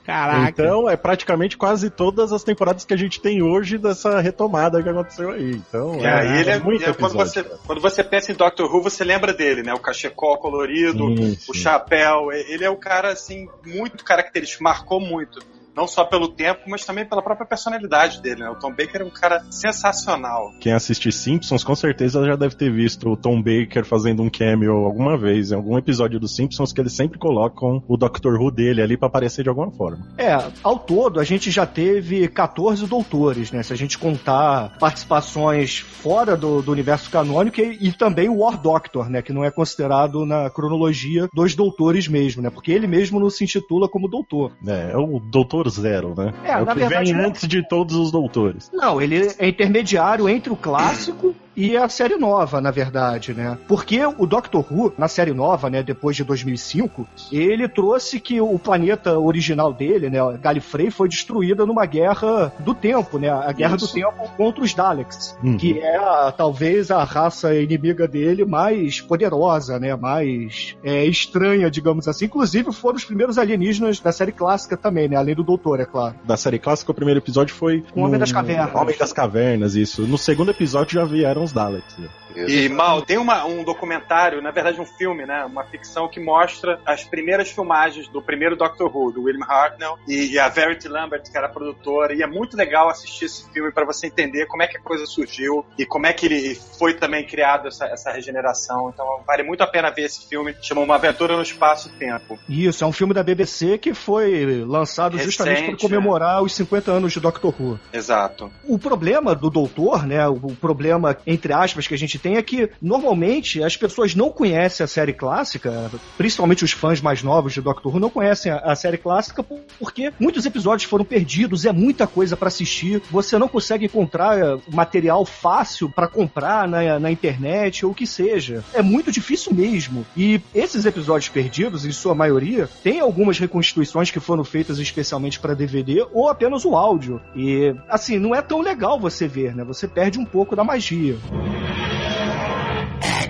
Caraca! 0.05 0.49
Então 0.49 0.89
é 0.89 0.95
praticamente 0.95 1.57
quase 1.57 1.89
todas 1.89 2.31
as 2.31 2.43
temporadas 2.43 2.85
que 2.85 2.93
a 2.93 2.97
gente 2.97 3.21
tem 3.21 3.41
hoje 3.41 3.77
dessa 3.77 4.19
retomada 4.19 4.81
que 4.81 4.89
aconteceu 4.89 5.31
aí. 5.31 5.51
Então 5.51 5.99
E 5.99 6.05
aí 6.05 6.39
ele 6.39 6.49
é, 6.49 6.59
muito 6.59 6.89
é 6.89 6.93
quando, 6.93 7.13
você, 7.13 7.43
quando 7.43 7.81
você 7.81 8.03
pensa 8.03 8.31
em 8.31 8.35
Doctor 8.35 8.73
Who, 8.73 8.83
você 8.83 9.03
lembra 9.03 9.33
dele, 9.33 9.63
né? 9.63 9.73
O 9.73 9.79
cachecol 9.79 10.37
colorido, 10.37 11.07
Sim, 11.15 11.37
o 11.49 11.53
sim. 11.53 11.59
chapéu. 11.59 12.31
Ele 12.31 12.63
é 12.63 12.69
o 12.69 12.77
cara, 12.77 13.11
assim, 13.11 13.47
muito 13.65 14.03
característico, 14.03 14.63
marcou 14.63 14.99
muito. 14.99 15.39
Não 15.75 15.87
só 15.87 16.03
pelo 16.03 16.27
tempo, 16.29 16.61
mas 16.67 16.85
também 16.85 17.05
pela 17.05 17.21
própria 17.21 17.47
personalidade 17.47 18.21
dele, 18.21 18.41
né? 18.41 18.49
O 18.49 18.55
Tom 18.55 18.69
Baker 18.69 19.01
é 19.01 19.05
um 19.05 19.09
cara 19.09 19.43
sensacional. 19.49 20.51
Quem 20.59 20.73
assiste 20.73 21.11
Simpsons 21.11 21.63
com 21.63 21.75
certeza 21.75 22.25
já 22.25 22.35
deve 22.35 22.55
ter 22.55 22.71
visto 22.71 23.09
o 23.09 23.17
Tom 23.17 23.41
Baker 23.41 23.85
fazendo 23.85 24.21
um 24.21 24.29
cameo 24.29 24.85
alguma 24.85 25.17
vez, 25.17 25.51
em 25.51 25.55
algum 25.55 25.77
episódio 25.77 26.19
dos 26.19 26.35
Simpsons, 26.35 26.73
que 26.73 26.81
eles 26.81 26.93
sempre 26.93 27.17
colocam 27.17 27.83
o 27.87 27.97
Doctor 27.97 28.39
Who 28.39 28.51
dele 28.51 28.81
ali 28.81 28.97
pra 28.97 29.07
aparecer 29.07 29.43
de 29.43 29.49
alguma 29.49 29.71
forma. 29.71 30.07
É, 30.17 30.37
ao 30.63 30.79
todo 30.79 31.19
a 31.19 31.23
gente 31.23 31.51
já 31.51 31.65
teve 31.65 32.27
14 32.27 32.85
doutores, 32.87 33.51
né? 33.51 33.63
Se 33.63 33.73
a 33.73 33.77
gente 33.77 33.97
contar 33.97 34.77
participações 34.79 35.79
fora 35.79 36.35
do, 36.35 36.61
do 36.61 36.71
universo 36.71 37.09
canônico 37.09 37.59
e, 37.61 37.87
e 37.87 37.91
também 37.91 38.29
o 38.29 38.39
War 38.39 38.59
Doctor, 38.59 39.09
né? 39.09 39.21
Que 39.21 39.33
não 39.33 39.43
é 39.43 39.51
considerado 39.51 40.25
na 40.25 40.49
cronologia 40.49 41.27
dos 41.33 41.55
doutores 41.55 42.07
mesmo, 42.07 42.41
né? 42.41 42.49
Porque 42.49 42.71
ele 42.71 42.87
mesmo 42.87 43.19
não 43.19 43.29
se 43.29 43.43
intitula 43.43 43.87
como 43.87 44.07
doutor. 44.07 44.51
É, 44.65 44.91
é 44.91 44.97
o 44.97 45.19
Doutor 45.19 45.58
Zero, 45.67 46.13
né? 46.15 46.33
É, 46.43 46.57
o 46.57 46.65
na 46.65 46.73
que 46.73 46.79
verdade, 46.79 47.11
vem 47.11 47.21
não. 47.21 47.29
antes 47.29 47.47
de 47.47 47.67
todos 47.67 47.95
os 47.95 48.11
doutores. 48.11 48.69
Não, 48.71 49.01
ele 49.01 49.27
é 49.37 49.47
intermediário 49.47 50.29
entre 50.29 50.51
o 50.51 50.55
clássico 50.55 51.35
e 51.65 51.77
a 51.77 51.87
série 51.89 52.15
nova, 52.15 52.59
na 52.61 52.71
verdade, 52.71 53.33
né? 53.33 53.57
Porque 53.67 53.99
o 54.17 54.25
Doctor 54.25 54.65
Who, 54.71 54.93
na 54.97 55.07
série 55.07 55.33
nova, 55.33 55.69
né, 55.69 55.83
depois 55.83 56.15
de 56.15 56.23
2005, 56.23 57.07
ele 57.31 57.67
trouxe 57.67 58.19
que 58.19 58.39
o 58.41 58.57
planeta 58.57 59.17
original 59.17 59.73
dele, 59.73 60.09
né, 60.09 60.19
Gallifrey, 60.41 60.89
foi 60.91 61.09
destruída 61.09 61.65
numa 61.65 61.85
guerra 61.85 62.51
do 62.59 62.73
tempo, 62.73 63.17
né? 63.19 63.29
A 63.29 63.51
guerra 63.51 63.75
Isso. 63.75 63.87
do 63.87 63.93
tempo 63.93 64.29
contra 64.37 64.63
os 64.63 64.73
Daleks, 64.73 65.35
Uhum. 65.43 65.57
que 65.57 65.79
é 65.79 65.97
a- 65.97 66.33
talvez 66.35 66.91
a 66.91 67.03
raça 67.03 67.53
inimiga 67.55 68.07
dele 68.07 68.45
mais 68.45 69.01
poderosa, 69.01 69.79
né? 69.79 69.95
Mais 69.95 70.75
é, 70.83 71.05
estranha, 71.05 71.69
digamos 71.69 72.07
assim. 72.07 72.25
Inclusive 72.25 72.71
foram 72.71 72.95
os 72.97 73.05
primeiros 73.05 73.37
alienígenas 73.37 73.99
da 73.99 74.11
série 74.11 74.31
clássica 74.31 74.77
também, 74.77 75.07
né? 75.07 75.15
Além 75.15 75.35
do 75.35 75.43
Doutor, 75.43 75.79
é 75.79 75.85
claro. 75.85 76.15
Da 76.25 76.37
série 76.37 76.59
clássica, 76.59 76.91
o 76.91 76.95
primeiro 76.95 77.19
episódio 77.19 77.53
foi. 77.55 77.83
O 77.95 77.99
Homem 78.01 78.13
no- 78.13 78.19
das 78.19 78.31
Cavernas. 78.31 78.73
Homem 78.75 78.97
das 78.97 79.11
Cavernas, 79.13 79.75
isso. 79.75 80.03
No 80.03 80.17
segundo 80.17 80.51
episódio 80.51 80.93
já 80.93 81.03
vieram 81.05 81.43
os 81.49 81.53
Daleks. 81.53 81.97
né? 81.97 82.09
E, 82.35 82.69
Mal, 82.69 83.01
tem 83.01 83.17
uma- 83.17 83.45
um 83.45 83.63
documentário, 83.63 84.41
na 84.41 84.51
verdade 84.51 84.79
um 84.79 84.85
filme, 84.85 85.25
né? 85.25 85.43
Uma 85.45 85.63
ficção 85.65 86.07
que 86.07 86.19
mostra 86.19 86.79
as 86.85 87.03
primeiras 87.03 87.49
filmagens 87.49 88.07
do 88.07 88.21
primeiro 88.21 88.55
Doctor 88.55 88.95
Who, 88.95 89.11
do 89.11 89.23
William 89.23 89.45
Hartnell, 89.45 89.97
e, 90.07 90.33
e 90.33 90.39
a 90.39 90.47
Verity 90.49 90.87
Lambert, 90.87 91.23
que 91.29 91.37
era 91.37 91.47
a 91.47 91.49
produtora. 91.49 92.13
E 92.13 92.21
é 92.21 92.27
muito 92.27 92.55
legal 92.55 92.89
assistir 92.89 93.25
esse 93.25 93.49
filme 93.51 93.71
para 93.71 93.85
você 93.85 94.07
entender 94.07 94.45
como 94.47 94.63
é 94.63 94.67
que 94.67 94.77
a 94.77 94.81
coisa 94.81 95.05
surgiu 95.05 95.65
e 95.77 95.85
como 95.85 96.05
é 96.05 96.13
que 96.13 96.25
ele 96.25 96.55
foi 96.77 96.93
também 96.93 97.25
criado 97.25 97.67
essa, 97.67 97.85
essa 97.85 98.11
regeneração. 98.11 98.89
Então 98.93 99.05
vale 99.25 99.43
muito 99.43 99.61
a 99.61 99.67
pena 99.67 99.89
ver 99.89 100.03
esse 100.03 100.27
filme. 100.27 100.55
Chama 100.61 100.81
Uma 100.81 100.95
Aventura 100.95 101.35
no 101.35 101.41
Espaço 101.41 101.89
e 101.89 101.99
Tempo. 101.99 102.37
Isso, 102.47 102.83
é 102.83 102.87
um 102.87 102.91
filme 102.91 103.13
da 103.13 103.23
BBC 103.23 103.77
que 103.77 103.93
foi 103.93 104.63
lançado 104.65 105.17
justamente 105.17 105.57
para 105.57 105.65
Recente, 105.71 105.81
comemorar 105.81 106.43
os 106.43 106.53
50 106.53 106.91
anos 106.91 107.11
de 107.13 107.19
Doctor 107.19 107.53
Who. 107.59 107.79
Exato. 107.91 108.51
O 108.65 108.77
problema 108.77 109.33
do 109.33 109.49
Doutor, 109.49 110.05
né, 110.05 110.27
o 110.27 110.55
problema, 110.55 111.17
entre 111.25 111.53
aspas, 111.53 111.87
que 111.87 111.93
a 111.93 111.97
gente 111.97 112.18
tem 112.19 112.37
é 112.37 112.41
que, 112.41 112.69
normalmente, 112.81 113.63
as 113.63 113.75
pessoas 113.77 114.13
não 114.15 114.29
conhecem 114.29 114.83
a 114.83 114.87
série 114.87 115.13
clássica, 115.13 115.89
principalmente 116.17 116.63
os 116.63 116.71
fãs 116.71 117.01
mais 117.01 117.23
novos 117.23 117.53
de 117.53 117.61
Doctor 117.61 117.93
Who 117.93 117.99
não 117.99 118.09
conhecem 118.09 118.51
a, 118.51 118.57
a 118.57 118.75
série 118.75 118.97
clássica 118.97 119.41
por- 119.43 119.59
porque 119.79 120.11
muitos 120.19 120.45
episódios 120.45 120.89
foram 120.89 121.05
perdidos, 121.05 121.65
é 121.65 121.71
muita 121.71 122.05
coisa 122.05 122.35
para 122.35 122.47
assistir, 122.47 123.01
você 123.09 123.37
não 123.37 123.47
consegue 123.47 123.85
encontrar 123.85 124.37
eh, 124.37 124.57
material 124.71 125.25
fácil 125.25 125.89
para 125.89 126.07
comprar 126.07 126.67
na, 126.67 126.99
na 126.99 127.11
internet 127.11 127.85
ou 127.85 127.91
o 127.91 127.95
que 127.95 128.05
seja. 128.05 128.63
É 128.73 128.81
muito 128.81 129.11
difícil 129.11 129.53
mesmo. 129.53 130.05
E 130.15 130.41
esses 130.53 130.85
episódios 130.85 131.29
perdidos, 131.29 131.85
em 131.85 131.91
sua 131.91 132.13
maioria, 132.13 132.69
tem 132.83 132.99
algumas 132.99 133.39
reconstituições 133.39 134.11
que 134.11 134.19
foram 134.19 134.43
feitas 134.43 134.79
especialmente 134.79 135.39
para 135.39 135.53
DVD 135.53 136.05
ou 136.13 136.27
apenas 136.29 136.65
o 136.65 136.75
áudio. 136.75 137.21
E, 137.35 137.73
assim, 137.87 138.17
não 138.19 138.35
é 138.35 138.41
tão 138.41 138.61
legal 138.61 138.99
você 138.99 139.27
ver, 139.27 139.55
né? 139.55 139.63
Você 139.63 139.87
perde 139.87 140.19
um 140.19 140.25
pouco 140.25 140.55
da 140.55 140.63
magia. 140.63 141.17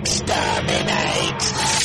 Exterminate. 0.00 1.79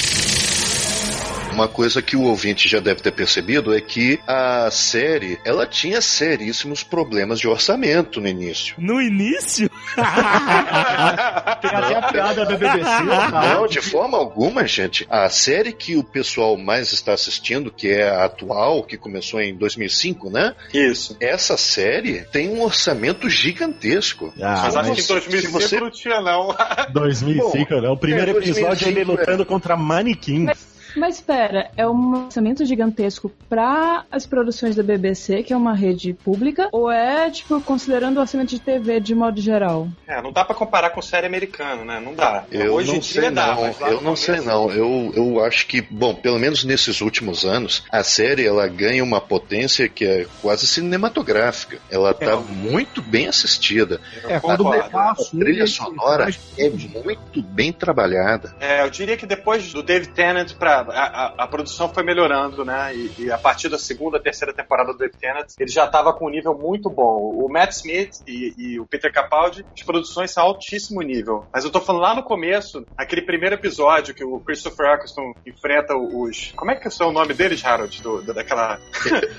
Uma 1.56 1.70
coisa 1.70 2.02
que 2.02 2.18
o 2.18 2.24
ouvinte 2.24 2.68
já 2.68 2.82
deve 2.82 3.00
ter 3.02 3.14
percebido 3.14 3.74
é 3.74 3.80
que 3.80 4.20
a 4.28 4.70
série, 4.70 5.40
ela 5.46 5.66
tinha 5.66 6.02
seríssimos 6.02 6.84
problemas 6.84 7.40
de 7.40 7.48
orçamento 7.48 8.20
no 8.20 8.28
início. 8.28 8.76
No 8.78 9.02
início? 9.02 9.70
Tem 9.96 11.72
até 11.72 11.96
a 11.96 12.02
piada 12.12 12.46
da 12.46 12.58
BBC, 12.58 12.84
cara. 12.84 13.56
Não, 13.56 13.68
de 13.68 13.82
forma 13.82 14.18
alguma, 14.18 14.68
gente. 14.68 15.08
A 15.10 15.30
série 15.30 15.72
que 15.72 15.96
o 15.96 16.04
pessoal 16.04 16.58
mais 16.58 16.92
está 16.92 17.14
assistindo, 17.14 17.72
que 17.72 17.88
é 17.90 18.10
a 18.10 18.26
atual, 18.26 18.84
que 18.84 18.98
começou 18.98 19.40
em 19.40 19.56
2005, 19.56 20.30
né? 20.30 20.54
Isso. 20.74 21.16
Essa 21.22 21.56
série 21.56 22.26
tem 22.34 22.50
um 22.50 22.64
orçamento 22.64 23.30
gigantesco. 23.30 24.34
Ah, 24.42 24.64
Mas 24.74 24.76
acho 24.76 24.92
que 24.92 24.92
em 24.92 24.96
mas 24.98 25.08
2005 25.08 25.62
se 25.62 25.68
você- 25.70 25.80
não 25.80 25.90
tinha, 25.90 26.20
não. 26.20 26.54
2005, 26.92 27.80
né? 27.80 27.88
O 27.88 27.96
primeiro 27.96 28.32
é, 28.32 28.34
episódio 28.34 28.66
2005, 28.66 28.90
ele 28.90 29.04
lutando 29.06 29.46
contra 29.46 29.78
manequins. 29.78 30.75
Mas 30.96 31.16
espera, 31.16 31.70
é 31.76 31.88
um 31.88 32.26
orçamento 32.26 32.66
gigantesco 32.66 33.32
pra 33.50 34.06
as 34.12 34.26
produções 34.26 34.76
da 34.76 34.84
BBC, 34.84 35.44
que 35.44 35.54
é 35.54 35.58
uma 35.58 35.74
rede 35.76 36.14
pública, 36.14 36.70
ou 36.72 36.90
é, 36.92 37.30
tipo, 37.30 37.60
considerando 37.62 38.18
o 38.18 38.22
orçamento 38.22 38.50
de 38.50 38.60
TV 38.60 39.00
de 39.00 39.14
modo 39.16 39.40
geral? 39.42 39.88
É, 40.08 40.22
não 40.22 40.32
dá 40.32 40.44
pra 40.46 40.56
comparar 40.56 40.90
com 40.92 41.02
série 41.02 41.28
americana, 41.28 41.84
né? 41.84 42.00
Não 42.00 42.14
dá. 42.14 42.46
Eu 42.52 42.74
Hoje 42.76 42.90
não 42.92 42.98
em 42.98 43.02
sei 43.02 43.22
dia 43.22 43.32
dá, 43.32 43.48
não, 43.56 43.62
mas 43.62 43.80
lá 43.80 43.90
eu 43.90 44.02
não 44.02 44.16
sei 44.16 44.36
começo- 44.38 44.50
não. 44.50 44.72
Eu, 44.72 45.12
eu 45.16 45.44
acho 45.44 45.68
que, 45.68 45.82
bom, 45.82 46.14
pelo 46.16 46.40
menos 46.40 46.64
nesses 46.64 47.02
últimos 47.02 47.44
anos, 47.46 47.84
a 47.92 48.04
série 48.04 48.46
ela 48.46 48.68
ganha 48.68 49.04
uma 49.04 49.20
potência 49.22 49.88
que 49.90 50.06
é 50.06 50.28
quase 50.42 50.66
cinematográfica. 50.68 51.80
Ela 51.90 52.14
tá 52.14 52.38
muito 52.38 53.02
bem 53.02 53.28
assistida. 53.28 54.00
É, 54.28 54.40
quando 54.40 54.68
A 54.72 55.16
trilha 55.32 55.68
sonora 55.68 56.30
é 56.58 56.70
muito 56.70 57.42
bem 57.42 57.72
trabalhada. 57.72 58.56
É, 58.60 58.82
eu 58.84 58.90
diria 58.90 59.18
que 59.18 59.26
depois 59.26 59.72
do 59.74 59.84
David 59.84 60.12
Tennant, 60.14 60.54
pra, 60.54 60.85
a, 60.90 61.04
a, 61.04 61.44
a 61.44 61.48
produção 61.48 61.94
foi 61.94 62.04
melhorando, 62.04 62.64
né? 62.66 62.96
E, 62.96 63.12
e 63.20 63.32
a 63.32 63.38
partir 63.38 63.70
da 63.70 63.78
segunda, 63.78 64.20
terceira 64.20 64.54
temporada 64.54 64.94
do 64.94 65.10
Tennant, 65.10 65.48
ele 65.60 65.72
já 65.72 65.86
estava 65.86 66.14
com 66.14 66.28
um 66.28 66.30
nível 66.30 66.54
muito 66.54 66.90
bom. 66.90 67.32
O 67.36 67.48
Matt 67.52 67.72
Smith 67.72 68.12
e, 68.28 68.54
e 68.58 68.80
o 68.80 68.86
Peter 68.86 69.12
Capaldi, 69.12 69.66
as 69.78 69.86
produções 69.86 70.32
são 70.32 70.44
altíssimo 70.44 71.02
nível. 71.02 71.46
Mas 71.54 71.64
eu 71.64 71.72
tô 71.72 71.80
falando 71.82 72.02
lá 72.02 72.16
no 72.16 72.24
começo, 72.24 72.86
aquele 72.98 73.22
primeiro 73.22 73.56
episódio 73.56 74.14
que 74.14 74.24
o 74.24 74.40
Christopher 74.40 74.94
Eccleston 74.94 75.34
enfrenta 75.46 75.96
os... 75.96 76.54
Como 76.56 76.72
é 76.72 76.76
que 76.76 76.88
é 76.88 77.06
o 77.06 77.12
nome 77.12 77.34
deles, 77.34 77.64
Harold? 77.66 78.02
Do, 78.02 78.22
do- 78.22 78.34
daquela... 78.34 78.80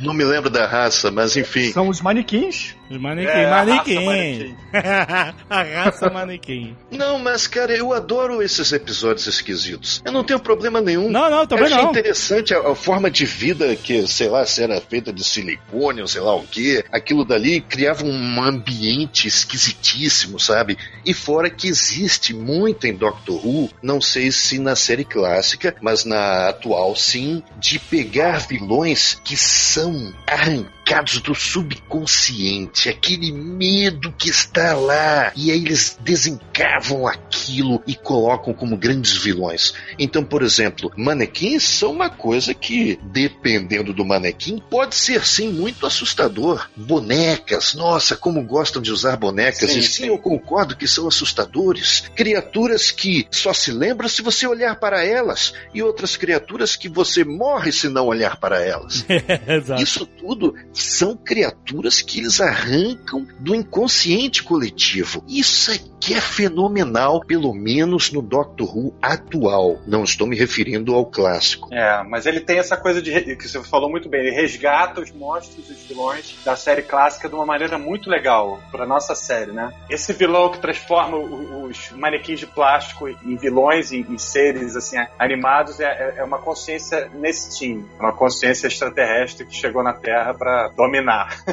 Não 0.00 0.14
me 0.14 0.24
lembro 0.24 0.50
da 0.50 0.66
raça, 0.66 1.10
mas 1.10 1.36
enfim. 1.36 1.72
São 1.72 1.88
os 1.88 2.00
manequins. 2.00 2.76
Manequim, 2.90 3.28
É, 3.30 3.50
manequim. 3.50 4.04
manequim. 4.04 4.56
a 5.50 5.62
raça 5.62 6.10
manequim. 6.10 6.76
Não, 6.90 7.18
mas 7.18 7.46
cara, 7.46 7.72
eu 7.76 7.92
adoro 7.92 8.42
esses 8.42 8.72
episódios 8.72 9.26
esquisitos. 9.26 10.02
Eu 10.04 10.12
não 10.12 10.22
tenho 10.22 10.38
problema 10.38 10.80
nenhum. 10.80 11.10
Não, 11.10 11.28
não, 11.30 11.40
Eu 11.40 11.46
também 11.46 11.66
achei 11.66 11.82
não. 11.82 11.90
interessante 11.90 12.54
a, 12.54 12.60
a 12.60 12.74
forma 12.74 13.10
de 13.10 13.24
vida 13.26 13.74
que, 13.76 14.06
sei 14.06 14.28
lá, 14.28 14.44
se 14.46 14.62
era 14.62 14.80
feita 14.80 15.12
de 15.12 15.24
silicone 15.24 16.00
ou 16.00 16.06
sei 16.08 16.20
lá 16.20 16.34
o 16.34 16.44
que, 16.46 16.84
aquilo 16.92 17.24
dali 17.24 17.60
criava 17.60 18.04
um 18.04 18.42
ambiente 18.42 19.26
esquisitíssimo, 19.26 20.38
sabe? 20.38 20.78
E 21.04 21.12
fora 21.12 21.50
que 21.50 21.66
existe 21.68 22.32
muito 22.34 22.86
em 22.86 22.94
Doctor 22.94 23.44
Who, 23.46 23.70
não 23.82 24.00
sei 24.00 24.30
se 24.30 24.58
na 24.58 24.76
série 24.76 25.04
clássica, 25.04 25.74
mas 25.80 26.04
na 26.04 26.48
atual 26.50 26.94
sim, 26.94 27.42
de 27.58 27.78
pegar 27.78 28.38
vilões 28.46 29.20
que 29.24 29.36
são 29.36 30.12
arrancados 30.26 30.75
do 31.20 31.34
subconsciente, 31.34 32.88
aquele 32.88 33.32
medo 33.32 34.12
que 34.16 34.30
está 34.30 34.72
lá, 34.74 35.32
e 35.34 35.50
aí 35.50 35.58
eles 35.58 35.98
desencavam 36.00 37.08
aquilo 37.08 37.82
e 37.86 37.94
colocam 37.96 38.54
como 38.54 38.76
grandes 38.76 39.16
vilões. 39.16 39.74
Então, 39.98 40.24
por 40.24 40.42
exemplo, 40.42 40.92
manequins 40.96 41.64
são 41.64 41.90
uma 41.90 42.08
coisa 42.08 42.54
que, 42.54 42.98
dependendo 43.02 43.92
do 43.92 44.04
manequim, 44.04 44.62
pode 44.70 44.94
ser 44.94 45.26
sim 45.26 45.48
muito 45.48 45.84
assustador. 45.86 46.68
Bonecas, 46.76 47.74
nossa, 47.74 48.16
como 48.16 48.44
gostam 48.44 48.80
de 48.80 48.92
usar 48.92 49.16
bonecas. 49.16 49.72
Sim, 49.72 49.78
e 49.78 49.82
sim, 49.82 49.90
sim. 50.04 50.06
eu 50.06 50.18
concordo 50.18 50.76
que 50.76 50.86
são 50.86 51.08
assustadores. 51.08 52.04
Criaturas 52.14 52.92
que 52.92 53.26
só 53.32 53.52
se 53.52 53.72
lembra 53.72 54.08
se 54.08 54.22
você 54.22 54.46
olhar 54.46 54.78
para 54.78 55.04
elas, 55.04 55.52
e 55.74 55.82
outras 55.82 56.16
criaturas 56.16 56.76
que 56.76 56.88
você 56.88 57.24
morre 57.24 57.72
se 57.72 57.88
não 57.88 58.06
olhar 58.06 58.36
para 58.36 58.62
elas. 58.62 59.04
Isso 59.78 60.06
tudo 60.06 60.54
são 60.82 61.16
criaturas 61.16 62.00
que 62.02 62.20
eles 62.20 62.40
arrancam 62.40 63.26
do 63.38 63.54
inconsciente 63.54 64.42
coletivo. 64.42 65.24
Isso 65.28 65.70
aqui 65.72 66.14
é 66.14 66.20
fenomenal, 66.20 67.20
pelo 67.20 67.52
menos 67.52 68.12
no 68.12 68.22
Doctor 68.22 68.76
Who 68.76 68.94
atual. 69.00 69.78
Não 69.86 70.04
estou 70.04 70.26
me 70.26 70.36
referindo 70.36 70.94
ao 70.94 71.06
clássico. 71.06 71.72
É, 71.72 72.02
mas 72.04 72.26
ele 72.26 72.40
tem 72.40 72.58
essa 72.58 72.76
coisa 72.76 73.00
de 73.02 73.36
que 73.36 73.48
você 73.48 73.62
falou 73.64 73.90
muito 73.90 74.08
bem, 74.08 74.20
ele 74.20 74.30
resgata 74.34 75.00
os 75.00 75.10
monstros 75.12 75.68
e 75.68 75.72
os 75.72 75.82
vilões 75.82 76.36
da 76.44 76.54
série 76.56 76.82
clássica 76.82 77.28
de 77.28 77.34
uma 77.34 77.46
maneira 77.46 77.78
muito 77.78 78.08
legal 78.08 78.60
pra 78.70 78.86
nossa 78.86 79.14
série, 79.14 79.52
né? 79.52 79.72
Esse 79.90 80.12
vilão 80.12 80.50
que 80.50 80.58
transforma 80.58 81.16
os 81.16 81.90
manequins 81.92 82.40
de 82.40 82.46
plástico 82.46 83.08
em 83.08 83.36
vilões, 83.36 83.92
em, 83.92 84.00
em 84.00 84.18
seres 84.18 84.76
assim 84.76 84.96
animados, 85.18 85.80
é, 85.80 85.84
é- 85.84 86.14
é 86.18 86.24
uma 86.24 86.38
consciência 86.38 87.10
nesse 87.14 87.58
time, 87.58 87.84
É 87.98 88.02
uma 88.02 88.12
consciência 88.12 88.66
extraterrestre 88.66 89.46
que 89.46 89.54
chegou 89.54 89.82
na 89.82 89.92
Terra 89.92 90.32
dominar. 90.68 91.44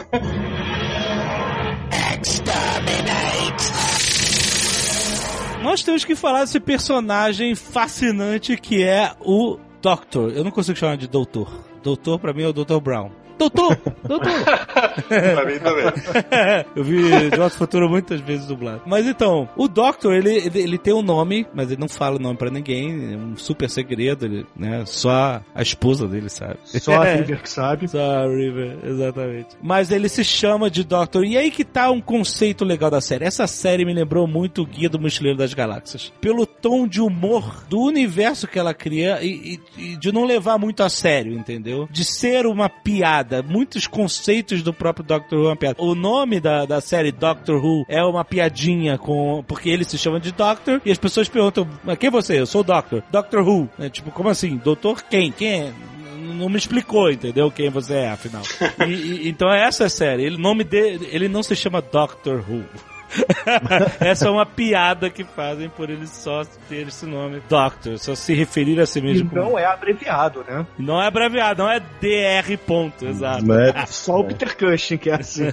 Nós 5.62 5.82
temos 5.82 6.04
que 6.04 6.16
falar 6.16 6.42
desse 6.42 6.60
personagem 6.60 7.56
fascinante 7.56 8.58
que 8.58 8.84
é 8.84 9.14
o 9.22 9.58
Doctor. 9.82 10.32
Eu 10.32 10.44
não 10.44 10.52
consigo 10.52 10.78
chamar 10.78 10.98
de 10.98 11.08
doutor. 11.08 11.50
Doutor 11.82 12.20
pra 12.20 12.34
mim 12.34 12.44
é 12.44 12.48
o 12.48 12.54
Dr. 12.54 12.80
Brown. 12.82 13.23
Doutor! 13.38 13.78
Doutor! 14.08 14.32
pra 15.08 15.46
mim 15.46 15.60
também. 15.60 15.86
Eu 16.76 16.84
vi 16.84 17.30
De 17.30 17.38
Volta 17.38 17.58
Futuro 17.58 17.90
muitas 17.90 18.20
vezes 18.22 18.46
dublado. 18.48 18.82
Mas 18.86 19.06
então, 19.08 19.48
o 19.56 19.68
Doctor, 19.68 20.14
ele, 20.14 20.32
ele, 20.38 20.60
ele 20.62 20.78
tem 20.78 20.94
um 20.94 21.02
nome, 21.02 21.46
mas 21.54 21.72
ele 21.72 21.80
não 21.80 21.88
fala 21.90 22.18
o 22.18 22.20
nome 22.20 22.38
pra 22.38 22.50
ninguém. 22.50 23.14
É 23.14 23.18
um 23.18 23.36
super 23.38 23.70
segredo, 23.70 24.26
ele, 24.26 24.46
né? 24.56 24.84
Só 24.86 25.42
a 25.54 25.62
esposa 25.62 26.08
dele 26.08 26.30
sabe. 26.30 26.58
Só 26.66 27.02
a 27.02 27.04
River 27.16 27.42
que 27.42 27.50
sabe. 27.50 27.88
Só 27.88 28.00
a 28.00 28.28
River, 28.28 28.78
exatamente. 28.84 29.50
Mas 29.62 29.92
ele 29.92 30.10
se 30.10 30.24
chama 30.24 30.70
de 30.70 30.84
Doctor. 30.84 31.24
E 31.26 31.38
aí 31.38 31.52
que 31.52 31.64
tá 31.64 31.90
um 31.92 32.02
conceito 32.02 32.64
legal 32.66 32.90
da 32.92 33.02
série. 33.02 33.26
Essa 33.26 33.48
série 33.48 33.86
me 33.86 33.94
lembrou 33.94 34.28
muito 34.28 34.62
o 34.62 34.66
Guia 34.66 34.90
do 34.90 35.00
Mochileiro 35.00 35.38
das 35.38 35.54
Galáxias. 35.54 36.12
Pelo 36.22 36.46
tom 36.46 36.88
de 36.88 37.02
humor 37.02 37.64
do 37.70 37.80
universo 37.82 38.48
que 38.48 38.60
ela 38.60 38.74
cria 38.74 39.20
e, 39.24 39.60
e- 39.78 39.94
e 39.94 39.96
de 39.98 40.12
não 40.12 40.26
levar 40.26 40.58
muito 40.58 40.84
a 40.84 40.90
sério, 40.90 41.34
entendeu? 41.34 41.88
De 41.92 42.04
ser 42.04 42.46
uma 42.46 42.70
piada. 42.70 43.23
Muitos 43.48 43.88
conceitos 43.88 44.62
do 44.62 44.74
próprio 44.74 45.06
Doctor 45.06 45.40
Who 45.40 45.46
é 45.46 45.50
uma 45.50 45.56
piada. 45.56 45.82
O 45.82 45.96
nome 45.96 46.40
da, 46.40 46.66
da 46.66 46.82
série 46.82 47.12
Doctor 47.12 47.64
Who 47.64 47.86
é 47.88 48.04
uma 48.04 48.24
piadinha 48.26 48.98
com. 48.98 49.44
Porque 49.48 49.70
ele 49.70 49.84
se 49.84 49.98
chama 49.98 50.20
de 50.20 50.32
Doctor 50.32 50.82
e 50.86 50.92
as 50.92 50.98
pessoas 50.98 51.28
perguntam: 51.30 51.68
"Mas 51.84 51.98
quem 51.98 52.08
é 52.08 52.12
você? 52.12 52.40
Eu 52.40 52.46
sou 52.46 52.62
o 52.62 52.64
Doctor. 52.64 53.04
Doctor 53.12 53.48
Who. 53.48 53.70
É, 53.80 53.90
tipo, 53.90 54.12
como 54.12 54.30
assim? 54.30 54.58
Doutor 54.58 55.04
quem? 55.04 55.32
Quem 55.32 55.50
é? 55.68 55.74
não 56.36 56.48
me 56.50 56.58
explicou, 56.58 57.12
entendeu? 57.12 57.52
Quem 57.52 57.70
você 57.70 57.94
é, 57.96 58.10
afinal. 58.12 58.42
E- 58.88 58.92
e- 58.92 59.30
então 59.30 59.52
é 59.52 59.64
essa 59.68 59.86
a 59.86 59.90
série. 59.90 60.24
Ele, 60.24 60.36
o 60.36 60.40
nome 60.40 60.64
dele, 60.64 61.08
ele 61.12 61.28
não 61.28 61.44
se 61.44 61.56
chama 61.56 61.82
Doctor 61.82 62.44
Who. 62.50 62.64
Essa 64.00 64.28
é 64.28 64.32
uma 64.32 64.46
piada 64.46 65.10
que 65.10 65.24
fazem 65.24 65.70
por 65.70 65.90
ele 65.90 66.08
só 66.08 66.44
ter 66.68 66.88
esse 66.88 67.06
nome 67.06 67.42
Doctor, 67.50 67.98
só 67.98 68.16
se 68.16 68.34
referir 68.34 68.80
a 68.80 68.86
si 68.86 69.00
E 69.00 69.02
mesmo 69.02 69.30
como. 69.30 69.42
não 69.42 69.60
é 69.60 69.66
abreviado, 69.66 70.44
né? 70.48 70.66
Não 70.78 71.02
é 71.02 71.08
abreviado, 71.08 71.64
não 71.64 71.70
é 71.70 71.80
DR. 71.80 72.58
Ponto, 72.66 73.06
exato. 73.06 73.46
Né? 73.46 73.74
Só 73.88 74.20
o 74.20 74.24
Peter 74.24 74.56
Cushing 74.58 74.98
que 74.98 75.10
é 75.10 75.16
assim. 75.16 75.50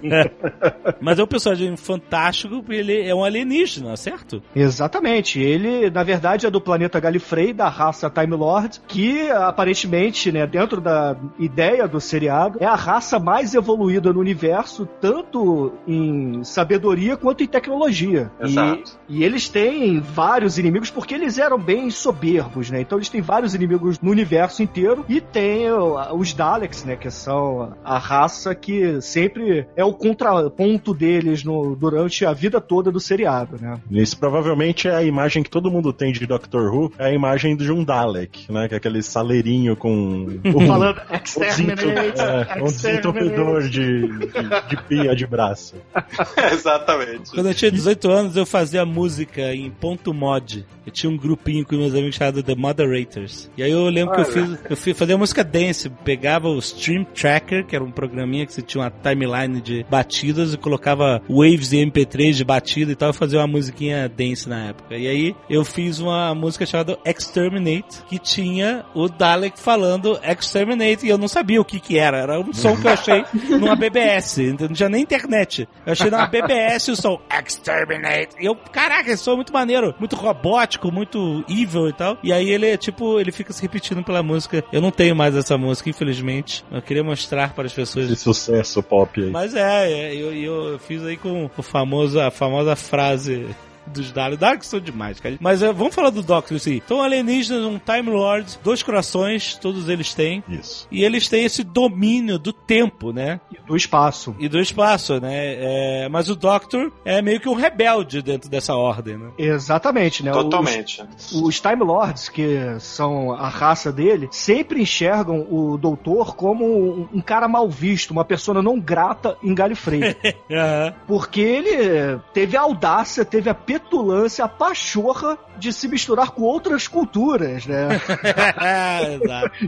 Mas 1.01 1.19
é 1.19 1.25
um 1.25 1.27
personagem 1.27 1.77
fantástico 1.77 2.63
porque 2.63 2.75
ele 2.75 3.09
é 3.09 3.15
um 3.15 3.25
alienígena, 3.25 3.97
certo? 3.97 4.43
Exatamente. 4.55 5.41
Ele, 5.41 5.91
na 5.91 6.03
verdade, 6.03 6.47
é 6.47 6.51
do 6.51 6.61
planeta 6.61 7.01
Galifrey, 7.01 7.53
da 7.53 7.69
raça 7.69 8.11
Time 8.11 8.37
Lord, 8.37 8.81
que 8.87 9.31
aparentemente, 9.31 10.31
né, 10.31 10.47
dentro 10.47 10.81
da 10.81 11.17
ideia 11.39 11.87
do 11.87 12.01
seriado, 12.01 12.59
é 12.61 12.67
a 12.67 12.75
raça 12.75 13.19
mais 13.19 13.55
evoluída 13.55 14.13
no 14.13 14.21
universo, 14.21 14.87
tanto 15.01 15.73
em 15.87 16.43
sabedoria 16.45 17.17
quanto 17.17 17.43
em 17.43 17.47
tecnologia. 17.51 18.31
E- 18.41 18.45
Exato. 18.47 18.99
E, 19.09 19.25
eles 19.25 19.49
têm 19.49 20.01
vários 20.01 20.59
inimigos 20.59 20.91
porque 20.91 21.15
eles 21.15 21.39
eram 21.39 21.59
bem 21.59 21.91
soberbos, 21.91 22.71
né? 22.71 22.81
Então 22.81 22.99
eles 22.99 23.09
têm 23.09 23.21
vários 23.21 23.55
inimigos 23.55 23.99
no 24.01 24.11
universo 24.11 24.63
inteiro 24.63 25.05
e 25.09 25.21
tem 25.21 25.67
os 26.15 26.33
Daleks, 26.33 26.85
né, 26.85 26.97
que 26.97 27.11
são 27.11 27.75
a 27.85 27.99
raça 27.99 28.55
que 28.55 29.01
sempre 29.03 29.67
é 29.77 29.85
o 29.85 29.93
contraponto 29.93 30.95
deles 30.95 31.45
no- 31.45 31.75
durante 31.77 32.25
a 32.25 32.33
vida 32.33 32.61
toda 32.61 32.91
do 32.91 33.01
seriado, 33.01 33.57
né? 33.61 33.79
Isso 33.91 34.17
provavelmente 34.19 34.89
é 34.89 34.95
a 34.95 35.03
imagem 35.03 35.43
que 35.43 35.51
todo 35.51 35.71
mundo 35.71 35.93
tem 35.93 36.13
de 36.13 36.27
Doctor 36.27 36.73
Who, 36.75 36.93
é 36.99 37.07
a 37.07 37.13
imagem 37.13 37.57
de 37.57 37.71
um 37.73 37.85
Dalek, 37.85 38.51
né? 38.53 38.69
Que 38.69 38.75
é 38.75 38.77
aquele 38.77 39.03
saleirinho 39.03 39.75
com 39.77 39.91
um, 40.45 40.67
Falando 40.67 41.01
um, 41.11 41.15
exterminate, 41.17 42.21
é, 42.21 42.63
um 42.63 42.67
desentupidor 42.67 43.63
de, 43.63 44.03
de, 44.09 44.69
de 44.69 44.83
pia 44.89 45.15
de 45.17 45.27
braço. 45.27 45.75
Exatamente. 46.53 47.39
Quando 47.41 47.49
eu 47.49 47.55
tinha 47.55 47.71
18 47.71 48.11
anos, 48.11 48.37
eu 48.37 48.45
fazia 48.45 48.85
música 48.85 49.55
em 49.55 49.71
ponto 49.71 50.13
mod. 50.13 50.67
Eu 50.85 50.93
tinha 50.93 51.11
um 51.11 51.17
grupinho 51.17 51.65
com 51.65 51.75
meus 51.75 51.95
amigos 51.95 52.17
chamado 52.17 52.43
The 52.43 52.55
Moderators. 52.55 53.51
E 53.57 53.63
aí 53.63 53.71
eu 53.71 53.89
lembro 53.89 54.15
que 54.15 54.21
eu 54.21 54.25
fiz, 54.27 54.59
eu 54.69 54.77
fiz 54.77 54.99
fazia 54.99 55.17
música 55.17 55.43
dance, 55.43 55.89
pegava 56.05 56.49
o 56.49 56.59
Stream 56.59 57.05
Tracker, 57.05 57.65
que 57.65 57.75
era 57.75 57.83
um 57.83 57.91
programinha 57.91 58.45
que 58.45 58.53
você 58.53 58.61
tinha 58.61 58.85
uma 58.85 58.91
timeline 58.91 59.59
de 59.63 59.87
batidas 59.89 60.53
e 60.53 60.59
colocava 60.59 61.23
waves 61.31 61.73
e 61.73 61.79
MP3 61.79 62.33
de 62.33 62.45
batida 62.45 62.93
e 62.93 62.95
tal, 62.95 63.09
eu 63.09 63.15
fazia 63.15 63.39
uma 63.39 63.47
musiquinha 63.47 64.07
dance 64.07 64.47
na 64.47 64.67
época. 64.67 64.99
E 64.99 65.09
aí 65.09 65.37
eu 65.49 65.65
fiz 65.65 65.99
uma 65.99 66.35
música 66.35 66.67
chamada 66.67 66.99
Exterminate, 67.07 68.03
que 68.07 68.19
tinha 68.19 68.85
o 68.95 69.09
Dalek 69.09 69.59
falando 69.59 70.19
Exterminate, 70.23 71.07
e 71.07 71.09
eu 71.09 71.17
não 71.17 71.29
sabia 71.29 71.61
o 71.61 71.65
que 71.65 71.81
que 71.81 71.97
era. 71.97 72.19
Era 72.19 72.39
um 72.39 72.53
som 72.53 72.77
que 72.77 72.87
eu 72.87 72.93
achei 72.93 73.25
numa 73.59 73.77
BBS, 73.77 74.37
não 74.59 74.69
tinha 74.69 74.91
nem 74.91 75.03
internet. 75.03 75.67
Eu 75.87 75.93
achei 75.93 76.11
numa 76.11 76.27
BBS 76.27 76.89
o 76.89 76.97
som 76.97 77.20
exterminate. 77.45 78.35
E 78.41 78.47
eu, 78.47 78.55
caraca, 78.55 79.11
esse 79.11 79.23
som 79.23 79.33
é 79.33 79.37
muito 79.37 79.53
maneiro, 79.53 79.95
muito 79.99 80.17
robótico, 80.17 80.93
muito 80.93 81.45
evil 81.49 81.89
e 81.89 81.93
tal. 81.93 82.19
E 82.23 82.33
aí 82.33 82.51
ele 82.51 82.67
é 82.67 82.77
tipo, 82.77 83.19
ele 83.19 83.33
fica 83.33 83.53
se 83.53 83.63
repetindo 83.63 84.03
pela 84.03 84.23
música. 84.23 84.65
Eu 84.73 84.81
não 84.81 84.91
tenho 84.91 85.15
mais 85.15 85.35
essa 85.37 85.57
música, 85.57 85.91
infelizmente. 85.91 86.65
Eu 86.71 86.83
queria 86.83 87.05
mostrar 87.05 87.55
para 87.55 87.67
as 87.67 87.73
pessoas. 87.73 88.11
Esse 88.11 88.23
sucesso 88.23 88.83
pop 88.83 89.23
aí. 89.23 89.31
Mas 89.31 89.55
é, 89.55 89.93
é, 89.93 90.15
eu, 90.15 90.33
eu 90.33 90.79
fiz 90.79 91.03
aí 91.05 91.17
com 91.17 91.51
o 91.57 91.63
famoso, 91.63 92.21
a 92.21 92.31
famosa 92.31 92.77
frase 92.77 93.47
dos 93.87 94.13
Daleks. 94.13 94.39
Daleks 94.41 94.67
são 94.67 94.81
demais, 94.81 95.21
cara. 95.21 95.37
Mas 95.41 95.63
é, 95.63 95.73
vamos 95.73 95.95
falar 95.95 96.11
do 96.11 96.23
Doctor, 96.23 96.57
assim. 96.57 96.77
Então, 96.77 97.03
alienígenas, 97.03 97.65
um 97.65 97.79
Time 97.79 98.11
Lord, 98.11 98.59
dois 98.63 98.83
corações, 98.83 99.57
todos 99.57 99.89
eles 99.89 100.15
têm. 100.15 100.43
Isso. 100.49 100.87
E 100.91 101.05
eles 101.05 101.29
têm 101.29 101.45
esse 101.45 101.63
domínio 101.63 102.39
do 102.39 102.53
tempo, 102.53 103.13
né? 103.13 103.41
E 103.53 103.59
do 103.67 103.77
espaço. 103.77 104.35
E 104.39 104.49
do 104.49 104.61
espaço, 104.61 105.21
né? 105.21 106.05
É, 106.05 106.09
mas 106.09 106.29
o 106.29 106.37
Doctor 106.37 106.93
é 107.05 107.21
meio 107.21 107.41
que 107.41 107.49
um 107.49 107.55
rebelde 107.55 108.23
dentro 108.23 108.49
dessa 108.49 108.75
ordem, 108.75 109.17
né? 109.17 109.31
Exatamente, 109.39 110.25
né? 110.25 110.33
Totalmente. 110.33 111.03
Os, 111.17 111.33
os 111.33 111.61
Time 111.61 111.83
Lords, 111.83 112.29
que 112.29 112.77
são 112.81 113.33
a 113.33 113.49
raça 113.49 113.93
dele, 113.93 114.29
sempre 114.31 114.83
enxergam 114.83 115.47
o 115.51 115.77
doutor 115.77 116.35
como 116.35 116.65
um, 116.65 117.09
um 117.15 117.21
cara 117.21 117.49
mal 117.49 117.69
visto, 117.69 118.11
uma 118.11 118.25
pessoa 118.25 118.63
não 118.63 118.79
grata 118.79 119.37
em 119.43 119.55
Galifrey. 119.55 120.01
Aham. 120.51 120.95
porque 121.07 121.41
ele 121.41 122.19
teve 122.33 122.57
a 122.57 122.63
audácia, 122.63 123.25
teve 123.25 123.49
a 123.49 123.55
petulância, 123.71 124.45
a 124.45 124.49
pachorra 124.49 125.39
de 125.57 125.73
se 125.73 125.87
misturar 125.87 126.31
com 126.31 126.43
outras 126.43 126.89
culturas, 126.89 127.67
né? 127.67 128.01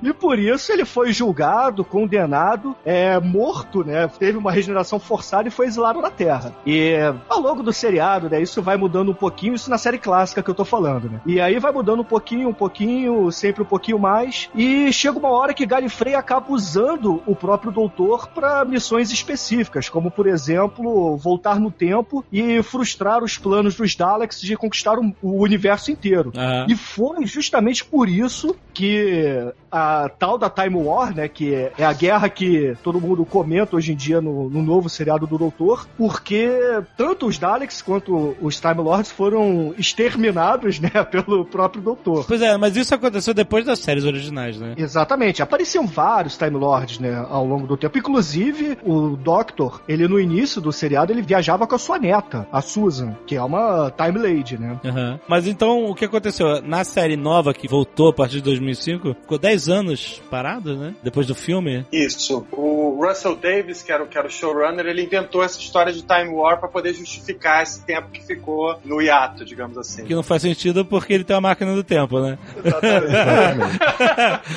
E 0.02 0.12
por 0.12 0.38
isso 0.38 0.72
ele 0.72 0.84
foi 0.84 1.12
julgado, 1.12 1.84
condenado, 1.84 2.74
é, 2.84 3.18
morto, 3.20 3.84
né? 3.84 4.08
Teve 4.08 4.38
uma 4.38 4.50
regeneração 4.50 4.98
forçada 4.98 5.48
e 5.48 5.50
foi 5.50 5.66
exilado 5.66 6.00
da 6.00 6.10
Terra. 6.10 6.54
E 6.66 6.94
ao 7.28 7.40
longo 7.40 7.62
do 7.62 7.72
seriado, 7.72 8.28
né? 8.28 8.40
Isso 8.40 8.62
vai 8.62 8.76
mudando 8.76 9.10
um 9.10 9.14
pouquinho, 9.14 9.54
isso 9.54 9.70
na 9.70 9.78
série 9.78 9.98
clássica 9.98 10.42
que 10.42 10.50
eu 10.50 10.54
tô 10.54 10.64
falando, 10.64 11.08
né? 11.08 11.20
E 11.26 11.40
aí 11.40 11.58
vai 11.58 11.70
mudando 11.70 12.00
um 12.00 12.04
pouquinho, 12.04 12.48
um 12.48 12.54
pouquinho, 12.54 13.30
sempre 13.30 13.62
um 13.62 13.66
pouquinho 13.66 13.98
mais. 13.98 14.48
E 14.54 14.92
chega 14.92 15.18
uma 15.18 15.30
hora 15.30 15.54
que 15.54 15.66
Gallifrey 15.66 16.14
acaba 16.14 16.52
usando 16.52 17.22
o 17.26 17.36
próprio 17.36 17.70
doutor 17.70 18.28
para 18.28 18.64
missões 18.64 19.12
específicas, 19.12 19.88
como 19.88 20.10
por 20.10 20.26
exemplo, 20.26 21.16
voltar 21.16 21.60
no 21.60 21.70
tempo 21.70 22.24
e 22.32 22.62
frustrar 22.62 23.22
os 23.22 23.36
planos 23.36 23.74
dos 23.76 23.91
Daleks 23.96 24.40
de 24.40 24.56
conquistar 24.56 24.98
o, 24.98 25.14
o 25.22 25.42
universo 25.42 25.90
inteiro. 25.90 26.32
Aham. 26.36 26.66
E 26.68 26.76
foi 26.76 27.26
justamente 27.26 27.84
por 27.84 28.08
isso 28.08 28.54
que 28.74 29.52
a 29.70 30.08
tal 30.18 30.36
da 30.38 30.48
Time 30.50 30.76
War, 30.76 31.14
né, 31.14 31.28
que 31.28 31.54
é- 31.54 31.72
é 31.78 31.84
a 31.84 31.92
guerra 31.92 32.28
que 32.28 32.74
todo 32.82 33.00
mundo 33.00 33.24
comenta 33.24 33.76
hoje 33.76 33.92
em 33.92 33.96
dia 33.96 34.20
no, 34.20 34.48
no 34.48 34.62
novo 34.62 34.88
seriado 34.88 35.26
do 35.26 35.38
Doutor, 35.38 35.86
porque 35.96 36.48
tanto 36.96 37.26
os 37.26 37.38
Daleks 37.38 37.80
quanto 37.82 38.36
os 38.40 38.60
Time 38.60 38.80
Lords 38.82 39.10
foram 39.10 39.74
exterminados, 39.78 40.78
né, 40.80 40.90
pelo 41.10 41.44
próprio 41.44 41.82
Doutor. 41.82 42.24
Pois 42.26 42.40
é, 42.42 42.56
mas 42.56 42.76
isso 42.76 42.94
aconteceu 42.94 43.32
depois 43.34 43.64
das 43.64 43.78
séries 43.78 44.04
originais, 44.04 44.58
né? 44.58 44.74
Exatamente. 44.76 45.42
Apareciam 45.42 45.86
vários 45.86 46.36
Time 46.36 46.56
Lords, 46.56 46.98
né, 46.98 47.24
ao 47.28 47.46
longo 47.46 47.66
do 47.66 47.76
tempo. 47.76 47.96
Inclusive, 47.98 48.78
o 48.84 49.16
Doctor, 49.16 49.80
ele 49.88 50.06
no 50.08 50.18
início 50.20 50.60
do 50.60 50.72
seriado, 50.72 51.12
ele 51.12 51.22
viajava 51.22 51.66
com 51.66 51.74
a 51.74 51.78
sua 51.78 51.98
neta, 51.98 52.46
a 52.52 52.60
Susan, 52.60 53.14
que 53.26 53.36
é 53.36 53.42
uma 53.42 53.81
Time 53.90 54.18
Lady, 54.18 54.58
né? 54.58 54.78
Aham. 54.84 55.20
Mas 55.28 55.46
então, 55.46 55.86
o 55.86 55.94
que 55.94 56.04
aconteceu? 56.04 56.60
Na 56.62 56.84
série 56.84 57.16
nova 57.16 57.54
que 57.54 57.68
voltou 57.68 58.08
a 58.10 58.12
partir 58.12 58.36
de 58.36 58.42
2005, 58.42 59.14
ficou 59.20 59.38
10 59.38 59.68
anos 59.68 60.22
parado, 60.30 60.76
né? 60.76 60.94
Depois 61.02 61.26
do 61.26 61.34
filme. 61.34 61.84
Isso. 61.92 62.46
O 62.52 63.00
Russell 63.04 63.36
Davis, 63.36 63.82
que 63.82 63.92
era, 63.92 64.02
o- 64.02 64.06
que 64.06 64.18
era 64.18 64.26
o 64.26 64.30
showrunner, 64.30 64.86
ele 64.86 65.02
inventou 65.02 65.42
essa 65.42 65.58
história 65.58 65.92
de 65.92 66.02
Time 66.02 66.28
War 66.30 66.58
pra 66.58 66.68
poder 66.68 66.94
justificar 66.94 67.62
esse 67.62 67.84
tempo 67.84 68.08
que 68.10 68.22
ficou 68.24 68.76
no 68.84 69.00
hiato, 69.00 69.44
digamos 69.44 69.76
assim. 69.78 70.04
Que 70.04 70.14
não 70.14 70.22
faz 70.22 70.42
sentido 70.42 70.84
porque 70.84 71.12
ele 71.12 71.24
tem 71.24 71.34
uma 71.34 71.42
máquina 71.48 71.74
do 71.74 71.82
tempo, 71.84 72.20
né? 72.20 72.38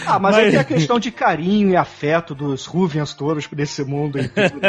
Ah, 0.06 0.20
mas, 0.20 0.36
Mas- 0.36 0.46
aí 0.46 0.52
tem 0.52 0.60
a 0.60 0.64
questão 0.64 1.00
de 1.00 1.12
carinho 1.12 1.70
e 1.70 1.76
afeto 1.76 2.36
dos 2.36 2.66
Ruvians 2.66 3.14
todos 3.14 3.48
desse 3.48 3.84
mundo 3.84 4.20
e 4.20 4.28
tudo. 4.28 4.60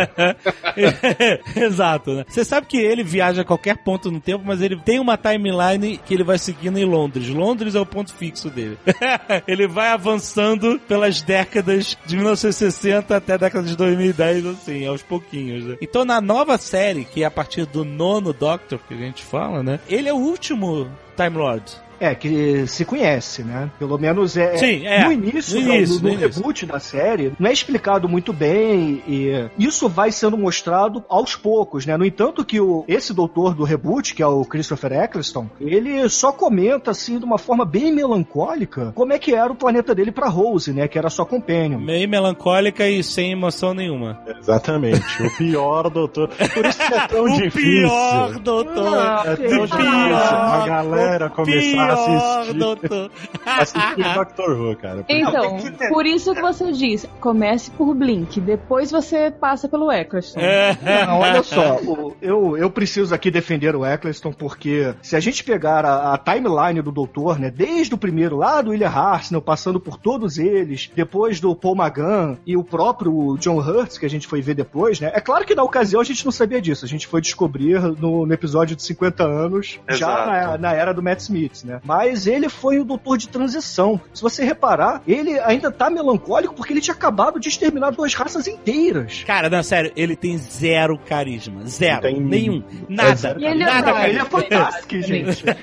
Exato, 1.61 2.13
né? 2.15 2.25
Você 2.29 2.45
sabe 2.45 2.67
que 2.67 2.79
ele 2.79 3.03
viaja 3.03 3.43
a 3.43 3.45
qualquer 3.45 3.77
ponto 3.79 4.11
no 4.11 4.21
tempo, 4.21 4.45
mas 4.47 4.63
ele 4.63 4.77
tem 4.77 5.01
uma 5.01 5.17
timeline 5.17 5.99
que 5.99 6.15
ele 6.15 6.25
vai 6.25 6.39
seguindo 6.39 6.79
em 6.79 6.85
Londres. 6.85 7.29
Londres 7.29 7.75
é 7.75 7.81
o 7.81 7.87
ponto 7.87 8.15
fixo 8.15 8.49
dele. 8.49 8.79
ele 9.47 9.67
vai 9.67 9.89
avançando 9.89 10.79
pelas 10.87 11.21
décadas 11.23 11.97
de 12.07 12.17
1960 12.17 13.17
até 13.17 13.35
a 13.35 13.37
década 13.37 13.67
de 13.67 13.77
2010, 13.77 14.47
assim, 14.47 14.87
aos 14.87 15.03
pouquinhos, 15.03 15.65
né? 15.65 15.77
Então, 15.81 16.05
na 16.05 16.21
nova 16.21 16.57
série, 16.59 17.05
que 17.05 17.23
é 17.23 17.27
a 17.27 17.31
partir 17.31 17.67
do 17.67 17.85
nono 17.85 18.33
Doctor, 18.33 18.79
que 18.87 18.95
a 18.95 18.97
gente 18.97 19.23
fala, 19.23 19.63
né? 19.63 19.81
Ele 19.89 20.09
é 20.09 20.13
o 20.13 20.19
último 20.19 20.89
Time 21.17 21.37
Lord. 21.37 21.65
É, 22.01 22.15
que 22.15 22.67
se 22.67 22.85
conhece, 22.85 23.43
né? 23.43 23.71
Pelo 23.79 23.99
menos 23.99 24.37
é. 24.37 24.57
Sim, 24.57 24.87
é. 24.87 25.05
No 25.05 25.13
início, 25.13 25.61
No 25.61 25.67
no, 25.67 25.75
início, 25.75 25.97
no 25.97 26.03
no 26.03 26.09
início. 26.11 26.29
reboot 26.29 26.67
da 26.67 26.79
série, 26.79 27.33
não 27.39 27.49
é 27.49 27.53
explicado 27.53 28.09
muito 28.09 28.33
bem 28.33 29.03
e 29.09 29.49
isso 29.59 29.89
vai 29.89 30.13
sendo 30.13 30.37
mostrado 30.37 31.05
aos 31.09 31.35
poucos, 31.37 31.87
né? 31.87 31.97
No 31.97 32.05
entanto, 32.05 32.45
que 32.45 32.61
o, 32.61 32.85
esse 32.87 33.13
doutor 33.15 33.55
do 33.55 33.65
reboot, 33.65 34.15
que 34.15 34.23
é 34.23 34.27
o 34.27 34.45
Christopher 34.45 34.93
Eccleston, 34.93 35.47
ele 35.61 36.09
só 36.09 36.33
comenta, 36.33 36.91
assim, 36.91 37.19
de 37.19 37.25
uma 37.25 37.39
forma 37.39 37.65
bem 37.65 37.93
melancólica, 37.93 38.93
como 38.95 39.13
é 39.13 39.19
que 39.19 39.35
era 39.35 39.53
o 39.53 39.57
planeta 39.57 39.95
dele 39.95 40.13
pra 40.13 40.29
Rose, 40.29 40.73
né? 40.73 40.87
Que 40.89 40.99
era 40.99 41.09
sua 41.11 41.25
companion. 41.27 41.79
Meio 41.79 42.09
melancólica 42.09 42.89
e 42.89 43.03
sem 43.03 43.33
emoção 43.33 43.73
nenhuma. 43.75 44.21
Exatamente. 44.39 45.23
O 45.23 45.37
pior 45.37 45.89
doutor. 45.91 46.29
Por 46.29 46.67
isso 46.67 46.79
que 46.79 46.95
é 46.95 47.07
tão 47.09 47.25
o 47.25 47.37
difícil. 47.37 47.81
pior 47.89 48.39
doutor. 48.41 48.95
Ah, 48.99 49.23
É 49.27 49.37
tão 49.37 49.63
o 49.63 49.67
difícil 49.67 49.77
pior, 49.77 50.35
a 50.35 50.67
galera 50.67 51.27
o 51.27 51.31
começar 51.31 51.83
a 51.83 51.86
pior 51.86 51.86
assistir, 51.93 52.59
doutor. 52.59 53.11
assistir 53.45 54.15
Doctor 54.15 54.51
Who, 54.51 54.77
cara. 54.77 54.97
Porque 54.97 55.13
Então, 55.13 55.59
por 55.89 56.07
isso 56.07 56.35
que 56.35 56.41
você 56.41 56.73
diz, 56.73 57.07
comece 57.21 57.71
por 57.71 57.95
Blink, 57.95 58.41
depois 58.41 58.91
você 58.91 59.31
passa 59.31 59.69
pelo 59.69 59.91
Eccleston. 59.91 60.41
É. 60.41 61.07
Não, 61.07 61.21
olha 61.21 61.43
só, 61.43 61.79
eu, 62.21 62.57
eu 62.57 62.71
preciso 62.71 63.15
aqui 63.15 63.31
defender 63.31 63.75
o 63.75 63.85
Eccleston, 63.85 64.33
porque 64.33 64.95
se 65.03 65.17
a 65.17 65.21
gente 65.21 65.43
pegar 65.45 65.85
a, 65.85 66.15
a 66.15 66.19
timeline 66.19 66.83
do 66.83 66.93
Doutor, 66.93 67.39
né, 67.39 67.51
desde 67.51 67.95
o 67.95 67.99
primeiro 67.99 68.37
lá 68.37 68.61
do 68.63 68.71
William 68.71 68.89
Hartnell, 68.89 69.43
passando 69.43 69.81
por 69.81 69.99
todos 69.99 70.39
eles, 70.39 70.91
depois 70.95 71.41
do 71.41 71.55
Paul 71.55 71.77
Magan 71.77 72.37
e 72.47 72.57
o 72.57 72.65
próprio 72.65 73.37
John 73.39 73.59
Hurt, 73.59 73.99
que 73.99 74.07
a 74.07 74.11
gente 74.11 74.27
foi 74.27 74.41
ver 74.41 74.55
depois, 74.55 75.01
né, 75.01 75.11
é 75.15 75.21
claro 75.21 75.45
que 75.45 75.55
na 75.55 75.63
ocasião 75.63 76.01
a 76.01 76.05
gente 76.05 76.25
não 76.25 76.33
sabia 76.33 76.61
disso, 76.61 76.85
a 76.85 76.89
gente 76.89 77.07
foi 77.07 77.21
descobrir 77.21 77.81
no, 77.81 78.27
no 78.27 78.33
episódio 78.33 78.77
de 78.77 78.83
50 78.83 79.25
anos, 79.25 79.79
já 79.89 79.95
Exato. 79.95 80.31
na, 80.31 80.59
na 80.59 80.73
era 80.73 80.93
do 80.93 81.03
Matt 81.03 81.21
Smith, 81.21 81.65
né, 81.65 81.76
mas 81.85 82.27
ele 82.27 82.49
foi 82.49 82.79
o 82.79 82.85
Doutor 82.85 83.19
de 83.19 83.29
transição. 83.29 84.01
Se 84.15 84.23
você 84.23 84.45
reparar, 84.45 85.03
ele 85.07 85.39
ainda 85.41 85.71
tá 85.71 85.91
melancólico 85.91 86.55
porque 86.55 86.73
ele 86.73 86.81
tinha 86.81 86.95
acabado 86.95 87.39
de 87.41 87.49
exterminar 87.49 87.91
duas 87.91 88.15
raças 88.15 88.47
inteiras. 88.47 89.25
Cara, 89.25 89.49
não, 89.51 89.63
sério, 89.63 89.93
ele 89.97 90.15
tem 90.17 90.37
zero 90.39 90.99
carisma. 90.99 91.67
Zero. 91.67 92.03
Tem- 92.03 92.21
Nenhum. 92.21 92.63
Nada. 92.89 93.37
é 93.41 93.55
nada, 93.55 93.93
cara. 93.93 94.09
ele 94.09 94.19
é 94.19 94.25
fantástico, 94.25 95.01
gente. 95.03 95.45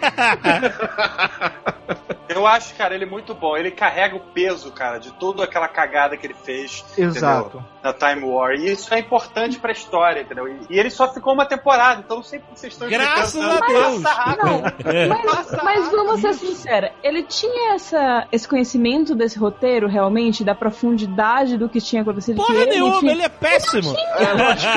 Eu 2.30 2.48
acho, 2.48 2.74
cara, 2.76 2.96
ele 2.96 3.06
muito 3.06 3.34
bom. 3.36 3.56
Ele 3.56 3.70
carrega 3.72 4.16
o 4.16 4.20
peso, 4.20 4.72
cara, 4.72 4.98
de 4.98 5.12
toda 5.14 5.44
aquela 5.44 5.68
cagada 5.68 6.18
que 6.18 6.26
ele 6.26 6.34
fez. 6.34 6.84
Exato. 6.98 7.58
entendeu? 7.58 7.73
Na 7.84 7.92
Time 7.94 8.24
War. 8.24 8.54
E 8.54 8.72
isso 8.72 8.94
é 8.94 9.00
importante 9.00 9.60
pra 9.60 9.72
história, 9.72 10.22
entendeu? 10.22 10.48
E, 10.48 10.58
e 10.70 10.80
ele 10.80 10.90
só 10.90 11.12
ficou 11.14 11.34
uma 11.34 11.46
temporada, 11.46 12.02
então 12.06 12.18
não 12.18 12.24
sei 12.24 12.40
por 12.40 12.54
que 12.54 12.60
vocês 12.60 12.74
estão 12.74 12.88
Graças 12.90 13.36
a 13.44 13.60
Deus. 13.60 14.02
Passa 14.02 14.22
rápido. 14.22 14.46
Não, 14.46 15.26
mas, 15.26 15.52
mas 15.64 15.92
vamos 15.92 16.22
ser 16.22 16.34
sinceros, 16.34 16.90
ele 17.04 17.24
tinha 17.24 17.74
essa, 17.76 18.28
esse 18.32 18.48
conhecimento 18.48 19.14
desse 19.16 19.38
roteiro 19.38 19.88
realmente, 19.88 20.44
da 20.44 20.56
profundidade 20.56 21.58
do 21.58 21.68
que 21.68 21.82
tinha 21.82 22.02
acontecido 22.02 22.38
Porra 22.38 22.56
ele? 22.62 22.72
nenhuma, 22.72 23.00
tinha- 23.00 23.12
ele 23.12 23.22
é 23.24 23.30
péssimo. 23.30 23.94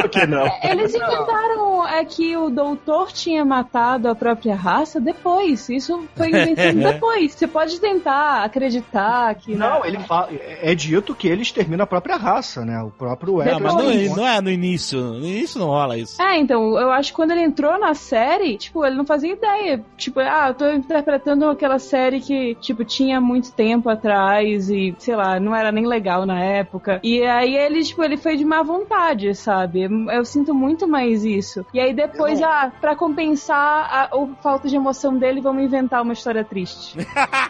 Por 0.01 0.09
que 0.11 0.27
não? 0.27 0.47
Eles 0.63 0.95
inventaram 0.95 1.87
é 1.89 2.05
que 2.05 2.37
o 2.37 2.51
doutor 2.51 3.13
tinha 3.13 3.45
matado 3.45 4.09
a 4.09 4.15
própria 4.15 4.55
raça 4.57 5.01
depois. 5.01 5.69
Isso 5.69 6.05
foi 6.17 6.29
inventado 6.31 6.75
depois. 6.93 7.33
Você 7.33 7.47
pode 7.47 7.81
tentar 7.81 8.43
acreditar 8.45 9.35
que. 9.37 9.55
Não, 9.55 9.85
ele 9.85 9.99
fala, 10.01 10.29
é 10.33 10.75
dito 10.75 11.15
que 11.15 11.29
ele 11.29 11.43
extermina 11.43 11.85
a 11.85 11.87
própria 11.87 12.17
raça, 12.17 12.65
né? 12.65 12.81
O 12.83 12.91
próprio 12.97 13.39
Não, 13.45 13.61
mas 13.61 13.75
não, 13.75 14.17
não 14.17 14.27
é 14.27 14.41
no 14.41 14.51
início. 14.51 15.01
No 15.01 15.27
início 15.27 15.61
não 15.61 15.69
rola 15.69 15.97
isso. 15.97 16.21
É, 16.21 16.39
então, 16.39 16.79
eu 16.79 16.91
acho 16.91 17.11
que 17.11 17.17
quando 17.17 17.33
ele 17.33 17.43
entrou 17.43 17.79
na 17.79 17.95
série, 17.95 18.57
tipo, 18.57 18.85
ele 18.85 18.97
não 18.97 19.05
fazia 19.05 19.33
ideia. 19.33 19.85
Tipo, 19.97 20.21
ah, 20.21 20.49
eu 20.49 20.55
tô 20.55 20.71
interpretando 20.73 21.49
aquela 21.49 21.79
série 21.79 22.21
que, 22.21 22.55
tipo, 22.57 22.85
tinha 22.85 23.21
muito 23.21 23.53
tempo 23.53 23.89
atrás 23.89 24.71
e, 24.71 24.95
sei 24.99 25.15
lá, 25.15 25.39
não 25.39 25.55
era 25.55 25.71
nem 25.71 25.87
legal 25.87 26.27
na 26.27 26.43
época. 26.43 27.01
E 27.03 27.23
aí 27.23 27.55
ele, 27.55 27.83
tipo, 27.83 28.03
ele 28.03 28.17
foi 28.17 28.37
de 28.37 28.45
má 28.45 28.63
vontade, 28.63 29.35
sabe? 29.35 29.83
Eu 30.11 30.25
sinto 30.25 30.55
muito 30.55 30.89
mais 30.89 31.25
isso. 31.25 31.65
E 31.73 31.81
aí 31.81 31.93
depois, 31.93 32.43
ah, 32.43 32.73
pra 32.81 32.97
compensar 32.97 33.57
a, 33.59 34.05
a 34.05 34.27
falta 34.43 34.69
de 34.69 34.77
emoção 34.77 35.17
dele, 35.17 35.41
vamos 35.41 35.63
inventar 35.63 36.03
uma 36.03 36.13
história 36.13 36.45
triste. 36.45 36.97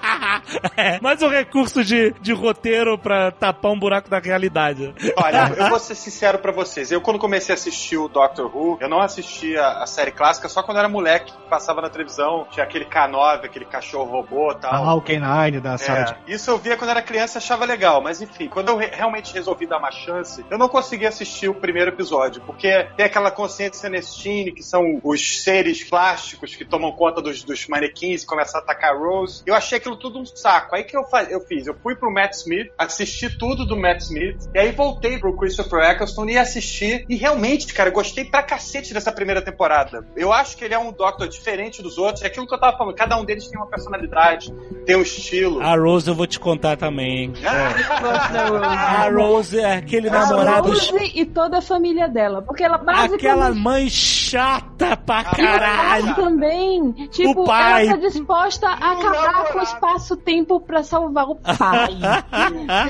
é, 0.76 1.00
mais 1.00 1.22
um 1.22 1.28
recurso 1.28 1.84
de, 1.84 2.12
de 2.20 2.32
roteiro 2.32 2.98
pra 2.98 3.30
tapar 3.30 3.72
um 3.72 3.78
buraco 3.78 4.08
da 4.08 4.18
realidade. 4.18 4.94
Olha, 5.16 5.35
eu 5.56 5.68
vou 5.68 5.78
ser 5.78 5.94
sincero 5.94 6.38
pra 6.38 6.52
vocês. 6.52 6.90
Eu, 6.90 7.00
quando 7.00 7.18
comecei 7.18 7.52
a 7.52 7.56
assistir 7.56 7.96
o 7.96 8.08
Doctor 8.08 8.54
Who, 8.54 8.78
eu 8.80 8.88
não 8.88 9.00
assistia 9.00 9.66
a 9.66 9.86
série 9.86 10.10
clássica 10.12 10.48
só 10.48 10.62
quando 10.62 10.78
era 10.78 10.88
moleque, 10.88 11.32
que 11.32 11.48
passava 11.48 11.80
na 11.80 11.88
televisão, 11.90 12.46
tinha 12.50 12.64
aquele 12.64 12.84
K9, 12.86 13.44
aquele 13.44 13.64
cachorro 13.64 14.10
robô 14.10 14.52
e 14.52 14.56
tal. 14.56 14.74
Ah, 14.74 14.94
o 14.94 15.02
K9 15.02 15.60
da 15.60 15.78
Sarah 15.78 16.16
É, 16.26 16.32
isso 16.32 16.50
eu 16.50 16.58
via 16.58 16.76
quando 16.76 16.90
era 16.90 17.02
criança 17.02 17.38
e 17.38 17.40
achava 17.40 17.64
legal, 17.64 18.00
mas 18.02 18.20
enfim, 18.22 18.48
quando 18.48 18.68
eu 18.68 18.76
re- 18.76 18.90
realmente 18.92 19.32
resolvi 19.34 19.66
dar 19.66 19.78
uma 19.78 19.90
chance, 19.92 20.44
eu 20.50 20.58
não 20.58 20.68
consegui 20.68 21.06
assistir 21.06 21.48
o 21.48 21.54
primeiro 21.54 21.90
episódio, 21.90 22.42
porque 22.42 22.84
tem 22.96 23.06
aquela 23.06 23.30
consciência 23.30 23.80
Celestine, 23.80 24.52
que 24.52 24.62
são 24.62 25.00
os 25.02 25.42
seres 25.42 25.84
plásticos 25.84 26.54
que 26.54 26.64
tomam 26.64 26.92
conta 26.92 27.20
dos, 27.20 27.42
dos 27.42 27.66
manequins 27.68 28.22
e 28.22 28.26
começam 28.26 28.60
a 28.60 28.62
atacar 28.62 28.94
a 28.94 28.98
Rose. 28.98 29.42
Eu 29.46 29.54
achei 29.54 29.78
aquilo 29.78 29.96
tudo 29.96 30.18
um 30.18 30.24
saco. 30.26 30.74
Aí 30.74 30.84
que 30.84 30.96
eu, 30.96 31.02
eu 31.30 31.40
fiz? 31.40 31.66
Eu 31.66 31.74
fui 31.82 31.94
pro 31.94 32.10
Matt 32.12 32.32
Smith, 32.34 32.70
assisti 32.78 33.28
tudo 33.38 33.64
do 33.66 33.76
Matt 33.76 34.00
Smith, 34.02 34.48
e 34.54 34.58
aí 34.58 34.72
voltei 34.72 35.18
pro 35.26 35.36
Christopher 35.36 35.80
Eccleston 35.90 36.26
e 36.26 36.38
assisti. 36.38 37.04
E 37.08 37.16
realmente, 37.16 37.72
cara, 37.74 37.90
gostei 37.90 38.24
pra 38.24 38.42
cacete 38.42 38.94
dessa 38.94 39.10
primeira 39.10 39.42
temporada. 39.42 40.06
Eu 40.16 40.32
acho 40.32 40.56
que 40.56 40.64
ele 40.64 40.74
é 40.74 40.78
um 40.78 40.92
Doctor 40.92 41.26
diferente 41.28 41.82
dos 41.82 41.98
outros. 41.98 42.22
É 42.22 42.26
aquilo 42.28 42.46
que 42.46 42.54
eu 42.54 42.58
tava 42.60 42.76
falando, 42.76 42.94
cada 42.94 43.18
um 43.18 43.24
deles 43.24 43.48
tem 43.48 43.58
uma 43.58 43.66
personalidade, 43.66 44.52
tem 44.84 44.96
um 44.96 45.02
estilo. 45.02 45.60
A 45.60 45.74
Rose 45.76 46.08
eu 46.08 46.14
vou 46.14 46.26
te 46.26 46.38
contar 46.38 46.76
também, 46.76 47.32
da 47.32 47.68
Rose. 47.98 48.76
A 48.76 49.10
Rose 49.10 49.58
é 49.60 49.72
aquele 49.74 50.08
A 50.08 50.12
namorado. 50.12 50.68
Rose 50.68 51.12
e 51.14 51.24
toda 51.26 51.58
a 51.58 51.62
família 51.62 52.08
dela. 52.08 52.40
Porque 52.42 52.62
ela 52.62 52.78
basicamente. 52.78 53.26
Aquela 53.26 53.54
mãe 53.54 53.88
chata 53.88 54.96
pra 54.96 55.18
E 55.20 55.22
o 55.22 55.24
pai 55.24 55.34
caralho. 55.34 56.14
também. 56.14 56.92
Tipo, 57.10 57.42
O 57.42 57.44
pai. 57.46 57.86
ela 57.88 57.96
tá 57.98 58.08
disposta 58.08 58.68
a 58.68 58.92
acabar 58.92 59.52
com 59.52 59.58
o 59.58 59.62
espaço-tempo 59.62 60.60
pra 60.60 60.82
salvar 60.82 61.26
o 61.28 61.36
pai. 61.58 61.96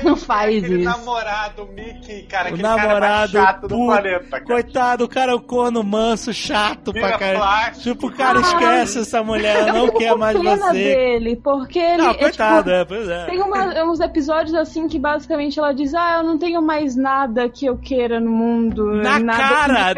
Não 0.03 0.15
faz 0.15 0.63
Aquele 0.63 0.81
isso. 0.81 0.89
namorado, 0.97 1.63
o 1.63 1.67
Mickey, 1.67 2.23
cara, 2.27 2.43
O 2.45 2.47
aquele 2.47 2.61
cara 2.63 2.81
namorado 2.83 3.31
chato 3.31 3.61
do 3.61 3.67
puto. 3.69 3.85
planeta. 3.85 4.29
Cara. 4.29 4.43
Coitado, 4.45 5.03
o 5.03 5.07
cara 5.07 5.31
é 5.31 5.35
o 5.35 5.39
corno 5.41 5.83
manso, 5.83 6.33
chato 6.33 6.91
Vira 6.91 7.07
pra 7.09 7.17
caralho. 7.17 7.37
plástico. 7.39 7.83
Tipo, 7.83 8.07
o 8.07 8.11
cara 8.11 8.39
esquece 8.39 8.99
essa 8.99 9.23
mulher, 9.23 9.55
ela 9.57 9.73
não 9.73 9.89
quer 9.89 10.15
mais 10.15 10.37
pena 10.37 10.55
você. 10.57 10.73
dele, 10.73 11.35
porque 11.43 11.79
ele. 11.79 11.97
Não, 11.97 12.11
é, 12.11 12.13
coitado, 12.13 12.57
tipo, 12.69 12.69
é, 12.75 12.85
pois 12.85 13.09
é. 13.09 13.25
Tem 13.25 13.41
uma- 13.41 13.83
uns 13.83 13.99
episódios 13.99 14.53
assim 14.53 14.87
que 14.87 14.99
basicamente 14.99 15.57
ela 15.59 15.73
diz: 15.73 15.93
Ah, 15.93 16.17
eu 16.19 16.23
não 16.23 16.37
tenho 16.37 16.61
mais 16.61 16.95
nada 16.95 17.49
que 17.49 17.65
eu 17.65 17.77
queira 17.77 18.19
no 18.19 18.31
mundo. 18.31 18.85
Na 18.93 19.19
nada 19.19 19.37
cara, 19.43 19.73
na 19.73 19.89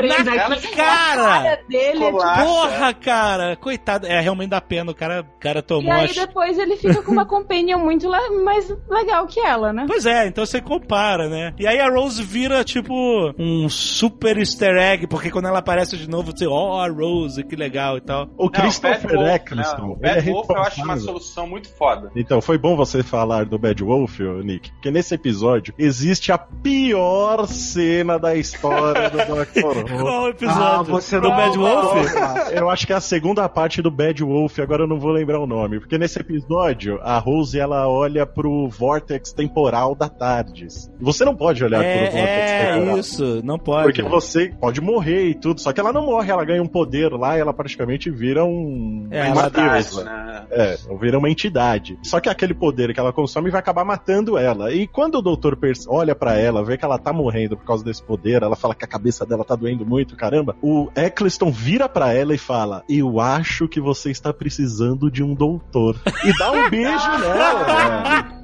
aqui." 0.54 0.68
cara. 0.76 1.24
Cara 1.24 1.60
dele 1.68 2.04
é 2.04 2.06
tipo. 2.08 2.18
Porra, 2.20 2.94
cara, 2.94 3.56
coitado. 3.56 4.08
É, 4.08 4.20
realmente 4.20 4.50
dá 4.50 4.62
pena, 4.62 4.92
o 4.92 4.96
cara, 4.96 5.22
o 5.22 5.40
cara 5.40 5.60
E 5.60 5.62
tomou 5.62 5.92
aí 5.94 6.06
as... 6.06 6.16
depois 6.16 6.58
ele 6.58 6.76
fica 6.78 7.02
com 7.02 7.12
uma 7.12 7.26
companion 7.28 7.80
muito 7.80 8.10
le- 8.10 8.44
mais 8.44 8.70
legal 8.90 9.26
que 9.28 9.40
ela, 9.40 9.72
né? 9.74 9.86
Pois 9.88 10.06
é, 10.06 10.28
então 10.28 10.46
você 10.46 10.62
compara, 10.62 11.28
né? 11.28 11.54
E 11.60 11.66
aí 11.68 11.80
a 11.80 11.90
Rose 11.90 12.19
vira, 12.24 12.64
tipo, 12.64 12.94
um 13.38 13.68
super 13.70 14.38
easter 14.38 14.76
egg, 14.78 15.08
porque 15.08 15.30
quando 15.32 15.48
ela 15.48 15.60
aparece 15.60 15.98
de 15.98 16.10
novo, 16.10 16.32
você, 16.36 16.46
ó, 16.48 16.82
a 16.82 16.88
Rose, 16.90 17.44
que 17.44 17.56
legal 17.56 17.98
e 17.98 18.02
tal. 18.02 18.30
O 18.38 18.44
Não, 18.46 18.50
Christopher 18.52 19.02
Bad 19.02 19.16
Wolf, 19.16 19.36
Eccleston, 19.36 19.88
né? 19.88 19.96
ele 20.02 20.10
é 20.10 20.16
Bad 20.16 20.32
Wolf 20.32 20.50
eu 20.50 20.58
acho 20.62 20.84
uma 20.84 20.98
solução 20.98 21.48
muito 21.48 21.70
foda. 21.70 22.12
Então, 22.16 22.42
foi 22.42 22.58
bom 22.58 22.76
você 22.76 23.04
falar 23.04 23.46
do 23.46 23.58
Bad 23.58 23.84
Wolf, 23.84 24.20
Nick, 24.44 24.72
porque 24.72 24.92
nesse 24.92 25.14
episódio 25.16 25.74
existe 25.78 26.32
a 26.32 26.38
pior 26.38 27.48
cena 27.48 28.18
da 28.18 28.36
história 28.36 29.10
do 29.10 29.18
Doctor 29.18 29.78
Who. 29.92 30.00
Qual 30.04 30.24
o 30.24 30.26
Ah, 30.26 30.30
episódio? 30.30 30.92
você 30.92 31.20
do 31.20 31.30
não 31.30 31.36
Bad 31.36 31.58
Wolf? 31.58 32.14
Eu 32.54 32.70
acho 32.70 32.86
que 32.88 32.94
é 32.94 32.96
a 32.96 33.02
segunda 33.02 33.48
parte 33.50 33.82
do 33.82 33.92
Bad 33.92 34.24
Wolf, 34.24 34.60
agora 34.60 34.84
eu 34.84 34.88
não 34.88 35.00
vou 35.00 35.12
lembrar 35.12 35.40
o 35.40 35.48
nome. 35.48 35.80
Porque 35.80 35.98
nesse 35.98 36.20
episódio, 36.20 37.00
a 37.02 37.18
Rose 37.18 37.60
ela 37.60 37.88
olha 37.88 38.26
pro 38.26 38.68
vórtex 38.68 39.32
temporal 39.34 39.96
da 39.96 40.10
Tardes. 40.10 40.92
Você 41.00 41.24
não 41.26 41.36
pode 41.36 41.64
olhar 41.64 41.80
pro 41.84 41.88
vórtex 41.90 41.99
É, 42.00 42.80
é 42.80 43.00
isso, 43.00 43.42
não 43.44 43.58
pode. 43.58 43.84
Porque 43.84 44.02
você 44.02 44.50
pode 44.60 44.82
morrer 44.82 45.30
e 45.30 45.36
tudo, 45.36 45.62
só 45.62 45.72
que 45.72 45.80
ela 45.80 45.94
não 45.94 46.06
morre, 46.06 46.32
ela 46.32 46.46
ganha 46.46 46.62
um 46.62 46.68
poder 46.68 47.12
lá 47.12 47.38
e 47.38 47.42
ela 47.42 47.54
praticamente 47.54 48.10
vira 48.10 48.44
um. 48.44 49.08
É, 49.12 49.32
uma 49.32 49.50
deusa. 49.50 50.04
né? 50.04 50.46
É, 50.52 50.78
vira 51.00 51.18
uma 51.18 51.30
entidade. 51.30 51.98
Só 52.04 52.20
que 52.20 52.30
aquele 52.30 52.54
poder 52.54 52.94
que 52.94 53.00
ela 53.00 53.14
consome 53.14 53.50
vai 53.50 53.60
acabar 53.60 53.84
matando 53.86 54.38
ela. 54.38 54.72
E 54.74 54.88
quando 54.88 55.16
o 55.16 55.22
doutor 55.22 55.58
olha 55.88 56.16
pra 56.16 56.38
ela, 56.38 56.64
vê 56.64 56.78
que 56.78 56.86
ela 56.86 56.98
tá 56.98 57.12
morrendo 57.14 57.58
por 57.58 57.66
causa 57.66 57.84
desse 57.84 58.04
poder, 58.04 58.42
ela 58.44 58.56
fala 58.56 58.76
que 58.76 58.86
a 58.86 58.88
cabeça 58.88 59.26
dela 59.26 59.44
tá 59.44 59.56
doendo 59.56 59.86
muito, 59.86 60.16
caramba. 60.16 60.56
O 60.62 60.90
Eccleston 60.96 61.52
vira 61.52 61.88
pra 61.90 62.14
ela 62.14 62.34
e 62.34 62.38
fala: 62.38 62.84
Eu 62.90 63.20
acho 63.20 63.68
que 63.68 63.80
você 63.80 64.12
está 64.12 64.34
precisando 64.34 65.12
de 65.12 65.24
um 65.24 65.34
doutor. 65.34 65.96
E 66.24 66.38
dá 66.38 66.52
um 66.52 66.70
beijo 66.70 67.10
nela, 67.20 67.64
velho. 67.64 68.40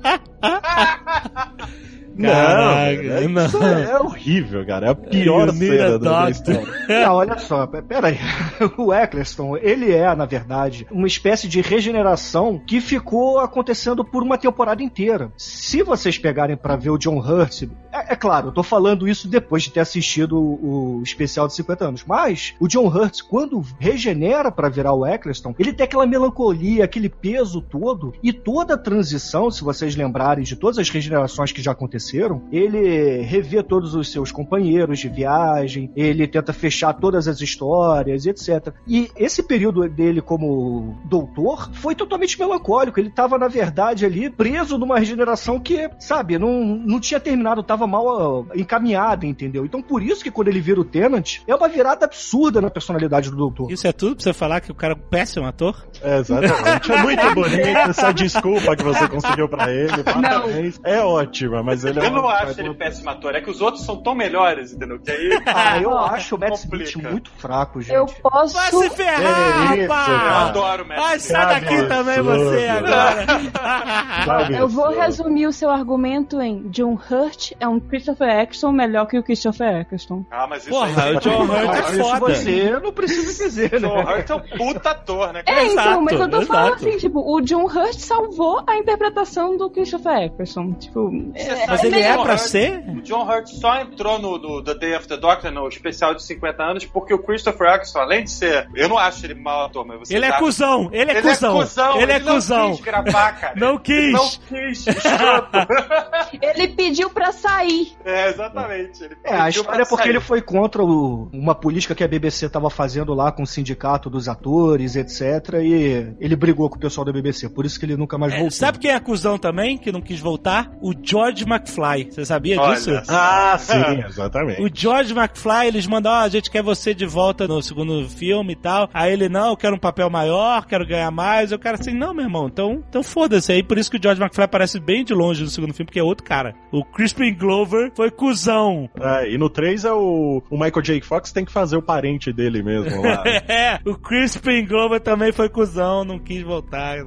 Não, 2.18 2.30
Caraca, 2.30 3.28
não. 3.28 3.46
isso 3.46 3.64
é 3.64 4.00
horrível, 4.00 4.66
cara. 4.66 4.88
É 4.88 4.90
a 4.92 4.96
pior 4.96 5.52
cena 5.52 6.00
da, 6.00 6.30
história. 6.30 6.64
Não, 6.88 7.14
olha 7.16 7.38
só, 7.40 7.68
pe- 7.68 7.82
peraí. 7.82 8.18
O 8.78 8.94
Eccleston, 8.94 9.58
ele 9.58 9.92
é, 9.92 10.14
na 10.16 10.26
verdade, 10.26 10.88
uma 10.92 11.08
espécie 11.08 11.48
de 11.48 11.60
regeneração 11.62 12.62
que 12.66 12.80
ficou 12.80 13.40
acontecendo 13.40 14.04
por 14.06 14.24
uma 14.24 14.38
temporada 14.38 14.82
inteira. 14.82 15.32
Se 15.38 15.84
vocês 15.84 16.18
pegarem 16.18 16.56
pra 16.56 16.76
ver 16.76 16.90
o 16.92 16.98
John 16.98 17.18
Hurt, 17.20 17.64
é, 17.92 18.14
é 18.14 18.16
claro, 18.16 18.48
eu 18.48 18.52
tô 18.52 18.64
falando 18.64 19.08
isso 19.08 19.28
depois 19.28 19.64
de 19.64 19.72
ter 19.72 19.80
assistido 19.82 20.38
o, 20.40 21.00
o 21.00 21.04
especial 21.04 21.48
de 21.48 21.54
50 21.56 21.86
anos, 21.86 22.04
mas 22.08 22.54
o 22.60 22.68
John 22.68 22.88
Hurt, 22.88 23.22
quando 23.30 23.62
regenera 23.80 24.52
pra 24.52 24.70
virar 24.70 24.94
o 24.94 25.06
Eccleston, 25.06 25.54
ele 25.60 25.74
tem 25.74 25.84
aquela 25.86 26.06
melancolia, 26.06 26.86
aquele 26.86 27.10
peso 27.10 27.62
todo, 27.62 28.14
e 28.24 28.32
toda 28.32 28.76
a 28.76 28.78
transição, 28.78 29.50
se 29.52 29.64
vocês 29.64 29.96
lembrarem 29.96 30.44
de 30.44 30.56
todas 30.56 30.78
as 30.78 30.90
regenerações 30.90 31.52
que 31.52 31.62
já 31.62 31.74
aconteceram, 32.06 32.44
ele 32.52 33.22
revê 33.22 33.64
todos 33.64 33.96
os 33.96 34.12
seus 34.12 34.32
companheiros 34.32 35.00
de 35.00 35.10
viagem, 35.10 35.92
ele 35.96 36.28
tenta 36.28 36.54
fechar 36.54 36.94
todas 36.94 37.28
as 37.28 37.42
histórias, 37.42 38.26
etc. 38.26 38.74
E 38.88 39.10
esse 39.16 39.44
período 39.44 39.88
dele 39.90 40.22
como 40.22 40.98
doutor 41.06 41.72
foi 41.74 41.96
totalmente 41.96 42.38
melancólico. 42.40 43.00
Ele 43.00 43.10
estava, 43.10 43.38
na 43.38 43.48
verdade, 43.48 44.06
ali 44.06 44.30
preso 44.30 44.78
numa 44.78 45.00
regeneração 45.00 45.60
que, 45.60 45.90
sabe, 46.00 46.38
não, 46.38 46.64
não 46.64 47.00
tinha 47.00 47.20
terminado, 47.20 47.62
estava 47.62 47.88
mal 47.88 48.46
ah, 48.50 48.54
encaminhada, 48.56 49.26
entendeu? 49.26 49.66
Então, 49.66 49.82
por 49.82 50.04
isso 50.04 50.24
que 50.24 50.32
quando 50.32 50.50
ele 50.50 50.60
vira 50.60 50.80
o 50.80 50.86
Tenant, 50.86 51.40
é 51.48 51.56
uma 51.56 51.68
virada 51.68 52.06
absurda 52.06 52.62
na 52.62 52.70
personalidade 52.70 53.30
do 53.30 53.36
doutor. 53.36 53.72
Isso 53.72 53.88
é 53.88 53.92
tudo 53.92 54.16
pra 54.16 54.24
você 54.24 54.34
falar 54.34 54.62
que 54.62 54.72
o 54.72 54.76
cara 54.76 54.94
é 54.94 54.98
um 54.98 55.10
péssimo 55.10 55.46
ator? 55.46 55.86
É, 56.02 56.20
exatamente. 56.20 56.92
É 56.92 57.02
muito 57.02 57.34
bonito 57.34 57.78
essa 57.90 58.12
desculpa 58.12 58.76
que 58.76 58.84
você 58.84 59.08
conseguiu 59.08 59.48
pra 59.48 59.72
ele. 59.72 60.04
Parabéns. 60.04 60.80
É 60.84 61.00
ótima, 61.00 61.64
mas 61.64 61.84
ele 61.86 61.95
é 62.02 62.06
Eu 62.08 62.12
não 62.12 62.24
um- 62.24 62.30
acho 62.30 62.60
ele 62.60 62.74
péssimo 62.74 63.10
ator, 63.10 63.36
é 63.36 63.42
que 63.42 63.50
os 63.50 63.62
outros 63.62 63.86
são 63.86 64.02
tão 64.02 64.14
melhores, 64.16 64.74
entendeu? 64.74 65.00
Que 65.00 65.12
aí. 65.12 65.30
Ah, 65.46 65.80
eu 65.80 65.98
acho 65.98 66.36
o 66.36 66.40
Matt. 66.40 66.54
Smith 66.56 66.96
muito 66.98 67.30
fraco, 67.38 67.82
gente. 67.82 67.94
Eu 67.96 68.06
posso. 68.06 68.54
Vai 68.56 68.72
se 68.72 68.90
ferrar, 68.92 69.74
É 69.74 69.76
isso, 69.78 69.84
Eu 69.84 69.88
rapaz! 69.88 70.50
adoro 70.50 70.84
o 70.84 70.88
Matt 70.88 70.98
Ai, 71.00 71.18
Smith. 71.18 71.22
sai 71.38 71.46
daqui 71.62 71.74
Absurdo. 71.76 71.90
também 71.90 72.22
você 72.22 72.68
agora! 72.68 74.58
Eu 74.58 74.68
vou 74.68 74.90
resumir 74.92 75.48
o 75.48 75.54
seu 75.54 75.70
argumento 75.70 76.42
em 76.42 76.68
John 76.70 76.94
Hurt 76.96 77.52
é 77.60 77.68
um 77.68 77.80
Christopher 77.80 78.30
Eccleston 78.40 78.72
melhor 78.72 79.06
que 79.08 79.18
o 79.18 79.24
Christopher 79.24 79.82
Eccleston. 79.82 80.26
Ah, 80.32 80.48
mas 80.48 80.64
isso 80.64 80.70
Porra, 80.72 81.04
aí. 81.04 81.16
o 81.16 81.20
John 81.20 81.44
Hurt 81.44 81.70
Ah, 81.70 81.76
é 81.78 81.80
isso 81.92 82.04
foda. 82.04 82.36
você 82.36 82.80
não 82.80 82.92
precisa 82.94 83.44
dizer, 83.46 83.72
né? 83.80 83.88
John 83.88 84.02
Hurt 84.02 84.30
é 84.30 84.36
um 84.36 84.40
puta 84.58 84.90
ator, 84.92 85.34
né? 85.34 85.44
É, 85.46 85.66
Exato, 85.66 85.90
então, 85.90 86.02
mas 86.02 86.20
eu 86.20 86.30
tô 86.30 86.42
falando 86.44 86.68
exato. 86.74 86.88
assim, 86.88 86.98
tipo, 86.98 87.20
o 87.20 87.42
John 87.42 87.66
Hurt 87.66 87.96
salvou 88.00 88.64
a 88.68 88.76
interpretação 88.78 89.58
do 89.58 89.70
Christopher 89.70 90.24
Eccleston. 90.24 90.74
Tipo, 90.74 91.12
é, 91.36 91.68
Mas 91.68 91.84
ele 91.88 92.02
John 92.02 92.08
é 92.10 92.24
pra 92.24 92.34
Hurt- 92.34 92.40
ser? 92.40 92.84
O 92.88 93.02
John 93.02 93.24
Hurt 93.30 93.48
só 93.48 93.76
entrou 93.82 94.20
no, 94.20 94.38
no 94.38 94.64
The 94.64 94.74
Day 94.76 94.96
of 94.96 95.08
the 95.08 95.18
Doctor, 95.18 95.52
no 95.52 95.68
especial 95.68 96.14
de 96.16 96.24
50 96.24 96.64
anos, 96.64 96.86
porque 96.86 97.14
o 97.14 97.20
Christopher 97.20 97.68
Eccleston, 97.74 98.00
além 98.00 98.24
de 98.24 98.32
ser. 98.32 98.68
Eu 98.76 98.88
não 98.90 98.98
acho 98.98 99.26
ele 99.26 99.36
mau 99.36 99.66
ator, 99.66 99.86
mas 99.86 100.00
você. 100.00 100.16
Ele 100.16 100.26
é 100.26 100.30
sabe- 100.30 100.44
cuzão, 100.44 100.90
ele 100.92 101.12
é 101.12 101.18
Ele 101.18 101.22
cuzão. 101.30 101.56
é 101.58 101.62
cuzão, 101.64 102.02
Ele 102.02 102.12
é 102.12 102.20
não 102.20 102.34
cuzão. 102.36 102.72
quis 102.76 102.82
gravar, 102.86 103.32
cara. 103.40 103.54
Não 103.56 103.78
quis. 103.78 104.12
Não 104.12 104.30
quis, 104.48 104.86
ele 106.42 106.68
pediu 106.70 107.10
pra 107.10 107.32
sair. 107.32 107.94
é, 108.06 108.30
exatamente. 108.30 109.04
Ele 109.04 109.16
É, 109.24 109.36
a 109.36 109.50
história 109.50 109.82
é 109.82 109.86
porque 109.86 110.04
sair. 110.04 110.10
ele 110.12 110.20
foi 110.20 110.42
contra 110.42 110.84
o- 110.84 111.30
uma 111.34 111.56
política 111.56 111.96
que 111.96 112.04
a 112.04 112.08
BBC 112.08 112.46
estava 112.48 112.70
fazendo 112.70 113.14
lá 113.14 113.32
com 113.32 113.44
o 113.44 113.48
sindicato 113.48 114.10
dos 114.10 114.28
atores, 114.28 114.96
etc. 114.96 115.56
E 115.64 116.14
ele 116.20 116.36
brigou 116.36 116.70
com 116.70 116.76
o 116.76 116.80
pessoal 116.80 117.06
da 117.06 117.12
BBC, 117.12 117.50
por 117.50 117.66
isso 117.66 117.80
que 117.80 117.86
ele 117.86 117.96
nunca 117.98 118.18
mais 118.18 118.34
É, 118.34 118.38
voltou. 118.38 118.52
sabe 118.52 118.80
quem 118.80 118.92
é 118.92 119.00
cuzão 119.00 119.38
também, 119.38 119.78
que 119.78 119.92
não 119.92 120.02
quis 120.02 120.20
voltar? 120.20 120.72
O 120.82 120.94
George 121.02 121.44
McFly. 121.44 121.75
Você 122.10 122.26
sabia 122.26 122.60
Olha 122.60 122.76
disso? 122.76 122.92
só. 123.06 123.14
Ah, 123.14 123.58
sim, 123.58 124.04
exatamente. 124.08 124.62
O 124.62 124.70
George 124.74 125.14
McFly, 125.14 125.68
eles 125.68 125.88
mandam, 125.88 126.12
ó, 126.12 126.16
a 126.16 126.30
gente 126.30 126.50
quer 126.50 126.64
você 126.64 126.94
de 126.94 127.06
volta 127.06 127.48
no 127.48 127.62
segundo 127.62 128.08
filme 128.10 128.54
e 128.54 128.56
tal. 128.56 128.90
Aí 128.94 129.14
ele, 129.14 129.30
não, 129.30 129.50
eu 129.50 129.58
quero 129.58 129.76
um 129.76 129.80
papel 129.80 130.10
maior, 130.10 130.66
quero 130.66 130.86
ganhar 130.86 131.12
mais. 131.12 131.52
Eu 131.52 131.60
quero 131.60 131.76
assim, 131.80 131.94
não, 131.94 132.14
meu 132.14 132.26
irmão, 132.26 132.48
então, 132.48 132.84
então 132.90 133.04
foda-se. 133.04 133.52
Aí 133.52 133.64
por 133.64 133.78
isso 133.78 133.90
que 133.92 133.98
o 133.98 134.02
George 134.02 134.22
McFly 134.22 134.44
aparece 134.46 134.80
bem 134.80 135.04
de 135.04 135.14
longe 135.14 135.44
no 135.44 135.50
segundo 135.50 135.74
filme, 135.74 135.86
porque 135.88 136.00
é 136.00 136.04
outro 136.04 136.24
cara. 136.26 136.56
O 136.72 136.84
Crispin 136.84 137.34
Glover 137.34 137.92
foi 137.96 138.12
cuzão. 138.12 138.90
É, 139.00 139.32
e 139.32 139.38
no 139.38 139.50
3 139.50 139.86
é 139.86 139.92
o, 139.92 140.42
o 140.50 140.56
Michael 140.58 140.82
J. 140.82 141.02
Fox 141.02 141.32
tem 141.32 141.46
que 141.46 141.52
fazer 141.52 141.78
o 141.78 141.82
parente 141.82 142.32
dele 142.32 142.62
mesmo 142.64 143.02
lá. 143.02 143.24
É, 143.48 143.80
o 143.86 143.96
Crispin 143.96 144.66
Glover 144.66 145.00
também 145.00 145.32
foi 145.32 145.50
cuzão, 145.50 146.04
não 146.04 146.18
quis 146.18 146.42
voltar. 146.42 146.98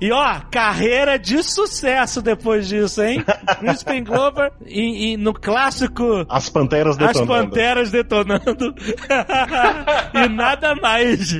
E 0.00 0.10
ó, 0.10 0.40
carreira 0.50 1.18
de 1.18 1.42
sucesso 1.42 2.22
depois 2.22 2.68
disso, 2.68 3.02
hein? 3.02 3.22
Crispin 3.60 4.04
Glover 4.12 4.52
e, 4.66 5.12
e 5.12 5.16
no 5.16 5.32
clássico 5.32 6.26
As 6.28 6.48
Panteras 6.48 6.96
As 6.98 7.06
detonando. 7.16 7.26
Panteras 7.50 7.90
detonando 7.90 8.74
e 10.14 10.28
nada 10.28 10.74
mais. 10.76 11.32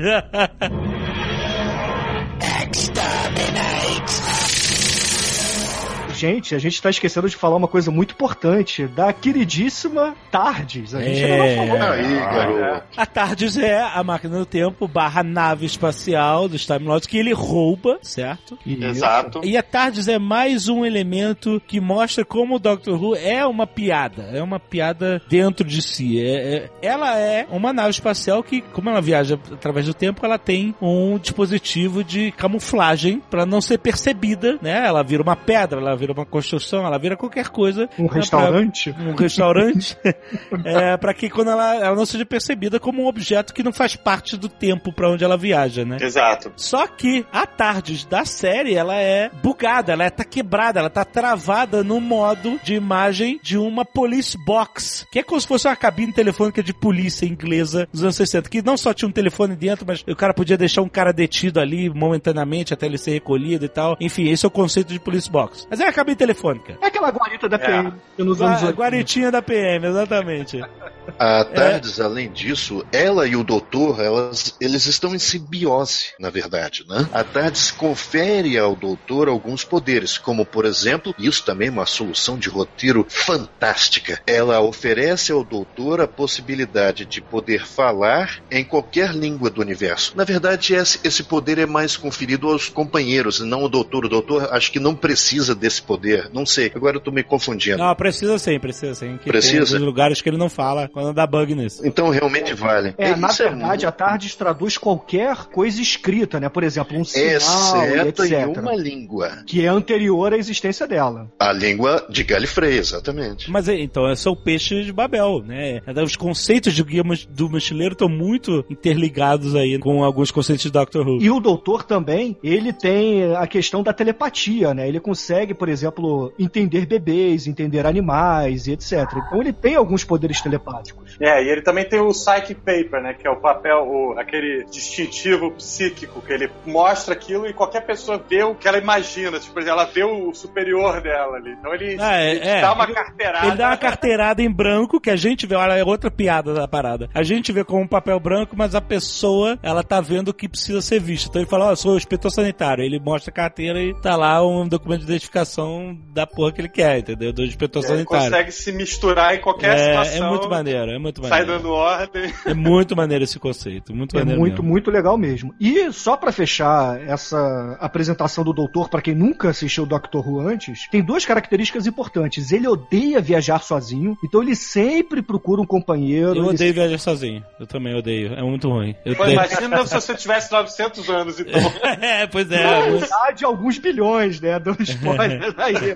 Gente, 6.23 6.55
a 6.55 6.59
gente 6.61 6.81
tá 6.81 6.89
esquecendo 6.89 7.29
de 7.29 7.35
falar 7.35 7.57
uma 7.57 7.67
coisa 7.67 7.91
muito 7.91 8.13
importante 8.15 8.87
da 8.87 9.13
queridíssima 9.13 10.15
Tardes. 10.31 10.95
A 10.95 11.03
gente 11.03 11.21
É. 11.21 11.25
ainda 11.33 11.67
não 11.67 11.67
falou. 11.79 11.93
Aí, 11.93 12.15
garoto. 12.15 12.87
A 12.97 13.05
TARDIS 13.07 13.59
é 13.59 13.81
a 13.83 14.05
máquina 14.05 14.39
do 14.39 14.47
tempo 14.47 14.87
barra 14.87 15.25
nave 15.25 15.67
espacial 15.67 16.49
dos 16.49 16.65
Time 16.65 16.85
Lords 16.87 17.09
que 17.09 17.19
ele 17.19 17.33
rouba, 17.33 17.99
certo? 18.03 18.57
Exato. 18.65 19.41
E 19.43 19.57
a 19.57 19.65
TARDIS 19.65 20.07
é 20.07 20.17
mais 20.17 20.69
um 20.69 20.85
elemento 20.87 21.61
que 21.67 21.81
mostra 21.81 22.25
como 22.25 22.55
o 22.55 22.59
Doctor 22.61 23.03
Who 23.03 23.17
é 23.17 23.45
uma 23.45 23.67
piada. 23.67 24.23
É 24.33 24.41
uma 24.41 24.61
piada 24.61 25.21
dentro 25.29 25.67
de 25.67 25.83
si. 25.83 26.21
É- 26.21 26.55
é- 26.55 26.71
ela 26.83 27.19
é 27.19 27.49
uma 27.51 27.73
nave 27.73 27.91
espacial 27.91 28.45
que, 28.45 28.61
como 28.61 28.89
ela 28.89 29.01
viaja 29.03 29.37
através 29.51 29.87
do 29.87 29.95
tempo, 29.95 30.25
ela 30.25 30.39
tem 30.39 30.73
um 30.81 31.19
dispositivo 31.19 32.05
de 32.05 32.31
camuflagem 32.31 33.21
para 33.29 33.45
não 33.45 33.61
ser 33.61 33.79
percebida, 33.79 34.57
né? 34.63 34.87
Ela 34.87 35.03
vira 35.03 35.21
uma 35.23 35.35
pedra, 35.35 35.81
ela 35.81 35.97
vira 35.97 36.12
uma 36.21 36.27
construção, 36.27 36.85
ela 36.87 36.99
vira 36.99 37.17
qualquer 37.17 37.49
coisa. 37.49 37.89
Um 37.99 38.03
né, 38.05 38.09
pra- 38.09 38.17
restaurante. 38.19 38.95
um 38.99 39.15
restaurante, 39.15 39.97
é, 40.65 40.97
para 40.97 41.15
que 41.15 41.29
quando 41.31 41.51
ela, 41.51 41.75
ela 41.77 41.97
não 41.97 42.07
seja 42.07 42.25
percebida 42.25 42.79
como 42.79 43.03
um 43.03 43.07
objeto 43.07 43.53
que 43.55 43.63
não 43.63 43.73
faz 43.73 43.97
parte 43.97 44.37
do 44.37 44.49
tempo 44.49 44.93
para 44.93 45.11
onde 45.11 45.25
ela 45.25 45.37
viaja, 45.37 45.85
né? 45.85 45.99
Exato. 46.01 46.53
Só 46.57 46.87
que 46.87 47.25
a 47.33 47.47
Tardes 47.47 48.05
da 48.05 48.25
série, 48.25 48.75
ela 48.75 48.97
é 48.97 49.31
bugada, 49.43 49.93
ela 49.93 50.11
tá 50.11 50.25
quebrada, 50.25 50.81
ela 50.81 50.91
tá 50.91 51.05
travada 51.05 51.83
no 51.85 52.01
modo 52.01 52.59
de 52.63 52.75
imagem 52.75 53.39
de 53.43 53.57
uma 53.59 53.85
police 53.85 54.37
box, 54.45 55.07
que 55.11 55.19
é 55.19 55.23
como 55.23 55.41
se 55.41 55.47
fosse 55.47 55.67
uma 55.69 55.77
cabine 55.77 56.13
telefônica 56.13 56.63
de 56.63 56.73
polícia 56.73 57.27
inglesa 57.27 57.89
dos 57.93 58.03
anos 58.03 58.17
60, 58.17 58.49
que 58.49 58.63
não 58.63 58.77
só 58.77 58.93
tinha 58.93 59.09
um 59.09 59.13
telefone 59.13 59.55
dentro, 59.57 59.85
mas 59.87 60.03
o 60.07 60.17
cara 60.17 60.35
podia 60.35 60.57
deixar 60.57 60.83
um 60.83 60.89
cara 60.89 61.13
detido 61.13 61.61
ali 61.61 61.89
momentaneamente 61.91 62.73
até 62.75 62.87
ele 62.87 62.99
ser 62.99 63.13
recolhido 63.13 63.65
e 63.65 63.69
tal. 63.69 63.97
Enfim, 64.01 64.29
esse 64.29 64.45
é 64.45 64.49
o 64.49 64.51
conceito 64.51 64.93
de 64.93 65.01
police 65.01 65.31
box. 65.31 65.67
Mas 65.71 65.81
é 65.81 65.87
a 65.87 65.93
cabine 66.05 66.17
telefônica. 66.17 66.79
É 66.81 66.87
aquela 66.87 67.11
guarita 67.11 67.49
da 67.49 67.59
PM 67.59 67.93
que 68.17 68.23
nos 68.23 68.41
anos 68.43 68.61
Gua- 68.61 68.69
80. 68.69 68.77
Guaritinha 68.77 69.31
da 69.31 69.43
PM, 69.43 69.87
exatamente. 69.87 70.61
A 71.19 71.45
Tardes, 71.45 72.01
além 72.01 72.31
disso, 72.31 72.85
ela 72.93 73.27
e 73.27 73.37
o 73.37 73.45
doutor, 73.45 74.01
elas, 74.01 74.57
eles 74.61 74.87
estão 74.87 75.15
em 75.15 75.19
simbiose, 75.19 76.13
na 76.19 76.31
verdade, 76.31 76.85
né? 76.89 77.09
A 77.13 77.25
Tardes 77.25 77.71
confere 77.71 78.59
ao 78.59 78.75
doutor 78.75 79.29
alguns 79.29 79.65
poderes, 79.65 80.19
como, 80.19 80.45
por 80.45 80.65
exemplo, 80.65 81.15
isso 81.19 81.45
também 81.45 81.69
é 81.69 81.71
uma 81.71 81.87
solução 81.87 82.39
de 82.39 82.49
roteiro 82.49 83.07
fantástica. 83.09 84.21
Ela 84.27 84.61
oferece 84.61 85.33
ao 85.33 85.45
doutor 85.45 86.01
a 86.01 86.09
possibilidade 86.09 87.05
de 87.05 87.21
poder 87.21 87.67
falar 87.67 88.43
em 88.51 88.65
qualquer 88.65 89.15
língua 89.15 89.51
do 89.51 89.61
universo. 89.61 90.17
Na 90.17 90.25
verdade, 90.25 90.75
esse, 90.75 91.23
poder 91.23 91.59
é 91.59 91.67
mais 91.67 91.97
conferido 91.97 92.49
aos 92.49 92.69
companheiros, 92.69 93.39
e 93.41 93.45
não 93.45 93.61
ao 93.61 93.69
doutor. 93.69 94.05
O 94.05 94.09
doutor 94.09 94.49
acho 94.53 94.73
que 94.73 94.81
não 94.81 94.95
precisa 94.95 95.55
desse 95.55 95.81
poder. 95.81 96.31
Não 96.33 96.45
sei, 96.45 96.71
agora 96.75 96.97
eu 96.97 97.01
tô 97.01 97.11
me 97.11 97.23
confundindo. 97.23 97.79
Não, 97.79 97.95
precisa 97.95 98.39
sim, 98.39 98.59
precisa 98.59 98.95
sim. 98.95 99.19
Que 99.19 99.29
Precisa? 99.29 99.77
Tem 99.77 99.85
lugares 99.85 100.21
que 100.21 100.29
ele 100.29 100.37
não 100.37 100.51
fala 100.51 100.89
quando 100.93 101.13
dá 101.13 101.27
bug 101.27 101.55
nisso. 101.55 101.87
Então 101.87 102.11
realmente 102.11 102.55
vale. 102.55 102.95
É, 102.99 103.15
na 103.17 103.29
Isso 103.29 103.43
é 103.43 103.49
verdade, 103.49 103.67
muito- 103.69 103.87
a 103.87 103.93
Tardes 103.93 104.35
traduz 104.35 104.77
qualquer 104.79 105.37
coisa 105.47 105.81
escrita, 105.81 106.39
né? 106.39 106.49
Por 106.49 106.63
exemplo, 106.63 106.99
um 106.99 107.05
sinal, 107.05 107.27
Exceto 107.37 108.25
etc. 108.25 108.33
em 108.33 108.59
uma 108.59 108.75
língua. 108.75 109.31
Que 109.47 109.65
é 109.65 109.69
anterior 109.69 110.33
à 110.33 110.37
existência 110.37 110.87
dela. 110.87 111.31
A 111.39 111.53
língua 111.53 112.07
de 112.09 112.23
Galifrey, 112.25 112.77
exatamente. 112.79 113.51
Mas 113.51 113.69
é, 113.69 113.81
então, 113.81 114.11
esse 114.11 114.27
é 114.27 114.31
o 114.31 114.37
peixe 114.37 114.83
de 114.85 114.93
Babel, 114.93 115.43
né? 115.45 115.81
Os 116.05 116.17
conceitos 116.17 116.75
do 116.75 116.85
guia 116.85 117.03
do 117.31 117.49
mochileiro 117.49 117.93
estão 117.93 118.09
muito 118.09 118.65
interligados 118.69 119.55
aí 119.55 119.79
com 119.79 120.03
alguns 120.05 120.31
conceitos 120.31 120.65
de 120.65 120.71
Doctor 120.71 121.07
Who. 121.07 121.23
E 121.23 121.31
o 121.31 121.41
doutor 121.41 121.83
também, 121.85 122.37
ele 122.43 122.73
tem 122.73 123.35
a 123.37 123.47
questão 123.47 123.83
da 123.83 123.93
telepatia, 123.93 124.75
né? 124.75 124.89
Ele 124.89 125.01
consegue, 125.01 125.55
por 125.55 125.69
exemplo, 125.69 126.33
entender 126.39 126.87
bebês, 126.87 127.47
entender 127.47 127.87
animais 127.87 128.67
e 128.67 128.73
etc. 128.73 129.05
Então 129.27 129.41
ele 129.41 129.53
tem 129.53 129.75
alguns 129.77 130.05
poderes 130.05 130.41
telepáticos. 130.41 130.82
É, 131.21 131.43
e 131.45 131.49
ele 131.49 131.63
também 131.63 131.85
tem 131.85 132.01
o 132.01 132.09
Psychic 132.09 132.55
Paper, 132.55 133.03
né? 133.03 133.15
Que 133.15 133.27
é 133.27 133.31
o 133.31 133.37
papel, 133.41 133.87
o, 133.87 134.19
aquele 134.19 134.65
distintivo 134.71 135.51
psíquico, 135.53 136.21
que 136.23 136.33
ele 136.33 136.51
mostra 136.67 137.15
aquilo 137.15 137.47
e 137.47 137.53
qualquer 137.53 137.83
pessoa 137.83 138.23
vê 138.29 138.43
o 138.43 138.55
que 138.55 138.67
ela 138.67 138.79
imagina. 138.79 139.39
Tipo, 139.39 139.61
ela 139.61 139.85
vê 139.85 140.03
o 140.05 140.33
superior 140.35 141.01
dela 141.01 141.37
ali. 141.37 141.53
Então 141.53 141.73
ele, 141.75 141.97
Ah, 142.01 142.17
é, 142.21 142.31
ele 142.33 142.41
é. 142.49 142.61
dá 142.61 142.73
uma 142.73 142.85
Ele- 142.85 142.95
carteirada. 142.95 143.47
Ele 143.47 143.57
dá 143.57 143.67
uma 143.69 143.77
carteirada 143.77 144.43
em 144.43 144.51
branco, 144.51 145.01
que 145.01 145.11
a 145.11 145.17
gente 145.17 145.47
vê, 145.47 145.55
olha, 145.55 145.75
é 145.75 145.85
outra 145.85 146.11
piada 146.11 146.53
da 146.55 146.67
parada. 146.67 147.09
A 147.15 147.23
gente 147.23 147.53
vê 147.53 147.63
como 147.65 147.83
um 147.83 147.87
papel 147.89 148.19
branco, 148.19 148.55
mas 148.57 148.75
a 148.75 148.81
pessoa, 148.81 149.59
ela 149.63 149.83
tá 149.85 150.01
vendo 150.01 150.29
o 150.29 150.35
que 150.35 150.49
precisa 150.49 150.81
ser 150.81 151.01
visto. 151.01 151.29
Então 151.29 151.43
ele 151.43 151.49
fala, 151.51 151.71
ó, 151.71 151.77
sou 151.77 151.93
o 151.95 151.97
inspetor 151.97 152.31
sanitário. 152.31 152.83
Ele 152.85 152.99
mostra 152.99 153.31
a 153.31 153.35
carteira 153.35 153.81
e 153.81 153.95
tá 154.01 154.17
lá 154.17 154.45
um 154.47 154.67
documento 154.67 155.01
de 155.01 155.07
identificação 155.07 155.97
da 156.13 156.27
porra 156.27 156.53
que 156.53 156.61
ele 156.61 156.69
quer, 156.69 156.99
entendeu? 156.99 157.33
Do 157.33 157.43
inspetor 157.45 157.83
Ele 157.83 157.89
sanitário. 157.93 158.25
consegue 158.31 158.53
se 158.53 158.73
misturar 158.73 159.35
em 159.35 159.41
qualquer 159.41 159.75
É, 159.75 159.85
situação. 159.85 160.27
é 160.27 160.31
muito 160.31 160.49
maneiro, 160.49 160.72
é 160.73 160.99
muito 160.99 161.21
Sai 161.23 161.31
maneiro. 161.41 161.53
dando 161.63 161.71
ordem. 161.73 162.33
É 162.47 162.55
muito 162.55 162.97
maneiro 162.97 163.25
esse 163.25 163.39
conceito, 163.39 163.95
muito 163.95 164.17
É 164.17 164.21
maneiro 164.21 164.41
muito, 164.41 164.55
mesmo. 164.63 164.69
muito 164.69 164.91
legal 164.91 165.17
mesmo. 165.17 165.55
E 165.61 165.93
só 165.93 166.17
pra 166.17 166.33
fechar 166.33 167.01
essa 167.01 167.77
apresentação 167.81 168.43
do 168.45 168.53
doutor, 168.53 168.89
pra 168.89 169.01
quem 169.01 169.15
nunca 169.15 169.51
assistiu 169.51 169.85
o 169.85 169.87
Doctor 169.87 170.27
Who 170.29 170.41
antes, 170.41 170.89
tem 170.91 171.03
duas 171.03 171.25
características 171.25 171.87
importantes. 171.87 172.53
Ele 172.53 172.67
odeia 172.69 173.21
viajar 173.21 173.61
sozinho, 173.63 174.17
então 174.25 174.43
ele 174.43 174.55
sempre 174.57 175.23
procura 175.23 175.61
um 175.61 175.67
companheiro. 175.67 176.31
Eu 176.31 176.45
ele 176.45 176.49
odeio 176.55 176.75
viajar 176.75 176.99
sozinho. 176.99 177.45
Eu 177.61 177.67
também 177.67 177.95
odeio. 177.95 178.33
É 178.35 178.43
muito 178.43 178.69
ruim. 178.69 178.95
Eu 179.05 179.15
Pô, 179.17 179.25
tenho- 179.25 179.35
imagina 179.35 179.87
se 179.87 179.95
você 179.95 180.15
tivesse 180.15 180.51
900 180.53 181.09
anos, 181.11 181.41
então. 181.41 181.61
é, 182.03 182.27
pois 182.27 182.49
Na 182.49 182.57
é. 182.57 182.91
muito- 182.91 183.01
verdade, 183.01 183.45
alguns 183.45 183.79
bilhões, 183.79 184.41
né? 184.41 184.59
Dando 184.59 184.83
spoiler 184.85 185.55
aí. 185.59 185.95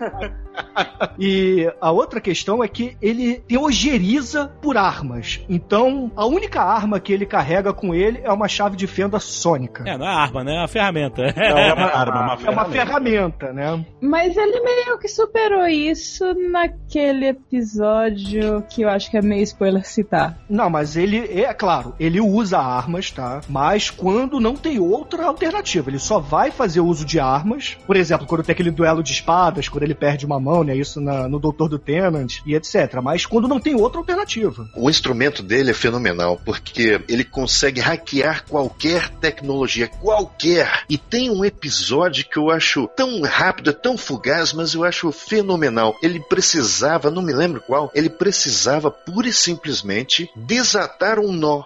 e 1.18 1.70
a 1.81 1.91
outra 1.91 2.20
questão 2.20 2.62
é 2.62 2.68
que 2.68 2.97
ele 3.01 3.41
teogeriza 3.47 4.49
por 4.67 4.77
armas. 4.77 5.39
Então, 5.49 6.11
a 6.17 6.27
única 6.27 6.61
arma 6.61 6.99
que 6.99 7.12
ele 7.12 7.25
carrega 7.25 7.73
com 7.73 7.95
ele 7.95 8.21
é 8.25 8.33
uma 8.33 8.49
chave 8.49 8.77
de 8.77 8.85
fenda 8.89 9.21
sônica. 9.21 9.85
É, 9.87 9.97
não 9.97 10.05
é 10.05 10.09
arma, 10.12 10.43
né? 10.43 10.57
É 10.57 10.59
uma 10.59 10.67
ferramenta. 10.69 11.23
Não 11.37 11.59
é 11.59 11.73
uma 11.73 11.87
arma, 11.95 12.17
é 12.17 12.21
uma 12.21 12.33
É 12.33 12.51
uma 12.51 12.64
ferramenta. 12.64 12.71
ferramenta, 12.73 13.53
né? 13.53 13.87
Mas 14.01 14.37
ele 14.37 14.61
meio 14.61 14.99
que 14.99 15.07
superou 15.07 15.67
isso 15.69 16.25
naquele 16.51 17.27
episódio 17.29 18.62
que 18.69 18.83
eu 18.83 18.89
acho 18.89 19.09
que 19.11 19.17
é 19.17 19.23
meio 19.23 19.43
spoiler 19.45 19.87
citar. 19.87 20.37
Não, 20.49 20.69
mas 20.69 20.97
ele, 20.97 21.19
é 21.41 21.53
claro, 21.55 21.95
ele 22.01 22.21
usa 22.21 22.59
armas, 22.59 23.11
tá? 23.12 23.41
Mas 23.49 23.89
quando 23.91 24.41
não 24.41 24.57
tem 24.57 24.79
outra 24.81 25.27
alternativa, 25.27 25.91
ele 25.91 25.99
só 26.01 26.19
vai 26.19 26.51
fazer 26.51 26.81
uso 26.81 27.05
de 27.05 27.21
armas. 27.21 27.77
Por 27.87 27.95
exemplo, 27.95 28.27
quando 28.27 28.43
tem 28.43 28.53
aquele 28.53 28.71
duelo 28.73 29.03
de 29.03 29.12
espadas, 29.12 29.69
quando 29.69 29.85
ele 29.85 29.95
perde 29.95 30.27
uma 30.27 30.41
mão, 30.41 30.64
né? 30.64 30.75
Isso 30.77 31.01
na- 31.01 31.29
no 31.29 31.39
Doutor 31.39 31.69
do 31.69 31.79
Tenant 31.79 32.39
e 32.45 32.55
etc. 32.57 33.01
Mas 33.03 33.25
quando 33.27 33.47
não 33.47 33.61
tem 33.61 33.75
outra 33.75 34.01
alternativa. 34.01 34.56
O 34.75 34.89
instrumento 34.91 35.43
dele 35.43 35.71
é 35.71 35.75
fenomenal, 35.75 36.41
porque 36.45 37.01
ele 37.09 37.25
consegue 37.25 37.81
hackear 37.81 38.45
qualquer 38.45 39.09
tecnologia, 39.09 39.89
qualquer. 39.89 40.85
E 40.89 40.97
tem 40.99 41.31
um 41.31 41.45
episódio 41.45 42.25
que 42.29 42.39
eu 42.39 42.51
acho 42.51 42.89
tão 42.97 43.23
rápido, 43.23 43.73
tão 43.73 43.97
fugaz, 43.97 44.53
mas 44.53 44.75
eu 44.75 44.85
acho 44.85 45.11
fenomenal. 45.13 45.97
Ele 46.03 46.21
precisava, 46.21 47.11
não 47.11 47.23
me 47.23 47.33
lembro 47.33 47.61
qual, 47.61 47.91
ele 47.95 48.11
precisava 48.11 48.91
pura 48.91 49.29
e 49.29 49.33
simplesmente 49.33 50.31
desatar 50.37 51.19
um 51.19 51.33
nó. 51.33 51.65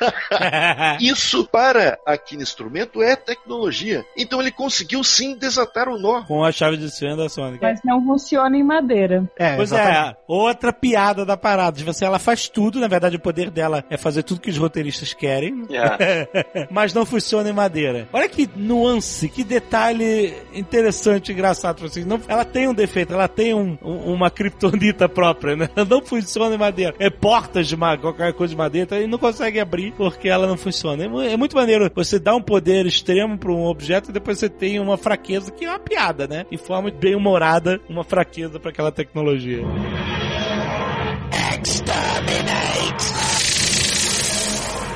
Isso 1.00 1.44
para 1.44 1.98
aquele 2.06 2.42
instrumento 2.42 3.02
é 3.02 3.16
tecnologia. 3.16 4.04
Então 4.16 4.40
ele 4.40 4.50
conseguiu 4.50 5.02
sim 5.02 5.36
desatar 5.36 5.88
o 5.88 5.98
nó. 5.98 6.22
Com 6.22 6.44
a 6.44 6.52
chave 6.52 6.76
de 6.76 6.90
fenda 6.90 7.24
da 7.24 7.28
Sonic. 7.28 7.62
Mas 7.62 7.80
não 7.84 8.04
funciona 8.04 8.56
em 8.56 8.62
madeira. 8.62 9.28
É, 9.36 9.56
Pois 9.56 9.72
exatamente. 9.72 10.10
é, 10.10 10.16
outra 10.26 10.72
piada 10.72 11.24
da 11.24 11.36
parada. 11.36 11.76
Tipo 11.76 11.90
assim, 11.90 12.04
ela 12.04 12.17
faz 12.18 12.48
tudo, 12.48 12.78
na 12.80 12.88
verdade 12.88 13.16
o 13.16 13.20
poder 13.20 13.50
dela 13.50 13.84
é 13.90 13.96
fazer 13.96 14.22
tudo 14.22 14.40
que 14.40 14.50
os 14.50 14.56
roteiristas 14.58 15.12
querem. 15.14 15.64
Yeah. 15.70 15.98
mas 16.70 16.92
não 16.94 17.04
funciona 17.06 17.48
em 17.48 17.52
madeira. 17.52 18.08
Olha 18.12 18.28
que 18.28 18.48
nuance, 18.56 19.28
que 19.28 19.44
detalhe 19.44 20.34
interessante 20.54 21.28
e 21.30 21.32
engraçado. 21.32 21.76
Tipo 21.76 21.86
Assim, 21.88 22.04
não, 22.04 22.20
ela 22.28 22.44
tem 22.44 22.68
um 22.68 22.74
defeito, 22.74 23.12
ela 23.14 23.28
tem 23.28 23.54
um- 23.54 23.78
um- 23.82 24.12
uma 24.12 24.30
kriptonita 24.30 25.08
própria, 25.08 25.56
né? 25.56 25.68
Ela 25.74 25.86
não 25.88 26.02
funciona 26.04 26.54
em 26.54 26.58
madeira. 26.58 26.94
É 26.98 27.08
portas 27.10 27.66
de 27.66 27.76
ma- 27.76 27.96
qualquer 27.96 28.32
coisa 28.32 28.52
de 28.52 28.58
madeira, 28.58 28.84
então 28.84 28.98
ele 28.98 29.06
não 29.06 29.18
consegue 29.18 29.58
abrir 29.60 29.92
porque 29.92 30.28
ela 30.28 30.46
não 30.46 30.56
funciona. 30.56 31.04
É, 31.24 31.32
é 31.32 31.36
muito 31.36 31.56
maneiro 31.56 31.90
você 31.94 32.18
dá 32.18 32.34
um 32.34 32.42
poder 32.42 32.86
extremo 32.86 33.36
para 33.38 33.50
um 33.52 33.64
objeto 33.64 34.10
e 34.10 34.12
depois 34.12 34.38
você 34.38 34.48
tem 34.48 34.78
uma 34.80 34.96
fraqueza, 34.96 35.50
que 35.50 35.64
é 35.64 35.68
uma 35.70 35.78
piada, 35.78 36.26
né? 36.26 36.44
E 36.50 36.56
forma 36.58 36.90
bem 36.90 37.14
humorada 37.14 37.80
uma 37.88 38.04
fraqueza 38.04 38.58
para 38.60 38.70
aquela 38.70 38.92
tecnologia. 38.92 39.62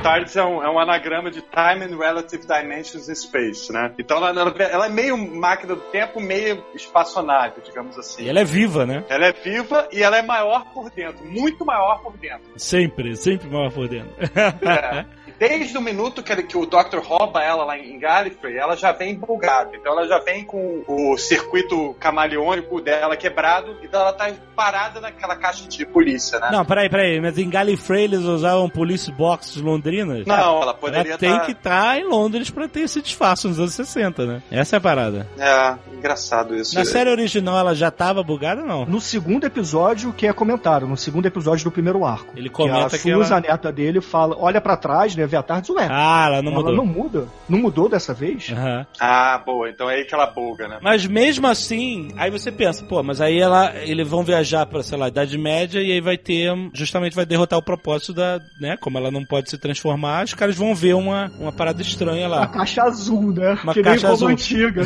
TARDIS 0.03 0.35
é 0.37 0.43
um, 0.45 0.63
é 0.63 0.69
um 0.69 0.81
anagrama 0.81 1.31
de 1.31 1.41
Time 1.43 1.85
and 1.85 1.97
Relative 1.97 2.45
Dimensions 2.45 3.09
in 3.09 3.15
Space, 3.15 3.73
né? 3.73 3.93
Então 3.99 4.17
ela, 4.17 4.31
ela- 4.41 4.55
ela 4.65 4.87
é 4.87 4.89
meio 4.89 5.17
máquina 5.17 5.77
do 5.77 5.81
tempo, 5.81 6.21
meio 6.21 6.65
espaçonave, 6.75 7.61
digamos 7.65 7.97
assim. 7.97 8.25
E 8.25 8.29
ela 8.29 8.41
é 8.41 8.45
viva, 8.45 8.85
né? 8.85 9.05
Ela 9.09 9.27
é 9.27 9.33
viva 9.33 9.89
e 9.93 10.03
ela 10.03 10.19
é 10.19 10.23
maior 10.23 10.65
por 10.75 10.91
dentro, 10.91 11.25
muito 11.25 11.65
maior 11.65 12.03
por 12.03 12.17
dentro. 12.17 12.43
Sempre, 12.57 13.15
sempre 13.17 13.49
maior 13.49 13.71
por 13.71 13.87
dentro. 13.87 14.11
É. 14.21 15.07
Desde 15.43 15.77
o 15.77 15.81
minuto 15.81 16.23
que, 16.23 16.31
ele- 16.31 16.45
que 16.45 16.57
o 16.57 16.65
Dr. 16.65 16.99
rouba 17.03 17.43
ela 17.43 17.65
lá 17.65 17.77
em 17.77 17.99
Gallifrey, 17.99 18.57
ela 18.57 18.77
já 18.77 18.93
vem 18.93 19.17
bugada. 19.17 19.71
Então 19.75 19.93
ela 19.93 20.07
já 20.07 20.19
vem 20.21 20.45
com 20.45 20.85
o 20.87 21.17
circuito 21.19 21.95
camaleônico 21.99 22.81
dela 22.81 23.17
quebrado, 23.17 23.77
então 23.83 24.01
ela 24.01 24.13
tá 24.13 24.31
parada 24.55 25.01
naquela 25.01 25.35
caixa 25.35 25.67
de 25.69 25.85
polícia, 25.85 26.39
né? 26.39 26.51
Não, 26.53 26.65
peraí, 26.65 26.89
peraí, 26.89 27.21
mas 27.21 27.37
em 27.39 27.51
Gallifrey 27.51 28.05
eles 28.05 28.21
usavam 28.21 28.69
police 28.69 29.11
boxes 29.11 29.57
londrinas? 29.61 30.25
Não, 30.27 30.63
ela 30.63 30.75
poderia 30.75 31.11
Ela 31.13 31.19
tem 31.19 31.33
tá- 31.37 31.41
que 31.41 31.53
estar 31.53 31.99
em 31.99 32.05
Londres 32.05 32.49
pra 32.51 32.69
ter 32.69 32.81
esse 32.83 33.03
disfarce 33.03 33.49
nos 33.49 33.59
anos 33.59 33.75
60, 33.75 34.25
né? 34.25 34.43
Essa 34.51 34.77
é 34.77 34.79
a 34.79 34.81
parada. 34.81 35.27
É, 35.39 35.75
engraçado 35.97 36.55
isso. 36.55 36.75
Na 36.77 36.85
série 36.85 37.11
original 37.11 37.59
ela 37.59 37.75
já 37.75 37.91
tava 37.91 38.23
bugada, 38.23 38.63
não? 38.63 38.85
No 38.87 39.01
segundo 39.01 39.45
episódio, 39.45 40.13
que 40.13 40.27
é 40.27 40.33
comentário, 40.33 40.87
no 40.87 40.97
segundo 40.97 41.27
episódio 41.27 41.65
do 41.65 41.71
primeiro 41.73 42.05
arco. 42.05 42.33
Ele 42.37 42.49
Que 42.49 42.55
comenta 42.55 42.87
a 42.87 42.91
que 42.91 42.99
Susan, 42.99 43.37
ela... 43.37 43.39
a 43.39 43.41
neta 43.41 43.73
dele, 43.73 44.01
fala, 44.01 44.37
olha 44.39 44.61
pra 44.61 44.77
trás, 44.77 45.17
né, 45.17 45.27
tarde, 45.41 45.71
ué, 45.71 45.87
Ah, 45.89 46.25
ela 46.27 46.43
não 46.43 46.51
ela 46.51 46.61
mudou. 46.63 46.77
não 46.77 46.85
muda. 46.87 47.29
Não 47.49 47.59
mudou 47.61 47.89
dessa 47.89 48.13
vez? 48.13 48.51
Aham. 48.51 48.85
Ah, 48.99 49.41
boa. 49.47 49.71
Então 49.71 49.89
é 49.89 49.95
aí 49.95 50.05
que 50.05 50.13
ela 50.15 50.27
buga, 50.27 50.67
né? 50.67 50.79
Mas 50.83 51.07
mesmo 51.07 51.47
assim, 51.47 52.09
aí 52.17 52.29
você 52.29 52.51
pensa, 52.51 52.85
pô, 52.85 53.01
mas 53.05 53.21
aí 53.21 53.39
ela, 53.39 53.73
eles 53.85 54.09
vão 54.09 54.25
viajar 54.25 54.67
pra, 54.67 54.83
sei 54.83 54.99
lá, 54.99 55.07
Idade 55.07 55.39
Média 55.39 55.81
e 55.81 55.93
aí 55.93 56.01
vai 56.01 56.19
ter, 56.19 56.51
justamente 56.75 57.15
vai 57.15 57.25
derrotar 57.25 57.57
o 57.59 57.63
propósito 57.63 58.13
da, 58.13 58.41
né, 58.61 58.77
como 58.81 58.99
ela 58.99 59.11
não 59.13 59.25
pode 59.25 59.49
se 59.49 59.57
transformar, 59.59 60.25
os 60.25 60.35
caras 60.35 60.57
vão 60.57 60.75
ver 60.75 60.95
uma, 60.95 61.31
uma 61.39 61.53
parada 61.53 61.81
estranha 61.83 62.27
Uma 62.27 62.37
lá. 62.37 62.47
caixa 62.49 62.83
azul, 62.83 63.33
né? 63.33 63.57
Uma 63.63 63.73
que 63.75 63.83
nem 63.83 63.93
caixa 63.93 64.09
azul. 64.09 64.29
antiga. 64.29 64.83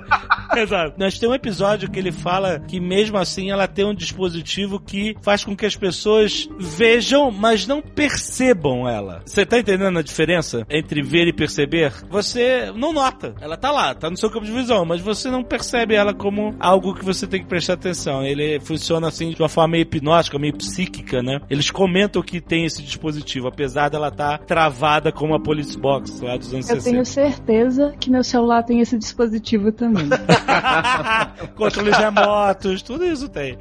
Exato. 0.56 0.94
Nós 0.98 1.18
tem 1.18 1.28
um 1.28 1.34
episódio 1.34 1.90
que 1.90 1.98
ele 1.98 2.10
fala 2.10 2.58
que 2.60 2.80
mesmo 2.80 3.18
assim 3.18 3.50
ela 3.50 3.68
tem 3.68 3.84
um 3.84 3.94
dispositivo 3.94 4.80
que 4.80 5.14
faz 5.22 5.44
com 5.44 5.54
que 5.54 5.66
as 5.66 5.76
pessoas 5.76 6.48
vejam, 6.58 7.30
mas 7.30 7.66
não 7.66 7.82
percebam 7.82 8.88
ela. 8.88 9.22
Você 9.26 9.44
tá 9.44 9.58
entendendo 9.58 9.85
a 9.98 10.02
diferença 10.02 10.66
entre 10.70 11.02
ver 11.02 11.26
e 11.28 11.32
perceber? 11.32 11.92
Você 12.10 12.72
não 12.74 12.92
nota. 12.92 13.34
Ela 13.40 13.56
tá 13.56 13.70
lá, 13.70 13.94
tá 13.94 14.10
no 14.10 14.16
seu 14.16 14.30
campo 14.30 14.44
de 14.46 14.52
visão, 14.52 14.84
mas 14.84 15.00
você 15.00 15.30
não 15.30 15.42
percebe 15.42 15.94
ela 15.94 16.12
como 16.14 16.54
algo 16.58 16.94
que 16.94 17.04
você 17.04 17.26
tem 17.26 17.40
que 17.40 17.46
prestar 17.46 17.74
atenção. 17.74 18.24
Ele 18.24 18.58
funciona 18.60 19.08
assim 19.08 19.30
de 19.30 19.40
uma 19.40 19.48
forma 19.48 19.72
meio 19.72 19.82
hipnótica, 19.82 20.38
meio 20.38 20.56
psíquica, 20.56 21.22
né? 21.22 21.40
Eles 21.50 21.70
comentam 21.70 22.22
que 22.22 22.40
tem 22.40 22.64
esse 22.64 22.82
dispositivo, 22.82 23.48
apesar 23.48 23.88
dela 23.88 24.08
estar 24.08 24.38
travada 24.38 25.12
como 25.12 25.34
a 25.34 25.40
Police 25.40 25.78
Box 25.78 26.20
lá 26.20 26.36
dos 26.36 26.52
anos 26.52 26.68
Eu 26.68 26.76
60. 26.80 26.90
tenho 26.90 27.04
certeza 27.06 27.94
que 27.98 28.10
meu 28.10 28.24
celular 28.24 28.62
tem 28.62 28.80
esse 28.80 28.98
dispositivo 28.98 29.72
também. 29.72 30.08
Controles 31.54 31.96
remotos, 31.96 32.82
tudo 32.82 33.04
isso 33.04 33.28
tem. 33.28 33.56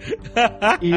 E, 0.81 0.91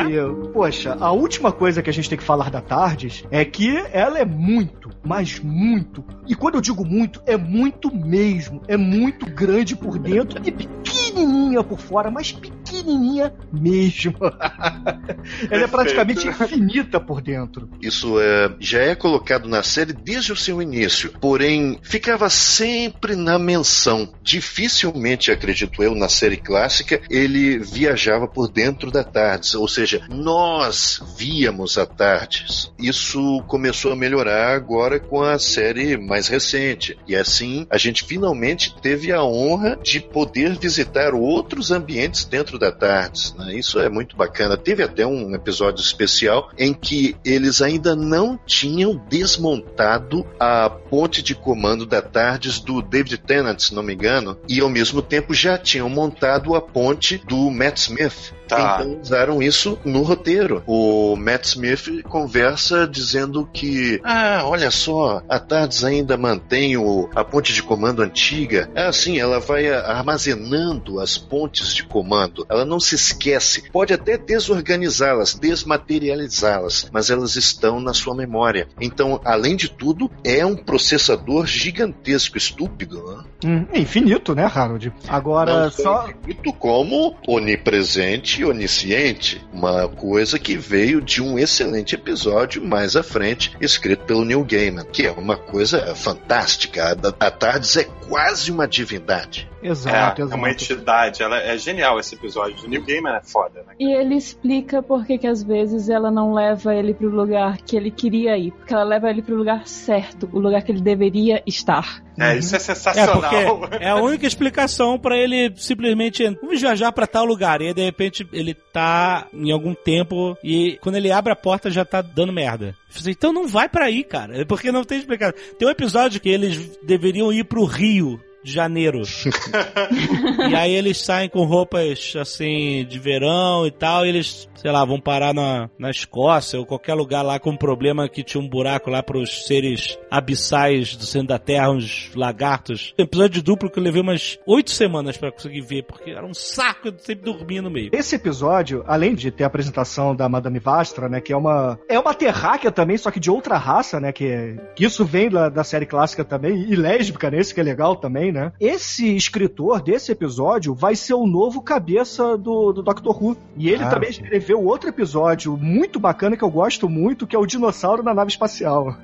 poxa, 0.52 0.96
a 1.00 1.12
última 1.12 1.52
coisa 1.52 1.82
que 1.82 1.90
a 1.90 1.92
gente 1.92 2.08
tem 2.08 2.18
que 2.18 2.24
falar 2.24 2.50
da 2.50 2.60
Tardes 2.60 3.24
é 3.30 3.44
que 3.44 3.76
ela 3.92 4.18
é 4.18 4.24
muito, 4.24 4.90
mas 5.08 5.40
muito, 5.40 6.04
e 6.26 6.34
quando 6.34 6.56
eu 6.56 6.60
digo 6.60 6.84
muito, 6.84 7.22
é 7.24 7.34
muito 7.34 7.90
mesmo, 7.90 8.60
é 8.68 8.76
muito 8.76 9.24
grande 9.24 9.74
por 9.74 9.98
dentro 9.98 10.38
e 10.44 10.52
pequenininha 10.52 11.64
por 11.64 11.80
fora, 11.80 12.10
mas 12.10 12.30
pequenininha 12.30 13.32
mesmo. 13.50 14.14
ela 15.50 15.64
é 15.64 15.66
praticamente 15.66 16.28
infinita 16.28 17.00
por 17.00 17.22
dentro. 17.22 17.70
Isso 17.80 18.20
é, 18.20 18.54
já 18.60 18.80
é 18.80 18.94
colocado 18.94 19.48
na 19.48 19.62
série 19.62 19.94
desde 19.94 20.30
o 20.30 20.36
seu 20.36 20.60
início, 20.60 21.10
porém 21.18 21.78
ficava 21.82 22.28
sempre 22.28 23.16
na 23.16 23.38
menção. 23.38 24.12
Dificilmente, 24.22 25.30
acredito 25.30 25.82
eu, 25.82 25.94
na 25.94 26.10
série 26.10 26.36
clássica, 26.36 27.00
ele 27.08 27.58
viajava 27.58 28.28
por 28.28 28.46
dentro 28.46 28.90
da 28.90 29.02
Tardes, 29.02 29.54
ou 29.54 29.66
seja, 29.66 30.02
nós 30.10 31.02
víamos 31.16 31.78
a 31.78 31.86
Tardes. 31.86 32.70
Isso 32.78 33.42
começou 33.46 33.92
a 33.92 33.96
melhorar 33.96 34.54
agora 34.54 34.97
com 34.98 35.22
a 35.22 35.38
série 35.38 35.96
mais 35.96 36.28
recente, 36.28 36.98
e 37.06 37.14
assim 37.16 37.66
a 37.70 37.78
gente 37.78 38.04
finalmente 38.04 38.74
teve 38.80 39.12
a 39.12 39.22
honra 39.22 39.78
de 39.82 40.00
poder 40.00 40.58
visitar 40.58 41.14
outros 41.14 41.70
ambientes 41.70 42.24
dentro 42.24 42.58
da 42.58 42.70
Tardes. 42.72 43.34
né? 43.34 43.54
Isso 43.54 43.78
é 43.78 43.88
muito 43.88 44.16
bacana. 44.16 44.56
Teve 44.56 44.82
até 44.82 45.06
um 45.06 45.34
episódio 45.34 45.80
especial 45.80 46.50
em 46.58 46.72
que 46.72 47.16
eles 47.24 47.60
ainda 47.62 47.94
não 47.94 48.38
tinham 48.46 48.96
desmontado 49.08 50.26
a 50.38 50.68
ponte 50.70 51.22
de 51.22 51.34
comando 51.34 51.86
da 51.86 52.00
Tardes 52.02 52.60
do 52.60 52.80
David 52.82 53.18
Tennant, 53.18 53.60
se 53.60 53.74
não 53.74 53.82
me 53.82 53.94
engano, 53.94 54.38
e 54.48 54.60
ao 54.60 54.68
mesmo 54.68 55.02
tempo 55.02 55.34
já 55.34 55.58
tinham 55.58 55.88
montado 55.88 56.54
a 56.54 56.60
ponte 56.60 57.18
do 57.26 57.50
Matt 57.50 57.78
Smith. 57.78 58.37
Tá. 58.48 58.78
Então 58.80 59.00
usaram 59.00 59.42
isso 59.42 59.78
no 59.84 60.02
roteiro. 60.02 60.62
O 60.66 61.16
Matt 61.16 61.46
Smith 61.46 62.02
conversa 62.02 62.86
dizendo 62.86 63.48
que, 63.52 64.00
ah, 64.04 64.42
olha 64.44 64.70
só, 64.70 65.22
a 65.28 65.38
Tardes 65.38 65.84
ainda 65.84 66.16
mantém 66.16 66.76
o, 66.76 67.08
a 67.14 67.24
ponte 67.24 67.52
de 67.52 67.62
comando 67.62 68.02
antiga. 68.02 68.70
É 68.74 68.86
assim, 68.86 69.18
ela 69.18 69.38
vai 69.38 69.68
armazenando 69.68 71.00
as 71.00 71.18
pontes 71.18 71.74
de 71.74 71.84
comando. 71.84 72.46
Ela 72.48 72.64
não 72.64 72.80
se 72.80 72.94
esquece. 72.94 73.70
Pode 73.70 73.92
até 73.92 74.16
desorganizá-las, 74.16 75.34
desmaterializá-las, 75.34 76.88
mas 76.92 77.10
elas 77.10 77.36
estão 77.36 77.80
na 77.80 77.92
sua 77.92 78.14
memória. 78.14 78.68
Então, 78.80 79.20
além 79.24 79.56
de 79.56 79.68
tudo, 79.68 80.10
é 80.24 80.44
um 80.44 80.56
processador 80.56 81.46
gigantesco, 81.46 82.38
estúpido, 82.38 83.04
né? 83.04 83.24
Hum, 83.44 83.66
é 83.72 83.78
infinito, 83.78 84.34
né, 84.34 84.50
Harold? 84.52 84.92
Agora, 85.08 85.64
Não 85.64 85.70
só. 85.70 86.08
Muito 86.24 86.52
como 86.52 87.16
onipresente 87.26 88.37
e 88.42 88.44
onisciente. 88.44 89.44
Uma 89.52 89.88
coisa 89.88 90.38
que 90.38 90.56
veio 90.56 91.00
de 91.00 91.22
um 91.22 91.38
excelente 91.38 91.94
episódio 91.94 92.64
mais 92.64 92.96
à 92.96 93.02
frente, 93.02 93.56
escrito 93.60 94.04
pelo 94.04 94.24
Neil 94.24 94.44
Gaiman, 94.44 94.84
que 94.84 95.06
é 95.06 95.10
uma 95.10 95.36
coisa 95.36 95.94
fantástica. 95.94 96.96
A, 97.20 97.26
a 97.26 97.30
Tardes 97.30 97.76
é 97.76 97.84
quase 97.84 98.50
uma 98.50 98.66
divindade. 98.66 99.48
Exato, 99.60 100.20
é, 100.20 100.22
é 100.22 100.26
exato. 100.26 100.36
uma 100.40 100.50
entidade. 100.50 101.22
Ela 101.22 101.40
é 101.42 101.58
genial 101.58 101.98
esse 101.98 102.14
episódio. 102.14 102.64
O 102.64 102.68
New 102.68 102.84
Gaiman 102.84 103.16
é 103.16 103.20
foda, 103.22 103.64
né? 103.66 103.74
E 103.78 103.92
ele 103.92 104.14
explica 104.14 104.80
por 104.82 105.04
que 105.04 105.18
que 105.18 105.26
às 105.26 105.42
vezes 105.42 105.88
ela 105.88 106.10
não 106.10 106.32
leva 106.32 106.74
ele 106.74 106.94
pro 106.94 107.08
lugar 107.08 107.58
que 107.58 107.76
ele 107.76 107.90
queria 107.90 108.36
ir. 108.38 108.52
Porque 108.52 108.72
ela 108.72 108.84
leva 108.84 109.10
ele 109.10 109.20
pro 109.20 109.34
lugar 109.34 109.66
certo, 109.66 110.28
o 110.32 110.38
lugar 110.38 110.62
que 110.62 110.70
ele 110.70 110.80
deveria 110.80 111.42
estar. 111.46 112.02
É, 112.20 112.36
isso 112.36 112.54
é 112.54 112.56
É, 112.56 112.60
sensacional. 112.60 113.20
porque 113.20 113.76
é 113.80 113.88
a 113.88 113.96
única 113.96 114.26
explicação 114.26 114.98
pra 114.98 115.16
ele 115.16 115.52
simplesmente 115.56 116.24
vamos 116.40 116.60
viajar 116.60 116.90
pra 116.92 117.06
tal 117.06 117.24
lugar. 117.24 117.60
E 117.60 117.68
aí, 117.68 117.74
de 117.74 117.84
repente, 117.84 118.27
ele 118.32 118.54
tá 118.54 119.26
em 119.32 119.50
algum 119.50 119.74
tempo 119.74 120.36
e 120.42 120.78
quando 120.80 120.96
ele 120.96 121.10
abre 121.10 121.32
a 121.32 121.36
porta 121.36 121.70
já 121.70 121.84
tá 121.84 122.02
dando 122.02 122.32
merda. 122.32 122.74
Falei, 122.88 123.14
Então 123.16 123.32
não 123.32 123.46
vai 123.46 123.68
pra 123.68 123.86
aí, 123.86 124.04
cara. 124.04 124.44
Porque 124.46 124.72
não 124.72 124.84
tem 124.84 124.98
explicação. 124.98 125.34
Tem 125.58 125.68
um 125.68 125.70
episódio 125.70 126.20
que 126.20 126.28
eles 126.28 126.78
deveriam 126.82 127.32
ir 127.32 127.44
pro 127.44 127.64
Rio. 127.64 128.20
De 128.48 128.54
janeiro. 128.54 129.02
e 130.50 130.54
aí 130.54 130.72
eles 130.74 130.98
saem 130.98 131.28
com 131.28 131.44
roupas 131.44 132.14
assim 132.18 132.84
de 132.88 132.98
verão 132.98 133.66
e 133.66 133.70
tal, 133.70 134.06
e 134.06 134.08
eles, 134.08 134.48
sei 134.54 134.70
lá, 134.70 134.84
vão 134.84 135.00
parar 135.00 135.34
na, 135.34 135.68
na 135.78 135.90
Escócia 135.90 136.58
ou 136.58 136.66
qualquer 136.66 136.94
lugar 136.94 137.22
lá 137.22 137.38
com 137.38 137.50
um 137.50 137.56
problema 137.56 138.08
que 138.08 138.22
tinha 138.22 138.42
um 138.42 138.48
buraco 138.48 138.90
lá 138.90 139.02
pros 139.02 139.46
seres 139.46 139.98
abissais 140.10 140.96
do 140.96 141.04
centro 141.04 141.28
da 141.28 141.38
Terra, 141.38 141.70
uns 141.70 142.10
lagartos. 142.14 142.94
Episódio 142.96 143.42
duplo 143.42 143.70
que 143.70 143.78
eu 143.78 143.82
levei 143.82 144.00
umas 144.00 144.38
oito 144.46 144.70
semanas 144.70 145.16
pra 145.16 145.30
conseguir 145.30 145.60
ver, 145.60 145.82
porque 145.84 146.10
era 146.10 146.26
um 146.26 146.34
saco 146.34 146.90
de 146.90 147.02
sempre 147.02 147.24
dormir 147.24 147.60
no 147.60 147.70
meio. 147.70 147.90
Esse 147.92 148.16
episódio, 148.16 148.82
além 148.86 149.14
de 149.14 149.30
ter 149.30 149.44
a 149.44 149.46
apresentação 149.46 150.14
da 150.14 150.28
Madame 150.28 150.58
Vastra, 150.58 151.08
né, 151.08 151.20
que 151.20 151.32
é 151.32 151.36
uma 151.36 151.78
é 151.88 151.98
uma 151.98 152.14
terráquea 152.14 152.70
também, 152.70 152.96
só 152.96 153.10
que 153.10 153.20
de 153.20 153.30
outra 153.30 153.56
raça, 153.56 154.00
né, 154.00 154.12
que, 154.12 154.56
que 154.74 154.84
isso 154.84 155.04
vem 155.04 155.28
da, 155.28 155.48
da 155.48 155.64
série 155.64 155.86
clássica 155.86 156.24
também, 156.24 156.70
e 156.70 156.76
lésbica, 156.76 157.30
né, 157.30 157.38
esse 157.38 157.54
que 157.54 157.60
é 157.60 157.64
legal 157.64 157.96
também, 157.96 158.32
né. 158.32 158.37
Esse 158.60 159.14
escritor 159.16 159.80
desse 159.82 160.12
episódio 160.12 160.74
vai 160.74 160.94
ser 160.96 161.14
o 161.14 161.26
novo 161.26 161.62
cabeça 161.62 162.36
do, 162.36 162.72
do 162.72 162.82
Doctor 162.82 163.22
Who. 163.22 163.36
E 163.56 163.68
ele 163.68 163.84
Ah, 163.84 163.88
também 163.88 164.12
sim. 164.12 164.22
escreveu 164.22 164.64
outro 164.64 164.88
episódio 164.88 165.56
muito 165.56 165.98
bacana 165.98 166.36
que 166.36 166.44
eu 166.44 166.50
gosto 166.50 166.88
muito, 166.88 167.26
que 167.26 167.34
é 167.36 167.38
o 167.38 167.46
dinossauro 167.46 168.02
na 168.02 168.14
nave 168.14 168.30
espacial. 168.30 168.96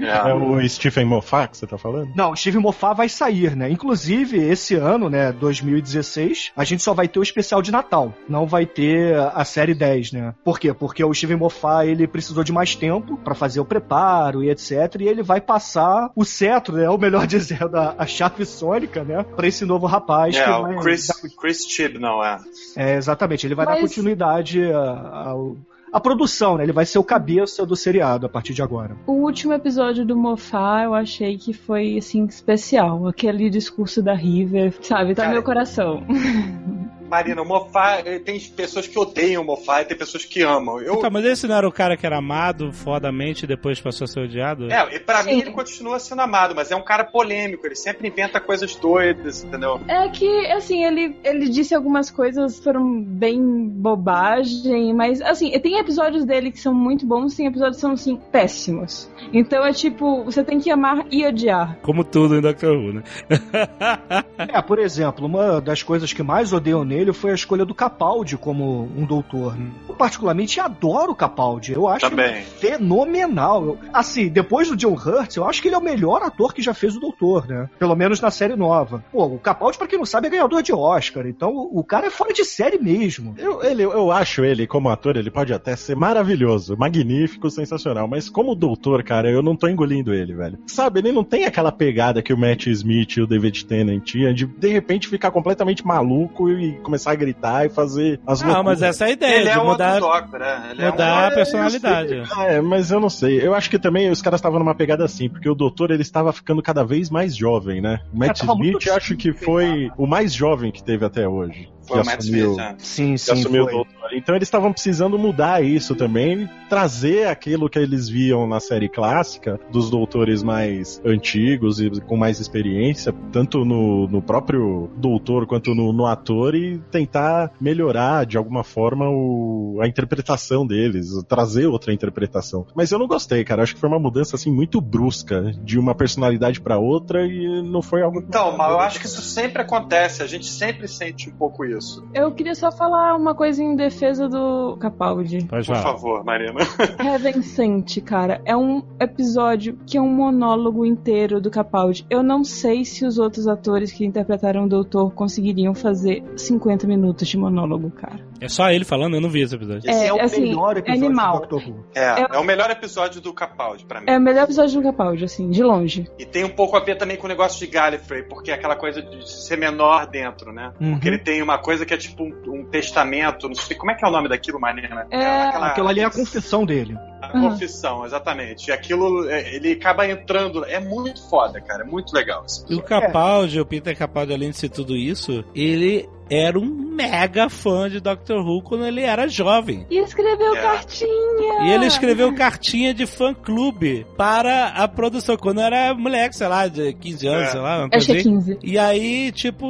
É. 0.00 0.30
É 0.30 0.34
o 0.34 0.68
Stephen 0.68 1.04
Moffat 1.04 1.50
que 1.50 1.56
você 1.58 1.66
tá 1.66 1.78
falando? 1.78 2.10
Não, 2.16 2.32
o 2.32 2.36
Steve 2.36 2.58
Moffat 2.58 2.96
vai 2.96 3.08
sair, 3.08 3.54
né? 3.56 3.70
Inclusive, 3.70 4.38
esse 4.38 4.74
ano, 4.74 5.08
né, 5.08 5.32
2016, 5.32 6.52
a 6.56 6.64
gente 6.64 6.82
só 6.82 6.92
vai 6.94 7.08
ter 7.08 7.18
o 7.18 7.22
especial 7.22 7.62
de 7.62 7.70
Natal. 7.70 8.12
Não 8.28 8.46
vai 8.46 8.66
ter 8.66 9.14
a 9.16 9.44
série 9.44 9.74
10, 9.74 10.12
né? 10.12 10.34
Por 10.44 10.58
quê? 10.58 10.72
Porque 10.72 11.04
o 11.04 11.12
Steve 11.14 11.36
Moffat, 11.36 11.86
ele 11.88 12.06
precisou 12.06 12.42
de 12.44 12.52
mais 12.52 12.74
tempo 12.74 13.16
pra 13.18 13.34
fazer 13.34 13.60
o 13.60 13.64
preparo 13.64 14.42
e 14.42 14.50
etc. 14.50 14.72
E 15.00 15.04
ele 15.08 15.22
vai 15.22 15.40
passar 15.40 16.10
o 16.14 16.24
cetro, 16.24 16.76
né? 16.76 16.88
Ou 16.88 16.98
melhor 16.98 17.26
dizendo, 17.28 17.53
a, 17.62 17.94
a 17.98 18.06
chave 18.06 18.44
sônica, 18.44 19.04
né? 19.04 19.22
Pra 19.36 19.46
esse 19.46 19.64
novo 19.64 19.86
rapaz 19.86 20.36
É, 20.36 20.44
que 20.44 20.50
o. 20.50 20.80
Chris, 20.80 21.08
Chris 21.40 21.66
Chibb, 21.68 21.98
não 21.98 22.24
é? 22.24 22.38
É, 22.76 22.96
exatamente. 22.96 23.46
Ele 23.46 23.54
vai 23.54 23.66
dar 23.66 23.72
Mas- 23.72 23.80
continuidade 23.82 24.62
a- 24.72 25.28
ao... 25.28 25.56
A 25.92 26.00
produção, 26.00 26.56
né? 26.56 26.64
Ele 26.64 26.72
vai 26.72 26.84
ser 26.84 26.98
o 26.98 27.04
cabeça 27.04 27.64
do 27.64 27.76
seriado 27.76 28.26
a 28.26 28.28
partir 28.28 28.52
de 28.52 28.60
agora. 28.60 28.96
O 29.06 29.12
último 29.12 29.52
episódio 29.52 30.04
do 30.04 30.16
Mofá 30.16 30.82
eu 30.82 30.92
achei 30.92 31.38
que 31.38 31.52
foi, 31.52 31.96
assim, 31.98 32.24
especial. 32.24 33.06
Aquele 33.06 33.48
discurso 33.48 34.02
da 34.02 34.12
River, 34.12 34.74
sabe? 34.82 35.10
Tá 35.14 35.22
Cara, 35.22 35.28
no 35.28 35.34
meu 35.34 35.42
coração. 35.44 36.02
Marina, 37.14 37.42
o 37.42 37.44
Mofá, 37.46 38.00
eh, 38.04 38.18
tem 38.18 38.40
pessoas 38.40 38.88
que 38.88 38.98
odeiam 38.98 39.42
o 39.42 39.46
Mofá 39.46 39.82
e 39.82 39.84
tem 39.84 39.96
pessoas 39.96 40.24
que 40.24 40.42
amam. 40.42 40.80
Eu, 40.80 40.96
Tá, 40.96 41.08
mas 41.08 41.24
esse 41.24 41.46
não 41.46 41.54
era 41.54 41.68
o 41.68 41.70
cara 41.70 41.96
que 41.96 42.04
era 42.04 42.18
amado 42.18 42.72
fodamente 42.72 43.44
e 43.44 43.46
depois 43.46 43.80
passou 43.80 44.06
a 44.06 44.08
ser 44.08 44.20
odiado? 44.20 44.72
é, 44.72 44.96
e 44.96 44.98
pra 44.98 45.22
Sim. 45.22 45.30
mim 45.30 45.40
ele 45.40 45.52
continua 45.52 46.00
sendo 46.00 46.22
amado, 46.22 46.54
mas 46.56 46.72
é 46.72 46.76
um 46.76 46.82
cara 46.82 47.04
polêmico, 47.04 47.64
ele 47.64 47.76
sempre 47.76 48.08
inventa 48.08 48.40
coisas 48.40 48.74
doidas, 48.74 49.44
entendeu? 49.44 49.80
É 49.86 50.08
que, 50.08 50.26
assim, 50.46 50.84
ele, 50.84 51.16
ele 51.22 51.48
disse 51.48 51.72
algumas 51.72 52.10
coisas 52.10 52.58
que 52.58 52.64
foram 52.64 53.00
bem 53.00 53.40
bobagem, 53.68 54.92
mas, 54.92 55.20
assim, 55.20 55.56
tem 55.60 55.78
episódios 55.78 56.24
dele 56.24 56.50
que 56.50 56.58
são 56.58 56.74
muito 56.74 57.06
bons, 57.06 57.36
tem 57.36 57.46
episódios 57.46 57.76
que 57.76 57.80
são, 57.80 57.92
assim, 57.92 58.16
péssimos. 58.32 59.08
Então 59.32 59.64
é 59.64 59.72
tipo, 59.72 60.24
você 60.24 60.42
tem 60.42 60.58
que 60.58 60.70
amar 60.70 61.06
e 61.10 61.24
odiar. 61.24 61.78
Como 61.82 62.02
tudo 62.02 62.36
em 62.36 62.40
Doctor 62.40 62.76
Who, 62.76 62.92
né? 62.94 63.02
É, 64.36 64.60
por 64.60 64.78
exemplo, 64.78 65.26
uma 65.26 65.60
das 65.60 65.82
coisas 65.82 66.12
que 66.12 66.22
mais 66.22 66.52
odeio 66.52 66.84
nele 66.84 67.03
foi 67.12 67.32
a 67.32 67.34
escolha 67.34 67.64
do 67.64 67.74
Capaldi 67.74 68.36
como 68.36 68.88
um 68.96 69.04
doutor. 69.04 69.56
Eu 69.88 69.94
particularmente 69.94 70.58
adoro 70.60 71.12
o 71.12 71.14
Capaldi. 71.14 71.72
Eu 71.72 71.86
acho 71.88 72.08
Também. 72.08 72.36
ele 72.36 72.44
fenomenal. 72.44 73.64
Eu- 73.64 73.78
assim, 73.92 74.28
depois 74.28 74.68
do 74.68 74.76
John 74.76 74.94
Hurt, 74.94 75.36
eu 75.36 75.44
acho 75.48 75.60
que 75.60 75.68
ele 75.68 75.74
é 75.74 75.78
o 75.78 75.82
melhor 75.82 76.22
ator 76.22 76.52
que 76.54 76.62
já 76.62 76.74
fez 76.74 76.96
o 76.96 77.00
doutor, 77.00 77.46
né? 77.46 77.68
Pelo 77.78 77.94
menos 77.94 78.20
na 78.20 78.30
série 78.30 78.56
nova. 78.56 79.04
Pô, 79.12 79.24
o 79.26 79.38
Capaldi, 79.38 79.78
pra 79.78 79.86
quem 79.86 79.98
não 79.98 80.06
sabe, 80.06 80.26
é 80.28 80.30
ganhador 80.30 80.62
de 80.62 80.72
Oscar. 80.72 81.26
Então 81.26 81.50
o 81.54 81.84
o 81.84 81.86
cara 81.86 82.06
é 82.06 82.10
fora 82.10 82.32
de 82.32 82.44
série 82.46 82.78
mesmo. 82.78 83.34
Eu, 83.36 83.62
ele, 83.62 83.82
eu 83.82 84.10
acho 84.10 84.42
ele, 84.42 84.66
como 84.66 84.88
ator, 84.88 85.16
ele 85.18 85.30
pode 85.30 85.52
até 85.52 85.76
ser 85.76 85.94
maravilhoso, 85.94 86.76
magnífico, 86.78 87.50
sensacional, 87.50 88.08
mas 88.08 88.30
como 88.30 88.54
doutor, 88.54 89.02
cara, 89.02 89.30
eu 89.30 89.42
não 89.42 89.54
tô 89.54 89.68
engolindo 89.68 90.14
ele, 90.14 90.32
velho. 90.34 90.58
Sabe, 90.66 91.00
ele 91.00 91.12
não 91.12 91.22
tem 91.22 91.44
aquela 91.44 91.70
pegada 91.70 92.22
que 92.22 92.32
o 92.32 92.38
Matt 92.38 92.68
Smith 92.68 93.16
e 93.16 93.20
o 93.20 93.26
David 93.26 93.66
Tennant 93.66 94.02
tinham 94.02 94.32
de, 94.32 94.46
de 94.46 94.68
repente, 94.68 95.08
ficar 95.08 95.30
completamente 95.30 95.86
maluco 95.86 96.48
e 96.48 96.72
começar 96.84 97.10
a 97.12 97.14
gritar 97.16 97.66
e 97.66 97.68
fazer 97.68 98.20
as 98.26 98.40
Não, 98.40 98.48
loucuras. 98.48 98.80
mas 98.80 98.88
essa 98.88 99.04
é 99.04 99.08
a 99.08 99.10
ideia, 99.10 99.34
ele 99.36 99.44
de 99.44 99.50
é 99.50 99.58
o 99.60 99.64
mudar, 99.64 100.02
outro 100.02 100.20
Doctor, 100.20 100.40
né? 100.40 100.68
Ele 100.70 100.82
é 100.82 100.90
mudar 100.90 101.14
um- 101.22 101.26
a 101.26 101.30
personalidade. 101.32 102.22
Ah, 102.36 102.44
é, 102.44 102.60
mas 102.60 102.90
eu 102.90 103.00
não 103.00 103.10
sei. 103.10 103.44
Eu 103.44 103.54
acho 103.54 103.68
que 103.70 103.78
também 103.78 104.10
os 104.10 104.22
caras 104.22 104.38
estavam 104.38 104.58
numa 104.58 104.74
pegada 104.74 105.04
assim, 105.04 105.28
porque 105.28 105.48
o 105.48 105.54
doutor 105.54 105.90
ele 105.90 106.02
estava 106.02 106.32
ficando 106.32 106.62
cada 106.62 106.84
vez 106.84 107.10
mais 107.10 107.36
jovem, 107.36 107.80
né? 107.80 108.00
O 108.12 108.18
Matt 108.18 108.40
Smith 108.42 108.88
acho 108.88 109.16
que 109.16 109.32
foi 109.32 109.90
o 109.98 110.06
mais 110.06 110.32
jovem 110.32 110.70
que 110.70 110.82
teve 110.84 111.04
até 111.04 111.26
hoje. 111.28 111.68
Foi 111.86 111.98
que 111.98 112.02
o 112.02 112.06
Matt 112.06 112.18
assumiu- 112.20 112.52
Smith, 112.52 112.56
né? 112.56 112.74
Sim, 112.78 113.16
sim. 113.16 113.32
assumiu 113.32 113.62
o 113.62 113.66
foi. 113.66 113.74
doutor. 113.74 113.94
Então 114.12 114.34
eles 114.34 114.46
estavam 114.46 114.72
precisando 114.72 115.18
mudar 115.18 115.64
isso 115.64 115.94
também, 115.94 116.48
trazer 116.68 117.26
aquilo 117.26 117.68
que 117.68 117.78
eles 117.78 118.08
viam 118.08 118.46
na 118.46 118.60
série 118.60 118.88
clássica, 118.88 119.58
dos 119.70 119.90
doutores 119.90 120.42
mais 120.42 121.00
antigos 121.04 121.80
e 121.80 121.90
com 122.02 122.16
mais 122.16 122.40
experiência, 122.40 123.12
tanto 123.32 123.64
no, 123.64 124.06
no 124.08 124.22
próprio 124.22 124.90
doutor 124.96 125.46
quanto 125.46 125.74
no, 125.74 125.92
no 125.92 126.06
ator, 126.06 126.54
e 126.54 126.78
tentar 126.90 127.52
melhorar 127.60 128.26
de 128.26 128.36
alguma 128.36 128.62
forma 128.62 129.08
o, 129.08 129.78
a 129.80 129.88
interpretação 129.88 130.66
deles, 130.66 131.10
trazer 131.28 131.66
outra 131.66 131.92
interpretação. 131.92 132.66
Mas 132.74 132.92
eu 132.92 132.98
não 132.98 133.06
gostei, 133.06 133.44
cara. 133.44 133.62
Acho 133.62 133.74
que 133.74 133.80
foi 133.80 133.88
uma 133.88 133.98
mudança 133.98 134.36
assim 134.36 134.50
muito 134.50 134.80
brusca 134.80 135.52
de 135.62 135.78
uma 135.78 135.94
personalidade 135.94 136.60
pra 136.60 136.78
outra 136.78 137.26
e 137.26 137.62
não 137.62 137.82
foi 137.82 138.02
algo. 138.02 138.20
Então, 138.20 138.56
mas 138.56 138.70
eu 138.70 138.80
acho 138.80 139.00
que 139.00 139.06
isso 139.06 139.22
sempre 139.22 139.62
acontece, 139.62 140.22
a 140.22 140.26
gente 140.26 140.46
sempre 140.46 140.86
sente 140.88 141.28
um 141.28 141.32
pouco 141.32 141.64
isso. 141.64 141.73
Eu 142.12 142.30
queria 142.32 142.54
só 142.54 142.70
falar 142.72 143.16
uma 143.16 143.34
coisa 143.34 143.62
em 143.62 143.74
defesa 143.76 144.28
do 144.28 144.76
Capaldi. 144.78 145.44
Pode 145.44 145.66
Por 145.66 145.76
favor, 145.76 146.24
Marina. 146.24 146.60
Heaven 146.98 147.42
Sent, 147.42 148.00
cara, 148.02 148.40
é 148.44 148.56
um 148.56 148.82
episódio 149.00 149.78
que 149.86 149.96
é 149.96 150.00
um 150.00 150.08
monólogo 150.08 150.84
inteiro 150.84 151.40
do 151.40 151.50
Capaldi. 151.50 152.04
Eu 152.10 152.22
não 152.22 152.44
sei 152.44 152.84
se 152.84 153.04
os 153.04 153.18
outros 153.18 153.46
atores 153.46 153.92
que 153.92 154.04
interpretaram 154.04 154.64
o 154.64 154.68
Doutor 154.68 155.12
conseguiriam 155.12 155.74
fazer 155.74 156.22
50 156.36 156.86
minutos 156.86 157.28
de 157.28 157.36
monólogo, 157.38 157.90
cara. 157.90 158.20
É 158.40 158.48
só 158.48 158.68
ele 158.70 158.84
falando, 158.84 159.14
eu 159.14 159.20
não 159.20 159.30
vi 159.30 159.42
esse 159.42 159.54
episódio. 159.54 159.88
Esse 159.88 160.04
é, 160.04 160.08
É, 160.08 160.12
o 160.12 160.20
assim, 160.20 160.42
melhor 160.42 160.76
episódio 160.76 161.06
animal. 161.06 161.34
do 161.34 161.40
Doctor 161.40 161.68
Who. 161.68 161.84
É, 161.94 162.22
Eu- 162.22 162.26
é 162.32 162.38
o 162.38 162.44
melhor 162.44 162.70
episódio 162.70 163.20
do 163.20 163.32
Capaldi 163.32 163.84
pra 163.86 164.00
mim. 164.00 164.06
É 164.08 164.18
o 164.18 164.20
melhor 164.20 164.44
episódio 164.44 164.80
do 164.80 164.82
Capaldi, 164.84 165.24
assim, 165.24 165.48
de 165.50 165.62
longe. 165.62 166.08
E 166.18 166.24
tem 166.26 166.44
um 166.44 166.50
pouco 166.50 166.76
a 166.76 166.80
ver 166.80 166.96
também 166.96 167.16
com 167.16 167.26
o 167.26 167.28
negócio 167.28 167.58
de 167.58 167.66
Gallifrey, 167.72 168.24
porque 168.24 168.50
é 168.50 168.54
aquela 168.54 168.76
coisa 168.76 169.00
de 169.02 169.30
ser 169.30 169.56
menor 169.56 170.06
dentro, 170.06 170.52
né? 170.52 170.72
Uhum. 170.80 170.92
Porque 170.92 171.08
ele 171.08 171.18
tem 171.18 171.40
uma 171.42 171.58
coisa 171.64 171.86
que 171.86 171.94
é 171.94 171.96
tipo 171.96 172.22
um, 172.22 172.60
um 172.60 172.64
testamento, 172.66 173.48
não 173.48 173.54
sei 173.54 173.74
como 173.74 173.90
é 173.90 173.94
que 173.94 174.04
é 174.04 174.08
o 174.08 174.10
nome 174.10 174.28
daquilo, 174.28 174.60
Marina. 174.60 175.06
É, 175.10 175.46
Aquilo 175.46 175.88
ali 175.88 176.00
é 176.00 176.04
a 176.04 176.10
confissão 176.10 176.66
dele. 176.66 176.94
A 177.22 177.28
confissão, 177.28 178.04
exatamente. 178.04 178.68
E 178.68 178.72
aquilo, 178.72 179.28
é, 179.30 179.54
ele 179.54 179.72
acaba 179.72 180.06
entrando. 180.06 180.62
É 180.66 180.78
muito 180.78 181.26
foda, 181.30 181.58
cara. 181.62 181.82
É 181.82 181.86
muito 181.86 182.12
legal. 182.12 182.44
Isso. 182.44 182.66
E 182.68 182.74
o 182.74 182.82
Capaldi, 182.82 183.58
o 183.58 183.64
Peter 183.64 183.96
Capaldi, 183.96 184.34
além 184.34 184.50
de 184.50 184.58
ser 184.58 184.68
tudo 184.68 184.94
isso, 184.94 185.42
ele 185.54 186.06
era 186.30 186.58
um 186.58 186.64
mega 186.94 187.48
fã 187.48 187.88
de 187.90 188.00
Doctor 188.00 188.38
Who 188.46 188.62
quando 188.62 188.86
ele 188.86 189.02
era 189.02 189.26
jovem. 189.28 189.84
E 189.90 189.98
escreveu 189.98 190.54
É. 190.54 190.60
cartinha! 190.62 191.64
E 191.64 191.70
ele 191.72 191.86
escreveu 191.86 192.32
cartinha 192.34 192.94
de 192.94 193.04
fã-clube 193.06 194.06
para 194.16 194.68
a 194.68 194.86
produção, 194.86 195.36
quando 195.36 195.60
era 195.60 195.92
moleque, 195.94 196.36
sei 196.36 196.46
lá, 196.48 196.68
de 196.68 196.92
15 196.94 197.26
anos, 197.26 197.48
É. 197.48 197.50
sei 197.52 197.60
lá, 197.60 197.74
Acho 197.84 197.90
coisa 197.90 198.06
que 198.06 198.12
é 198.12 198.20
assim. 198.20 198.30
15. 198.30 198.58
E 198.62 198.78
aí, 198.78 199.32
tipo, 199.32 199.66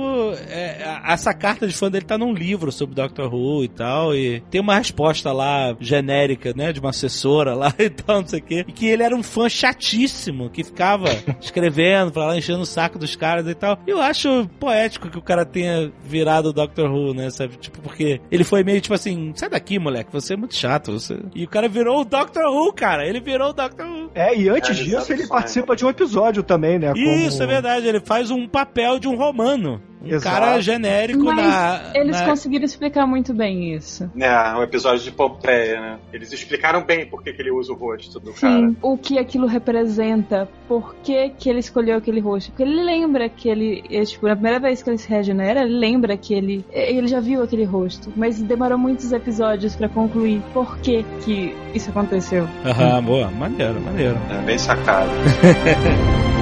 é, 0.48 0.84
a- 0.84 1.12
essa 1.12 1.32
carta 1.32 1.66
de 1.66 1.74
fã 1.74 1.90
dele 1.90 2.04
tá 2.04 2.18
num 2.18 2.32
livro 2.32 2.70
sobre 2.70 2.94
Doctor 2.94 3.32
Who 3.32 3.64
e 3.64 3.68
tal, 3.68 4.14
e 4.14 4.40
tem 4.50 4.60
uma 4.60 4.76
resposta 4.76 5.32
lá, 5.32 5.74
genérica, 5.80 6.52
né, 6.54 6.72
de 6.72 6.80
uma 6.80 6.90
assessora 6.90 7.54
lá 7.54 7.72
e 7.78 7.88
tal, 7.90 8.20
não 8.20 8.26
sei 8.28 8.40
o 8.40 8.42
quê, 8.42 8.64
e 8.68 8.72
que 8.72 8.86
ele 8.86 9.02
era 9.02 9.16
um 9.16 9.22
fã 9.22 9.48
chatíssimo, 9.48 10.50
que 10.50 10.62
ficava 10.62 11.06
escrevendo 11.40 12.12
pra 12.12 12.26
lá, 12.26 12.36
enchendo 12.36 12.60
o 12.62 12.66
saco 12.66 12.98
dos 12.98 13.16
caras 13.16 13.46
e 13.48 13.54
tal. 13.54 13.78
Eu 13.86 14.00
acho 14.00 14.48
poético 14.60 15.08
que 15.08 15.18
o 15.18 15.22
cara 15.22 15.44
tenha 15.44 15.90
virado 16.04 16.43
o 16.48 16.52
Doctor 16.52 16.90
Who, 16.90 17.14
né, 17.14 17.30
sabe? 17.30 17.56
Tipo, 17.56 17.80
porque 17.82 18.20
ele 18.30 18.44
foi 18.44 18.62
meio 18.64 18.80
tipo 18.80 18.94
assim, 18.94 19.32
sai 19.34 19.48
daqui, 19.48 19.78
moleque, 19.78 20.12
você 20.12 20.34
é 20.34 20.36
muito 20.36 20.54
chato, 20.54 20.92
você... 20.92 21.18
E 21.34 21.44
o 21.44 21.48
cara 21.48 21.68
virou 21.68 22.00
o 22.00 22.04
Doctor 22.04 22.44
Who, 22.44 22.72
cara, 22.72 23.06
ele 23.06 23.20
virou 23.20 23.50
o 23.50 23.52
Doctor 23.52 23.86
Who. 23.86 24.10
É, 24.14 24.36
e 24.36 24.48
antes 24.48 24.70
É, 24.70 24.82
disso 24.82 25.12
ele 25.12 25.20
isso, 25.22 25.28
participa 25.28 25.74
de 25.76 25.84
um 25.84 25.90
episódio 25.90 26.42
também, 26.42 26.78
né? 26.78 26.92
Isso, 26.96 27.38
como- 27.38 27.50
é 27.50 27.54
verdade, 27.54 27.86
ele 27.86 28.00
faz 28.00 28.30
um 28.30 28.46
papel 28.46 28.98
de 28.98 29.08
um 29.08 29.16
romano. 29.16 29.80
Um 30.04 30.14
Exato. 30.14 30.36
cara 30.36 30.60
genérico 30.60 31.24
Mas 31.24 31.46
na... 31.46 31.80
Eles 31.94 32.20
na- 32.20 32.26
conseguiram 32.26 32.64
explicar 32.64 33.06
muito 33.06 33.32
bem 33.32 33.74
isso. 33.74 34.10
É, 34.18 34.54
um 34.54 34.62
episódio 34.62 35.02
de 35.02 35.10
Pompeia, 35.10 35.80
né? 35.80 35.98
Eles 36.12 36.32
explicaram 36.32 36.84
bem 36.84 37.06
por 37.06 37.22
que, 37.22 37.32
que 37.32 37.42
ele 37.42 37.50
usa 37.50 37.72
o 37.72 37.76
rosto 37.76 38.20
do 38.20 38.32
cara. 38.32 38.58
Sim, 38.58 38.76
o 38.82 38.96
que 38.96 39.18
aquilo 39.18 39.46
representa, 39.46 40.48
por 40.68 40.94
que, 41.02 41.30
que 41.30 41.48
ele 41.48 41.58
escolheu 41.60 41.96
aquele 41.96 42.20
rosto. 42.20 42.50
Porque 42.50 42.62
ele 42.62 42.82
lembra 42.82 43.28
que 43.28 43.48
ele, 43.48 43.84
é, 43.90 44.02
tipo, 44.04 44.26
na 44.26 44.34
primeira 44.34 44.60
vez 44.60 44.82
que 44.82 44.90
ele 44.90 44.98
se 44.98 45.08
regenera, 45.08 45.62
ele 45.62 45.78
lembra 45.78 46.16
que 46.16 46.34
ele, 46.34 46.64
ele 46.72 47.06
já 47.06 47.20
viu 47.20 47.42
aquele 47.42 47.64
rosto. 47.64 48.12
Mas 48.16 48.40
demorou 48.42 48.78
muitos 48.78 49.12
episódios 49.12 49.74
pra 49.76 49.88
concluir 49.88 50.42
por 50.52 50.78
que 50.78 51.04
que 51.24 51.54
isso 51.74 51.90
aconteceu. 51.90 52.48
Aham, 52.64 53.02
boa, 53.02 53.30
maneiro, 53.30 53.80
maneiro. 53.80 54.16
É 54.30 54.42
bem 54.42 54.58
sacado. 54.58 55.10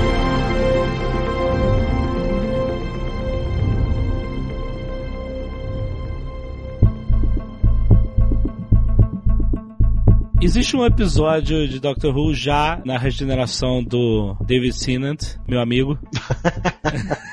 Existe 10.42 10.76
um 10.76 10.84
episódio 10.84 11.68
de 11.68 11.78
Doctor 11.78 12.12
Who 12.12 12.34
já 12.34 12.82
na 12.84 12.98
regeneração 12.98 13.80
do 13.80 14.34
David 14.44 14.76
Tennant, 14.76 15.36
meu 15.46 15.60
amigo, 15.60 15.96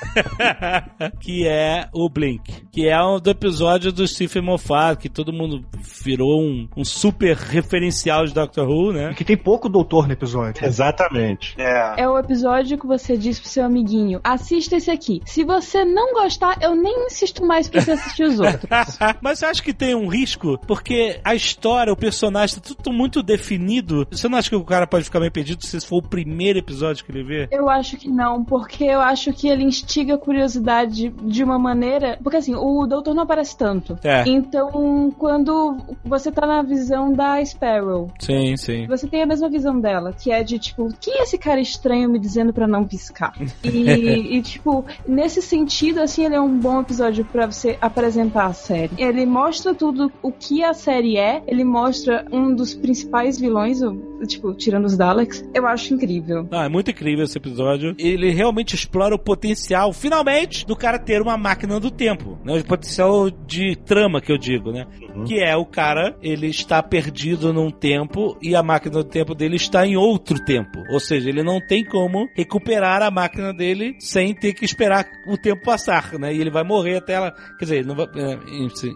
que 1.20 1.47
é 1.47 1.89
o 1.91 2.07
Blink, 2.07 2.68
que 2.72 2.88
é 2.88 3.03
um 3.03 3.20
do 3.20 3.32
episódio 3.32 3.91
do 3.91 4.07
Stephen 4.07 4.43
Moffat, 4.43 5.01
que 5.01 5.10
todo 5.10 5.34
mundo 5.34 5.66
virou 6.03 6.39
um, 6.39 6.70
um 6.78 6.86
super 6.86 7.36
referencial 7.36 8.28
de 8.28 8.34
Doctor 8.34 8.70
Who, 8.70 8.93
né? 8.93 9.12
Que 9.16 9.26
tem 9.26 9.36
pouco 9.36 9.68
doutor 9.68 10.05
no 10.05 10.14
episódio. 10.14 10.64
Exatamente. 10.64 11.55
É. 11.57 12.03
É 12.03 12.07
o 12.07 12.16
episódio 12.16 12.78
que 12.78 12.86
você 12.86 13.18
diz 13.18 13.39
pro 13.39 13.49
seu 13.49 13.66
amiguinho: 13.66 14.20
assista 14.24 14.76
esse 14.76 14.91
aqui. 14.91 15.20
Se 15.26 15.43
você 15.43 15.84
não 15.84 16.14
gostar, 16.14 16.60
eu 16.62 16.76
nem 16.76 17.07
insisto 17.07 17.43
mais 17.43 17.68
pra 17.68 17.82
você 17.82 17.93
assistir 17.93 18.26
os 18.26 18.39
outros. 18.39 18.70
Mas 19.20 19.39
você 19.39 19.45
acha 19.47 19.64
que 19.64 19.74
tem 19.74 19.95
um 19.95 20.07
risco? 20.07 20.60
Porque 20.68 21.20
a 21.24 21.34
história, 21.34 21.91
o 21.91 21.97
personagem, 21.97 22.55
tá 22.55 22.62
tudo 22.62 22.99
muito 23.00 23.24
definido. 23.24 24.06
Você 24.12 24.28
não 24.28 24.38
acha 24.38 24.50
que 24.50 24.56
o 24.58 24.64
cara 24.66 24.86
pode 24.86 25.06
ficar 25.06 25.22
meio 25.22 25.32
perdido 25.32 25.64
se 25.66 25.78
esse 25.78 25.88
for 25.88 25.97
o 26.00 26.02
primeiro 26.02 26.60
episódio 26.60 27.06
que 27.06 27.12
ele 27.12 27.24
vê? 27.24 27.47
Eu 27.50 27.70
acho 27.70 27.95
que 27.95 28.10
não, 28.10 28.43
porque 28.43 28.84
eu 28.84 29.00
acho 29.00 29.32
que 29.32 29.47
ele 29.47 29.64
instiga 29.64 30.16
a 30.16 30.18
curiosidade 30.18 31.08
de 31.24 31.43
uma 31.43 31.58
maneira. 31.58 32.20
Porque 32.22 32.36
assim, 32.36 32.56
o 32.56 32.86
doutor 32.86 33.14
não 33.14 33.24
aparece 33.24 33.58
tanto. 33.58 33.97
É. 34.04 34.24
Então, 34.28 35.14
quando 35.18 35.78
você 36.04 36.30
tá 36.30 36.45
na 36.45 36.62
visão 36.62 37.14
da 37.14 37.43
Sparrow, 37.45 38.12
Sim, 38.20 38.58
sim. 38.58 38.86
você 38.86 39.08
tem 39.08 39.24
a 39.24 39.26
mesma 39.26 39.47
visão 39.47 39.80
dela, 39.80 40.12
que 40.12 40.30
é 40.32 40.43
de 40.43 40.60
tipo, 40.60 40.89
quem 41.00 41.20
é 41.20 41.24
esse 41.24 41.38
cara 41.38 41.62
estranho 41.62 42.10
me 42.10 42.20
dizendo 42.20 42.51
pra 42.51 42.67
não 42.67 42.84
piscar? 42.84 43.34
E, 43.63 43.70
e, 44.38 44.42
tipo, 44.42 44.84
nesse 45.08 45.42
sentido, 45.42 46.01
assim, 46.01 46.26
ele 46.26 46.36
é 46.36 46.42
um 46.42 46.58
bom 46.59 46.82
episódio 46.82 47.24
pra 47.24 47.46
você 47.46 47.78
apresentar 47.80 48.47
a 48.47 48.54
série. 48.54 48.92
Ele 48.97 49.26
mostra 49.26 49.74
tudo 49.74 50.12
o 50.21 50.32
que 50.32 50.63
a 50.63 50.74
série 50.74 51.17
é, 51.17 51.42
ele 51.47 51.63
mostra 51.63 52.26
um 52.32 52.54
dos 52.54 52.74
principais 52.89 53.39
vilões, 53.39 53.79
tipo, 54.28 54.53
tirando 54.55 54.86
os 54.86 54.97
Daleks. 54.97 55.47
Eu 55.53 55.67
acho 55.67 55.93
incrível. 55.93 56.47
Ah, 56.51 56.66
é 56.66 56.70
muito 56.70 56.89
incrível 56.89 57.24
esse 57.24 57.37
episódio. 57.37 57.95
Ele 57.99 58.32
realmente 58.32 58.74
explora 58.74 59.13
o 59.13 59.20
potencial, 59.20 59.93
finalmente, 59.93 60.66
do 60.66 60.75
cara 60.75 60.97
ter 60.97 61.21
uma 61.21 61.37
máquina 61.37 61.79
do 61.79 61.91
tempo. 61.91 62.39
Né? 62.43 62.59
O 62.59 62.66
potencial 62.66 63.29
de 63.29 63.75
trama, 63.75 64.20
que 64.20 64.32
eu 64.32 64.37
digo, 64.37 64.71
né? 64.71 64.87
Que 65.28 65.39
é 65.39 65.55
o 65.55 65.66
cara, 65.66 66.17
ele 66.21 66.47
está 66.47 66.82
perdido 66.82 67.53
num 67.53 67.70
tempo 67.70 68.36
e 68.41 68.55
a 68.55 68.63
máquina 68.63 68.95
do 68.95 69.03
tempo 69.03 69.36
dele 69.36 69.57
está 69.57 69.86
em 69.86 69.95
outro 69.95 70.43
tempo. 70.43 70.79
Ou 70.91 70.99
seja, 70.99 71.29
ele 71.29 71.43
não 71.43 71.59
tem 71.59 71.86
como 71.86 72.28
recuperar 72.36 73.03
a 73.03 73.11
máquina 73.11 73.53
dele 73.53 73.95
sem 73.99 74.33
ter 74.33 74.53
que 74.53 74.66
esperar 74.66 75.05
o 75.28 75.37
tempo 75.37 75.63
passar, 75.63 76.13
né? 76.13 76.33
E 76.33 76.41
ele 76.41 76.49
vai 76.49 76.63
morrer 76.63 76.97
até 76.97 77.13
ela. 77.13 77.32
Quer 77.59 77.66
dizer, 77.66 77.78
ele 77.78 77.87
não 77.87 77.95
vai, 77.95 78.07
é, 78.16 78.39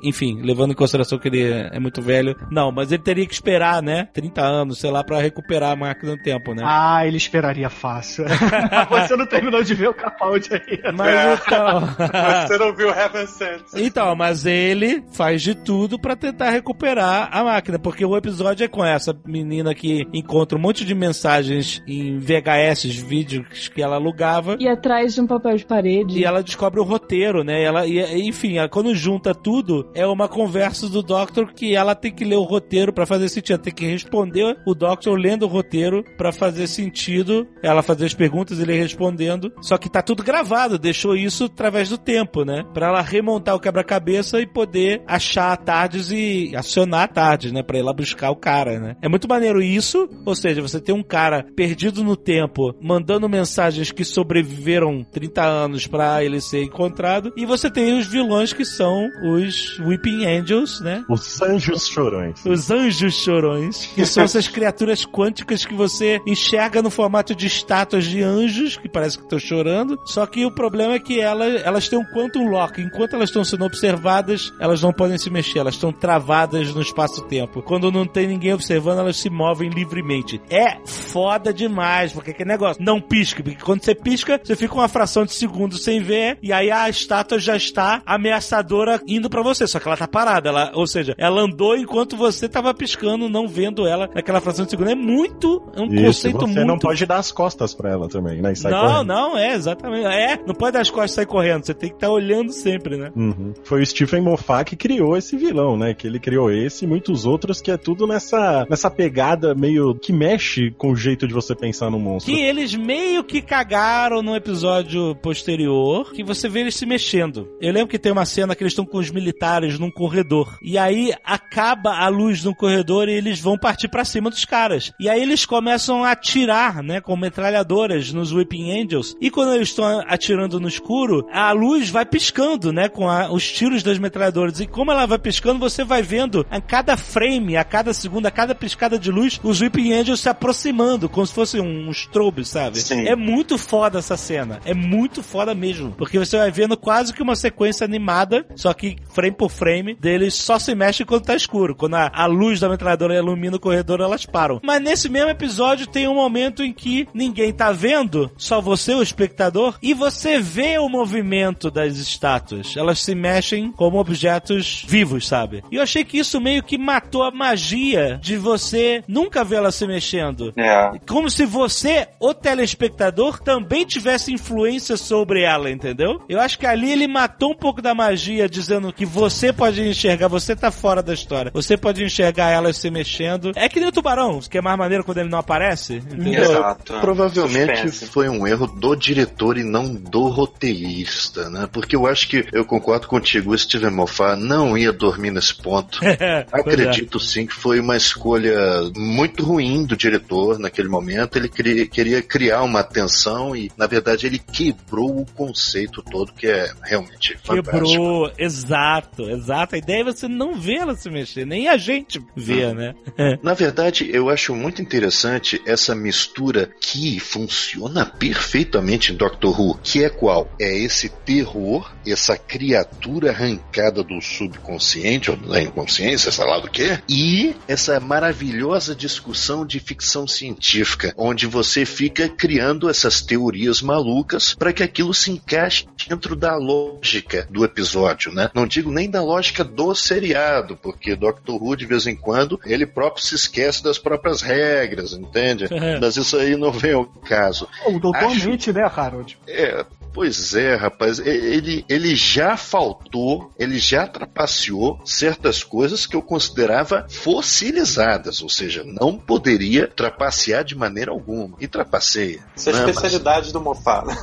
enfim, 0.03 0.41
levando 0.41 0.71
em 0.71 0.75
consideração 0.75 1.19
que 1.19 1.27
ele 1.27 1.43
é 1.43 1.69
é 1.73 1.79
muito 1.79 2.01
velho. 2.01 2.35
Não, 2.49 2.71
mas 2.71 2.91
ele 2.91 3.03
teria 3.03 3.25
que 3.25 3.33
esperar, 3.33 3.81
né? 3.83 4.07
30 4.13 4.41
anos, 4.41 4.79
sei 4.79 4.89
lá, 4.91 5.03
pra 5.03 5.19
recuperar 5.19 5.71
a 5.71 5.75
máquina 5.75 6.15
do 6.15 6.21
tempo, 6.23 6.53
né? 6.53 6.63
Ah, 6.65 7.05
ele 7.05 7.17
esperaria 7.17 7.69
fácil. 7.69 8.25
Você 8.89 9.15
não 9.15 9.25
terminou 9.25 9.63
de 9.63 9.73
ver 9.73 9.89
o 9.89 9.93
Capaldi 9.93 10.49
aí. 10.53 10.79
Mas 10.93 11.39
então. 11.45 11.81
Você 12.47 12.57
não 12.57 12.73
viu 12.75 12.89
Heaven 12.89 13.27
Sent. 13.27 13.61
Então, 13.75 14.15
mas 14.15 14.45
ele 14.45 15.03
faz 15.11 15.41
de 15.41 15.53
tudo 15.55 15.99
pra 15.99 16.15
tentar 16.15 16.49
recuperar 16.51 17.29
a 17.31 17.43
máquina, 17.43 17.77
porque 17.79 18.03
o 18.05 18.15
episódio 18.17 18.63
é 18.63 18.67
com 18.67 18.83
essa 18.83 19.15
menina 19.25 19.73
que 19.75 20.07
encontra 20.13 20.57
um 20.57 20.61
monte 20.61 20.85
de 20.85 20.95
mensagens 20.95 21.81
em 21.87 22.17
VHS, 22.19 22.85
vídeos 22.95 23.67
que 23.69 23.81
ela 23.81 23.95
alugava. 23.95 24.55
E 24.59 24.67
atrás 24.67 25.13
de 25.15 25.21
um 25.21 25.27
papel 25.27 25.57
de 25.57 25.65
parede. 25.65 26.19
E 26.19 26.23
ela 26.25 26.41
descobre 26.43 26.79
o 26.79 26.83
roteiro, 26.83 27.43
né? 27.43 27.61
Ela, 27.63 27.85
e, 27.85 28.27
enfim, 28.27 28.57
ela- 28.57 28.69
quando 28.69 28.93
junta 28.95 29.33
tudo, 29.33 29.89
é 29.93 30.05
uma 30.05 30.27
conversa 30.27 30.87
do 30.89 31.01
Doctor 31.01 31.53
que 31.53 31.75
ela 31.75 31.95
tem 31.95 32.11
que 32.11 32.23
ler 32.25 32.35
o 32.37 32.43
roteiro 32.43 32.93
pra 32.93 33.05
fazer 33.05 33.29
sentido. 33.29 33.55
Ela 33.55 33.63
que 33.73 33.85
responder 33.85 34.57
o 34.65 34.73
Doctor 34.73 35.17
lendo 35.17 35.43
o 35.43 35.47
roteiro 35.47 36.03
pra 36.17 36.31
fazer 36.31 36.67
sentido. 36.67 37.47
Ela 37.61 37.83
fazer 37.83 38.05
as 38.05 38.13
perguntas, 38.13 38.59
ele 38.59 38.73
respondendo. 38.73 39.51
Só 39.61 39.77
que 39.77 39.89
tá 39.89 40.01
tudo 40.01 40.23
gravado, 40.23 40.77
deixou 40.77 41.15
isso 41.15 41.45
através 41.45 41.89
do 41.89 41.97
tempo, 41.97 42.43
né? 42.43 42.63
Pra 42.73 42.87
ela 42.87 43.01
remontar 43.01 43.55
o 43.55 43.59
quebra-cabeça 43.59 44.39
e 44.39 44.47
poder 44.47 45.01
achar 45.07 45.51
a 45.51 45.57
Tardes 45.57 46.11
e 46.11 46.55
acionar 46.55 47.03
a 47.03 47.07
Tardes, 47.07 47.51
né? 47.51 47.63
Pra 47.63 47.77
ir 47.77 47.83
lá 47.83 47.93
buscar 47.93 48.29
o 48.31 48.35
cara, 48.35 48.79
né? 48.79 48.95
É 49.01 49.09
muito 49.09 49.27
maneiro 49.27 49.61
isso, 49.61 50.09
ou 50.25 50.35
seja, 50.35 50.61
você 50.61 50.79
tem 50.79 50.93
um 50.93 51.03
cara 51.03 51.45
perdido 51.55 52.03
no 52.03 52.15
tempo, 52.15 52.75
mandando 52.81 53.29
mensagens 53.29 53.91
que 53.91 54.03
sobreviveram 54.03 55.03
30 55.03 55.43
anos 55.43 55.87
pra 55.87 56.23
ele 56.23 56.41
ser 56.41 56.63
encontrado, 56.63 57.31
e 57.37 57.45
você 57.45 57.69
tem 57.69 57.97
os 57.97 58.07
vilões 58.07 58.53
que 58.53 58.65
são 58.65 59.09
os 59.23 59.79
Weeping 59.79 60.25
Angels, 60.25 60.81
né? 60.81 61.03
Os 61.09 61.41
anjos 61.41 61.87
chorões. 61.87 62.45
Os 62.45 62.69
anjos 62.69 63.15
chorões, 63.15 63.52
que 63.93 64.05
são 64.05 64.23
essas 64.23 64.47
criaturas 64.47 65.05
quânticas 65.05 65.65
que 65.65 65.73
você 65.73 66.21
enxerga 66.25 66.81
no 66.81 66.89
formato 66.89 67.35
de 67.35 67.47
estátuas 67.47 68.05
de 68.05 68.21
anjos, 68.21 68.77
que 68.77 68.89
parece 68.89 69.17
que 69.17 69.23
estão 69.23 69.39
chorando. 69.39 69.99
Só 70.05 70.25
que 70.25 70.45
o 70.45 70.51
problema 70.51 70.93
é 70.93 70.99
que 70.99 71.19
elas, 71.19 71.61
elas 71.63 71.87
têm 71.87 71.99
um 71.99 72.05
quantum 72.05 72.49
lock. 72.49 72.81
Enquanto 72.81 73.15
elas 73.15 73.29
estão 73.29 73.43
sendo 73.43 73.65
observadas, 73.65 74.53
elas 74.59 74.81
não 74.81 74.93
podem 74.93 75.17
se 75.17 75.29
mexer, 75.29 75.59
elas 75.59 75.75
estão 75.75 75.91
travadas 75.91 76.73
no 76.73 76.81
espaço-tempo. 76.81 77.61
Quando 77.61 77.91
não 77.91 78.05
tem 78.05 78.27
ninguém 78.27 78.53
observando, 78.53 78.99
elas 78.99 79.17
se 79.17 79.29
movem 79.29 79.69
livremente. 79.69 80.41
É 80.49 80.77
foda 80.85 81.53
demais, 81.53 82.13
porque 82.13 82.31
aquele 82.31 82.49
negócio 82.49 82.83
não 82.83 82.99
pisca, 82.99 83.43
porque 83.43 83.63
quando 83.63 83.83
você 83.83 83.95
pisca, 83.95 84.39
você 84.43 84.55
fica 84.55 84.73
uma 84.73 84.87
fração 84.87 85.25
de 85.25 85.33
segundo 85.33 85.77
sem 85.77 86.01
ver, 86.01 86.37
e 86.41 86.51
aí 86.51 86.71
a 86.71 86.89
estátua 86.89 87.39
já 87.39 87.55
está 87.55 88.01
ameaçadora 88.05 89.01
indo 89.07 89.29
pra 89.29 89.41
você, 89.41 89.67
só 89.67 89.79
que 89.79 89.87
ela 89.87 89.97
tá 89.97 90.07
parada, 90.07 90.49
ela, 90.49 90.71
ou 90.73 90.87
seja, 90.87 91.15
ela 91.17 91.41
andou 91.41 91.75
enquanto 91.75 92.15
você 92.15 92.47
tava 92.47 92.73
piscando, 92.73 93.29
não 93.29 93.42
vendo 93.47 93.87
ela 93.87 94.09
naquela 94.13 94.41
fração 94.41 94.65
de 94.65 94.71
segundo. 94.71 94.89
É 94.89 94.95
muito, 94.95 95.61
é 95.75 95.81
um 95.81 95.85
Isso, 95.85 96.05
conceito 96.05 96.39
você 96.39 96.45
muito 96.45 96.65
não 96.65 96.79
pode 96.79 97.05
dar 97.05 97.17
as 97.17 97.31
costas 97.31 97.73
pra 97.73 97.91
ela 97.91 98.07
também, 98.07 98.41
né? 98.41 98.53
Não, 98.63 98.69
correndo. 98.69 99.07
não, 99.07 99.37
é, 99.37 99.53
exatamente. 99.53 100.05
É, 100.05 100.39
não 100.45 100.55
pode 100.55 100.73
dar 100.73 100.81
as 100.81 100.89
costas 100.89 101.11
e 101.11 101.15
sair 101.15 101.25
correndo. 101.25 101.65
Você 101.65 101.73
tem 101.73 101.89
que 101.89 101.95
estar 101.95 102.09
olhando 102.09 102.51
sempre, 102.51 102.97
né? 102.97 103.11
Uhum. 103.15 103.53
Foi 103.63 103.81
o 103.81 103.85
Stephen 103.85 104.21
Moffat 104.21 104.69
que 104.69 104.75
criou 104.75 105.17
esse 105.17 105.35
vilão, 105.37 105.77
né? 105.77 105.93
Que 105.93 106.07
ele 106.07 106.19
criou 106.19 106.51
esse 106.51 106.85
e 106.85 106.87
muitos 106.87 107.25
outros 107.25 107.61
que 107.61 107.71
é 107.71 107.77
tudo 107.77 108.07
nessa, 108.07 108.65
nessa 108.69 108.89
pegada 108.89 109.53
meio 109.55 109.95
que 109.95 110.13
mexe 110.13 110.71
com 110.71 110.91
o 110.91 110.95
jeito 110.95 111.27
de 111.27 111.33
você 111.33 111.55
pensar 111.55 111.89
no 111.89 111.99
monstro. 111.99 112.33
Que 112.33 112.41
eles 112.41 112.75
meio 112.75 113.23
que 113.23 113.41
cagaram 113.41 114.21
no 114.21 114.35
episódio 114.35 115.15
posterior, 115.15 116.11
que 116.11 116.23
você 116.23 116.47
vê 116.47 116.61
eles 116.61 116.75
se 116.75 116.85
mexendo. 116.85 117.47
Eu 117.61 117.73
lembro 117.73 117.89
que 117.89 117.99
tem 117.99 118.11
uma 118.11 118.25
cena 118.25 118.55
que 118.55 118.63
eles 118.63 118.73
estão 118.73 118.85
com 118.85 118.97
os 118.97 119.11
militares 119.11 119.79
num 119.79 119.91
corredor. 119.91 120.57
E 120.61 120.77
aí 120.77 121.13
acaba 121.23 121.97
a 121.97 122.07
luz 122.07 122.43
no 122.43 122.55
corredor 122.55 123.07
e 123.07 123.13
eles 123.13 123.32
vão 123.39 123.57
partir 123.57 123.87
pra 123.87 124.05
cima 124.05 124.29
dos 124.29 124.45
caras. 124.45 124.91
E 124.99 125.09
aí 125.09 125.21
eles 125.21 125.45
começam 125.45 126.03
a 126.03 126.11
atirar, 126.11 126.81
né, 126.83 126.99
com 127.01 127.15
metralhadoras 127.15 128.11
nos 128.13 128.31
Weeping 128.31 128.71
Angels. 128.81 129.15
E 129.21 129.29
quando 129.29 129.53
eles 129.53 129.69
estão 129.69 130.03
atirando 130.07 130.59
no 130.59 130.67
escuro, 130.67 131.27
a 131.31 131.51
luz 131.51 131.89
vai 131.89 132.05
piscando, 132.05 132.71
né, 132.71 132.87
com 132.89 133.09
a- 133.09 133.31
os 133.31 133.49
tiros 133.51 133.83
das 133.83 133.97
metralhadoras. 133.99 134.59
E 134.59 134.67
como 134.67 134.91
ela 134.91 135.05
vai 135.05 135.19
piscando, 135.19 135.59
você 135.59 135.83
vai 135.83 136.01
vendo 136.01 136.45
a 136.49 136.59
cada 136.61 136.95
frame, 136.97 137.57
a 137.57 137.63
cada 137.63 137.93
segundo, 137.93 138.25
a 138.25 138.31
cada 138.31 138.55
piscada 138.55 138.97
de 138.97 139.11
luz, 139.11 139.39
os 139.43 139.61
Weeping 139.61 139.93
Angels 139.93 140.19
se 140.21 140.29
aproximando, 140.29 141.09
como 141.09 141.25
se 141.27 141.33
fosse 141.33 141.59
um 141.59 141.91
strobe, 141.91 142.45
sabe? 142.45 142.79
Sim. 142.79 143.07
É 143.07 143.15
muito 143.15 143.57
foda 143.57 143.99
essa 143.99 144.17
cena. 144.17 144.59
É 144.65 144.73
muito 144.73 145.21
foda 145.23 145.53
mesmo. 145.53 145.91
Porque 145.91 146.17
você 146.19 146.37
vai 146.37 146.51
vendo 146.51 146.75
quase 146.77 147.13
que 147.13 147.21
uma 147.21 147.35
sequência 147.35 147.85
animada, 147.85 148.45
só 148.55 148.73
que 148.73 148.95
frame 149.13 149.35
por 149.35 149.49
frame, 149.49 149.95
deles 149.99 150.33
só 150.33 150.57
se 150.59 150.73
mexe 150.75 151.05
quando 151.05 151.23
tá 151.25 151.35
escuro. 151.35 151.75
Quando 151.75 151.95
a, 151.95 152.11
a 152.13 152.25
luz 152.25 152.59
da 152.59 152.69
metralhadora 152.69 153.13
ilumina 153.23 153.57
o 153.57 153.59
corredor, 153.59 154.01
elas 154.01 154.25
param. 154.25 154.59
Mas 154.63 154.81
nesse 154.81 155.09
mesmo 155.09 155.29
episódio 155.29 155.87
tem 155.87 156.07
um 156.07 156.15
momento 156.15 156.63
em 156.63 156.71
que 156.71 157.07
ninguém 157.13 157.51
tá 157.51 157.71
vendo, 157.71 158.31
só 158.37 158.61
você, 158.61 158.93
o 158.93 159.01
espectador, 159.01 159.77
e 159.81 159.93
você 159.93 160.39
vê 160.39 160.77
o 160.77 160.89
movimento 160.89 161.71
das 161.71 161.97
estátuas. 161.97 162.75
Elas 162.77 162.99
se 162.99 163.15
mexem 163.15 163.71
como 163.71 163.99
objetos 163.99 164.83
vivos, 164.87 165.27
sabe? 165.27 165.63
E 165.71 165.77
eu 165.77 165.81
achei 165.83 166.03
que 166.03 166.17
isso 166.17 166.39
meio 166.39 166.63
que 166.63 166.77
matou 166.77 167.23
a 167.23 167.31
magia 167.31 168.19
de 168.21 168.37
você 168.37 169.03
nunca 169.07 169.43
ver 169.43 169.57
ela 169.57 169.71
se 169.71 169.87
mexendo. 169.87 170.53
É. 170.57 170.91
Como 171.07 171.29
se 171.29 171.45
você, 171.45 172.07
o 172.19 172.33
telespectador, 172.33 173.41
também 173.41 173.85
tivesse 173.85 174.33
influência 174.33 174.97
sobre 174.97 175.43
ela, 175.43 175.69
entendeu? 175.69 176.21
Eu 176.27 176.39
acho 176.39 176.57
que 176.59 176.65
ali 176.65 176.91
ele 176.91 177.07
matou 177.07 177.51
um 177.51 177.55
pouco 177.55 177.81
da 177.81 177.93
magia, 177.93 178.49
dizendo 178.49 178.91
que 178.91 179.05
você 179.05 179.53
pode 179.53 179.81
enxergar, 179.81 180.27
você 180.27 180.55
tá 180.55 180.71
fora 180.71 181.01
da 181.01 181.13
história. 181.13 181.51
Você 181.53 181.77
pode 181.77 182.03
enxergar 182.03 182.49
ela 182.49 182.73
se 182.73 182.89
mexendo. 182.89 183.12
É 183.55 183.69
que 183.69 183.79
nem 183.79 183.89
o 183.89 183.91
tubarão, 183.91 184.39
que 184.39 184.57
é 184.57 184.61
mais 184.61 184.77
maneiro 184.77 185.03
quando 185.03 185.19
ele 185.19 185.29
não 185.29 185.39
aparece, 185.39 185.95
entendeu? 185.95 186.43
Exato. 186.43 186.93
Provavelmente 186.99 187.89
Suspense. 187.89 188.05
foi 188.07 188.29
um 188.29 188.47
erro 188.47 188.67
do 188.67 188.95
diretor 188.95 189.57
e 189.57 189.63
não 189.63 189.93
do 189.93 190.27
roteirista, 190.29 191.49
né? 191.49 191.67
Porque 191.71 191.95
eu 191.95 192.07
acho 192.07 192.27
que 192.27 192.45
eu 192.51 192.65
concordo 192.65 193.07
contigo, 193.07 193.51
o 193.53 193.57
Steven 193.57 193.91
Moffat 193.91 194.39
não 194.39 194.77
ia 194.77 194.91
dormir 194.91 195.31
nesse 195.31 195.55
ponto. 195.55 195.99
É. 196.23 196.45
Acredito 196.53 197.19
sim 197.19 197.45
que 197.45 197.53
foi 197.53 197.79
uma 197.79 197.97
escolha 197.97 198.55
muito 198.95 199.43
ruim 199.43 199.83
do 199.85 199.97
diretor 199.97 200.57
naquele 200.59 200.87
momento. 200.87 201.37
Ele 201.37 201.49
cri- 201.49 201.87
queria 201.87 202.21
criar 202.21 202.61
uma 202.63 202.81
tensão 202.83 203.55
e, 203.55 203.69
na 203.75 203.87
verdade, 203.87 204.25
ele 204.27 204.39
quebrou 204.39 205.21
o 205.21 205.25
conceito 205.25 206.01
todo 206.03 206.31
que 206.31 206.47
é 206.47 206.71
realmente 206.83 207.35
fantástico. 207.43 207.71
Quebrou, 207.71 208.31
exato, 208.37 209.23
exato. 209.29 209.75
A 209.75 209.77
ideia 209.77 210.01
é 210.01 210.03
você 210.05 210.27
não 210.27 210.53
vê 210.55 210.75
ela 210.77 210.95
se 210.95 211.09
mexer, 211.09 211.45
nem 211.45 211.67
a 211.67 211.77
gente 211.77 212.21
vê, 212.35 212.73
né? 212.73 212.93
Na 213.41 213.53
verdade, 213.53 214.09
eu 214.11 214.29
acho 214.29 214.55
muito 214.55 214.81
interessante 214.81 215.61
essa 215.65 215.93
mistura 215.93 216.69
que 216.79 217.19
funciona 217.19 218.05
perfeitamente 218.05 219.11
em 219.11 219.15
Doctor 219.15 219.59
Who, 219.59 219.79
que 219.83 220.03
é 220.03 220.09
qual? 220.09 220.49
É 220.59 220.75
esse 220.77 221.09
terror, 221.09 221.91
essa 222.05 222.37
criatura 222.37 223.31
arrancada 223.31 224.03
do 224.03 224.21
subconsciente 224.21 225.31
ou 225.31 225.37
da 225.37 225.61
inconsciência, 225.61 226.31
sei 226.31 226.45
lá 226.45 226.59
do 226.59 226.69
que, 226.69 226.99
e 227.07 227.55
essa 227.67 227.99
maravilhosa 227.99 228.95
discussão 228.95 229.65
de 229.65 229.79
ficção 229.79 230.27
científica, 230.27 231.13
onde 231.17 231.45
você 231.45 231.85
fica 231.85 232.27
criando 232.29 232.89
essas 232.89 233.21
teorias 233.21 233.81
malucas 233.81 234.55
para 234.55 234.73
que 234.73 234.83
aquilo 234.83 235.13
se 235.13 235.31
encaixe 235.31 235.85
dentro 236.07 236.35
da 236.35 236.55
lógica 236.55 237.47
do 237.49 237.63
episódio, 237.63 238.31
né? 238.31 238.49
Não 238.53 238.65
digo 238.65 238.91
nem 238.91 239.09
da 239.09 239.21
lógica 239.21 239.63
do 239.63 239.93
seriado, 239.93 240.77
porque 240.77 241.15
Doctor 241.15 241.61
Who 241.61 241.75
de 241.75 241.85
vez 241.85 242.07
em 242.07 242.15
quando 242.15 242.59
ele 242.65 242.85
próprio 242.93 243.23
se 243.23 243.35
esquece 243.35 243.83
das 243.83 243.97
próprias 243.97 244.41
regras, 244.41 245.13
entende? 245.13 245.67
Mas 245.99 246.15
isso 246.17 246.37
aí 246.37 246.55
não 246.55 246.71
vem 246.71 246.93
ao 246.93 247.05
caso. 247.05 247.67
O 247.87 247.99
doutor 247.99 248.25
Acho- 248.27 248.49
mente, 248.49 248.71
né, 248.71 248.83
Harold? 248.83 249.37
É, 249.47 249.85
pois 250.13 250.53
é, 250.53 250.75
rapaz. 250.75 251.19
Ele, 251.19 251.85
ele 251.89 252.15
já 252.15 252.55
faltou, 252.57 253.51
ele 253.57 253.77
já 253.77 254.05
trapaceou 254.07 254.99
certas 255.05 255.63
coisas 255.63 256.05
que 256.05 256.15
eu 256.15 256.21
considerava 256.21 257.05
fossilizadas, 257.09 258.41
ou 258.41 258.49
seja, 258.49 258.83
não 258.85 259.17
poderia 259.17 259.87
trapacear 259.87 260.63
de 260.63 260.75
maneira 260.75 261.11
alguma. 261.11 261.55
E 261.59 261.67
trapaceia. 261.67 262.39
Isso 262.55 262.69
é 262.69 262.73
a 262.73 262.75
né? 262.75 262.81
Mas- 262.85 262.95
especialidade 262.95 263.51
do 263.53 263.61
Mofá. 263.61 264.03
né? 264.05 264.15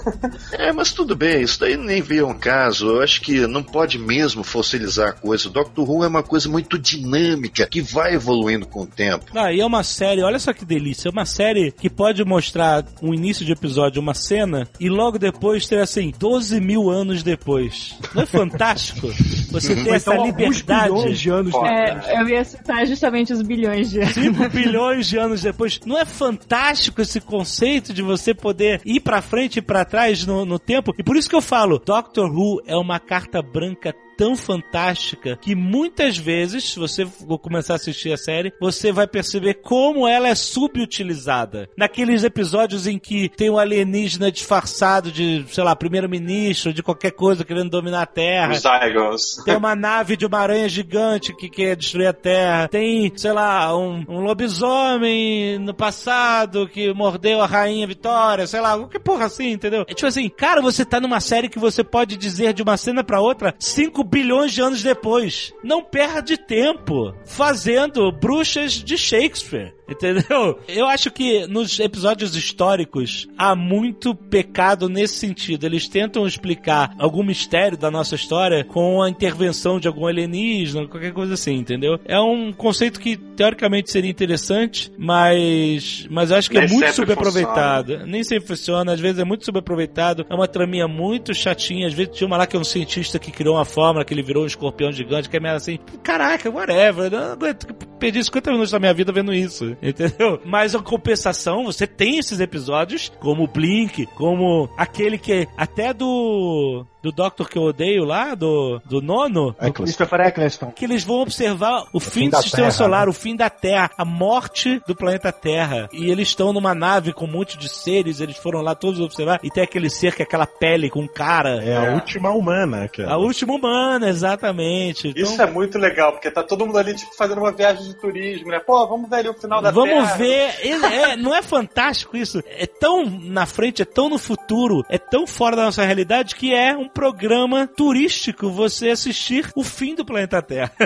é, 0.53 0.73
mas 0.73 0.93
tudo 0.93 1.17
bem, 1.17 1.43
isso 1.43 1.61
daí 1.61 1.77
nem 1.77 2.03
veio 2.03 2.29
um 2.29 2.39
caso. 2.39 2.89
Eu 2.89 3.03
acho 3.03 3.21
que 3.21 3.47
não 3.47 3.63
pode 3.63 3.99
mesmo 3.99 4.43
fossilizar 4.43 5.09
a 5.09 5.13
coisa. 5.13 5.49
O 5.49 5.51
Doctor 5.51 5.89
Who 5.89 6.05
é 6.05 6.09
uma 6.09 6.23
coisa 6.23 6.49
muito 6.49 6.79
dinâmica, 6.79 7.67
que 7.67 7.81
vai 7.81 8.15
evoluindo 8.15 8.67
com 8.67 8.83
o 8.83 8.87
tempo. 8.87 9.27
Ah, 9.35 9.53
e 9.53 9.61
é 9.61 9.67
uma 9.67 9.83
série, 9.83 10.23
olha 10.23 10.39
só 10.39 10.53
que 10.53 10.65
delícia, 10.65 11.09
é 11.09 11.13
uma 11.13 11.25
série 11.25 11.73
que 11.73 11.89
pode 11.91 12.25
mostrar 12.25 12.85
um 13.03 13.15
início 13.15 13.45
de 13.45 13.53
episódio, 13.53 14.01
uma 14.01 14.15
cena, 14.15 14.69
e 14.79 14.89
logo 14.89 15.19
depois 15.19 15.67
ter 15.67 15.80
assim, 15.81 16.13
12 16.19 16.61
mil 16.61 16.91
anos 16.91 17.23
depois. 17.23 17.97
Não 18.15 18.23
é 18.23 18.27
fantástico? 18.27 19.09
Você 19.51 19.75
ter 19.75 19.91
essa 19.91 20.13
Então, 20.15 20.27
liberdade. 20.27 21.15
de 21.19 21.31
anos 21.31 21.53
Foda. 21.53 21.69
depois. 21.71 22.07
É, 22.07 22.21
eu 22.21 22.29
ia 22.29 22.45
citar 22.45 22.87
justamente 22.87 23.33
os 23.33 23.43
bilhões 23.43 23.91
de 23.91 24.01
anos. 24.01 24.15
5 24.15 24.49
bilhões 24.51 25.07
de 25.09 25.17
anos 25.19 25.43
depois. 25.43 25.81
Não 25.85 25.99
é 25.99 26.05
fantástico 26.05 27.01
esse 27.01 27.21
conceito 27.21 27.93
de 27.93 28.03
você 28.03 28.33
poder 28.35 28.81
ir 28.85 29.01
pra 29.01 29.21
frente 29.23 29.59
e 29.59 29.63
pra 29.63 29.85
trás 29.85 30.27
no, 30.27 30.45
no 30.45 30.59
tempo? 30.59 30.95
E 30.99 31.03
por 31.03 31.17
isso 31.17 31.29
que 31.29 31.37
eu 31.37 31.43
falo, 31.43 31.79
Doctor 31.79 32.31
Who 32.31 32.61
é 32.67 32.77
uma 32.77 32.99
carta 33.01 33.43
branca 33.43 33.95
tão 34.21 34.37
fantástica 34.37 35.35
que 35.41 35.55
muitas 35.55 36.19
vezes, 36.19 36.73
se 36.73 36.79
você 36.79 37.07
começar 37.41 37.73
a 37.73 37.77
assistir 37.77 38.13
a 38.13 38.19
série, 38.19 38.53
você 38.61 38.93
vai 38.93 39.07
perceber 39.07 39.55
como 39.55 40.07
ela 40.07 40.29
é 40.29 40.35
subutilizada. 40.35 41.71
Naqueles 41.75 42.23
episódios 42.23 42.87
em 42.87 42.99
que 42.99 43.31
tem 43.31 43.49
um 43.49 43.57
alienígena 43.57 44.31
disfarçado 44.31 45.11
de, 45.11 45.47
sei 45.49 45.65
lá, 45.65 45.75
primeiro-ministro, 45.75 46.71
de 46.71 46.83
qualquer 46.83 47.13
coisa 47.13 47.47
querendo 47.47 47.71
dominar 47.71 48.03
a 48.03 48.07
Terra. 48.07 48.53
Os 48.53 48.59
Zygons. 48.61 49.43
Tem 49.43 49.57
uma 49.57 49.75
nave 49.75 50.19
de 50.19 50.27
uma 50.27 50.39
aranha 50.39 50.69
gigante 50.69 51.35
que 51.35 51.49
quer 51.49 51.75
destruir 51.75 52.09
a 52.09 52.13
Terra. 52.13 52.69
Tem, 52.69 53.11
sei 53.17 53.33
lá, 53.33 53.75
um, 53.75 54.05
um 54.07 54.21
lobisomem 54.21 55.59
no 55.59 55.73
passado 55.73 56.69
que 56.69 56.93
mordeu 56.93 57.41
a 57.41 57.47
rainha 57.47 57.87
Vitória, 57.87 58.47
sei 58.47 58.61
lá, 58.61 58.87
que 58.87 58.99
porra 58.99 59.25
assim, 59.25 59.53
entendeu? 59.53 59.87
É 59.89 59.95
tipo 59.95 60.07
assim, 60.07 60.29
cara, 60.29 60.61
você 60.61 60.85
tá 60.85 61.01
numa 61.01 61.21
série 61.21 61.49
que 61.49 61.59
você 61.59 61.83
pode 61.83 62.19
dizer 62.19 62.53
de 62.53 62.63
uma 62.63 62.77
cena 62.77 63.03
pra 63.03 63.23
outra 63.23 63.55
5 63.59 64.10
bilhões 64.11 64.53
de 64.53 64.61
anos 64.61 64.83
depois. 64.83 65.55
Não 65.63 65.83
perde 65.83 66.37
tempo 66.37 67.15
fazendo 67.25 68.11
bruxas 68.11 68.73
de 68.73 68.99
Shakespeare. 68.99 69.73
Entendeu? 69.91 70.59
Eu 70.69 70.87
acho 70.87 71.11
que 71.11 71.47
nos 71.47 71.79
episódios 71.81 72.37
históricos 72.37 73.29
há 73.37 73.57
muito 73.57 74.15
pecado 74.15 74.89
nesse 74.89 75.15
sentido. 75.15 75.65
Eles 75.65 75.89
tentam 75.89 76.27
explicar 76.27 76.95
algum 76.99 77.23
mistério 77.23 77.77
da 77.77 77.91
nossa 77.91 78.15
história 78.15 78.65
com 78.65 79.03
a 79.03 79.11
intervenção 79.11 79.81
de 79.81 79.89
algum 79.89 80.07
alienígena, 80.07 80.87
qualquer 80.87 81.13
coisa 81.13 81.35
assim, 81.35 81.55
entendeu? 81.55 81.99
É 82.05 82.21
um 82.21 82.53
conceito 82.53 83.01
que 83.01 83.17
teoricamente 83.17 83.91
seria 83.91 84.11
interessante, 84.11 84.93
mas 84.97 86.07
mas 86.11 86.31
eu 86.31 86.37
acho 86.37 86.51
que 86.51 86.59
é 86.59 86.61
Nem 86.61 86.71
muito 86.71 86.87
sempre 86.87 86.95
subaproveitado. 86.95 88.07
Nem 88.07 88.23
sempre 88.23 88.49
funciona, 88.49 88.93
às 88.93 89.01
vezes 89.01 89.19
é 89.19 89.25
muito 89.25 89.45
subaproveitado. 89.45 90.27
É 90.29 90.35
uma 90.35 90.47
traminha 90.47 90.87
muito 90.87 91.35
chatinha. 91.35 91.87
Às 91.87 91.95
vezes 91.95 92.17
tinha 92.17 92.27
uma 92.27 92.37
lá 92.37 92.47
que 92.47 92.57
é 92.57 92.61
um 92.61 92.65
cientista 92.65 93.19
que 93.19 93.31
criou 93.31 93.57
uma 93.57 93.65
fórmula 93.65 94.05
que 94.05 94.15
ele 94.15 94.23
virou 94.23 94.45
um 94.45 94.47
escorpião 94.47 94.93
gigante, 94.93 95.29
que 95.29 95.37
é 95.37 95.41
meio 95.41 95.55
assim, 95.55 95.79
caraca, 96.03 96.51
whatever. 96.51 97.07
Eu 97.07 97.11
não 97.11 97.33
aguento, 97.33 97.67
perdi 98.01 98.25
50 98.25 98.51
minutos 98.51 98.73
da 98.73 98.81
minha 98.81 98.95
vida 98.95 99.13
vendo 99.13 99.33
isso, 99.33 99.77
entendeu? 99.83 100.41
Mas 100.45 100.75
a 100.75 100.83
compensação, 100.83 101.65
você 101.65 101.87
tem 101.87 102.19
esses 102.19 102.41
episódios, 102.41 103.13
como 103.21 103.45
o 103.45 103.49
Blink, 103.49 104.07
como 104.17 104.69
aquele 104.77 105.19
que 105.19 105.47
até 105.57 105.93
do 105.93 106.87
do 107.03 107.11
Doctor 107.13 107.49
que 107.49 107.57
eu 107.59 107.63
odeio 107.63 108.05
lá, 108.05 108.35
do, 108.35 108.81
do 108.85 109.01
nono, 109.01 109.51
Eccleston. 109.59 109.83
Christopher 109.85 110.21
Eccleston. 110.21 110.71
que 110.73 110.85
eles 110.85 111.03
vão 111.05 111.21
observar 111.23 111.85
o, 111.93 112.01
fim, 112.01 112.11
fim 112.11 112.29
do 112.31 112.37
sistema 112.43 112.65
Terra, 112.65 112.71
solar, 112.71 113.07
né? 113.07 113.11
o 113.11 113.13
fim 113.15 113.35
da 113.37 113.49
Terra, 113.51 113.91
a 113.97 114.05
morte 114.05 114.81
do 114.87 114.95
planeta 114.95 115.33
Terra. 115.33 115.89
E 115.93 116.11
eles 116.11 116.29
estão 116.29 116.53
numa 116.53 116.75
nave 116.75 117.13
com 117.13 117.25
um 117.25 117.31
monte 117.31 117.57
de 117.59 117.69
seres, 117.69 118.21
eles 118.21 118.37
foram 118.37 118.61
lá 118.61 118.75
todos 118.75 119.01
observar, 119.01 119.41
e 119.43 119.51
tem 119.51 119.63
aquele 119.63 119.89
ser 119.91 120.15
que 120.15 120.23
é 120.23 120.25
aquela 120.25 120.47
pele 120.47 120.91
com 120.91 121.01
um 121.01 121.09
cara. 121.09 121.63
É 121.63 121.77
a 121.77 121.95
última 121.95 122.31
humana, 122.31 122.89
cara. 122.89 123.13
A 123.13 123.17
última 123.17 123.55
humana, 123.55 124.09
exatamente. 124.09 125.09
Então, 125.09 125.23
Isso 125.23 125.41
é 125.41 125.51
muito 125.51 125.79
legal, 125.79 126.13
porque 126.13 126.31
tá 126.31 126.43
todo 126.43 126.67
mundo 126.67 126.79
ali, 126.79 126.95
tipo, 126.95 127.15
fazendo 127.17 127.39
uma 127.39 127.53
viagem 127.53 127.85
de 127.85 127.95
turismo, 127.95 128.49
né? 128.51 128.61
Pô, 128.61 128.87
vamos 128.87 129.09
ver 129.09 129.17
ali 129.17 129.29
o 129.29 129.35
final 129.35 129.61
da 129.63 129.71
Vamos 129.71 130.05
Terra. 130.05 130.17
ver. 130.17 130.55
Ele- 130.61 130.87
é, 130.87 131.17
não 131.17 131.35
é 131.35 131.43
fantástico 131.43 132.17
isso? 132.17 132.43
É 132.47 132.67
tão 132.67 133.05
na 133.09 133.47
frente, 133.47 133.83
é 133.83 133.85
tão 133.85 134.09
no 134.09 134.19
futuro, 134.19 134.85
é 134.89 134.99
tão 134.99 135.27
fora 135.27 135.57
da 135.57 135.65
nossa 135.65 135.85
realidade 135.85 136.35
que 136.35 136.55
é 136.55 136.77
um 136.77 136.89
programa 136.93 137.67
turístico 137.67 138.51
você 138.51 138.91
assistir 138.91 139.51
o 139.55 139.63
fim 139.65 139.95
do 139.95 140.05
planeta 140.05 140.41
Terra. 140.43 140.73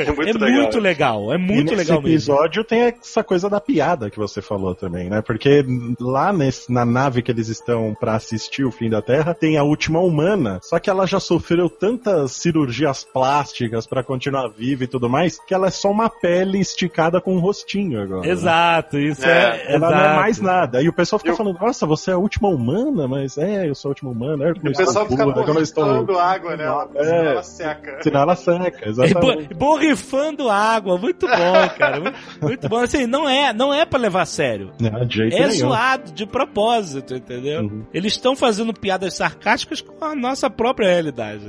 É 0.00 0.12
muito 0.12 0.28
é 0.28 0.32
legal. 0.32 0.50
muito 0.62 0.78
legal, 0.80 1.32
é 1.32 1.36
e 1.36 1.38
muito 1.38 1.64
nesse 1.72 1.76
legal 1.76 2.02
mesmo. 2.02 2.08
episódio 2.34 2.64
tem 2.64 2.80
essa 2.80 3.22
coisa 3.22 3.48
da 3.48 3.60
piada 3.60 4.10
que 4.10 4.18
você 4.18 4.40
falou 4.42 4.74
também, 4.74 5.08
né? 5.10 5.20
Porque 5.22 5.64
lá 6.00 6.32
nesse- 6.32 6.72
na 6.72 6.84
nave 6.84 7.22
que 7.22 7.30
eles 7.30 7.48
estão 7.48 7.94
pra 7.98 8.14
assistir 8.14 8.64
o 8.64 8.70
fim 8.72 8.88
da 8.90 9.00
Terra, 9.02 9.34
tem 9.34 9.56
a 9.58 9.62
última 9.62 10.00
humana, 10.00 10.58
só 10.62 10.78
que 10.78 10.88
ela 10.90 11.06
já 11.06 11.20
sofreu 11.20 11.68
tantas 11.68 12.32
cirurgias 12.32 13.04
plásticas 13.04 13.86
pra 13.86 14.02
continuar 14.02 14.48
viva 14.48 14.84
e 14.84 14.86
tudo 14.86 15.08
mais, 15.08 15.38
que 15.46 15.54
ela 15.54 15.66
é 15.68 15.70
só 15.70 15.90
uma 15.90 16.08
pele 16.08 16.58
esticada 16.60 17.20
com 17.20 17.34
um 17.36 17.40
rostinho 17.40 18.00
agora. 18.02 18.22
né? 18.22 18.28
Exato, 18.30 18.98
isso 18.98 19.24
É, 19.24 19.62
é. 19.66 19.74
Ela 19.74 19.90
não 19.90 19.96
é 19.96 20.00
exato. 20.02 20.16
mais 20.20 20.40
nada. 20.40 20.82
E 20.82 20.88
o 20.88 20.92
pessoal 20.92 21.18
fica 21.18 21.30
Eu- 21.32 21.36
falando, 21.36 21.58
nossa, 21.60 21.86
você 21.86 22.10
é 22.10 22.14
a 22.14 22.18
última 22.18 22.48
humana? 22.48 23.06
Mas 23.08 23.36
é, 23.38 23.68
eu 23.68 23.74
sou 23.74 23.88
a 23.88 23.92
última 23.92 24.10
humana. 24.10 24.48
É, 24.48 24.54
como 24.54 24.68
O 24.70 24.76
pessoal 24.76 25.06
fica 25.06 25.24
pura, 25.24 25.44
eu 25.58 25.62
estou... 25.62 25.84
borrifando 25.84 26.18
água, 26.18 26.56
né? 26.56 26.64
É. 26.94 27.04
Senão 27.04 27.24
ela 27.24 27.42
seca. 27.42 27.98
Senão 28.02 28.20
ela 28.22 28.36
seca, 28.36 28.88
exatamente. 28.88 29.48
bo- 29.48 29.54
borrifando 29.56 30.48
água, 30.50 30.96
muito 30.98 31.26
bom, 31.26 31.68
cara. 31.78 32.00
Muito, 32.00 32.18
muito 32.42 32.68
bom. 32.68 32.78
Assim, 32.78 33.06
não 33.06 33.28
é, 33.28 33.52
não 33.52 33.72
é 33.72 33.84
pra 33.84 33.98
levar 33.98 34.22
a 34.22 34.26
sério. 34.26 34.72
Não, 34.80 35.04
de 35.06 35.16
jeito 35.16 35.36
É 35.36 35.40
nenhum. 35.46 35.52
zoado, 35.68 36.12
de 36.12 36.26
propósito, 36.26 37.14
entendeu? 37.14 37.62
Uhum. 37.62 37.84
Eles 37.92 38.12
estão 38.12 38.34
fazendo 38.36 38.72
piadas 38.72 39.16
sarcásticas 39.16 39.80
com 39.80 40.04
a 40.04 40.14
nossa 40.14 40.48
própria 40.50 40.88
realidade. 40.88 41.44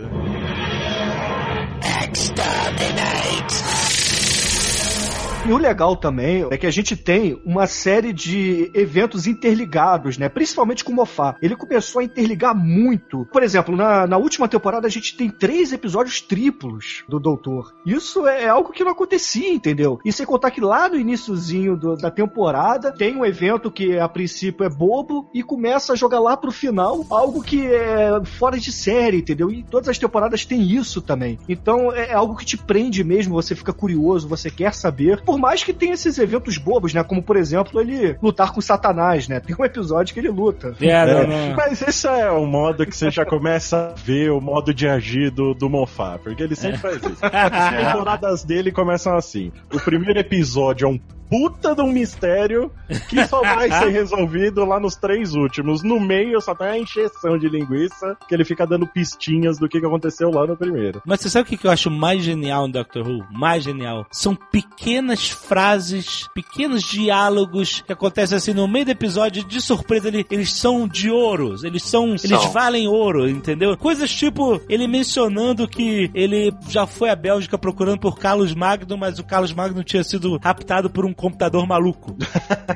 E 5.44 5.52
o 5.52 5.58
legal 5.58 5.96
também 5.96 6.46
é 6.52 6.58
que 6.58 6.68
a 6.68 6.72
gente 6.72 6.96
tem 6.96 7.42
uma 7.44 7.66
série 7.66 8.14
de 8.14 8.70
eventos 8.76 9.26
interligados, 9.26 10.18
né? 10.18 10.30
Principalmente 10.30 10.84
com 10.84 10.92
o 10.92 10.96
Mofá. 10.96 11.36
Ele 11.42 11.56
começou 11.56 12.00
a 12.00 12.04
interligar 12.04 12.56
muito. 12.56 13.26
Por 13.32 13.42
exemplo, 13.42 13.76
na, 13.76 14.06
na 14.06 14.18
última 14.18 14.48
temporada 14.48 14.86
a 14.86 14.90
gente 14.90 15.18
tem 15.18 15.30
três 15.32 15.74
episódios 15.74 16.22
triplos 16.22 17.04
do 17.10 17.20
Doutor. 17.20 17.74
Isso 17.86 18.28
é 18.28 18.48
algo 18.48 18.72
que 18.72 18.84
não 18.84 18.92
acontecia, 18.92 19.52
entendeu? 19.52 20.00
E 20.06 20.12
sem 20.14 20.28
contar 20.28 20.52
que 20.52 20.62
lá 20.62 20.88
no 20.88 20.96
iníciozinho 20.96 21.76
da 21.76 22.12
temporada 22.12 22.92
tem 22.92 23.16
um 23.16 23.26
evento 23.26 23.72
que 23.72 23.98
a 23.98 24.08
princípio 24.08 24.64
é 24.64 24.70
bobo 24.70 25.28
e 25.34 25.42
começa 25.42 25.94
a 25.94 25.96
jogar 25.96 26.20
lá 26.20 26.38
pro 26.38 26.52
final 26.52 27.04
algo 27.10 27.42
que 27.42 27.66
é 27.66 28.24
fora 28.38 28.60
de 28.60 28.72
série, 28.72 29.18
entendeu? 29.18 29.50
E 29.50 29.64
todas 29.64 29.90
as 29.90 29.98
temporadas 29.98 30.46
tem 30.46 30.62
isso 30.62 31.02
também. 31.02 31.40
Então 31.50 31.92
é 31.92 32.14
algo 32.14 32.36
que 32.36 32.46
te 32.46 32.58
prende 32.58 33.04
mesmo, 33.04 33.34
você 33.34 33.56
fica 33.56 33.74
curioso, 33.74 34.28
você 34.28 34.52
quer 34.52 34.74
saber. 34.76 35.22
Por 35.32 35.40
mais 35.40 35.64
que 35.64 35.72
tenha 35.72 35.94
esses 35.94 36.18
eventos 36.18 36.58
bobos, 36.58 36.94
né? 36.94 37.06
Como 37.06 37.24
por 37.24 37.38
exemplo, 37.38 37.80
ele 37.80 38.18
lutar 38.22 38.52
com 38.52 38.60
Satanás, 38.60 39.30
né? 39.30 39.40
Tem 39.40 39.56
um 39.58 39.64
episódio 39.64 40.14
que 40.14 40.20
ele 40.20 40.28
luta. 40.28 40.76
É, 40.82 40.90
É, 40.90 41.06
não, 41.06 41.48
não. 41.48 41.56
Mas 41.56 41.82
esse 41.82 42.06
é 42.06 42.30
o 42.30 42.46
modo 42.46 42.86
que 42.86 42.94
você 42.94 43.10
já 43.10 43.26
começa 43.26 43.94
a 43.98 44.02
ver 44.04 44.30
o 44.30 44.42
modo 44.42 44.74
de 44.74 44.90
agir 44.90 45.32
do, 45.32 45.54
do 45.54 45.70
Mofá, 45.70 46.20
porque 46.22 46.44
ele 46.44 46.54
sempre 46.54 46.80
faz 46.80 46.98
isso. 46.98 47.22
As 47.22 47.94
temporadas 47.94 48.44
dele 48.44 48.74
começam 48.74 49.16
assim. 49.16 49.54
O 49.74 49.80
primeiro 49.80 50.20
episódio 50.20 50.86
é 50.86 50.90
um 50.90 51.00
puta 51.32 51.74
de 51.74 51.82
um 51.82 51.92
mistério 51.92 52.70
que 53.10 53.26
só 53.26 53.40
vai 53.42 53.72
ser 53.72 53.88
resolvido 53.90 54.66
lá 54.66 54.80
nos 54.82 54.96
três 54.98 55.34
últimos. 55.34 55.82
No 55.82 55.98
meio 55.98 56.42
só 56.42 56.54
tem 56.54 56.68
a 56.68 56.78
encheção 56.78 57.38
de 57.38 57.48
linguiça, 57.48 58.18
que 58.28 58.36
ele 58.36 58.44
fica 58.44 58.68
dando 58.68 58.86
pistinhas 58.86 59.58
do 59.58 59.70
que 59.70 59.80
que 59.80 59.86
aconteceu 59.86 60.30
lá 60.30 60.46
no 60.46 60.58
primeiro. 60.58 61.02
Mas 61.06 61.22
você 61.22 61.30
sabe 61.30 61.44
o 61.56 61.58
que 61.58 61.66
eu 61.66 61.72
acho 61.72 61.90
mais 61.90 62.22
genial 62.22 62.68
no 62.68 62.74
Doctor 62.74 63.08
Who? 63.08 63.26
Mais 63.32 63.64
genial. 63.64 64.06
São 64.12 64.36
pequenas 64.36 65.30
frases, 65.30 66.28
pequenos 66.36 66.84
diálogos 66.84 67.82
que 67.82 67.94
acontecem 67.94 68.38
assim 68.38 68.54
no 68.54 68.68
meio 68.68 68.86
do 68.86 68.92
episódio, 68.92 69.44
de 69.44 69.62
surpresa, 69.62 70.10
ele- 70.10 70.26
eles 70.30 70.52
são 70.54 70.88
de 70.88 71.10
ouro. 71.10 71.56
Eles 71.64 71.84
são. 71.84 72.10
Eles 72.10 72.22
São. 72.42 72.52
valem 72.52 72.88
ouro, 72.88 73.30
entendeu? 73.30 73.78
Coisas 73.78 74.12
tipo 74.14 74.60
ele 74.68 74.86
mencionando 74.88 75.68
que 75.68 76.12
ele 76.14 76.54
já 76.68 76.86
foi 76.86 77.10
à 77.10 77.16
Bélgica 77.16 77.58
procurando 77.58 78.00
por 78.00 78.18
Carlos 78.20 78.54
Magno, 78.54 78.98
mas 78.98 79.18
o 79.20 79.24
Carlos 79.24 79.54
Magno 79.54 79.84
tinha 79.84 80.04
sido 80.04 80.38
raptado 80.44 80.90
por 80.90 81.06
um 81.06 81.14
computador 81.22 81.68
maluco. 81.68 82.16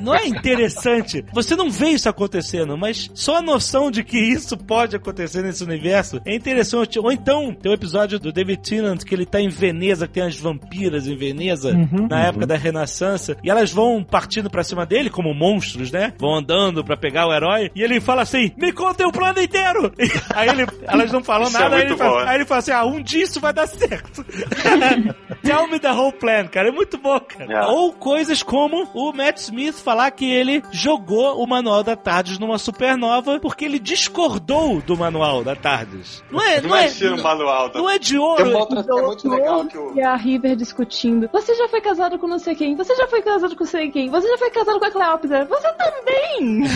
Não 0.01 0.15
é 0.15 0.27
interessante? 0.27 1.25
Você 1.33 1.55
não 1.55 1.69
vê 1.69 1.89
isso 1.89 2.07
acontecendo, 2.07 2.77
mas 2.77 3.09
só 3.13 3.37
a 3.37 3.41
noção 3.41 3.89
de 3.89 4.03
que 4.03 4.17
isso 4.17 4.57
pode 4.57 4.95
acontecer 4.95 5.41
nesse 5.41 5.63
universo 5.63 6.21
é 6.25 6.35
interessante. 6.35 6.99
Ou 6.99 7.11
então, 7.11 7.53
tem 7.53 7.71
um 7.71 7.75
episódio 7.75 8.19
do 8.19 8.31
David 8.31 8.61
Tennant 8.61 9.03
que 9.03 9.13
ele 9.13 9.25
tá 9.25 9.41
em 9.41 9.49
Veneza, 9.49 10.07
que 10.07 10.13
tem 10.13 10.23
as 10.23 10.37
vampiras 10.37 11.07
em 11.07 11.17
Veneza, 11.17 11.73
na 12.09 12.27
época 12.27 12.45
da 12.45 12.55
Renascença, 12.55 13.35
e 13.43 13.49
elas 13.49 13.71
vão 13.71 14.03
partindo 14.03 14.49
pra 14.49 14.63
cima 14.63 14.85
dele 14.85 15.09
como 15.09 15.33
monstros, 15.33 15.91
né? 15.91 16.13
Vão 16.19 16.35
andando 16.35 16.83
pra 16.83 16.95
pegar 16.95 17.27
o 17.27 17.33
herói, 17.33 17.71
e 17.75 17.81
ele 17.81 17.99
fala 17.99 18.21
assim: 18.21 18.51
Me 18.57 18.71
contem 18.71 19.05
o 19.05 19.11
plano 19.11 19.41
inteiro! 19.41 19.91
aí 20.33 20.49
ele, 20.49 20.67
elas 20.83 21.11
não 21.11 21.23
falam 21.23 21.47
Isso 21.47 21.57
é 21.57 21.59
nada, 21.59 21.75
aí, 21.75 21.81
ele 21.83 21.97
fala, 21.97 22.11
bom, 22.11 22.19
é. 22.19 22.29
aí 22.29 22.35
ele 22.35 22.45
fala 22.45 22.59
assim: 22.59 22.71
Ah, 22.71 22.85
um 22.85 23.01
dia 23.01 23.23
isso 23.23 23.39
vai 23.39 23.53
dar 23.53 23.67
certo. 23.67 24.25
Tell 25.43 25.67
me 25.67 25.79
the 25.79 25.91
whole 25.91 26.13
plan, 26.13 26.47
cara. 26.47 26.69
É 26.69 26.71
muito 26.71 26.97
bom, 26.97 27.19
cara. 27.19 27.53
É. 27.53 27.65
Ou 27.67 27.93
coisas 27.93 28.34
como 28.43 28.87
o 28.93 29.11
Matt 29.13 29.37
Smith 29.37 29.75
falar 29.75 30.11
que 30.11 30.25
ele 30.31 30.63
jogou 30.71 31.41
o 31.41 31.47
manual 31.47 31.83
da 31.83 31.95
Tardes 31.95 32.37
numa 32.39 32.57
supernova 32.57 33.39
porque 33.39 33.65
ele 33.65 33.79
discordou 33.79 34.81
do 34.81 34.97
manual 34.97 35.43
da 35.43 35.55
Tardes. 35.55 36.23
Não 36.31 36.41
é, 36.41 36.61
não 36.61 36.75
é, 36.75 36.81
Imagina 36.87 37.15
o 37.15 37.23
manual 37.23 37.69
da 37.69 37.79
não 37.79 37.89
é 37.89 37.97
de 37.99 38.11
Tem 38.11 38.19
ouro. 38.19 38.49
uma 38.49 38.59
outra 38.59 38.79
é 38.79 39.01
muito 39.01 39.29
legal 39.29 39.65
que 39.65 39.77
o. 39.77 39.93
E 39.95 40.01
a 40.01 40.15
River 40.15 40.55
discutindo. 40.55 41.29
Você 41.31 41.55
já 41.55 41.67
foi 41.69 41.81
casado 41.81 42.17
com 42.19 42.27
não 42.27 42.39
sei 42.39 42.55
quem? 42.55 42.75
Você 42.75 42.95
já 42.95 43.07
foi 43.07 43.21
casado 43.21 43.55
com 43.55 43.63
não 43.63 43.71
sei 43.71 43.89
quem? 43.91 44.09
Você 44.09 44.27
já 44.27 44.37
foi 44.37 44.49
casado 44.51 44.79
com 44.79 44.85
a 44.85 44.91
Cleópatra? 44.91 45.45
Você 45.45 45.67
também! 45.73 46.63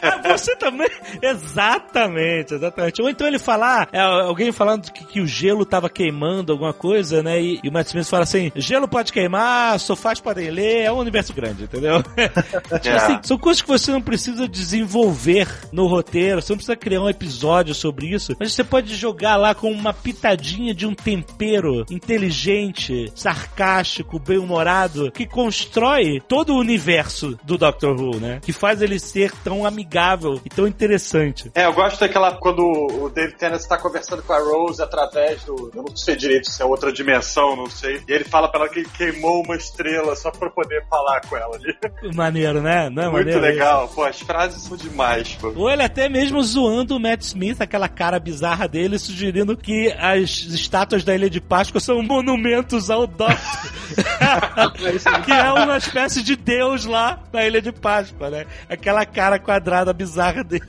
Ah, 0.00 0.36
Você 0.36 0.54
também. 0.56 0.88
Exatamente, 1.20 2.54
exatamente. 2.54 3.02
Ou 3.02 3.08
então 3.08 3.26
ele 3.26 3.38
falar, 3.38 3.88
é, 3.92 4.00
alguém 4.00 4.52
falando 4.52 4.90
que, 4.90 5.04
que 5.04 5.20
o 5.20 5.26
gelo 5.26 5.64
tava 5.64 5.88
queimando 5.90 6.52
alguma 6.52 6.72
coisa, 6.72 7.22
né? 7.22 7.40
E, 7.40 7.60
e 7.62 7.68
o 7.68 7.72
Matt 7.72 7.88
Smith 7.88 8.06
fala 8.08 8.22
assim: 8.22 8.52
gelo 8.56 8.86
pode 8.88 9.12
queimar, 9.12 9.78
sofás 9.80 10.20
podem 10.20 10.50
ler, 10.50 10.67
é 10.76 10.92
um 10.92 10.98
universo 10.98 11.32
grande, 11.32 11.64
entendeu? 11.64 12.02
Tipo 12.80 12.88
É. 12.88 12.96
assim, 12.96 13.18
são 13.22 13.38
coisas 13.38 13.62
que 13.62 13.68
você 13.68 13.90
não 13.90 14.00
precisa 14.00 14.46
desenvolver 14.48 15.48
no 15.72 15.86
roteiro, 15.86 16.40
você 16.42 16.52
não 16.52 16.56
precisa 16.58 16.76
criar 16.76 17.00
um 17.02 17.08
episódio 17.08 17.74
sobre 17.74 18.06
isso, 18.06 18.34
mas 18.38 18.52
você 18.52 18.62
pode 18.64 18.94
jogar 18.94 19.36
lá 19.36 19.54
com 19.54 19.70
uma 19.70 19.92
pitadinha 19.92 20.74
de 20.74 20.86
um 20.86 20.94
tempero 20.94 21.84
inteligente, 21.90 23.10
sarcástico, 23.14 24.18
bem-humorado, 24.18 25.10
que 25.12 25.26
constrói 25.26 26.20
todo 26.26 26.52
o 26.54 26.58
universo 26.58 27.38
do 27.44 27.56
Doctor 27.56 27.98
Who, 27.98 28.16
né? 28.20 28.40
Que 28.42 28.52
faz 28.52 28.82
ele 28.82 28.98
ser 28.98 29.32
tão 29.42 29.64
amigável 29.64 30.40
e 30.44 30.48
tão 30.48 30.66
interessante. 30.66 31.50
É, 31.54 31.64
eu 31.66 31.72
gosto 31.72 32.00
daquela 32.00 32.32
quando 32.36 32.60
o 32.62 33.08
David 33.08 33.36
Tennant 33.36 33.60
está 33.60 33.76
conversando 33.78 34.22
com 34.22 34.32
a 34.32 34.38
Rose 34.38 34.82
através 34.82 35.44
do. 35.44 35.70
Eu 35.74 35.82
não 35.82 35.96
sei 35.96 36.16
direito 36.16 36.50
se 36.50 36.60
é 36.62 36.64
outra 36.64 36.92
dimensão, 36.92 37.56
não 37.56 37.70
sei. 37.70 38.02
E 38.08 38.12
ele 38.12 38.24
fala 38.24 38.48
pra 38.50 38.60
ela 38.60 38.68
que 38.68 38.80
ele 38.80 38.88
queimou 38.96 39.42
uma 39.42 39.56
estrela 39.56 40.14
só 40.16 40.30
pra 40.30 40.50
poder 40.58 40.84
falar 40.90 41.20
com 41.20 41.36
ela 41.36 41.54
ali. 41.54 41.76
Maneiro, 42.14 42.60
né? 42.60 42.90
Não 42.90 43.02
é 43.04 43.10
Muito 43.10 43.26
maneiro 43.26 43.40
legal. 43.40 43.88
Pô, 43.88 44.02
as 44.02 44.20
frases 44.20 44.60
são 44.62 44.76
demais, 44.76 45.36
pô. 45.36 45.52
Ou 45.54 45.70
ele 45.70 45.82
até 45.82 46.08
mesmo 46.08 46.42
zoando 46.42 46.96
o 46.96 47.00
Matt 47.00 47.22
Smith, 47.22 47.60
aquela 47.60 47.88
cara 47.88 48.18
bizarra 48.18 48.66
dele, 48.66 48.98
sugerindo 48.98 49.56
que 49.56 49.94
as 49.96 50.30
estátuas 50.30 51.04
da 51.04 51.14
Ilha 51.14 51.30
de 51.30 51.40
Páscoa 51.40 51.80
são 51.80 52.02
monumentos 52.02 52.90
ao 52.90 53.06
Doctor. 53.06 53.28
que 55.24 55.32
é 55.32 55.52
uma 55.52 55.76
espécie 55.76 56.22
de 56.22 56.34
deus 56.34 56.84
lá 56.84 57.22
na 57.32 57.46
Ilha 57.46 57.62
de 57.62 57.70
Páscoa, 57.70 58.30
né? 58.30 58.46
Aquela 58.68 59.06
cara 59.06 59.38
quadrada 59.38 59.92
bizarra 59.92 60.42
dele. 60.42 60.64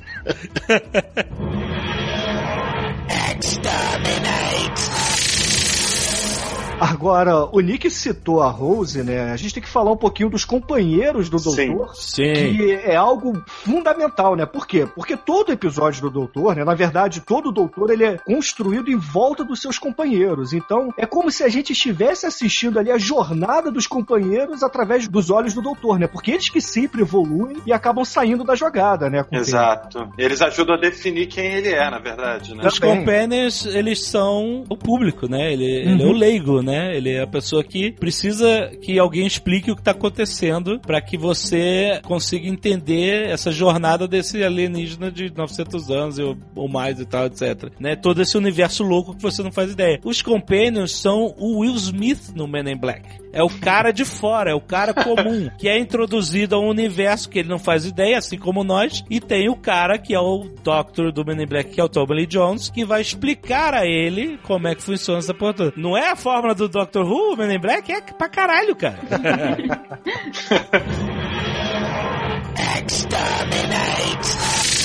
Agora, 6.79 7.45
o 7.51 7.59
Nick 7.59 7.89
citou 7.89 8.41
a 8.41 8.49
Rose, 8.49 9.03
né? 9.03 9.31
A 9.31 9.35
gente 9.35 9.53
tem 9.53 9.63
que 9.63 9.69
falar 9.69 9.91
um 9.91 9.97
pouquinho 9.97 10.29
dos 10.29 10.45
companheiros 10.45 11.29
do 11.29 11.39
Sim. 11.39 11.75
Doutor. 11.75 11.95
Sim. 11.95 12.33
Que 12.33 12.73
é 12.73 12.95
algo 12.95 13.41
fundamental, 13.47 14.35
né? 14.35 14.45
Por 14.45 14.65
quê? 14.65 14.87
Porque 14.95 15.15
todo 15.15 15.51
episódio 15.51 16.01
do 16.01 16.09
Doutor, 16.09 16.55
né? 16.55 16.63
Na 16.63 16.73
verdade, 16.75 17.21
todo 17.21 17.51
Doutor 17.51 17.91
ele 17.91 18.05
é 18.05 18.17
construído 18.17 18.89
em 18.89 18.97
volta 18.97 19.43
dos 19.43 19.61
seus 19.61 19.77
companheiros. 19.77 20.53
Então, 20.53 20.93
é 20.97 21.05
como 21.05 21.31
se 21.31 21.43
a 21.43 21.49
gente 21.49 21.73
estivesse 21.73 22.25
assistindo 22.25 22.79
ali 22.79 22.91
a 22.91 22.97
jornada 22.97 23.71
dos 23.71 23.87
companheiros 23.87 24.63
através 24.63 25.07
dos 25.07 25.29
olhos 25.29 25.53
do 25.53 25.61
Doutor, 25.61 25.99
né? 25.99 26.07
Porque 26.07 26.31
eles 26.31 26.49
que 26.49 26.61
sempre 26.61 27.01
evoluem 27.01 27.57
e 27.65 27.73
acabam 27.73 28.05
saindo 28.05 28.43
da 28.43 28.55
jogada, 28.55 29.09
né? 29.09 29.23
com 29.23 29.27
o 29.27 29.29
tempo. 29.29 29.41
Exato. 29.41 30.09
Eles 30.17 30.41
ajudam 30.41 30.75
a 30.75 30.79
definir 30.79 31.27
quem 31.27 31.53
ele 31.53 31.69
é, 31.69 31.89
na 31.89 31.99
verdade, 31.99 32.55
né? 32.55 32.65
Os 32.65 32.79
companions, 32.79 33.65
eles 33.65 34.05
são 34.05 34.63
o 34.69 34.77
público, 34.77 35.27
né? 35.27 35.53
Ele, 35.53 35.65
ele 35.65 36.03
é 36.03 36.05
o 36.05 36.11
leigo, 36.11 36.61
né? 36.61 36.68
Ele 36.95 37.11
é 37.11 37.21
a 37.21 37.27
pessoa 37.27 37.63
que 37.63 37.91
precisa 37.91 38.71
que 38.81 38.97
alguém 38.97 39.25
explique 39.25 39.71
o 39.71 39.75
que 39.75 39.81
tá 39.81 39.91
acontecendo 39.91 40.79
para 40.79 41.01
que 41.01 41.17
você 41.17 41.99
consiga 42.03 42.47
entender 42.47 43.29
essa 43.29 43.51
jornada 43.51 44.07
desse 44.07 44.43
alienígena 44.43 45.11
de 45.11 45.33
900 45.35 45.89
anos 45.89 46.19
ou, 46.19 46.37
ou 46.55 46.67
mais 46.67 46.99
e 46.99 47.05
tal, 47.05 47.25
etc. 47.25 47.71
Né? 47.79 47.95
Todo 47.95 48.21
esse 48.21 48.37
universo 48.37 48.83
louco 48.83 49.15
que 49.15 49.21
você 49.21 49.43
não 49.43 49.51
faz 49.51 49.71
ideia. 49.71 49.99
Os 50.03 50.21
companions 50.21 50.95
são 50.95 51.33
o 51.37 51.59
Will 51.59 51.75
Smith 51.75 52.33
no 52.35 52.47
Men 52.47 52.71
in 52.71 52.77
Black. 52.77 53.03
É 53.31 53.43
o 53.43 53.49
cara 53.49 53.91
de 53.91 54.05
fora, 54.05 54.51
é 54.51 54.55
o 54.55 54.61
cara 54.61 54.93
comum, 54.93 55.49
que 55.57 55.67
é 55.67 55.77
introduzido 55.77 56.55
a 56.55 56.59
um 56.59 56.69
universo 56.69 57.29
que 57.29 57.39
ele 57.39 57.49
não 57.49 57.59
faz 57.59 57.85
ideia, 57.85 58.17
assim 58.17 58.37
como 58.37 58.63
nós, 58.63 59.03
e 59.09 59.19
tem 59.19 59.49
o 59.49 59.55
cara 59.55 59.97
que 59.97 60.13
é 60.13 60.19
o 60.19 60.47
Doctor 60.63 61.11
do 61.11 61.25
Men 61.25 61.43
in 61.43 61.45
Black, 61.45 61.71
que 61.71 61.81
é 61.81 61.83
o 61.83 61.89
Tommy 61.89 62.15
Lee 62.15 62.25
Jones, 62.25 62.69
que 62.69 62.83
vai 62.83 63.01
explicar 63.01 63.73
a 63.73 63.85
ele 63.85 64.39
como 64.43 64.67
é 64.67 64.75
que 64.75 64.83
funciona 64.83 65.19
essa 65.19 65.33
porra 65.33 65.53
toda. 65.53 65.73
Não 65.75 65.97
é 65.97 66.11
a 66.11 66.15
fórmula 66.15 66.55
do 66.55 66.67
Doctor 66.67 67.05
Who, 67.05 67.37
Men 67.37 67.55
in 67.55 67.59
Black? 67.59 67.91
É 67.91 68.01
pra 68.01 68.29
caralho, 68.29 68.75
cara. 68.75 68.99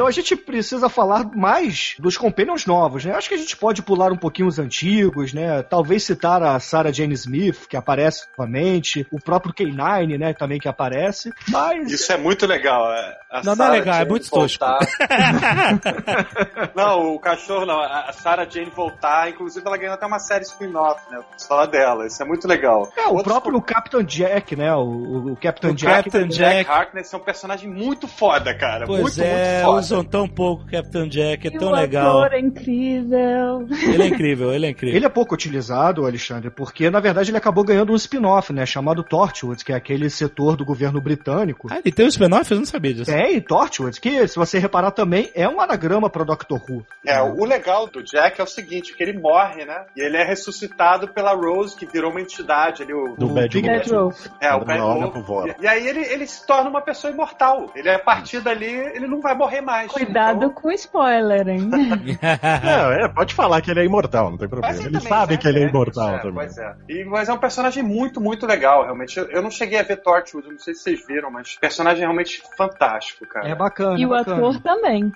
Então 0.00 0.08
a 0.08 0.12
gente 0.12 0.34
precisa 0.34 0.88
falar 0.88 1.30
mais 1.36 1.94
dos 1.98 2.16
Companions 2.16 2.64
novos, 2.64 3.04
né? 3.04 3.12
Acho 3.12 3.28
que 3.28 3.34
a 3.34 3.38
gente 3.38 3.54
pode 3.54 3.82
pular 3.82 4.10
um 4.10 4.16
pouquinho 4.16 4.48
os 4.48 4.58
antigos, 4.58 5.34
né? 5.34 5.62
Talvez 5.62 6.04
citar 6.04 6.42
a 6.42 6.58
Sarah 6.58 6.90
Jane 6.90 7.12
Smith, 7.12 7.66
que 7.68 7.76
aparece 7.76 8.26
novamente, 8.30 9.06
o 9.10 9.20
próprio 9.20 9.52
K9, 9.52 10.18
né? 10.18 10.32
Também 10.32 10.58
que 10.58 10.66
aparece. 10.66 11.30
Mas 11.50 11.92
Isso 11.92 12.10
é 12.10 12.16
muito 12.16 12.46
legal. 12.46 12.90
é. 12.94 13.18
A 13.30 13.42
Não, 13.42 13.44
não 13.44 13.52
é 13.52 13.56
Sarah 13.56 13.72
legal, 13.72 13.94
é 13.94 13.98
Jane 13.98 14.10
muito 14.10 14.30
tosco. 14.30 14.64
não, 16.74 17.14
o 17.14 17.20
cachorro 17.20 17.66
não. 17.66 17.78
A 17.78 18.10
Sarah 18.14 18.48
Jane 18.48 18.72
voltar, 18.74 19.28
inclusive 19.28 19.66
ela 19.66 19.76
ganhou 19.76 19.92
até 19.92 20.06
uma 20.06 20.18
série 20.18 20.44
spin-off, 20.44 20.98
né? 21.10 21.20
Só 21.36 21.66
dela. 21.66 22.06
Isso 22.06 22.22
é 22.22 22.24
muito 22.24 22.48
legal. 22.48 22.90
é 22.96 23.06
o 23.06 23.16
Outros 23.16 23.34
próprio 23.34 23.60
Captain 23.60 24.04
Jack, 24.04 24.56
né? 24.56 24.74
O, 24.74 25.32
o 25.32 25.36
Captain 25.36 25.72
O 25.72 25.74
Jack. 25.74 26.04
Captain 26.04 26.28
Jack 26.28 26.56
Jack. 26.56 26.70
Harkness 26.70 27.12
é 27.12 27.16
um 27.18 27.20
personagem 27.20 27.68
muito 27.68 28.08
foda, 28.08 28.56
cara. 28.56 28.86
Pois 28.86 29.02
muito, 29.02 29.20
é, 29.20 29.62
muito 29.62 29.66
foda. 29.66 29.89
Usam 29.90 30.04
tão 30.04 30.28
pouco 30.28 30.64
Captain 30.66 31.08
Jack, 31.08 31.48
é 31.48 31.50
E 31.50 31.58
tão 31.58 31.68
o 31.68 31.72
legal. 31.72 32.18
ator 32.22 32.34
é 32.34 32.40
incrível. 32.40 33.66
Ele 33.82 34.02
é 34.02 34.06
incrível, 34.06 34.52
ele 34.52 34.66
é 34.66 34.70
incrível. 34.70 34.96
Ele 34.96 35.06
é 35.06 35.08
pouco 35.08 35.34
utilizado, 35.34 36.06
Alexandre, 36.06 36.50
porque 36.50 36.88
na 36.90 37.00
verdade 37.00 37.30
ele 37.30 37.38
acabou 37.38 37.64
ganhando 37.64 37.92
um 37.92 37.96
spin-off, 37.96 38.52
né? 38.52 38.64
Chamado 38.64 39.02
Torchwood, 39.02 39.64
que 39.64 39.72
é 39.72 39.76
aquele 39.76 40.08
setor 40.08 40.56
do 40.56 40.64
governo 40.64 41.00
britânico. 41.00 41.68
Ah, 41.70 41.80
ele 41.84 41.92
tem 41.92 42.06
um 42.06 42.08
spin-off? 42.08 42.50
Eu 42.50 42.58
não 42.58 42.64
sabia 42.64 42.94
disso. 42.94 43.10
Tem 43.10 43.40
Torchwood, 43.40 44.00
que 44.00 44.26
se 44.28 44.36
você 44.36 44.58
reparar 44.58 44.92
também 44.92 45.30
é 45.34 45.48
um 45.48 45.60
anagrama 45.60 46.08
para 46.08 46.24
Doctor 46.24 46.60
Who. 46.68 46.84
É, 47.04 47.20
o 47.20 47.44
legal 47.44 47.86
do 47.88 48.02
Jack 48.02 48.40
é 48.40 48.44
o 48.44 48.46
seguinte, 48.46 48.94
que 48.96 49.02
ele 49.02 49.18
morre, 49.18 49.64
né? 49.64 49.84
E 49.96 50.00
ele 50.00 50.16
é 50.16 50.24
ressuscitado 50.24 51.08
pela 51.08 51.34
Rose, 51.34 51.76
que 51.76 51.86
virou 51.86 52.10
uma 52.10 52.20
entidade 52.20 52.82
ali, 52.82 52.92
o, 52.92 53.16
Do 53.16 53.26
O 53.26 53.34
Bad. 53.34 53.60
Bad 53.60 53.90
Wolf. 53.90 54.26
É, 54.40 54.54
o 54.54 54.64
Bad 54.64 54.80
Wolf. 54.80 55.50
E, 55.58 55.64
e 55.64 55.68
aí 55.68 55.86
ele, 55.86 56.00
ele 56.00 56.26
se 56.26 56.46
torna 56.46 56.70
uma 56.70 56.80
pessoa 56.82 57.12
imortal. 57.12 57.70
Ele, 57.74 57.88
a 57.90 57.98
partir 57.98 58.40
dali, 58.40 58.66
ele 58.66 59.06
não 59.06 59.20
vai 59.20 59.34
morrer 59.34 59.60
mais. 59.60 59.69
Cuidado 59.88 60.36
Então, 60.36 60.50
com 60.50 60.68
o 60.68 60.72
spoiler, 60.72 61.48
hein? 61.48 61.70
Não, 61.70 62.92
é, 62.92 63.08
pode 63.08 63.34
falar 63.34 63.60
que 63.60 63.70
ele 63.70 63.80
é 63.80 63.84
imortal, 63.84 64.30
não 64.30 64.38
tem 64.38 64.48
problema. 64.48 64.74
mas 64.76 64.84
Eles 64.84 65.02
sabem 65.04 65.36
né? 65.36 65.42
que 65.42 65.48
ele 65.48 65.60
é 65.60 65.64
É, 65.64 65.68
imortal 65.68 66.14
é, 66.16 66.18
também. 66.18 66.34
Pois 66.34 66.58
é. 66.58 66.74
E, 66.88 67.04
mas 67.04 67.28
é 67.28 67.32
um 67.32 67.38
personagem 67.38 67.82
muito, 67.82 68.20
muito 68.20 68.46
legal, 68.46 68.84
realmente. 68.84 69.18
Eu, 69.18 69.28
eu 69.30 69.42
não 69.42 69.50
cheguei 69.50 69.78
a 69.78 69.82
ver 69.82 69.96
Torchwood, 69.96 70.48
não 70.48 70.58
sei 70.58 70.74
se 70.74 70.82
vocês 70.82 71.06
viram, 71.06 71.30
mas 71.30 71.56
personagem 71.56 72.00
realmente 72.00 72.42
fantástico, 72.56 73.26
cara. 73.26 73.48
É 73.48 73.54
bacana. 73.54 73.98
E 73.98 74.02
é 74.02 74.06
o 74.06 74.10
bacana. 74.10 74.36
ator 74.36 74.60
também. 74.60 75.12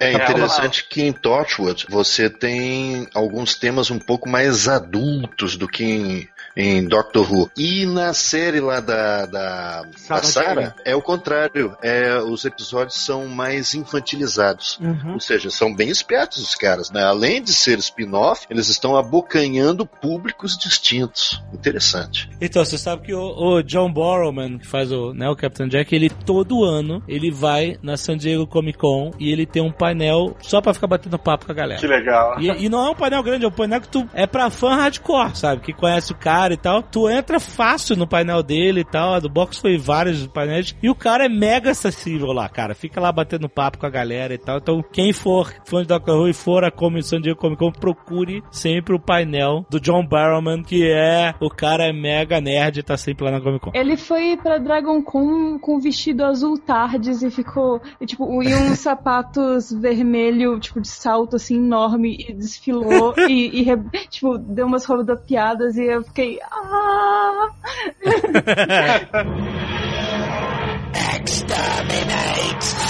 É 0.00 0.10
É, 0.10 0.12
interessante 0.12 0.88
que 0.88 1.02
em 1.02 1.12
Torchwood 1.12 1.86
você 1.88 2.28
tem 2.30 3.06
alguns 3.14 3.54
temas 3.54 3.90
um 3.90 3.98
pouco 3.98 4.28
mais 4.28 4.68
adultos 4.68 5.56
do 5.56 5.68
que 5.68 5.84
em, 5.84 6.28
em 6.56 6.84
Doctor 6.86 7.30
Who. 7.30 7.50
E 7.56 7.86
na 7.86 8.12
série 8.12 8.60
lá 8.60 8.80
da, 8.80 9.26
da, 9.26 9.84
Sarah 9.96 10.20
da 10.20 10.26
Sarah 10.26 10.74
é 10.84 10.94
o 10.94 11.02
contrário. 11.02 11.76
É, 11.82 12.18
os 12.18 12.44
episódios 12.44 12.98
são 12.98 13.26
mais 13.26 13.74
infantilizados. 13.74 14.78
Uhum. 14.80 15.14
Ou 15.14 15.20
seja, 15.20 15.50
são 15.50 15.74
bem 15.74 15.88
espertos 15.88 16.42
os 16.42 16.54
caras, 16.54 16.90
né? 16.90 17.02
Além 17.02 17.42
de 17.42 17.52
ser 17.52 17.78
spin-off, 17.78 18.46
eles 18.50 18.68
estão 18.68 18.96
abocanhando 18.96 19.86
públicos 19.86 20.56
distintos. 20.56 21.42
Interessante. 21.52 22.28
Então, 22.40 22.64
você 22.64 22.78
sabe 22.78 23.06
que 23.06 23.14
o, 23.14 23.20
o 23.20 23.62
John 23.62 23.92
Borrowman, 23.92 24.58
que 24.58 24.66
faz 24.66 24.92
o, 24.92 25.12
né, 25.12 25.28
o 25.28 25.36
Captain 25.36 25.68
Jack, 25.68 25.94
ele 25.94 26.10
todo 26.10 26.64
ano, 26.64 27.02
ele 27.08 27.30
vai 27.30 27.76
na 27.82 27.96
San 27.96 28.16
Diego 28.16 28.46
Comic 28.46 28.78
Con 28.78 29.12
e 29.18 29.30
ele 29.30 29.46
tem 29.46 29.62
um 29.62 29.72
painel 29.72 30.36
só 30.40 30.60
pra 30.60 30.74
ficar 30.74 30.86
batendo 30.86 31.18
papo 31.18 31.46
com 31.46 31.52
a 31.52 31.54
galera. 31.54 31.80
Que 31.80 31.86
legal. 31.86 32.40
E, 32.40 32.64
e 32.64 32.68
não 32.68 32.86
é 32.86 32.90
um 32.90 32.94
painel 32.94 33.22
grande, 33.22 33.44
é 33.44 33.48
um 33.48 33.52
painel 33.52 33.80
que 33.80 33.88
tu 33.88 34.08
é 34.12 34.26
pra 34.26 34.50
fã 34.50 34.74
hardcore, 34.74 35.36
sabe? 35.36 35.62
Que 35.62 35.72
conhece 35.72 36.12
o 36.12 36.16
cara 36.16 36.41
e 36.50 36.56
tal. 36.56 36.82
Tu 36.82 37.08
entra 37.08 37.38
fácil 37.38 37.96
no 37.96 38.06
painel 38.06 38.42
dele 38.42 38.80
e 38.80 38.84
tal. 38.84 39.14
A 39.14 39.20
do 39.20 39.28
box 39.28 39.58
foi 39.58 39.78
vários 39.78 40.26
painéis. 40.26 40.74
E 40.82 40.90
o 40.90 40.94
cara 40.94 41.26
é 41.26 41.28
mega 41.28 41.70
acessível 41.70 42.32
lá, 42.32 42.48
cara. 42.48 42.74
Fica 42.74 43.00
lá 43.00 43.12
batendo 43.12 43.48
papo 43.48 43.78
com 43.78 43.86
a 43.86 43.90
galera 43.90 44.34
e 44.34 44.38
tal. 44.38 44.58
Então, 44.58 44.82
quem 44.92 45.12
for 45.12 45.52
fã 45.64 45.82
de 45.82 45.88
Doctor 45.88 46.18
Who 46.18 46.28
e 46.28 46.34
for 46.34 46.64
a 46.64 46.70
comissão 46.70 47.20
de 47.20 47.34
Comic 47.34 47.58
Con, 47.58 47.72
procure 47.72 48.42
sempre 48.50 48.94
o 48.94 49.00
painel 49.00 49.66
do 49.70 49.78
John 49.78 50.06
Barrowman, 50.06 50.62
que 50.62 50.90
é 50.90 51.34
o 51.40 51.50
cara 51.50 51.84
é 51.84 51.92
mega 51.92 52.40
nerd 52.40 52.80
e 52.80 52.82
tá 52.82 52.96
sempre 52.96 53.24
lá 53.24 53.32
na 53.32 53.40
Comic 53.40 53.60
Con. 53.60 53.72
Ele 53.74 53.96
foi 53.96 54.36
pra 54.36 54.58
Dragon 54.58 55.02
Con 55.02 55.58
com 55.58 55.78
vestido 55.78 56.24
azul 56.24 56.58
tardes 56.58 57.22
e 57.22 57.30
ficou, 57.30 57.80
e, 58.00 58.06
tipo, 58.06 58.42
e 58.42 58.54
uns 58.54 58.78
sapatos 58.80 59.72
vermelho, 59.72 60.58
tipo, 60.58 60.80
de 60.80 60.88
salto, 60.88 61.36
assim, 61.36 61.56
enorme, 61.56 62.16
e 62.28 62.32
desfilou 62.32 63.14
e, 63.28 63.62
e, 63.62 64.08
tipo, 64.08 64.38
deu 64.38 64.66
umas 64.66 64.84
rodopiadas 64.84 65.76
e 65.76 65.84
eu 65.84 66.02
fiquei, 66.04 66.31
ah! 66.40 67.50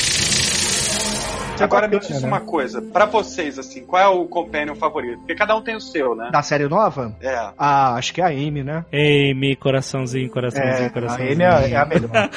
Agora 1.64 1.88
me 1.88 1.96
bacana, 1.96 2.14
diz 2.14 2.22
né? 2.22 2.28
uma 2.28 2.40
coisa. 2.40 2.82
Pra 2.82 3.06
vocês, 3.06 3.58
assim, 3.60 3.86
qual 3.86 4.02
é 4.02 4.08
o 4.08 4.26
companion 4.26 4.76
favorito? 4.76 5.20
Porque 5.20 5.36
cada 5.36 5.56
um 5.56 5.62
tem 5.62 5.76
o 5.76 5.82
seu, 5.82 6.16
né? 6.16 6.30
Da 6.32 6.42
série 6.42 6.68
nova? 6.68 7.16
É. 7.22 7.50
Ah, 7.58 7.96
acho 7.96 8.14
que 8.14 8.22
é 8.22 8.26
a 8.26 8.28
Amy, 8.30 8.64
né? 8.64 8.86
Amy, 8.94 9.56
coraçãozinho, 9.56 10.30
coraçãozinho, 10.30 10.84
É, 10.84 10.86
a 10.86 10.90
coraçãozinho. 10.90 11.32
Amy 11.34 11.44
é, 11.44 11.72
é 11.72 11.76
a 11.78 11.86
melhor. 11.86 12.10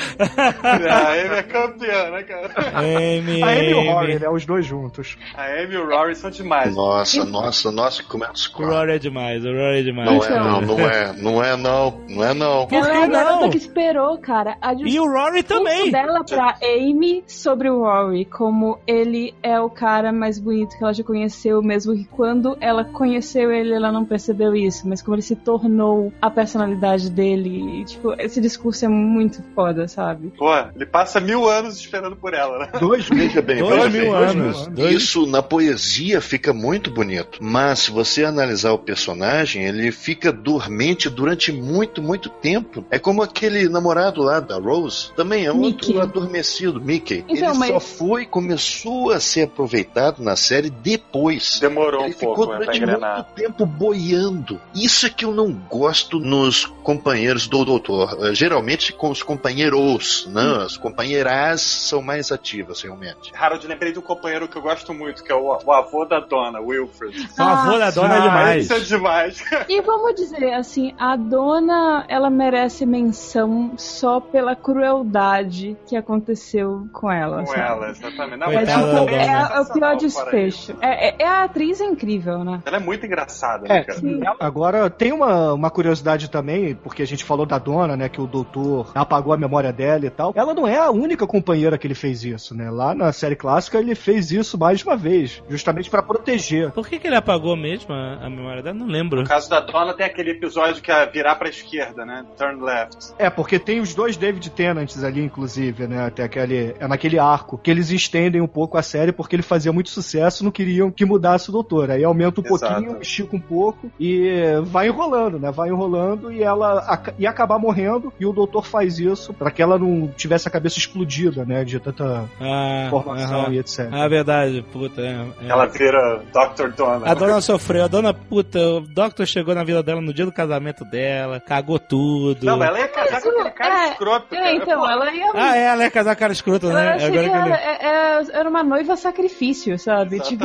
a 0.90 1.08
Amy 1.12 1.34
é 1.36 1.42
campeã, 1.42 2.10
né, 2.10 2.22
cara? 2.22 2.50
Amy, 2.78 3.42
A 3.42 3.46
Amy 3.48 3.70
e 3.70 3.74
o. 3.74 3.92
Rory, 3.92 4.18
né? 4.18 4.28
Os 4.28 4.44
dois 4.46 4.64
juntos. 4.66 5.16
A 5.34 5.44
Amy 5.44 5.74
e 5.74 5.76
o 5.78 5.88
Rory 5.88 6.14
são 6.14 6.30
demais. 6.30 6.74
Nossa, 6.74 7.24
nossa, 7.24 7.70
nossa, 7.70 8.02
como 8.02 8.24
é 8.24 8.28
que 8.28 8.62
O 8.62 8.66
Rory 8.66 8.92
é 8.92 8.98
demais, 8.98 9.44
o 9.44 9.48
Rory 9.48 9.80
é 9.80 9.82
demais. 9.82 10.10
Não 10.10 10.24
é 10.24 10.30
não, 10.30 10.60
não 10.60 10.80
é, 10.80 11.12
não 11.12 11.44
é 11.44 11.56
não, 11.56 12.00
não 12.08 12.24
é 12.24 12.34
não. 12.34 12.66
Por 12.66 12.68
que 12.68 12.90
é 12.90 13.06
não? 13.06 13.50
que 13.50 13.56
esperou, 13.58 14.18
cara, 14.18 14.56
a 14.60 14.72
E 14.74 14.98
o 14.98 15.06
Rory 15.06 15.42
também. 15.42 15.90
dela 15.90 16.24
pra 16.24 16.56
Amy 16.62 17.22
sobre 17.26 17.68
o 17.70 17.82
Rory, 17.82 18.24
como 18.24 18.78
ele 18.86 19.11
é 19.42 19.60
o 19.60 19.68
cara 19.70 20.12
mais 20.12 20.38
bonito 20.38 20.76
que 20.76 20.82
ela 20.82 20.92
já 20.92 21.02
conheceu, 21.04 21.62
mesmo 21.62 21.94
que 21.94 22.04
quando 22.04 22.56
ela 22.60 22.84
conheceu 22.84 23.50
ele, 23.52 23.72
ela 23.72 23.90
não 23.92 24.04
percebeu 24.04 24.54
isso, 24.54 24.88
mas 24.88 25.00
como 25.02 25.14
ele 25.14 25.22
se 25.22 25.36
tornou 25.36 26.12
a 26.20 26.30
personalidade 26.30 27.10
dele, 27.10 27.80
e, 27.80 27.84
tipo, 27.84 28.12
esse 28.18 28.40
discurso 28.40 28.84
é 28.84 28.88
muito 28.88 29.42
foda, 29.54 29.86
sabe? 29.88 30.32
Pô, 30.36 30.50
ele 30.74 30.86
passa 30.86 31.20
mil 31.20 31.48
anos 31.48 31.76
esperando 31.76 32.16
por 32.16 32.34
ela, 32.34 32.58
né? 32.58 32.68
Dois 32.78 33.08
Veja 33.08 33.42
bem, 33.42 33.58
Dois 33.58 33.74
veja 33.84 33.88
mil 33.90 34.12
bem, 34.12 34.14
anos. 34.14 34.66
Dois- 34.68 34.94
Isso 34.94 35.26
na 35.26 35.42
poesia 35.42 36.20
fica 36.20 36.52
muito 36.52 36.90
bonito, 36.90 37.38
mas 37.40 37.80
se 37.80 37.90
você 37.90 38.24
analisar 38.24 38.72
o 38.72 38.78
personagem, 38.78 39.64
ele 39.64 39.90
fica 39.92 40.32
dormente 40.32 41.08
durante 41.08 41.52
muito, 41.52 42.02
muito 42.02 42.28
tempo. 42.28 42.84
É 42.90 42.98
como 42.98 43.22
aquele 43.22 43.68
namorado 43.68 44.22
lá 44.22 44.40
da 44.40 44.58
Rose, 44.58 45.12
também 45.14 45.46
é 45.46 45.52
Mickey. 45.52 45.92
outro 45.96 46.00
adormecido, 46.00 46.80
Mickey. 46.80 47.24
Então, 47.28 47.50
ele 47.50 47.58
mas- 47.58 47.70
só 47.70 47.80
foi, 47.80 48.26
começou 48.26 49.01
a 49.10 49.20
ser 49.20 49.42
aproveitado 49.42 50.22
na 50.22 50.36
série 50.36 50.70
depois. 50.70 51.58
Demorou 51.60 52.02
Ele 52.04 52.10
um 52.14 52.18
ficou 52.18 52.34
pouco 52.34 52.52
né, 52.52 52.58
durante 52.60 52.76
engrenar. 52.78 53.14
muito 53.16 53.26
tempo 53.34 53.66
boiando. 53.66 54.60
Isso 54.74 55.06
é 55.06 55.10
que 55.10 55.24
eu 55.24 55.32
não 55.32 55.52
gosto 55.52 56.18
nos 56.18 56.64
companheiros 56.82 57.46
do 57.46 57.64
doutor. 57.64 58.16
Eh, 58.20 58.34
Geralmente 58.34 58.92
com 58.92 59.10
os 59.10 59.22
companheiros, 59.22 60.26
né? 60.32 60.64
As 60.64 60.76
companheiras 60.76 61.60
são 61.60 62.02
mais 62.02 62.32
ativas, 62.32 62.82
realmente. 62.82 63.32
Harold, 63.34 63.66
lembrei 63.66 63.92
de 63.92 63.98
um 63.98 64.02
companheiro 64.02 64.48
que 64.48 64.56
eu 64.56 64.62
gosto 64.62 64.92
muito, 64.92 65.22
que 65.22 65.30
é 65.30 65.34
o, 65.34 65.58
o 65.64 65.72
avô 65.72 66.04
da 66.04 66.20
dona, 66.20 66.60
Wilfred. 66.60 67.28
O 67.38 67.42
avô 67.42 67.78
da 67.78 67.90
dona 67.90 68.14
é 68.14 68.18
Ah, 68.18 68.22
demais. 68.22 68.64
Isso 68.64 68.74
é 68.74 68.80
demais. 68.80 69.44
E 69.68 69.80
vamos 69.80 70.14
dizer 70.16 70.52
assim, 70.54 70.94
a 70.98 71.16
dona, 71.16 72.04
ela 72.08 72.28
merece 72.30 72.84
menção 72.84 73.72
só 73.76 74.20
pela 74.20 74.54
crueldade 74.56 75.76
que 75.86 75.96
aconteceu 75.96 76.86
com 76.92 77.10
ela, 77.10 77.40
Com 77.40 77.46
sabe? 77.46 77.60
ela, 77.60 77.90
exatamente. 77.90 78.36
Não, 78.38 78.50
É, 78.50 78.54
Coitada 78.56 78.91
dona. 79.00 79.12
é, 79.12 79.56
é 79.56 79.60
o 79.60 79.72
pior 79.72 79.96
desfecho. 79.96 80.76
É, 80.80 81.08
é- 81.08 81.14
é 81.20 81.26
a 81.26 81.44
atriz 81.44 81.80
é 81.80 81.84
incrível, 81.84 82.44
né? 82.44 82.62
Ela 82.64 82.76
é 82.76 82.80
muito 82.80 83.04
engraçada, 83.06 83.66
né, 83.68 83.78
É, 83.78 83.84
cara? 83.84 83.98
Sim. 83.98 84.20
agora 84.40 84.88
tem 84.90 85.12
uma, 85.12 85.52
uma 85.52 85.70
curiosidade 85.70 86.30
também, 86.30 86.74
porque 86.74 87.02
a 87.02 87.06
gente 87.06 87.24
falou 87.24 87.46
da 87.46 87.58
dona, 87.58 87.96
né, 87.96 88.08
que 88.08 88.20
o 88.20 88.26
doutor 88.26 88.90
apagou 88.94 89.32
a 89.32 89.36
memória 89.36 89.72
dela 89.72 90.06
e 90.06 90.10
tal. 90.10 90.32
Ela 90.34 90.54
não 90.54 90.66
é 90.66 90.78
a 90.78 90.90
única 90.90 91.26
companheira 91.26 91.76
que 91.78 91.86
ele 91.86 91.94
fez 91.94 92.24
isso, 92.24 92.54
né? 92.54 92.70
Lá 92.70 92.94
na 92.94 93.12
série 93.12 93.36
clássica 93.36 93.78
ele 93.78 93.94
fez 93.94 94.30
isso 94.30 94.58
mais 94.58 94.82
uma 94.82 94.96
vez, 94.96 95.42
justamente 95.48 95.90
pra 95.90 96.02
proteger. 96.02 96.70
Por 96.72 96.86
que, 96.86 96.98
que 96.98 97.06
ele 97.06 97.16
apagou 97.16 97.56
mesmo 97.56 97.92
a, 97.94 98.14
a 98.26 98.30
memória 98.30 98.62
dela? 98.62 98.76
Não 98.76 98.86
lembro. 98.86 99.22
No 99.22 99.28
caso 99.28 99.48
da 99.50 99.60
dona, 99.60 99.94
tem 99.94 100.06
aquele 100.06 100.30
episódio 100.32 100.82
que 100.82 100.90
é 100.90 101.06
virar 101.06 101.34
pra 101.36 101.48
esquerda, 101.48 102.04
né? 102.04 102.24
Turn 102.36 102.62
left. 102.62 103.12
É, 103.18 103.28
porque 103.30 103.58
tem 103.58 103.80
os 103.80 103.94
dois 103.94 104.16
David 104.16 104.50
Tennants 104.50 105.02
ali, 105.02 105.22
inclusive, 105.24 105.86
né? 105.86 106.06
Até 106.06 106.24
aquele, 106.24 106.74
é 106.78 106.86
naquele 106.88 107.18
arco, 107.18 107.58
que 107.58 107.70
eles 107.70 107.90
estendem 107.90 108.40
um 108.40 108.46
pouco 108.46 108.71
a 108.78 108.82
série 108.82 109.12
porque 109.12 109.36
ele 109.36 109.42
fazia 109.42 109.72
muito 109.72 109.90
sucesso, 109.90 110.44
não 110.44 110.50
queriam 110.50 110.90
que 110.90 111.04
mudasse 111.04 111.48
o 111.48 111.52
doutor. 111.52 111.90
Aí 111.90 112.02
aumenta 112.04 112.40
um 112.40 112.44
Exato. 112.44 112.74
pouquinho, 112.74 112.98
estica 113.02 113.36
um 113.36 113.40
pouco 113.40 113.90
e 113.98 114.30
vai 114.64 114.88
enrolando, 114.88 115.38
né? 115.38 115.50
Vai 115.50 115.68
enrolando 115.68 116.32
e 116.32 116.42
ela 116.42 117.00
ia 117.18 117.30
acabar 117.30 117.58
morrendo 117.58 118.12
e 118.18 118.26
o 118.26 118.32
doutor 118.32 118.64
faz 118.66 118.98
isso 118.98 119.32
pra 119.34 119.50
que 119.50 119.62
ela 119.62 119.78
não 119.78 120.08
tivesse 120.16 120.48
a 120.48 120.50
cabeça 120.50 120.78
explodida, 120.78 121.44
né? 121.44 121.64
De 121.64 121.78
tanta 121.78 122.24
Ah, 122.40 122.84
informação 122.86 123.42
aham. 123.42 123.52
e 123.52 123.58
etc. 123.58 123.88
Ah, 123.92 124.08
verdade, 124.08 124.64
puta. 124.72 125.00
É, 125.00 125.26
é. 125.44 125.48
Ela 125.48 125.66
vira 125.66 126.22
Dr. 126.32 126.68
Donna. 126.76 127.06
A 127.10 127.14
dona 127.14 127.40
sofreu, 127.40 127.84
a 127.84 127.88
dona, 127.88 128.14
puta, 128.14 128.58
o 128.58 128.80
Doctor 128.80 129.26
chegou 129.26 129.54
na 129.54 129.64
vida 129.64 129.82
dela 129.82 130.00
no 130.00 130.12
dia 130.14 130.24
do 130.24 130.32
casamento 130.32 130.84
dela, 130.84 131.40
cagou 131.40 131.78
tudo. 131.78 132.44
Não, 132.46 132.56
mas 132.56 132.68
ela 132.68 132.78
ia 132.80 132.88
casar 132.88 133.20
com 133.22 133.28
aquele 133.28 133.50
cara 133.50 133.86
É, 133.86 133.90
escroto. 133.92 134.34
É, 134.34 134.38
cara. 134.38 134.54
então, 134.54 134.80
Pô, 134.80 134.90
ela 134.90 135.12
ia. 135.12 135.30
Ah, 135.34 135.56
é, 135.56 135.64
ela 135.64 135.82
ia 135.84 135.90
casar 135.90 136.14
com 136.16 136.20
cara 136.22 136.32
escroto, 136.32 136.66
eu 136.66 136.72
né? 136.72 136.92
achei 136.92 137.08
Agora 137.08 137.22
que 137.24 137.30
que 137.30 137.36
era, 137.36 137.46
ele... 137.46 137.54
é- 137.54 137.86
é- 137.86 138.38
era 138.40 138.48
uma 138.48 138.61
noiva 138.62 138.96
sacrifício, 138.96 139.78
sabe? 139.78 140.20
Tipo, 140.20 140.44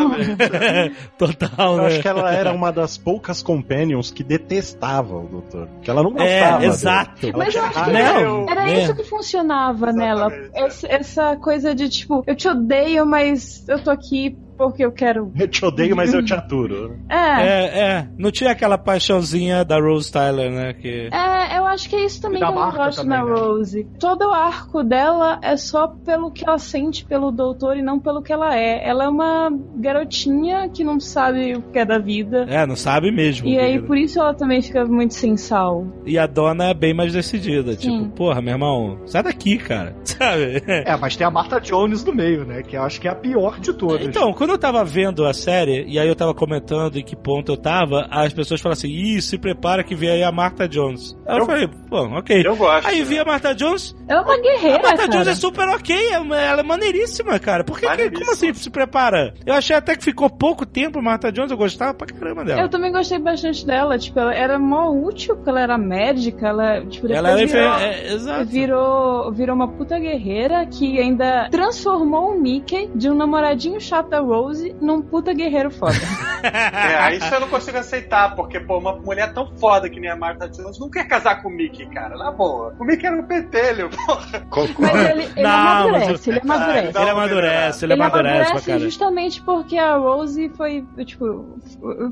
Total, 1.18 1.73
Eu 1.73 1.77
né? 1.77 1.88
acho 1.88 2.02
que 2.02 2.07
ela 2.07 2.31
era 2.31 2.53
uma 2.53 2.72
das 2.72 2.98
poucas 2.98 3.41
companions 3.41 4.11
que 4.11 4.23
detestava 4.23 5.15
o 5.15 5.27
doutor. 5.27 5.69
Que 5.81 5.89
ela 5.89 6.03
não 6.03 6.11
gostava. 6.11 6.64
É, 6.64 6.68
exato. 6.68 7.31
Mas 7.35 7.56
eu 7.56 7.64
acho 7.64 7.84
que. 7.84 7.91
Não, 7.91 8.49
Era 8.49 8.65
né? 8.65 8.84
isso 8.84 8.95
que 8.95 9.03
funcionava 9.03 9.91
nela. 9.91 10.27
Exatamente. 10.27 10.52
Essa, 10.53 10.88
essa 10.88 11.35
coisa 11.38 11.76
de 11.76 11.89
tipo, 11.89 12.23
eu 12.26 12.35
te 12.35 12.48
odeio, 12.48 13.06
mas 13.06 13.68
eu 13.68 13.84
tô 13.84 13.91
aqui 13.91 14.38
porque 14.58 14.84
eu 14.84 14.92
quero. 14.92 15.32
Eu 15.38 15.48
te 15.48 15.64
odeio, 15.64 15.96
mas 15.96 16.14
eu 16.14 16.24
te 16.24 16.34
aturo. 16.36 16.98
É. 17.10 17.16
É, 17.16 17.80
é. 17.80 18.10
Não 18.18 18.32
tinha 18.32 18.52
aquela 18.52 18.78
paixãozinha 18.78 19.64
da 19.64 19.80
Rose 19.80 20.12
Tyler, 20.12 20.52
né? 20.52 20.74
Que... 20.74 21.10
É, 21.12 21.58
eu 21.58 21.66
acho 21.66 21.90
que 21.90 21.96
é 21.96 22.06
isso 22.06 22.22
também 22.22 22.40
que 22.40 22.46
eu 22.46 22.52
não 22.52 22.72
gosto 22.72 23.02
também, 23.02 23.18
na 23.18 23.26
né? 23.26 23.32
Rose. 23.32 23.88
Todo 24.00 24.28
o 24.28 24.34
arco 24.34 24.84
dela 24.84 25.40
é 25.42 25.56
só 25.56 25.88
pelo 25.88 26.32
que 26.32 26.48
ela 26.48 26.58
sente 26.58 27.06
pelo 27.06 27.32
doutor 27.32 27.78
e 27.78 27.82
não 27.82 28.00
pelo 28.00 28.22
que 28.22 28.34
ela 28.34 28.58
é. 28.58 28.88
Ela 28.88 29.06
é 29.06 29.10
uma 29.10 29.50
garotinha 29.76 30.70
que 30.70 30.84
não 30.84 31.00
sabe 31.00 31.56
o 31.56 31.62
que 31.62 31.80
é 31.80 31.86
da 31.86 32.00
vida. 32.00 32.46
É, 32.50 32.66
não 32.66 32.76
sabe 32.76 33.12
mesmo. 33.12 33.48
E 33.48 33.52
que 33.52 33.60
aí, 33.60 33.82
por 33.82 33.98
isso 33.98 34.20
ela 34.20 34.34
também 34.34 34.62
fica 34.62 34.86
muito 34.86 35.14
sem 35.14 35.38
sal. 35.38 35.86
E 36.06 36.18
a 36.18 36.26
dona 36.26 36.70
é 36.70 36.74
bem 36.74 36.94
mais 36.94 37.14
decidida. 37.14 37.76
Tipo, 37.76 37.98
Sim. 37.98 38.10
porra, 38.10 38.42
meu 38.42 38.54
irmão, 38.54 39.00
sai 39.06 39.24
daqui, 39.24 39.58
cara. 39.58 39.96
Sabe? 40.04 40.64
É, 40.68 40.96
mas 40.98 41.16
tem 41.16 41.28
a 41.28 41.32
Martha 41.32 41.60
Jones 41.60 42.04
no 42.04 42.14
meio, 42.14 42.46
né? 42.46 42.64
Que 42.64 42.78
eu 42.78 42.84
acho 42.84 43.00
que 43.00 43.08
é 43.08 43.12
a 43.12 43.16
pior 43.16 43.60
de 43.60 43.74
todas. 43.74 44.06
Então, 44.06 44.34
quando 44.48 44.56
eu 44.56 44.57
tava 44.61 44.84
vendo 44.86 45.26
a 45.26 45.34
série, 45.34 45.84
e 45.88 45.99
aí 45.99 46.07
eu 46.07 46.15
tava 46.15 46.34
comentando 46.34 46.98
em 46.98 47.03
que 47.03 47.15
ponto 47.15 47.52
eu 47.52 47.57
tava, 47.57 48.07
as 48.10 48.32
pessoas 48.34 48.61
falam 48.61 48.74
assim, 48.74 48.88
ih, 48.88 49.22
se 49.22 49.38
prepara 49.38 49.84
que 49.84 49.94
vem 49.94 50.10
aí 50.10 50.24
a 50.24 50.32
Martha 50.32 50.68
Jones. 50.68 51.18
Aí 51.28 51.36
eu, 51.36 51.40
Eu- 51.41 51.45
falei, 51.45 51.68
pô, 51.90 51.98
ok. 52.18 52.44
Eu 52.45 52.56
gosto. 52.56 52.88
Aí 52.88 53.03
vi 53.03 53.19
a 53.19 53.26
Martha 53.26 53.53
Jones, 53.53 53.95
Ela 54.07 54.22
é 54.22 54.24
uma 54.24 54.34
a 54.34 54.41
guerreira, 54.41 54.82
Martha 54.84 54.98
cara. 54.98 55.10
Jones 55.10 55.28
é 55.28 55.36
super 55.36 55.68
ok, 55.69 55.95
é- 55.95 56.14
ela 56.48 56.61
é 56.61 56.64
maneiríssima, 56.64 57.38
cara. 57.40 57.64
Por 57.64 57.80
que, 57.80 57.88
que 57.88 58.10
como 58.11 58.32
assim 58.32 58.53
se 58.53 58.69
prepara? 58.69 59.34
Eu 59.45 59.53
achei 59.53 59.76
até 59.76 59.95
que 59.98 60.03
ficou 60.03 60.30
pouco 60.30 60.65
tempo 60.65 61.02
Martha 61.02 61.32
Jones, 61.32 61.52
eu 61.52 61.57
gostava 61.57 61.94
pra 61.94 62.07
caramba 62.07 62.45
dela. 62.45 62.61
Eu 62.61 62.69
também 62.69 62.91
gostei 62.91 63.19
bastante 63.19 63.65
dela. 63.65 63.98
Tipo, 63.98 64.19
ela 64.19 64.34
era 64.34 64.57
mó 64.57 64.90
útil 64.91 65.36
porque 65.36 65.49
ela 65.49 65.61
era 65.61 65.78
médica. 65.78 66.48
Ela, 66.48 66.86
tipo, 66.86 67.11
Ela 67.11 67.32
era 67.32 67.45
virou, 67.45 67.45
enfer- 67.76 67.82
é, 67.84 68.14
exato. 68.14 68.45
virou, 68.45 69.32
virou 69.34 69.56
uma 69.56 69.68
puta 69.68 69.99
guerreira 69.99 70.65
que 70.65 70.99
ainda 70.99 71.49
transformou 71.52 72.32
o 72.32 72.40
Mickey 72.40 72.90
de 72.95 73.10
um 73.10 73.15
namoradinho 73.15 73.80
chato 73.82 74.10
da 74.10 74.19
Rose 74.19 74.36
num 74.81 75.01
puta 75.01 75.34
guerreiro 75.34 75.72
foda. 75.72 75.93
É, 76.43 77.15
isso 77.15 77.34
eu 77.34 77.39
não 77.41 77.47
consigo 77.47 77.77
aceitar, 77.80 78.35
porque, 78.35 78.59
pô, 78.59 78.77
uma 78.77 78.93
mulher 78.95 79.34
tão 79.34 79.47
foda 79.57 79.89
que 79.89 79.99
nem 79.99 80.09
a 80.09 80.15
Martha 80.15 80.47
Jones 80.47 80.80
não 80.80 80.88
quer 80.89 81.05
casar 81.07 81.41
com 81.41 81.49
o 81.49 81.51
Mickey, 81.51 81.88
cara. 81.88 82.15
Na 82.15 82.31
boa. 82.31 82.73
O 82.80 82.85
Mickey 82.85 83.07
era 83.07 83.15
um 83.19 83.23
pentelho, 83.26 83.89
porra. 83.89 84.41
Concordo. 84.49 84.76
Mas 84.80 85.09
ele, 85.09 85.23
ele 85.23 85.41
Não, 85.41 85.49
amadurece, 85.49 86.09
mas 86.11 86.27
o- 86.27 86.30
ele 86.30 86.39
amadurece. 86.39 86.91
Dá 86.93 87.01
Ele 87.01 87.11
uma 87.11 87.23
amadurece, 87.23 87.85
ele 87.85 87.93
Ele 87.93 88.01
amadurece 88.03 88.80
justamente 88.80 89.41
porque 89.41 89.77
a 89.77 89.95
Rose 89.97 90.49
foi, 90.55 90.85
tipo, 91.05 91.57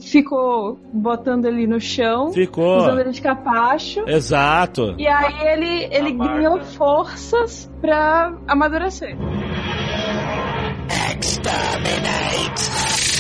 ficou 0.02 0.80
botando 0.92 1.46
ele 1.46 1.68
no 1.68 1.80
chão, 1.80 2.32
Ficou. 2.34 2.78
usando 2.78 3.00
ele 3.02 3.12
de 3.12 3.22
capacho. 3.22 4.04
Exato. 4.08 4.96
E 4.98 5.08
aí 5.08 5.48
ele, 5.48 5.88
ele 5.92 6.12
ganhou 6.14 6.60
forças 6.62 7.72
pra 7.80 8.34
amadurecer. 8.48 9.16
Exterminate! 10.90 13.15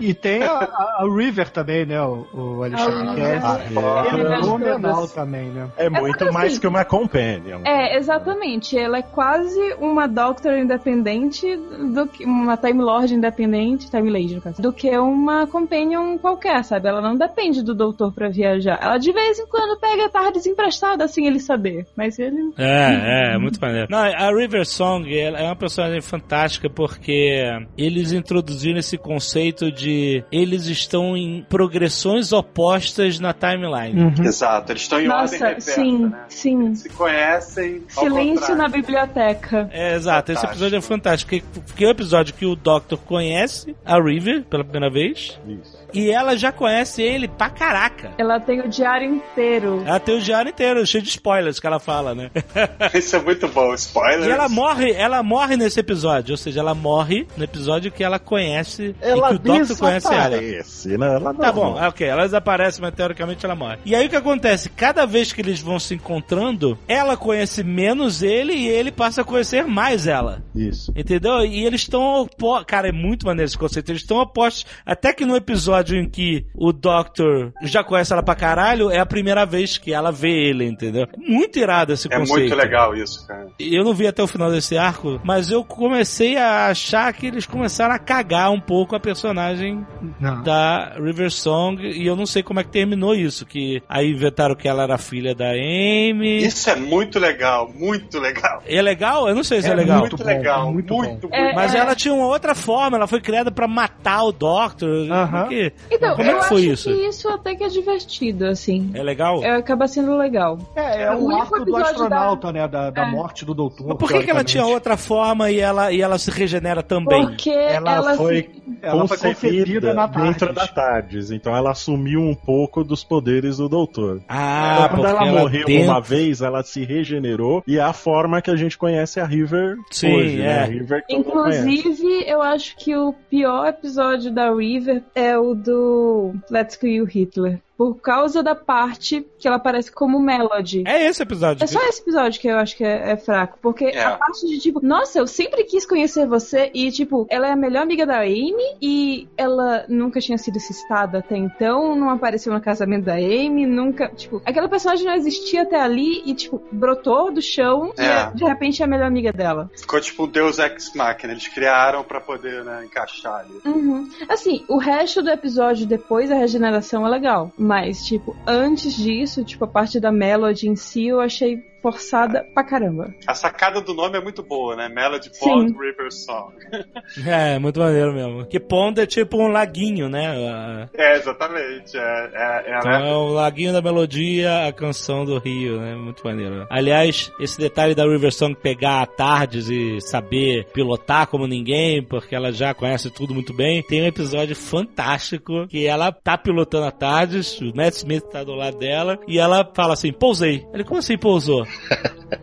E 0.00 0.14
tem 0.14 0.42
a, 0.42 0.50
a- 0.58 1.04
River 1.16 1.50
também, 1.50 1.86
né? 1.86 2.00
O, 2.02 2.26
o 2.32 2.62
Alexandre 2.62 3.14
que 3.14 3.20
é. 3.20 3.40
Ah, 3.42 3.60
é 3.60 3.74
Todas. 3.74 4.40
fenomenal 4.40 5.08
também, 5.08 5.48
né? 5.50 5.68
É 5.76 5.88
muito 5.88 6.18
porque, 6.18 6.32
mais 6.32 6.52
assim, 6.52 6.60
que 6.60 6.66
uma 6.66 6.84
companion. 6.84 7.60
É, 7.64 7.96
exatamente. 7.96 8.78
Ela 8.78 8.98
é 8.98 9.02
quase 9.02 9.60
uma 9.80 10.06
Doctor 10.06 10.56
independente 10.58 11.56
do 11.56 12.06
que 12.06 12.24
uma 12.24 12.56
Time 12.56 12.82
Lord 12.82 13.14
independente, 13.14 13.90
Time 13.90 14.10
Lady 14.10 14.34
no 14.34 14.40
caso, 14.40 14.60
do 14.62 14.72
que 14.72 14.90
uma 14.98 15.46
Companion 15.46 16.18
qualquer, 16.18 16.64
sabe? 16.64 16.88
Ela 16.88 17.00
não 17.00 17.16
depende 17.16 17.62
do 17.62 17.74
Doutor 17.74 18.12
pra 18.12 18.28
viajar. 18.28 18.78
Ela 18.82 18.98
de 18.98 19.12
vez 19.12 19.38
em 19.38 19.46
quando 19.46 19.78
pega 19.78 20.08
tardes 20.08 20.46
emprestadas 20.46 21.10
sem 21.12 21.26
ele 21.26 21.40
saber, 21.40 21.86
mas 21.96 22.18
ele 22.18 22.52
É, 22.56 23.32
é, 23.32 23.34
é 23.34 23.38
muito 23.38 23.60
maneiro. 23.60 23.88
Não, 23.90 23.98
a 23.98 24.30
River 24.34 24.64
Song 24.66 25.06
ela 25.18 25.38
é 25.38 25.44
uma 25.44 25.56
personagem 25.56 26.00
fantástica 26.00 26.68
porque 26.70 27.42
eles 27.76 28.12
introduziram 28.12 28.78
esse 28.78 28.96
conceito 28.98 29.70
de 29.70 29.85
eles 30.30 30.66
estão 30.66 31.16
em 31.16 31.44
progressões 31.48 32.32
opostas 32.32 33.18
na 33.20 33.32
timeline. 33.32 34.14
Exato, 34.24 34.72
eles 34.72 34.82
estão 34.82 35.00
em 35.00 35.08
ordem 35.08 35.22
Nossa, 35.22 35.46
reversa, 35.48 35.72
sim, 35.74 35.98
né? 36.06 36.24
sim. 36.28 36.74
Se 36.74 36.88
conhecem. 36.90 37.82
Silêncio 37.88 38.54
na 38.54 38.68
biblioteca. 38.68 39.68
É, 39.72 39.94
exato, 39.94 40.32
esse 40.32 40.40
Fantástico. 40.40 40.52
episódio 40.52 40.76
é 40.76 40.80
fantástico. 40.80 41.30
Porque, 41.30 41.60
porque 41.66 41.84
é 41.84 41.88
o 41.88 41.90
episódio 41.90 42.34
que 42.34 42.46
o 42.46 42.54
Doctor 42.56 42.98
conhece 42.98 43.74
a 43.84 44.00
River 44.00 44.44
pela 44.44 44.64
primeira 44.64 44.90
vez 44.92 45.38
Isso. 45.46 45.85
E 45.92 46.10
ela 46.10 46.36
já 46.36 46.52
conhece 46.52 47.02
ele 47.02 47.28
pra 47.28 47.48
caraca. 47.50 48.12
Ela 48.18 48.40
tem 48.40 48.60
o 48.60 48.68
diário 48.68 49.08
inteiro. 49.08 49.82
Ela 49.86 50.00
tem 50.00 50.16
o 50.16 50.20
diário 50.20 50.50
inteiro, 50.50 50.86
cheio 50.86 51.02
de 51.02 51.08
spoilers 51.10 51.58
que 51.58 51.66
ela 51.66 51.78
fala, 51.78 52.14
né? 52.14 52.30
Isso 52.94 53.16
é 53.16 53.20
muito 53.20 53.48
bom, 53.48 53.72
spoiler. 53.74 54.28
E 54.28 54.30
ela 54.32 54.48
morre, 54.48 54.92
ela 54.92 55.22
morre 55.22 55.56
nesse 55.56 55.80
episódio, 55.80 56.32
ou 56.32 56.36
seja, 56.36 56.60
ela 56.60 56.74
morre 56.74 57.26
no 57.36 57.44
episódio 57.44 57.90
que 57.92 58.02
ela 58.04 58.18
conhece 58.18 58.94
e 59.00 59.04
que 59.04 59.12
o 59.12 59.38
Doctor 59.38 59.78
conhece 59.78 60.06
ela. 60.06 60.28
desaparece, 60.38 60.98
né? 60.98 61.14
Ela 61.16 61.34
Tá 61.34 61.52
bom, 61.52 61.78
é 61.78 61.86
ok, 61.88 62.06
ela 62.06 62.22
desaparece, 62.22 62.80
mas 62.80 62.94
teoricamente 62.94 63.44
ela 63.44 63.54
morre. 63.54 63.78
E 63.84 63.94
aí 63.94 64.06
o 64.06 64.10
que 64.10 64.16
acontece? 64.16 64.68
Cada 64.70 65.06
vez 65.06 65.32
que 65.32 65.40
eles 65.40 65.60
vão 65.60 65.78
se 65.78 65.94
encontrando, 65.94 66.78
ela 66.88 67.16
conhece 67.16 67.62
menos 67.62 68.22
ele 68.22 68.52
e 68.54 68.66
ele 68.68 68.90
passa 68.90 69.20
a 69.20 69.24
conhecer 69.24 69.64
mais 69.66 70.06
ela. 70.06 70.42
Isso. 70.54 70.92
Entendeu? 70.96 71.44
E 71.44 71.64
eles 71.64 71.82
estão. 71.82 72.28
Cara, 72.66 72.88
é 72.88 72.92
muito 72.92 73.26
maneiro 73.26 73.46
esse 73.46 73.58
conceito. 73.58 73.90
Eles 73.90 74.02
estão 74.02 74.18
opostos. 74.18 74.64
Até 74.84 75.12
que 75.12 75.24
no 75.26 75.36
episódio 75.36 75.85
em 75.94 76.08
que 76.08 76.46
o 76.54 76.72
Doctor 76.72 77.52
já 77.62 77.84
conhece 77.84 78.12
ela 78.12 78.22
pra 78.22 78.34
caralho, 78.34 78.90
é 78.90 78.98
a 78.98 79.06
primeira 79.06 79.44
vez 79.44 79.78
que 79.78 79.92
ela 79.92 80.10
vê 80.10 80.48
ele, 80.48 80.64
entendeu? 80.64 81.02
É 81.12 81.30
muito 81.30 81.58
irado 81.58 81.92
esse 81.92 82.08
É 82.12 82.16
conceito. 82.18 82.38
muito 82.40 82.54
legal 82.54 82.94
isso, 82.96 83.26
cara. 83.26 83.46
Eu 83.58 83.84
não 83.84 83.94
vi 83.94 84.06
até 84.06 84.22
o 84.22 84.26
final 84.26 84.50
desse 84.50 84.76
arco, 84.76 85.20
mas 85.24 85.50
eu 85.50 85.62
comecei 85.64 86.36
a 86.36 86.66
achar 86.68 87.12
que 87.12 87.26
eles 87.26 87.46
começaram 87.46 87.94
a 87.94 87.98
cagar 87.98 88.50
um 88.50 88.60
pouco 88.60 88.96
a 88.96 89.00
personagem 89.00 89.84
Não. 90.20 90.42
da 90.42 90.94
River 90.98 91.30
Song 91.30 91.82
e 91.86 92.06
eu 92.06 92.16
não 92.16 92.26
sei 92.26 92.42
como 92.42 92.60
é 92.60 92.64
que 92.64 92.70
terminou 92.70 93.14
isso, 93.14 93.44
que 93.46 93.82
aí 93.88 94.10
inventaram 94.10 94.54
que 94.54 94.66
ela 94.68 94.82
era 94.82 94.98
filha 94.98 95.34
da 95.34 95.50
Amy. 95.50 96.38
Isso 96.44 96.68
é 96.70 96.76
muito 96.76 97.18
legal, 97.18 97.70
muito 97.74 98.18
legal. 98.18 98.62
É 98.66 98.80
legal? 98.82 99.28
Eu 99.28 99.34
não 99.34 99.44
sei 99.44 99.60
se 99.62 99.68
é, 99.68 99.72
É 99.72 99.74
legal. 99.74 100.00
muito 100.00 100.16
bom, 100.16 100.24
legal, 100.24 100.68
é 100.68 100.72
muito, 100.72 100.94
muito 100.94 101.06
muito, 101.28 101.34
É, 101.34 101.54
Mas 101.54 101.74
é. 101.74 101.78
ela 101.78 101.94
tinha 101.94 102.14
uma 102.14 102.26
outra 102.26 102.54
forma, 102.54 102.96
ela 102.96 103.06
foi 103.06 103.20
criada 103.20 103.50
pra 103.50 103.66
matar 103.68 104.22
o 104.24 104.32
Doctor. 104.32 105.10
Aham. 105.10 105.42
Por 105.42 105.48
Então, 105.90 106.16
Como 106.16 106.28
é 106.28 106.32
eu 106.32 106.38
que 106.38 106.44
foi 106.48 106.62
acho 106.62 106.72
isso? 106.72 106.88
que 106.92 107.06
isso 107.06 107.28
até 107.28 107.54
que 107.54 107.64
é 107.64 107.68
divertido, 107.68 108.46
assim. 108.46 108.90
É 108.94 109.02
legal? 109.02 109.42
É, 109.42 109.52
acaba 109.56 109.86
sendo 109.86 110.16
legal. 110.16 110.58
É, 110.74 111.02
é 111.04 111.10
O 111.12 111.18
o 111.20 111.24
único 111.26 111.42
arco 111.54 111.64
do 111.64 111.76
astronauta, 111.76 112.52
né? 112.52 112.66
Da, 112.68 112.90
da 112.90 113.02
É. 113.02 113.10
morte 113.10 113.44
do 113.44 113.54
doutor. 113.54 113.88
Mas 113.88 113.96
por 113.98 114.08
que, 114.10 114.22
que 114.24 114.30
ela 114.30 114.44
tinha 114.44 114.64
outra 114.66 114.96
forma 114.96 115.50
e 115.50 115.58
ela, 115.60 115.92
e 115.92 116.00
ela 116.00 116.18
se 116.18 116.30
regenera 116.30 116.82
também? 116.82 117.26
Porque 117.26 117.50
Ela, 117.50 117.94
ela, 117.96 118.14
foi 118.14 118.42
se- 118.42 118.62
Ela 118.82 119.08
foi 119.08 119.18
concebida 119.18 119.94
na 119.94 120.06
dentro 120.06 120.52
TARDIS. 120.52 120.54
da 120.54 120.66
TARDIS. 120.68 121.30
Então 121.30 121.56
ela 121.56 121.70
assumiu 121.70 122.20
um 122.20 122.34
pouco 122.34 122.84
dos 122.84 123.02
poderes 123.04 123.56
do 123.58 123.68
doutor. 123.68 124.20
Ah, 124.28 124.86
então, 124.86 124.88
quando 124.88 125.00
porque 125.02 125.06
ela 125.22 125.28
ela 125.30 125.40
morreu 125.40 125.64
dentro- 125.66 125.84
uma 125.90 126.00
vez, 126.00 126.40
ela 126.40 126.62
se 126.62 126.84
regenerou 126.84 127.62
e 127.66 127.78
é 127.78 127.82
a 127.82 127.92
forma 127.92 128.40
que 128.42 128.50
a 128.50 128.56
gente 128.56 128.76
conhece 128.78 129.18
a 129.20 129.24
River 129.24 129.76
Sim, 129.90 130.14
hoje, 130.14 130.36
né? 130.38 130.44
é. 130.46 130.62
A 130.62 130.64
River. 130.64 131.04
Inclusive, 131.10 132.24
eu 132.26 132.42
acho 132.42 132.76
que 132.76 132.94
o 132.96 133.12
pior 133.30 133.66
episódio 133.68 134.32
da 134.32 134.52
River 134.52 135.02
é 135.14 135.36
o 135.38 135.54
do 135.56 136.34
Let's 136.50 136.76
Kill 136.76 137.04
Hitler. 137.04 137.60
Por 137.76 137.96
causa 137.96 138.42
da 138.42 138.54
parte 138.54 139.26
que 139.46 139.48
ela 139.48 139.58
aparece 139.58 139.92
como 139.92 140.18
Melody. 140.18 140.82
É 140.84 141.06
esse 141.06 141.22
episódio. 141.22 141.62
É 141.62 141.66
só 141.68 141.80
esse 141.86 142.02
episódio 142.02 142.40
que 142.40 142.48
eu 142.48 142.56
acho 142.58 142.76
que 142.76 142.82
é, 142.84 143.12
é 143.12 143.16
fraco. 143.16 143.56
Porque 143.62 143.84
É. 143.84 144.02
a 144.02 144.16
parte 144.16 144.44
de 144.44 144.58
tipo, 144.58 144.84
nossa, 144.84 145.20
eu 145.20 145.26
sempre 145.28 145.62
quis 145.62 145.86
conhecer 145.86 146.26
você. 146.26 146.68
E, 146.74 146.90
tipo, 146.90 147.26
ela 147.30 147.46
é 147.46 147.52
a 147.52 147.56
melhor 147.56 147.82
amiga 147.84 148.04
da 148.04 148.18
Amy. 148.22 148.76
E 148.82 149.28
ela 149.36 149.84
nunca 149.88 150.18
tinha 150.20 150.36
sido 150.36 150.58
citada 150.58 151.18
até 151.18 151.36
então. 151.36 151.94
Não 151.94 152.10
apareceu 152.10 152.52
no 152.52 152.60
casamento 152.60 153.04
da 153.04 153.14
Amy. 153.14 153.66
Nunca. 153.66 154.08
Tipo, 154.08 154.42
aquela 154.44 154.68
personagem 154.68 155.06
não 155.06 155.14
existia 155.14 155.62
até 155.62 155.80
ali. 155.80 156.22
E, 156.26 156.34
tipo, 156.34 156.60
brotou 156.72 157.32
do 157.32 157.40
chão. 157.40 157.92
E 157.96 158.02
É. 158.02 158.32
de 158.34 158.44
repente 158.44 158.82
é 158.82 158.84
a 158.84 158.88
melhor 158.88 159.06
amiga 159.06 159.32
dela. 159.32 159.70
Ficou 159.76 160.00
tipo 160.00 160.24
um 160.24 160.28
Deus 160.28 160.58
Ex 160.58 160.92
Machina. 160.92 161.32
Eles 161.32 161.46
criaram 161.46 162.02
pra 162.02 162.20
poder 162.20 162.64
né, 162.64 162.84
encaixar 162.84 163.40
ali. 163.40 163.60
Uhum. 163.64 164.08
Assim, 164.28 164.64
o 164.68 164.76
resto 164.78 165.22
do 165.22 165.30
episódio 165.30 165.86
depois 165.86 166.28
da 166.30 166.34
regeneração 166.34 167.06
é 167.06 167.08
legal. 167.10 167.52
Mas, 167.56 168.04
tipo, 168.04 168.36
antes 168.44 168.96
disso, 168.96 169.35
tipo, 169.44 169.64
a 169.64 169.68
parte 169.68 170.00
da 170.00 170.12
Melody 170.12 170.68
em 170.68 170.76
si 170.76 171.06
eu 171.06 171.20
achei 171.20 171.62
forçada 171.86 172.44
pra 172.52 172.64
caramba. 172.64 173.14
A 173.28 173.34
sacada 173.34 173.80
do 173.80 173.94
nome 173.94 174.18
é 174.18 174.20
muito 174.20 174.42
boa, 174.42 174.74
né? 174.74 174.88
Melody 174.88 175.30
Sim. 175.32 175.44
Pond 175.44 175.72
River 175.78 176.12
Song. 176.12 176.52
É, 177.26 177.58
muito 177.58 177.80
maneiro 177.80 178.12
mesmo. 178.12 178.46
Que 178.46 178.58
Pond 178.58 179.00
é 179.00 179.06
tipo 179.06 179.38
um 179.38 179.48
laguinho, 179.48 180.08
né? 180.08 180.88
É, 180.94 181.16
exatamente. 181.16 181.96
É, 181.96 182.30
é, 182.34 182.72
é, 182.72 182.78
Então 182.78 182.90
né? 182.90 183.10
é 183.10 183.14
o 183.14 183.28
laguinho 183.28 183.72
da 183.72 183.80
melodia, 183.80 184.66
a 184.66 184.72
canção 184.72 185.24
do 185.24 185.38
Rio, 185.38 185.80
né? 185.80 185.94
Muito 185.94 186.22
maneiro. 186.24 186.66
Aliás, 186.70 187.32
esse 187.40 187.58
detalhe 187.58 187.94
da 187.94 188.04
River 188.04 188.32
Song 188.32 188.54
pegar 188.54 189.02
a 189.02 189.06
tardes 189.06 189.68
e 189.68 190.00
saber 190.00 190.66
pilotar 190.72 191.26
como 191.26 191.46
ninguém, 191.46 192.02
porque 192.02 192.34
ela 192.34 192.52
já 192.52 192.74
conhece 192.74 193.10
tudo 193.10 193.34
muito 193.34 193.52
bem. 193.54 193.82
Tem 193.82 194.02
um 194.02 194.06
episódio 194.06 194.56
fantástico 194.56 195.66
que 195.68 195.86
ela 195.86 196.12
tá 196.12 196.36
pilotando 196.36 196.86
a 196.86 196.90
tardes, 196.92 197.60
o 197.60 197.74
Matt 197.74 197.94
Smith 197.94 198.24
tá 198.24 198.44
do 198.44 198.54
lado 198.54 198.78
dela, 198.78 199.18
e 199.26 199.38
ela 199.38 199.68
fala 199.74 199.94
assim, 199.94 200.12
pousei. 200.12 200.66
Ele, 200.72 200.84
como 200.84 200.98
assim 200.98 201.16
pousou? 201.18 201.66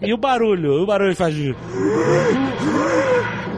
E 0.01 0.13
o 0.13 0.17
barulho? 0.17 0.83
O 0.83 0.85
barulho 0.85 1.15
faz 1.15 1.33
de... 1.33 1.55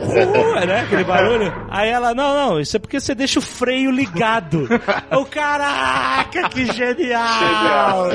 Uh, 0.05 0.65
né? 0.65 0.81
Aquele 0.81 1.03
barulho. 1.03 1.53
Aí 1.69 1.89
ela, 1.89 2.13
não, 2.13 2.35
não, 2.35 2.59
isso 2.59 2.77
é 2.77 2.79
porque 2.79 2.99
você 2.99 3.15
deixa 3.15 3.39
o 3.39 3.41
freio 3.41 3.91
ligado. 3.91 4.67
o 5.11 5.25
caraca, 5.25 6.49
que 6.49 6.65
genial! 6.71 8.07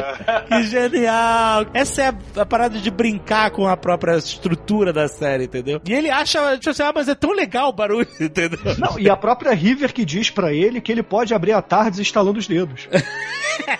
Que 0.47 0.63
genial! 0.65 1.67
Essa 1.75 2.03
é 2.03 2.15
a, 2.37 2.47
parada 2.47 2.79
de 2.79 2.91
brincar 2.91 3.51
com 3.51 3.67
a 3.67 3.77
própria 3.77 4.17
estrutura 4.17 4.93
da 4.93 5.09
série, 5.09 5.45
entendeu? 5.45 5.81
E 5.85 5.93
ele 5.93 6.11
acha, 6.11 6.57
tipo 6.59 6.71
assim, 6.71 6.83
ah, 6.83 6.93
mas 6.95 7.09
é 7.09 7.15
tão 7.15 7.33
legal 7.33 7.69
o 7.69 7.73
barulho, 7.73 8.09
entendeu? 8.21 8.59
Não, 8.79 8.99
e 8.99 9.11
a 9.11 9.17
própria 9.17 9.53
River 9.53 9.93
que 9.93 10.05
diz 10.05 10.31
pra 10.31 10.53
ele 10.53 10.81
que 10.81 10.93
ele 10.93 11.03
pode 11.03 11.35
abrir 11.35 11.53
a 11.53 11.63
tardes 11.63 11.99
instalando 11.99 12.39
os 12.39 12.47
dedos. 12.47 12.89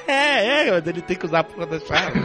É, 0.07 0.69
é, 0.69 0.83
ele 0.87 1.01
tem 1.01 1.17
que 1.17 1.25
usar 1.25 1.41
a 1.41 1.45
porra 1.45 1.67
da 1.67 1.81
chave. 1.81 2.21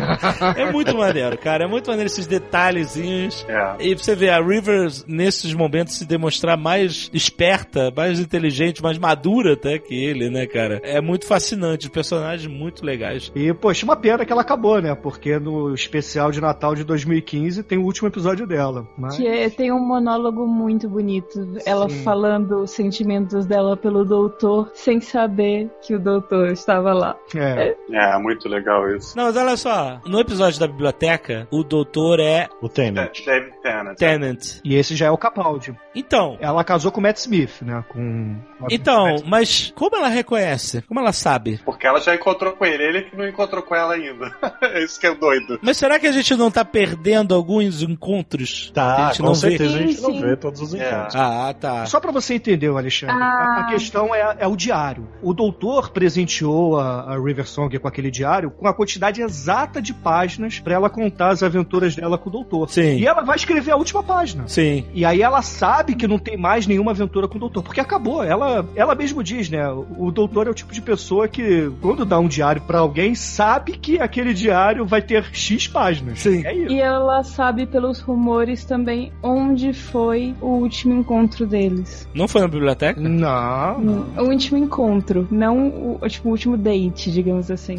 É 0.60 0.72
muito 0.72 0.98
maneiro, 0.98 1.38
cara? 1.46 1.66
É 1.66 1.68
muito 1.68 1.88
maneiro 1.92 2.08
esses 2.08 2.26
detalhezinhos. 2.26 3.46
É. 3.48 3.76
E 3.80 3.94
você 3.94 4.16
vê 4.16 4.30
a 4.30 4.42
Rivers, 4.42 5.06
nesses 5.08 5.54
momentos, 5.54 5.96
se 5.96 6.04
demonstrar 6.06 6.58
mais 6.58 7.08
esperta, 7.14 7.94
mais 7.96 8.20
inteligente, 8.20 8.82
mais 8.82 8.98
madura 8.98 9.54
até 9.54 9.78
que 9.78 9.94
ele, 9.94 10.28
né, 10.32 10.48
cara? 10.48 10.82
É 10.84 11.00
muito 11.00 11.28
fascinante. 11.28 11.88
Personagens 11.88 12.52
muito 12.52 12.84
legais. 12.84 13.32
E, 13.36 13.54
poxa, 13.54 13.86
uma 13.86 13.96
pena 13.96 14.26
que 14.26 14.32
ela 14.32 14.42
acabou, 14.42 14.82
né? 14.82 14.96
Porque 14.96 15.38
no 15.38 15.72
especial 15.76 16.32
de 16.32 16.42
Natal 16.42 16.74
de 16.74 16.84
2015 16.84 17.62
tem 17.62 17.78
o 17.78 17.84
último 17.84 18.08
episódio 18.08 18.48
dela. 18.48 18.88
Mas... 18.98 19.16
Que 19.16 19.28
é- 19.28 19.50
tem 19.50 19.72
um 19.72 19.80
monólogo 19.80 20.48
muito 20.48 20.90
bonito. 20.90 21.60
Ela 21.64 21.88
Sim. 21.88 22.02
falando 22.02 22.64
os 22.64 22.72
sentimentos 22.72 23.46
dela 23.46 23.78
pelo 23.78 24.04
doutor, 24.04 24.72
sem 24.74 25.00
saber 25.00 25.70
que 25.86 25.94
o 25.94 26.00
doutor 26.00 26.52
estava 26.52 26.92
lá. 26.92 27.16
É. 27.36 27.76
É, 27.92 28.18
muito 28.18 28.50
legal 28.50 28.90
isso. 28.96 29.16
Não, 29.16 29.26
mas 29.26 29.38
olha 29.38 29.56
só. 29.56 30.02
No 30.08 30.20
episódio 30.20 30.60
da 30.60 30.68
biblioteca, 30.68 31.25
o 31.52 31.64
doutor 31.64 32.20
é 32.20 32.48
O 32.62 32.66
É, 32.66 32.70
Tenant. 32.70 33.26
David 33.26 33.52
Tennant. 33.62 33.98
Tennant. 33.98 34.44
E 34.64 34.76
esse 34.76 34.96
já 34.96 35.08
é 35.08 35.12
o 35.12 35.18
Capaldi. 35.18 35.76
Então, 35.96 36.38
Ela 36.40 36.64
casou 36.64 36.92
com 36.92 37.00
o 37.00 37.04
Matt 37.04 37.18
Smith, 37.18 37.62
né? 37.62 37.84
Com. 37.90 38.36
então, 38.70 39.16
mas 39.26 39.72
como 39.76 39.96
ela 39.96 40.08
reconhece? 40.08 40.82
Como 40.84 41.00
ela 41.00 41.12
sabe? 41.14 41.60
Porque 41.66 41.88
ela 41.88 42.00
já 42.00 42.14
encontrou 42.16 42.54
com 42.54 42.66
ele, 42.66 42.84
ele 42.84 43.02
que 43.04 43.16
não 43.16 43.28
encontrou 43.28 43.64
com 43.64 43.74
ela 43.76 43.94
ainda. 43.94 44.32
Isso 44.84 45.00
que 45.00 45.08
é 45.08 45.16
doido. 45.16 45.60
Mas 45.62 45.78
será 45.78 45.98
que 46.00 46.08
a 46.08 46.12
gente 46.12 46.36
não 46.36 46.52
tá 46.52 46.64
perdendo 46.66 47.34
alguns 47.34 47.82
encontros? 47.82 48.72
a 48.72 48.74
Tá, 48.74 49.08
gente 49.08 49.20
com 49.22 49.26
não 49.28 49.34
vê? 49.34 49.40
certeza 49.50 49.76
a 49.78 49.82
gente 49.82 49.94
Sim, 49.96 50.02
não 50.04 50.12
sim. 50.14 50.22
vê 50.22 50.36
todos 50.36 50.62
os 50.62 50.74
É. 50.74 50.90
encontros. 50.90 51.16
Ah, 51.16 51.54
tá. 51.60 51.86
Só 51.86 52.00
pra 52.00 52.12
você 52.12 52.36
entender, 52.36 52.68
Alexandre, 52.68 53.16
a- 53.16 53.26
Ah. 53.26 53.60
a, 53.62 53.72
questão 53.72 54.14
é, 54.14 54.36
é 54.40 54.48
o 54.48 54.56
diário. 54.56 55.08
O 55.22 55.34
doutor 55.34 55.92
presenteou 55.92 56.80
a, 56.80 57.14
a 57.14 57.20
River 57.20 57.48
Song 57.48 57.78
com 57.80 57.88
aquele 57.88 58.12
diário 58.12 58.52
com 58.52 58.68
a 58.68 58.74
quantidade 58.74 59.22
exata 59.22 59.82
de 59.82 59.94
páginas 59.94 60.60
pra 60.60 60.74
ela 60.76 60.90
contar 60.90 61.15
as 61.18 61.44
aventuras 61.44 61.96
dela 61.96 62.18
com 62.18 62.30
o 62.30 62.32
doutor. 62.32 62.70
Sim. 62.70 62.98
E 62.98 63.06
ela 63.06 63.22
vai 63.22 63.36
escrever 63.36 63.72
a 63.72 63.76
última 63.76 64.04
página. 64.04 64.48
Sim. 64.48 64.86
E 64.94 65.06
aí 65.06 65.22
ela 65.22 65.42
sabe 65.42 65.96
que 65.96 66.08
não 66.08 66.18
tem 66.18 66.38
mais 66.38 66.68
nenhuma 66.68 66.92
aventura 66.92 67.28
com 67.28 67.38
o 67.38 67.40
doutor, 67.40 67.64
porque 67.64 67.80
acabou. 67.80 68.24
Ela, 68.24 68.66
ela 68.76 68.96
mesmo 68.96 69.24
diz, 69.24 69.50
né? 69.50 69.68
O 69.98 70.12
doutor 70.12 70.48
é 70.48 70.50
o 70.50 70.54
tipo 70.54 70.74
de 70.74 70.82
pessoa 70.82 71.28
que, 71.28 71.72
quando 71.82 72.06
dá 72.06 72.20
um 72.20 72.28
diário 72.28 72.62
pra 72.62 72.80
alguém, 72.80 73.16
sabe 73.16 73.74
que 73.74 74.00
aquele 74.00 74.34
diário 74.34 74.86
vai 74.86 75.02
ter 75.02 75.24
X 75.32 75.68
páginas. 75.68 76.20
Sim. 76.20 76.46
É 76.46 76.54
isso. 76.54 76.72
E 76.72 76.80
ela 76.80 77.24
sabe 77.24 77.66
pelos 77.66 78.00
rumores 78.00 78.66
também 78.66 79.12
onde 79.22 79.74
foi 79.74 80.36
o 80.42 80.48
último 80.48 80.94
encontro 80.94 81.46
deles. 81.46 82.08
Não 82.14 82.28
foi 82.28 82.42
na 82.42 82.48
biblioteca? 82.48 83.00
Não. 83.00 84.06
O 84.18 84.24
último 84.24 84.58
encontro, 84.58 85.28
não 85.32 86.00
o, 86.02 86.10
tipo, 86.10 86.30
o 86.30 86.32
último 86.32 86.58
date, 86.58 87.12
digamos 87.12 87.50
assim. 87.52 87.76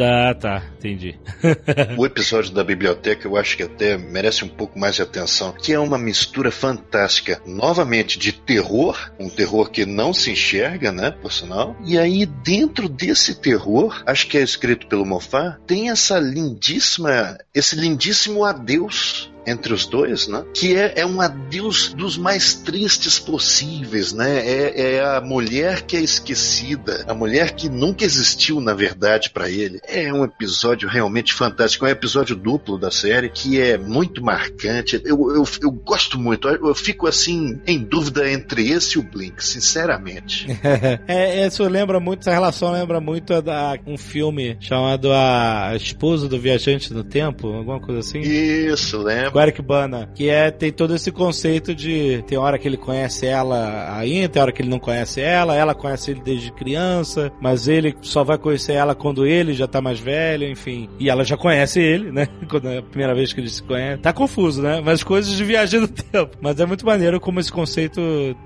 Ah, 0.00 0.34
tá. 0.34 0.62
Entendi. 0.78 1.18
O 1.96 2.06
episódio 2.06 2.52
da 2.52 2.62
biblioteca 2.62 3.26
eu 3.26 3.36
acho 3.36 3.56
que 3.56 3.62
até 3.62 3.96
merece 3.96 4.44
um 4.44 4.48
pouco 4.48 4.78
mais 4.78 4.94
de 4.96 5.02
atenção, 5.02 5.52
que 5.52 5.72
é 5.72 5.78
uma 5.78 5.98
mistura 5.98 6.50
fantástica, 6.50 7.40
novamente 7.46 8.18
de 8.18 8.32
terror, 8.32 9.10
um 9.18 9.28
terror 9.28 9.70
que 9.70 9.84
não 9.84 10.12
se 10.12 10.30
enxerga, 10.30 10.92
né, 10.92 11.10
por 11.10 11.32
sinal. 11.32 11.76
E 11.84 11.98
aí 11.98 12.26
dentro 12.26 12.88
desse 12.88 13.34
terror, 13.34 14.02
acho 14.06 14.26
que 14.26 14.38
é 14.38 14.42
escrito 14.42 14.86
pelo 14.86 15.06
Moffat, 15.06 15.58
tem 15.66 15.90
essa 15.90 16.18
lindíssima, 16.18 17.38
esse 17.54 17.76
lindíssimo 17.76 18.44
adeus 18.44 19.30
entre 19.48 19.72
os 19.72 19.86
dois, 19.86 20.28
né? 20.28 20.44
Que 20.54 20.76
é, 20.76 20.94
é 20.96 21.06
um 21.06 21.20
adeus 21.20 21.92
dos 21.92 22.16
mais 22.16 22.54
tristes 22.54 23.18
possíveis, 23.18 24.12
né? 24.12 24.38
É, 24.38 24.94
é 24.94 25.04
a 25.04 25.20
mulher 25.20 25.82
que 25.82 25.96
é 25.96 26.00
esquecida, 26.00 27.04
a 27.08 27.14
mulher 27.14 27.52
que 27.52 27.68
nunca 27.68 28.04
existiu, 28.04 28.60
na 28.60 28.74
verdade, 28.74 29.30
pra 29.30 29.50
ele. 29.50 29.80
É 29.86 30.12
um 30.12 30.24
episódio 30.24 30.88
realmente 30.88 31.32
fantástico, 31.32 31.84
é 31.86 31.88
um 31.88 31.92
episódio 31.92 32.36
duplo 32.36 32.78
da 32.78 32.90
série 32.90 33.28
que 33.28 33.60
é 33.60 33.76
muito 33.78 34.22
marcante. 34.22 35.00
Eu, 35.04 35.34
eu, 35.34 35.44
eu 35.62 35.70
gosto 35.70 36.18
muito, 36.18 36.48
eu 36.48 36.74
fico 36.74 37.06
assim 37.06 37.60
em 37.66 37.78
dúvida 37.78 38.30
entre 38.30 38.70
esse 38.70 38.96
e 38.96 39.00
o 39.00 39.02
Blink, 39.02 39.44
sinceramente. 39.44 40.46
é, 41.06 41.46
isso 41.46 41.62
lembra 41.64 42.00
muito, 42.00 42.20
essa 42.20 42.30
relação 42.30 42.72
lembra 42.72 43.00
muito 43.00 43.34
a 43.34 43.40
da, 43.40 43.78
um 43.86 43.96
filme 43.96 44.56
chamado 44.60 45.12
A 45.12 45.72
Esposa 45.74 46.28
do 46.28 46.38
Viajante 46.38 46.92
no 46.92 47.04
Tempo, 47.04 47.48
alguma 47.48 47.80
coisa 47.80 48.00
assim. 48.00 48.20
Isso, 48.20 48.98
lembra? 48.98 49.30
Com 49.38 49.42
Eric 49.42 49.62
Bana, 49.62 50.10
que 50.16 50.28
é 50.28 50.50
tem 50.50 50.72
todo 50.72 50.96
esse 50.96 51.12
conceito 51.12 51.72
de 51.72 52.24
tem 52.26 52.36
hora 52.36 52.58
que 52.58 52.66
ele 52.66 52.76
conhece 52.76 53.24
ela 53.24 53.96
ainda, 53.96 54.28
tem 54.28 54.42
hora 54.42 54.50
que 54.50 54.62
ele 54.62 54.68
não 54.68 54.80
conhece 54.80 55.20
ela, 55.20 55.54
ela 55.54 55.76
conhece 55.76 56.10
ele 56.10 56.20
desde 56.20 56.50
criança, 56.50 57.30
mas 57.40 57.68
ele 57.68 57.94
só 58.02 58.24
vai 58.24 58.36
conhecer 58.36 58.72
ela 58.72 58.96
quando 58.96 59.24
ele 59.24 59.52
já 59.52 59.68
tá 59.68 59.80
mais 59.80 60.00
velho, 60.00 60.44
enfim. 60.50 60.88
E 60.98 61.08
ela 61.08 61.22
já 61.22 61.36
conhece 61.36 61.78
ele, 61.78 62.10
né? 62.10 62.26
Quando 62.50 62.68
é 62.68 62.78
a 62.78 62.82
primeira 62.82 63.14
vez 63.14 63.32
que 63.32 63.40
eles 63.40 63.52
se 63.52 63.62
conhecem. 63.62 63.98
Tá 63.98 64.12
confuso, 64.12 64.60
né? 64.60 64.82
Mas 64.84 65.04
coisas 65.04 65.32
de 65.32 65.44
viagem 65.44 65.78
no 65.78 65.86
tempo. 65.88 66.36
Mas 66.40 66.58
é 66.58 66.66
muito 66.66 66.84
maneiro 66.84 67.20
como 67.20 67.38
esse 67.38 67.52
conceito 67.52 68.00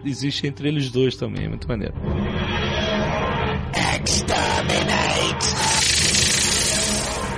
existe 0.05 0.47
entre 0.47 0.69
eles 0.69 0.91
dois 0.91 1.17
também, 1.17 1.47
é 1.47 1.49
muito 1.49 1.67
maneiro. 1.67 1.95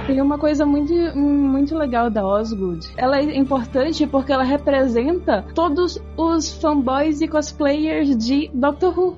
Tem 0.07 0.21
uma 0.21 0.39
coisa 0.39 0.67
muito, 0.67 0.93
muito 1.17 1.77
legal 1.77 2.11
da 2.11 2.25
Osgood. 2.27 2.87
Ela 2.97 3.19
é 3.19 3.37
importante 3.37 4.07
porque 4.07 4.33
ela 4.33 4.45
representa 4.45 5.45
todos 5.55 6.01
os 6.17 6.53
fanboys 6.61 7.21
e 7.21 7.29
cosplayers 7.29 8.17
de 8.17 8.51
Doctor 8.53 8.99
Who. 8.99 9.17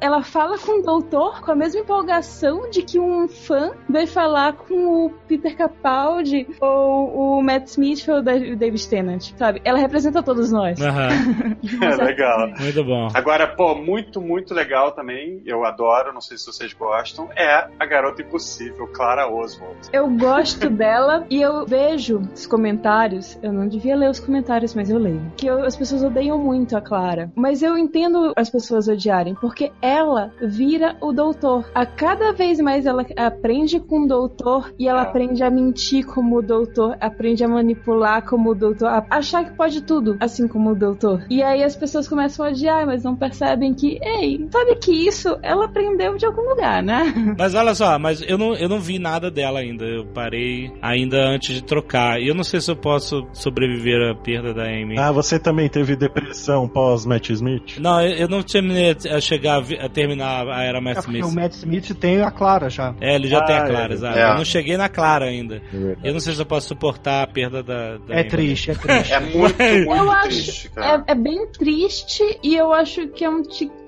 Ela 0.00 0.22
fala 0.22 0.58
com 0.58 0.80
o 0.80 0.82
doutor 0.82 1.40
com 1.40 1.52
a 1.52 1.54
mesma 1.54 1.80
empolgação 1.80 2.68
de 2.70 2.82
que 2.82 2.98
um 2.98 3.28
fã 3.28 3.72
vai 3.88 4.06
falar 4.06 4.54
com 4.54 5.06
o 5.06 5.10
Peter 5.28 5.56
Capaldi 5.56 6.46
ou 6.60 7.38
o 7.38 7.42
Matt 7.42 7.68
Smith 7.68 8.06
ou 8.08 8.18
o 8.18 8.22
David 8.22 8.88
Tennant, 8.88 9.32
sabe? 9.36 9.60
Ela 9.64 9.78
representa 9.78 10.22
todos 10.22 10.50
nós. 10.50 10.80
Aham. 10.80 11.08
É 11.86 12.04
legal. 12.04 12.48
Muito 12.58 12.84
bom. 12.84 13.08
Agora, 13.14 13.46
pô, 13.46 13.74
muito, 13.74 14.20
muito 14.20 14.54
legal 14.54 14.92
também, 14.92 15.42
eu 15.44 15.64
adoro, 15.64 16.12
não 16.12 16.20
sei 16.20 16.36
se 16.36 16.46
vocês 16.46 16.72
gostam, 16.72 17.28
é 17.36 17.68
a 17.78 17.86
Garota 17.86 18.22
Impossível, 18.22 18.86
Clara 18.88 19.28
Oswald. 19.28 19.76
Eu 19.92 20.08
gosto 20.16 20.68
dela 20.70 21.24
e 21.30 21.40
eu 21.40 21.66
vejo 21.66 22.20
os 22.34 22.46
comentários. 22.46 23.38
Eu 23.42 23.52
não 23.52 23.68
devia 23.68 23.96
ler 23.96 24.10
os 24.10 24.20
comentários, 24.20 24.74
mas 24.74 24.90
eu 24.90 24.98
leio. 24.98 25.32
Que 25.36 25.46
eu- 25.46 25.64
as 25.64 25.76
pessoas 25.76 26.02
odeiam 26.02 26.38
muito 26.38 26.76
a 26.76 26.80
Clara. 26.80 27.30
Mas 27.34 27.62
eu 27.62 27.76
entendo 27.78 28.32
as 28.36 28.50
pessoas 28.50 28.88
odiarem, 28.88 29.34
porque 29.34 29.72
ela 29.80 30.30
vira 30.42 30.96
o 31.00 31.12
doutor. 31.12 31.70
A 31.74 31.84
cada 31.86 32.32
vez 32.32 32.58
mais 32.60 32.86
ela 32.86 33.04
aprende 33.16 33.80
com 33.80 34.02
o 34.04 34.08
doutor 34.08 34.72
e 34.78 34.88
ela 34.88 35.00
É. 35.00 35.02
aprende 35.02 35.42
a 35.42 35.50
mentir 35.50 36.06
como 36.06 36.38
o 36.38 36.42
doutor, 36.42 36.96
aprende 37.00 37.44
a 37.44 37.48
manipular 37.48 38.24
como 38.24 38.50
o 38.50 38.54
doutor, 38.54 38.88
a 38.88 39.04
achar 39.10 39.44
que 39.44 39.56
pode 39.56 39.82
tudo, 39.82 40.16
assim 40.20 40.46
como 40.48 40.70
o 40.70 40.74
doutor. 40.74 41.24
E 41.30 41.42
aí 41.42 41.62
as 41.62 41.76
pessoas 41.76 42.08
começam 42.08 42.44
a 42.46 42.50
odiar, 42.50 42.86
mas 42.86 43.02
não 43.04 43.14
percebem 43.16 43.74
que, 43.74 43.98
ei, 44.02 44.46
sabe 44.50 44.76
que 44.76 44.92
isso 44.92 45.36
ela 45.42 45.64
aprendeu 45.66 46.16
de 46.16 46.26
algum 46.26 46.42
lugar, 46.48 46.82
né? 46.82 47.12
Mas 47.38 47.54
olha 47.54 47.74
só, 47.74 47.98
mas 47.98 48.22
eu 48.22 48.38
não, 48.38 48.54
eu 48.54 48.68
não 48.68 48.80
vi 48.80 48.98
nada 48.98 49.30
dela 49.30 49.60
ainda. 49.60 49.84
Eu 49.84 50.05
parei 50.06 50.72
ainda 50.82 51.18
antes 51.28 51.54
de 51.54 51.62
trocar. 51.62 52.20
E 52.20 52.28
eu 52.28 52.34
não 52.34 52.44
sei 52.44 52.60
se 52.60 52.70
eu 52.70 52.76
posso 52.76 53.26
sobreviver 53.32 54.10
à 54.10 54.14
perda 54.14 54.52
da 54.54 54.64
Amy. 54.64 54.98
Ah, 54.98 55.12
você 55.12 55.38
também 55.38 55.68
teve 55.68 55.96
depressão 55.96 56.68
pós 56.68 57.04
Matt 57.06 57.30
Smith? 57.30 57.78
Não, 57.78 58.00
eu 58.00 58.26
eu 58.26 58.28
não 58.28 58.42
terminei 58.42 58.96
a 59.10 59.20
chegar 59.20 59.62
a, 59.62 59.86
a 59.86 59.88
terminar 59.88 60.48
a 60.48 60.62
era 60.62 60.80
Matt 60.80 60.96
É 60.96 61.00
Smith. 61.00 61.24
o 61.24 61.32
Matt 61.34 61.52
Smith 61.52 61.94
tem 61.98 62.20
a 62.22 62.30
Clara 62.30 62.68
já. 62.70 62.94
É, 63.00 63.14
ele 63.14 63.28
já 63.28 63.40
tem 63.44 63.54
a 63.56 63.62
Ah, 63.62 63.68
Clara, 63.68 63.92
é. 63.92 63.94
exato. 63.94 64.18
É. 64.18 64.30
Eu 64.30 64.34
não 64.36 64.44
cheguei 64.44 64.76
na 64.76 64.88
Clara 64.88 65.26
ainda. 65.26 65.62
Eu 66.02 66.12
não 66.12 66.20
sei 66.20 66.34
se 66.34 66.40
eu 66.40 66.46
posso 66.46 66.68
suportar 66.68 67.22
a 67.22 67.26
perda 67.26 67.62
da, 67.62 67.98
da 67.98 68.14
É 68.14 68.20
Amy. 68.20 68.28
triste, 68.30 68.70
é 68.70 68.74
triste. 68.78 69.12
É 69.12 69.20
muito, 69.20 69.34
muito 69.62 69.90
Eu 69.92 70.10
acho- 70.10 70.28
triste, 70.28 70.70
cara. 70.70 71.04
É, 71.06 71.12
é 71.12 71.14
bem 71.14 71.46
triste 71.52 72.22
e 72.42 72.54
eu 72.56 72.72
acho 72.72 73.06
que 73.08 73.24
é 73.24 73.30
um 73.30 73.42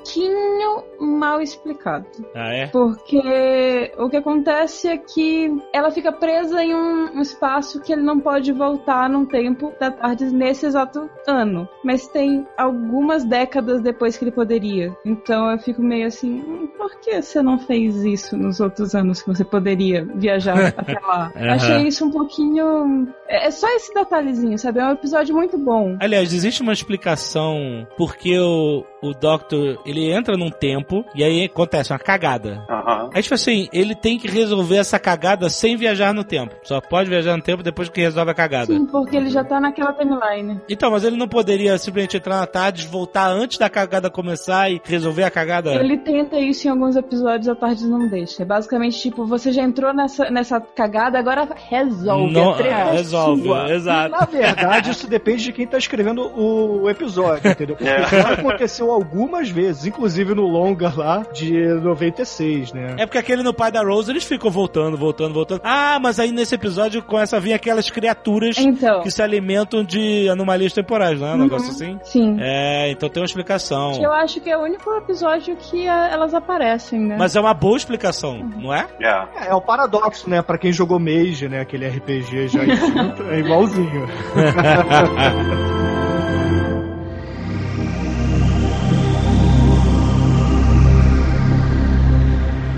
tiquinho 0.09 0.85
mal 1.01 1.41
explicado. 1.41 2.07
Ah, 2.35 2.53
é? 2.53 2.67
Porque 2.67 3.93
o 3.99 4.09
que 4.09 4.17
acontece 4.17 4.89
é 4.89 4.97
que 4.97 5.51
ela 5.73 5.91
fica 5.91 6.13
presa 6.13 6.63
em 6.63 6.75
um, 6.75 7.17
um 7.17 7.21
espaço 7.21 7.81
que 7.81 7.93
ele 7.93 8.03
não 8.03 8.19
pode 8.21 8.53
voltar 8.53 9.09
num 9.09 9.25
tempo 9.25 9.73
da 9.79 9.91
tarde 9.91 10.27
nesse 10.27 10.67
exato 10.67 11.09
ano. 11.27 11.69
Mas 11.85 12.09
tem 12.09 12.47
algumas 12.57 13.25
décadas 13.25 13.81
depois 13.81 14.17
que 14.17 14.25
ele 14.25 14.33
poderia. 14.33 14.95
Então 15.05 15.51
eu 15.51 15.59
fico 15.59 15.83
meio 15.83 16.07
assim, 16.07 16.41
"Hum, 16.41 16.69
por 16.77 16.99
que 17.01 17.21
você 17.23 17.43
não 17.43 17.59
fez 17.59 17.97
isso 18.05 18.37
nos 18.37 18.61
outros 18.61 18.95
anos 18.95 19.23
que 19.23 19.29
você 19.29 19.45
poderia 19.45 20.05
viajar 20.15 20.57
até 20.77 20.99
lá? 21.01 21.33
Aham. 21.37 21.53
Achei 21.55 21.87
isso 21.89 22.05
um 22.05 22.11
pouquinho. 22.11 23.09
É 23.29 23.49
é 23.49 23.51
só 23.51 23.67
esse 23.75 23.93
detalhezinho, 23.95 24.59
sabe? 24.59 24.79
É 24.81 24.85
um 24.85 24.93
episódio 24.93 25.35
muito 25.35 25.57
bom. 25.57 25.97
Aliás, 26.01 26.33
existe 26.35 26.61
uma 26.63 26.73
explicação 26.73 27.87
porque 27.97 28.39
o, 28.39 28.85
o 29.03 29.13
Doctor 29.15 29.81
ele 29.87 29.98
ele 29.99 30.13
entra 30.13 30.37
num 30.37 30.51
tempo 30.51 31.05
e 31.15 31.23
aí 31.25 31.45
acontece 31.45 31.93
uma 31.93 31.99
cagada. 31.99 32.65
Aham. 32.69 33.11
Aí, 33.13 33.23
tipo 33.23 33.35
assim, 33.35 33.69
ele 33.73 33.95
tem 33.95 34.19
que 34.19 34.29
resolver 34.29 34.77
essa 34.77 34.99
cagada 34.99 35.49
sem 35.49 35.77
viajar 35.77 36.13
no 36.15 36.25
tempo. 36.25 36.55
Só 36.63 36.81
pode 36.81 37.09
viajar 37.11 37.37
no 37.37 37.43
tempo 37.43 37.63
depois 37.63 37.89
que 37.89 38.01
resolve 38.01 38.31
a 38.31 38.35
cagada. 38.35 38.67
Sim, 38.67 38.87
porque 38.87 39.17
ele 39.17 39.31
já 39.31 39.45
tá 39.45 39.61
naquela 39.61 39.93
timeline. 39.93 40.61
Então, 40.69 40.91
mas 40.91 41.05
ele 41.05 41.17
não 41.17 41.29
poderia 41.29 41.77
simplesmente 41.79 42.17
entrar 42.17 42.39
na 42.41 42.47
tarde, 42.47 42.87
voltar 42.87 43.29
antes 43.31 43.59
da 43.59 43.69
cagada 43.69 44.11
começar 44.11 44.71
e 44.71 44.81
resolver 44.85 45.25
a 45.25 45.31
cagada? 45.31 45.75
Ele 45.75 45.99
tenta 45.99 46.39
isso 46.39 46.67
em 46.67 46.71
alguns 46.71 46.97
episódios, 46.97 47.49
a 47.49 47.55
tarde 47.55 47.85
não 47.87 48.09
deixa. 48.09 48.43
É 48.43 48.47
basicamente 48.47 48.99
tipo, 48.99 49.25
você 49.27 49.53
já 49.53 49.63
entrou 49.63 49.93
nessa, 49.95 50.31
nessa 50.31 50.61
cagada, 50.61 51.19
agora 51.19 51.49
resolve. 51.69 52.33
Não, 52.33 52.55
é 52.59 52.93
resolve, 52.93 53.43
sua. 53.43 53.71
exato. 53.73 54.11
Na 54.11 54.25
verdade, 54.27 54.91
isso 54.91 55.07
depende 55.09 55.45
de 55.45 55.53
quem 55.53 55.67
tá 55.67 55.79
escrevendo 55.79 56.23
o 56.37 56.89
episódio, 56.89 57.51
entendeu? 57.51 57.77
Porque 57.77 57.89
É. 57.91 58.07
já 58.07 58.33
aconteceu 58.35 58.91
algumas 58.91 59.49
vezes, 59.51 59.87
inclusive 59.89 60.35
no 60.35 60.43
longa 60.47 60.93
lá 60.97 61.25
de 61.33 61.53
96, 61.81 62.73
né? 62.73 62.97
É 62.99 63.07
porque 63.07 63.19
aquele 63.19 63.43
no 63.43 63.53
pai 63.53 63.71
da 63.73 63.83
Rose, 63.83 64.11
eles 64.11 64.25
ficam 64.25 64.51
voltando, 64.51 64.97
voltando, 64.97 65.35
voltando. 65.35 65.61
Ah, 65.65 65.99
mas 66.01 66.19
aí 66.21 66.31
nesse 66.33 66.55
episódio 66.55 67.03
começa 67.03 67.37
a 67.37 67.41
vir 67.41 67.53
aquelas 67.53 67.91
criaturas 67.91 68.57
Então. 68.59 69.03
que 69.03 69.11
se 69.11 69.23
alimentam 69.23 69.83
de 69.85 70.29
anomalias 70.29 70.73
temporais, 70.73 71.21
não 71.21 71.27
é? 71.27 71.31
Um 71.31 71.35
Uhum. 71.35 71.43
negócio 71.45 71.71
assim? 71.71 71.99
Sim. 72.05 72.37
É, 72.41 72.91
então 72.91 73.09
tem 73.09 73.21
uma 73.23 73.27
explicação. 73.27 73.93
Que 73.93 74.05
eu 74.05 74.13
acho 74.13 74.41
que 74.41 74.51
é 74.51 74.57
o 74.57 74.63
único 74.63 74.91
episódio 74.97 75.57
que 75.57 75.87
ah, 75.89 76.09
elas 76.13 76.35
aparecem, 76.35 77.01
né? 77.01 77.17
Mas 77.19 77.35
é 77.37 77.41
uma 77.41 77.55
boa 77.55 77.77
explicação, 77.77 78.39
não 78.57 78.73
é? 78.73 78.87
É. 79.01 79.09
É, 79.09 79.49
é 79.51 79.55
o 79.55 79.61
paradoxo, 79.61 80.29
né? 80.29 80.43
Pra 80.43 80.59
quem 80.59 80.73
jogou 80.73 80.99
Mage, 80.99 81.49
né? 81.49 81.61
Aquele 81.61 81.87
RPG 81.89 82.49
já 82.49 82.61
é 82.63 83.39
igualzinho. 83.39 84.09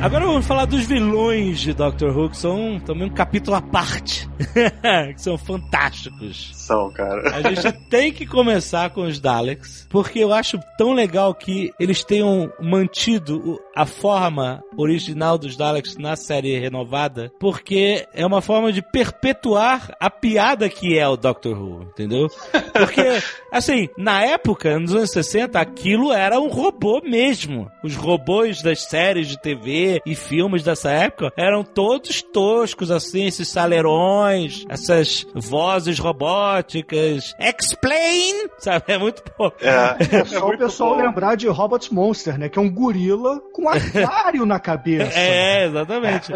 Agora 0.03 0.25
vamos 0.25 0.47
falar 0.47 0.65
dos 0.65 0.87
vilões 0.87 1.61
de 1.61 1.75
Doctor 1.75 2.17
Who, 2.17 2.31
que 2.31 2.37
são 2.39 2.81
também 2.81 3.07
um 3.07 3.13
capítulo 3.13 3.55
à 3.55 3.61
parte. 3.61 4.27
que 5.15 5.21
são 5.21 5.37
fantásticos. 5.37 6.53
São, 6.55 6.91
cara. 6.91 7.37
A 7.37 7.43
gente 7.53 7.71
tem 7.91 8.11
que 8.11 8.25
começar 8.25 8.89
com 8.91 9.03
os 9.03 9.21
Daleks, 9.21 9.87
porque 9.91 10.21
eu 10.21 10.33
acho 10.33 10.59
tão 10.79 10.95
legal 10.95 11.35
que 11.35 11.71
eles 11.79 12.03
tenham 12.03 12.51
mantido 12.59 13.61
a 13.81 13.87
forma 13.87 14.63
original 14.77 15.39
dos 15.39 15.57
Daleks 15.57 15.97
na 15.97 16.15
série 16.15 16.59
renovada, 16.59 17.33
porque 17.41 18.07
é 18.13 18.27
uma 18.27 18.43
forma 18.43 18.71
de 18.71 18.83
perpetuar 18.83 19.97
a 19.99 20.11
piada 20.11 20.69
que 20.69 20.99
é 20.99 21.09
o 21.09 21.17
Doctor 21.17 21.59
Who, 21.59 21.85
entendeu? 21.85 22.29
Porque, 22.75 23.01
assim, 23.51 23.89
na 23.97 24.23
época, 24.23 24.79
nos 24.79 24.95
anos 24.95 25.11
60, 25.13 25.59
aquilo 25.59 26.13
era 26.13 26.39
um 26.39 26.49
robô 26.49 27.01
mesmo. 27.03 27.71
Os 27.83 27.97
robôs 27.97 28.61
das 28.63 28.83
séries 28.83 29.29
de 29.29 29.41
TV 29.41 30.03
e 30.05 30.15
filmes 30.15 30.63
dessa 30.63 30.91
época 30.91 31.33
eram 31.35 31.65
todos 31.65 32.21
toscos, 32.21 32.91
assim, 32.91 33.25
esses 33.25 33.49
salerões, 33.49 34.67
essas 34.69 35.27
vozes 35.35 35.99
robóticas. 35.99 37.35
Explain! 37.41 38.51
Sabe? 38.59 38.85
É 38.89 38.99
muito 38.99 39.23
pouco. 39.23 39.57
É, 39.63 39.97
É 40.21 40.25
só 40.27 40.49
o 40.49 40.59
pessoal 40.59 40.97
lembrar 40.97 41.35
de 41.35 41.49
Robot 41.49 41.95
Monster, 41.95 42.39
né? 42.39 42.51
Que 42.51 42.59
é 42.59 42.63
um 42.63 42.71
gorila 42.71 43.41
com 43.55 43.70
aquário 43.71 44.45
na 44.47 44.59
cabeça. 44.59 45.19
É, 45.19 45.67
exatamente. 45.67 46.33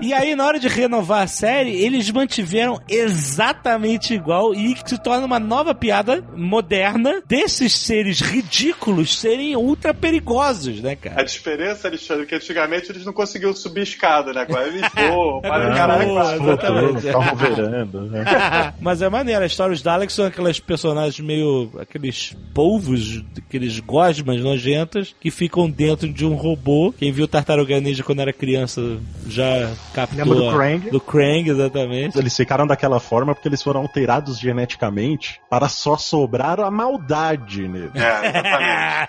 e 0.00 0.12
aí, 0.12 0.34
na 0.34 0.46
hora 0.46 0.58
de 0.58 0.68
renovar 0.68 1.22
a 1.22 1.26
série, 1.26 1.70
eles 1.70 2.10
mantiveram 2.10 2.80
exatamente 2.88 4.14
igual 4.14 4.54
e 4.54 4.76
se 4.84 4.98
torna 5.02 5.26
uma 5.26 5.38
nova 5.38 5.74
piada 5.74 6.22
moderna 6.36 7.22
desses 7.26 7.72
seres 7.74 8.20
ridículos 8.20 9.18
serem 9.18 9.56
ultra 9.56 9.92
perigosos, 9.92 10.80
né, 10.80 10.92
A 10.92 10.96
cara? 10.96 11.22
diferença, 11.24 11.88
Alexandre, 11.88 12.22
é 12.24 12.26
que 12.26 12.34
antigamente 12.34 12.90
eles 12.90 13.04
não 13.04 13.12
conseguiam 13.12 13.54
subir 13.54 13.82
escada, 13.82 14.32
né? 14.32 14.42
Agora 14.42 14.66
eles 14.68 14.82
voam. 14.94 15.40
Para 15.48 15.58
verdade. 15.58 15.76
caralho. 15.78 16.98
Estavam 16.98 17.36
verando, 17.36 18.00
né? 18.02 18.24
Mas 18.80 19.02
é 19.02 19.08
maneiro, 19.08 19.42
a 19.42 19.46
história 19.46 19.72
dos 19.72 19.82
Daleks 19.82 20.14
são 20.14 20.26
aqueles 20.26 20.60
personagens 20.60 21.18
meio. 21.20 21.70
aqueles 21.80 22.36
polvos, 22.54 23.22
aqueles 23.36 23.78
gosmas 23.80 24.40
nojentas 24.40 25.14
que 25.20 25.30
ficam 25.30 25.68
dentro 25.70 26.08
de 26.12 26.24
um 26.26 26.34
robô. 26.34 26.57
Quem 26.98 27.12
viu 27.12 27.26
Tartaruga 27.28 27.80
Ninja 27.80 28.02
quando 28.04 28.20
era 28.20 28.32
criança 28.32 28.98
já 29.26 29.70
captou. 29.94 30.18
Lembra 30.24 30.34
do 30.38 30.50
Krang? 30.56 30.90
Do 30.90 31.00
Krang, 31.00 31.50
exatamente. 31.50 32.18
Eles 32.18 32.36
ficaram 32.36 32.66
daquela 32.66 33.00
forma 33.00 33.34
porque 33.34 33.48
eles 33.48 33.62
foram 33.62 33.80
alterados 33.82 34.38
geneticamente 34.38 35.40
para 35.48 35.68
só 35.68 35.96
sobrar 35.96 36.60
a 36.60 36.70
maldade 36.70 37.66
nele. 37.68 37.90
É, 37.94 38.28
exatamente. 38.28 39.08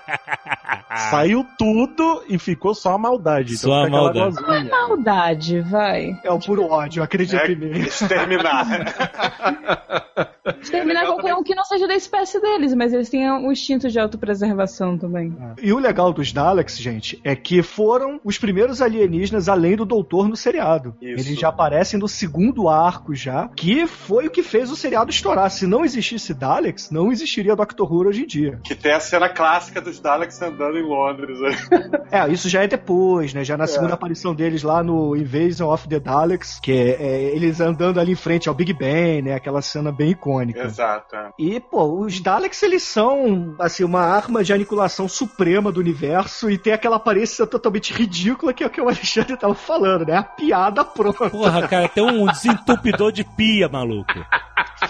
Saiu 1.11 1.45
tudo 1.57 2.23
e 2.27 2.37
ficou 2.39 2.73
só 2.73 2.93
a 2.93 2.97
maldade. 2.97 3.53
Então 3.53 3.69
Só 3.69 3.85
a 3.85 3.89
maldade. 3.89 4.35
gozinha. 4.35 4.69
Maldade, 4.69 5.59
vai. 5.61 6.19
É 6.23 6.31
o 6.31 6.39
puro 6.39 6.65
ódio, 6.69 7.01
acredita 7.03 7.37
É 7.43 7.51
em 7.51 7.55
mim. 7.55 7.79
exterminar. 7.79 8.65
Exterminar 10.61 11.05
qualquer 11.05 11.35
um 11.35 11.43
que 11.43 11.53
não 11.55 11.63
seja 11.63 11.87
da 11.87 11.95
espécie 11.95 12.39
deles, 12.41 12.73
mas 12.73 12.91
eles 12.91 13.09
têm 13.09 13.29
um 13.31 13.51
instinto 13.51 13.87
de 13.89 13.99
autopreservação 13.99 14.97
também. 14.97 15.35
E 15.61 15.71
o 15.71 15.77
legal 15.79 16.11
dos 16.11 16.33
Daleks, 16.33 16.77
gente, 16.77 17.19
é 17.23 17.35
que 17.43 17.61
foram 17.63 18.19
os 18.23 18.37
primeiros 18.37 18.81
alienígenas 18.81 19.49
além 19.49 19.75
do 19.75 19.85
Doutor 19.85 20.27
no 20.27 20.35
seriado. 20.35 20.95
Isso. 21.01 21.27
Eles 21.27 21.39
já 21.39 21.49
aparecem 21.49 21.99
no 21.99 22.07
segundo 22.07 22.69
arco 22.69 23.15
já, 23.15 23.47
que 23.55 23.87
foi 23.87 24.27
o 24.27 24.29
que 24.29 24.43
fez 24.43 24.69
o 24.71 24.75
seriado 24.75 25.09
estourar. 25.09 25.49
Se 25.49 25.65
não 25.65 25.83
existisse 25.83 26.33
Daleks, 26.33 26.91
não 26.91 27.11
existiria 27.11 27.55
Doctor 27.55 27.91
Who 27.91 28.07
hoje 28.07 28.23
em 28.23 28.27
dia. 28.27 28.59
Que 28.63 28.75
tem 28.75 28.93
a 28.93 28.99
cena 28.99 29.29
clássica 29.29 29.81
dos 29.81 29.99
Daleks 29.99 30.41
andando 30.41 30.77
em 30.77 30.83
Londres. 30.83 31.39
né? 31.39 31.49
É, 32.11 32.27
isso 32.31 32.49
já 32.49 32.63
é 32.63 32.67
depois, 32.67 33.33
né? 33.35 33.43
Já 33.43 33.55
na 33.55 33.67
segunda 33.67 33.93
aparição 33.93 34.33
deles 34.33 34.63
lá 34.63 34.81
no 34.83 35.15
Invasion 35.15 35.71
of 35.71 35.87
the 35.87 35.99
Daleks, 35.99 36.59
que 36.59 36.71
é, 36.71 36.97
é 36.99 37.35
eles 37.35 37.61
andando 37.61 37.99
ali 37.99 38.13
em 38.13 38.15
frente 38.15 38.49
ao 38.49 38.55
Big 38.55 38.73
Ben, 38.73 39.21
né? 39.21 39.35
Aquela 39.35 39.61
cena 39.61 39.91
bem 39.91 40.11
icônica. 40.11 40.59
Exato. 40.59 41.15
é. 41.15 41.29
E, 41.37 41.59
pô, 41.59 41.99
os 41.99 42.19
Daleks, 42.19 42.63
eles 42.63 42.81
são, 42.83 43.55
assim, 43.59 43.83
uma 43.83 44.01
arma 44.01 44.43
de 44.43 44.51
aniquilação 44.51 45.07
suprema 45.07 45.71
do 45.71 45.79
universo 45.79 46.49
e 46.49 46.57
tem 46.57 46.73
aquela 46.73 46.95
aparência 46.95 47.28
totalmente 47.47 47.93
ridícula 47.93 48.53
que 48.53 48.63
é 48.63 48.67
o 48.67 48.69
que 48.69 48.81
o 48.81 48.87
Alexandre 48.87 49.37
tava 49.37 49.55
falando, 49.55 50.05
né? 50.05 50.17
A 50.17 50.23
piada 50.23 50.83
pronta. 50.83 51.29
Porra, 51.29 51.67
cara, 51.67 51.87
tem 51.87 52.03
um 52.03 52.25
desentupidor 52.25 53.11
de 53.11 53.23
pia, 53.23 53.67
maluco. 53.67 54.13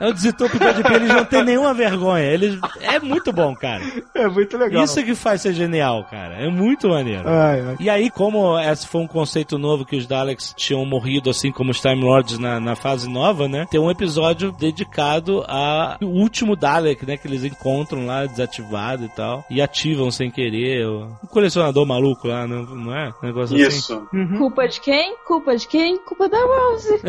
É 0.00 0.08
um 0.08 0.12
desentupidor 0.12 0.74
de 0.74 0.82
pia, 0.82 0.96
eles 0.96 1.08
não 1.08 1.24
têm 1.24 1.44
nenhuma 1.44 1.74
vergonha. 1.74 2.24
Eles... 2.24 2.58
É 2.80 2.98
muito 2.98 3.32
bom, 3.32 3.54
cara. 3.54 3.82
É 4.14 4.28
muito 4.28 4.56
legal. 4.56 4.84
Isso 4.84 5.02
que 5.02 5.14
faz 5.14 5.42
ser 5.42 5.52
genial, 5.52 6.04
cara. 6.10 6.34
É 6.34 6.48
muito 6.48 6.88
maneiro. 6.88 7.28
Ai, 7.28 7.60
ai. 7.60 7.76
E 7.80 7.90
aí, 7.90 8.10
como 8.10 8.58
esse 8.58 8.86
foi 8.86 9.00
um 9.00 9.06
conceito 9.06 9.58
novo 9.58 9.84
que 9.84 9.96
os 9.96 10.06
Daleks 10.06 10.54
tinham 10.56 10.84
morrido, 10.84 11.30
assim 11.30 11.52
como 11.52 11.70
os 11.70 11.80
Time 11.80 12.02
Lords 12.02 12.38
na, 12.38 12.60
na 12.60 12.76
fase 12.76 13.08
nova, 13.08 13.48
né? 13.48 13.66
Tem 13.70 13.80
um 13.80 13.90
episódio 13.90 14.52
dedicado 14.52 15.44
ao 15.46 15.98
último 16.02 16.56
Dalek, 16.56 17.04
né? 17.06 17.16
Que 17.16 17.28
eles 17.28 17.44
encontram 17.44 18.06
lá 18.06 18.26
desativado 18.26 19.04
e 19.04 19.08
tal. 19.08 19.44
E 19.50 19.60
ativam 19.60 20.10
sem 20.10 20.30
querer. 20.30 20.86
O 20.86 21.04
um 21.22 21.26
colecionador 21.26 21.86
maluco 21.86 22.28
lá, 22.28 22.46
não, 22.46 22.64
não 22.64 22.94
é? 22.94 23.12
Um 23.22 23.26
negócio 23.26 23.56
assim. 23.56 23.66
Isso. 23.66 24.08
Culpa 24.38 24.66
de 24.66 24.80
quem? 24.80 25.16
Culpa 25.26 25.56
de 25.56 25.68
quem? 25.68 25.98
Culpa 25.98 26.28
da 26.28 26.38
Rose. 26.38 27.00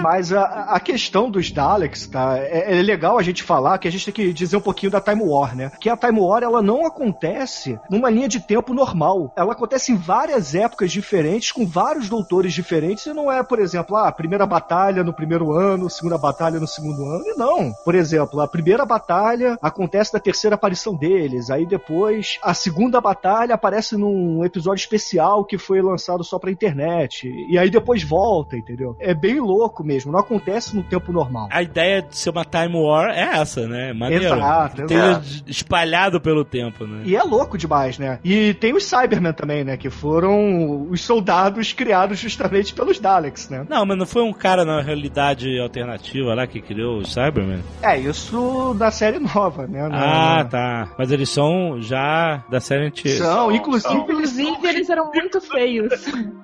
Mas 0.00 0.32
a, 0.32 0.44
a 0.44 0.80
questão 0.80 1.30
dos 1.30 1.50
Daleks, 1.50 2.06
tá? 2.06 2.36
É, 2.38 2.78
é 2.78 2.82
legal 2.82 3.18
a 3.18 3.22
gente 3.22 3.42
falar 3.42 3.78
que 3.78 3.88
a 3.88 3.90
gente 3.90 4.04
tem 4.04 4.14
que 4.14 4.32
dizer 4.32 4.56
um 4.56 4.60
pouquinho 4.60 4.92
da 4.92 5.00
Time 5.00 5.22
War, 5.22 5.54
né? 5.54 5.70
Que 5.80 5.88
a 5.88 5.96
Time 5.96 6.20
War, 6.20 6.42
ela 6.42 6.62
não 6.62 6.86
acontece 6.86 7.78
numa 7.90 8.10
linha 8.10 8.28
de 8.28 8.40
tempo 8.40 8.74
normal. 8.74 9.32
Ela 9.36 9.52
acontece 9.52 9.92
em 9.92 9.96
várias 9.96 10.54
épocas 10.54 10.90
diferentes, 10.90 11.52
com 11.52 11.66
vários 11.66 12.08
doutores 12.08 12.52
diferentes, 12.52 13.06
e 13.06 13.12
não 13.12 13.30
é, 13.30 13.42
por 13.42 13.58
exemplo, 13.58 13.96
ah, 13.96 14.08
a 14.08 14.12
primeira 14.12 14.46
batalha 14.46 15.04
no 15.04 15.12
primeiro 15.12 15.52
ano, 15.52 15.90
segunda 15.90 16.18
batalha 16.18 16.58
no 16.58 16.66
segundo 16.66 17.04
ano, 17.04 17.24
e 17.26 17.36
não. 17.36 17.72
Por 17.84 17.94
exemplo, 17.94 18.40
a 18.40 18.48
primeira 18.48 18.84
batalha 18.84 19.58
acontece 19.62 20.14
na 20.14 20.20
terceira 20.20 20.54
aparição 20.56 20.94
deles, 20.94 21.50
aí 21.50 21.66
depois 21.66 22.38
a 22.42 22.54
segunda 22.54 23.00
batalha 23.00 23.54
aparece 23.54 23.96
num 23.96 24.44
episódio 24.44 24.80
especial 24.80 25.44
que 25.44 25.58
foi 25.58 25.80
lançado 25.80 26.24
só 26.24 26.38
pra 26.38 26.50
internet, 26.50 27.28
e 27.48 27.58
aí 27.58 27.70
depois 27.70 28.02
volta, 28.02 28.56
entendeu? 28.56 28.96
É 28.98 29.14
bem 29.14 29.40
louco 29.40 29.57
mesmo, 29.84 30.12
não 30.12 30.20
acontece 30.20 30.74
no 30.76 30.82
tempo 30.82 31.12
normal. 31.12 31.48
A 31.50 31.62
ideia 31.62 32.02
de 32.02 32.16
ser 32.16 32.30
uma 32.30 32.44
Time 32.44 32.76
War 32.76 33.10
é 33.10 33.38
essa, 33.38 33.66
né? 33.66 33.92
Maneiro. 33.92 34.24
Exato, 34.24 34.82
exato. 34.82 35.26
espalhado 35.46 36.20
pelo 36.20 36.44
tempo, 36.44 36.86
né? 36.86 37.02
E 37.04 37.16
é 37.16 37.22
louco 37.22 37.56
demais, 37.58 37.98
né? 37.98 38.18
E 38.24 38.54
tem 38.54 38.74
os 38.74 38.84
Cybermen 38.84 39.32
também, 39.32 39.64
né? 39.64 39.76
Que 39.76 39.90
foram 39.90 40.86
os 40.90 41.00
soldados 41.00 41.72
criados 41.72 42.18
justamente 42.18 42.72
pelos 42.74 42.98
Daleks, 42.98 43.48
né? 43.48 43.64
Não, 43.68 43.84
mas 43.84 43.98
não 43.98 44.06
foi 44.06 44.22
um 44.22 44.32
cara 44.32 44.64
na 44.64 44.80
realidade 44.80 45.58
alternativa 45.58 46.34
lá 46.34 46.46
que 46.46 46.60
criou 46.60 46.98
os 46.98 47.12
Cybermen? 47.12 47.62
É, 47.82 47.98
isso 47.98 48.74
da 48.78 48.90
série 48.90 49.18
nova, 49.18 49.66
né? 49.66 49.88
Ah, 49.92 50.38
Na- 50.38 50.44
tá. 50.44 50.88
Mas 50.98 51.10
eles 51.10 51.28
são 51.28 51.80
já 51.80 52.44
da 52.50 52.60
série 52.60 52.86
antiga. 52.86 53.16
São, 53.16 53.50
inclusive, 53.52 53.94
eles 54.12 54.38
Inclusive, 54.38 54.68
eles 54.68 54.90
eram 54.90 55.10
muito 55.12 55.40
feios. 55.40 55.92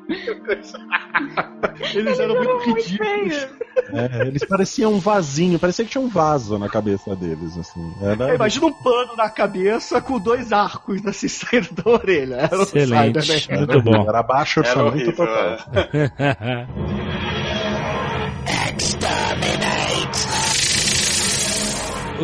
Eles 1.95 2.19
eram 2.21 2.35
muito 2.37 2.51
Muito 2.55 2.77
ridículos. 2.77 3.04
É, 3.93 4.27
eles 4.27 4.45
pareciam 4.45 4.95
um 4.95 4.99
vasinho, 4.99 5.59
parecia 5.59 5.85
que 5.85 5.91
tinha 5.91 6.03
um 6.03 6.09
vaso 6.09 6.59
na 6.59 6.69
cabeça 6.69 7.15
deles, 7.15 7.57
assim. 7.59 7.93
Era... 8.01 8.31
É, 8.31 8.35
Imagina 8.37 8.67
um 8.67 8.73
pano 8.73 9.15
na 9.17 9.29
cabeça 9.29 10.01
com 10.01 10.19
dois 10.19 10.53
arcos 10.53 11.05
assim 11.07 11.29
saindo 11.29 11.69
da 11.73 11.91
orelha. 11.91 12.35
Era 12.37 12.59
o 12.59 12.63
Excelente. 12.63 13.23
Cyberman. 13.23 13.67
Muito 13.67 13.83
bom. 13.83 14.09
Era 14.09 14.23
baixo 14.23 14.61
Era 14.61 14.69
orçamento 14.69 14.95
horrível. 14.95 15.27
total. 15.27 15.59
é. 16.19 16.67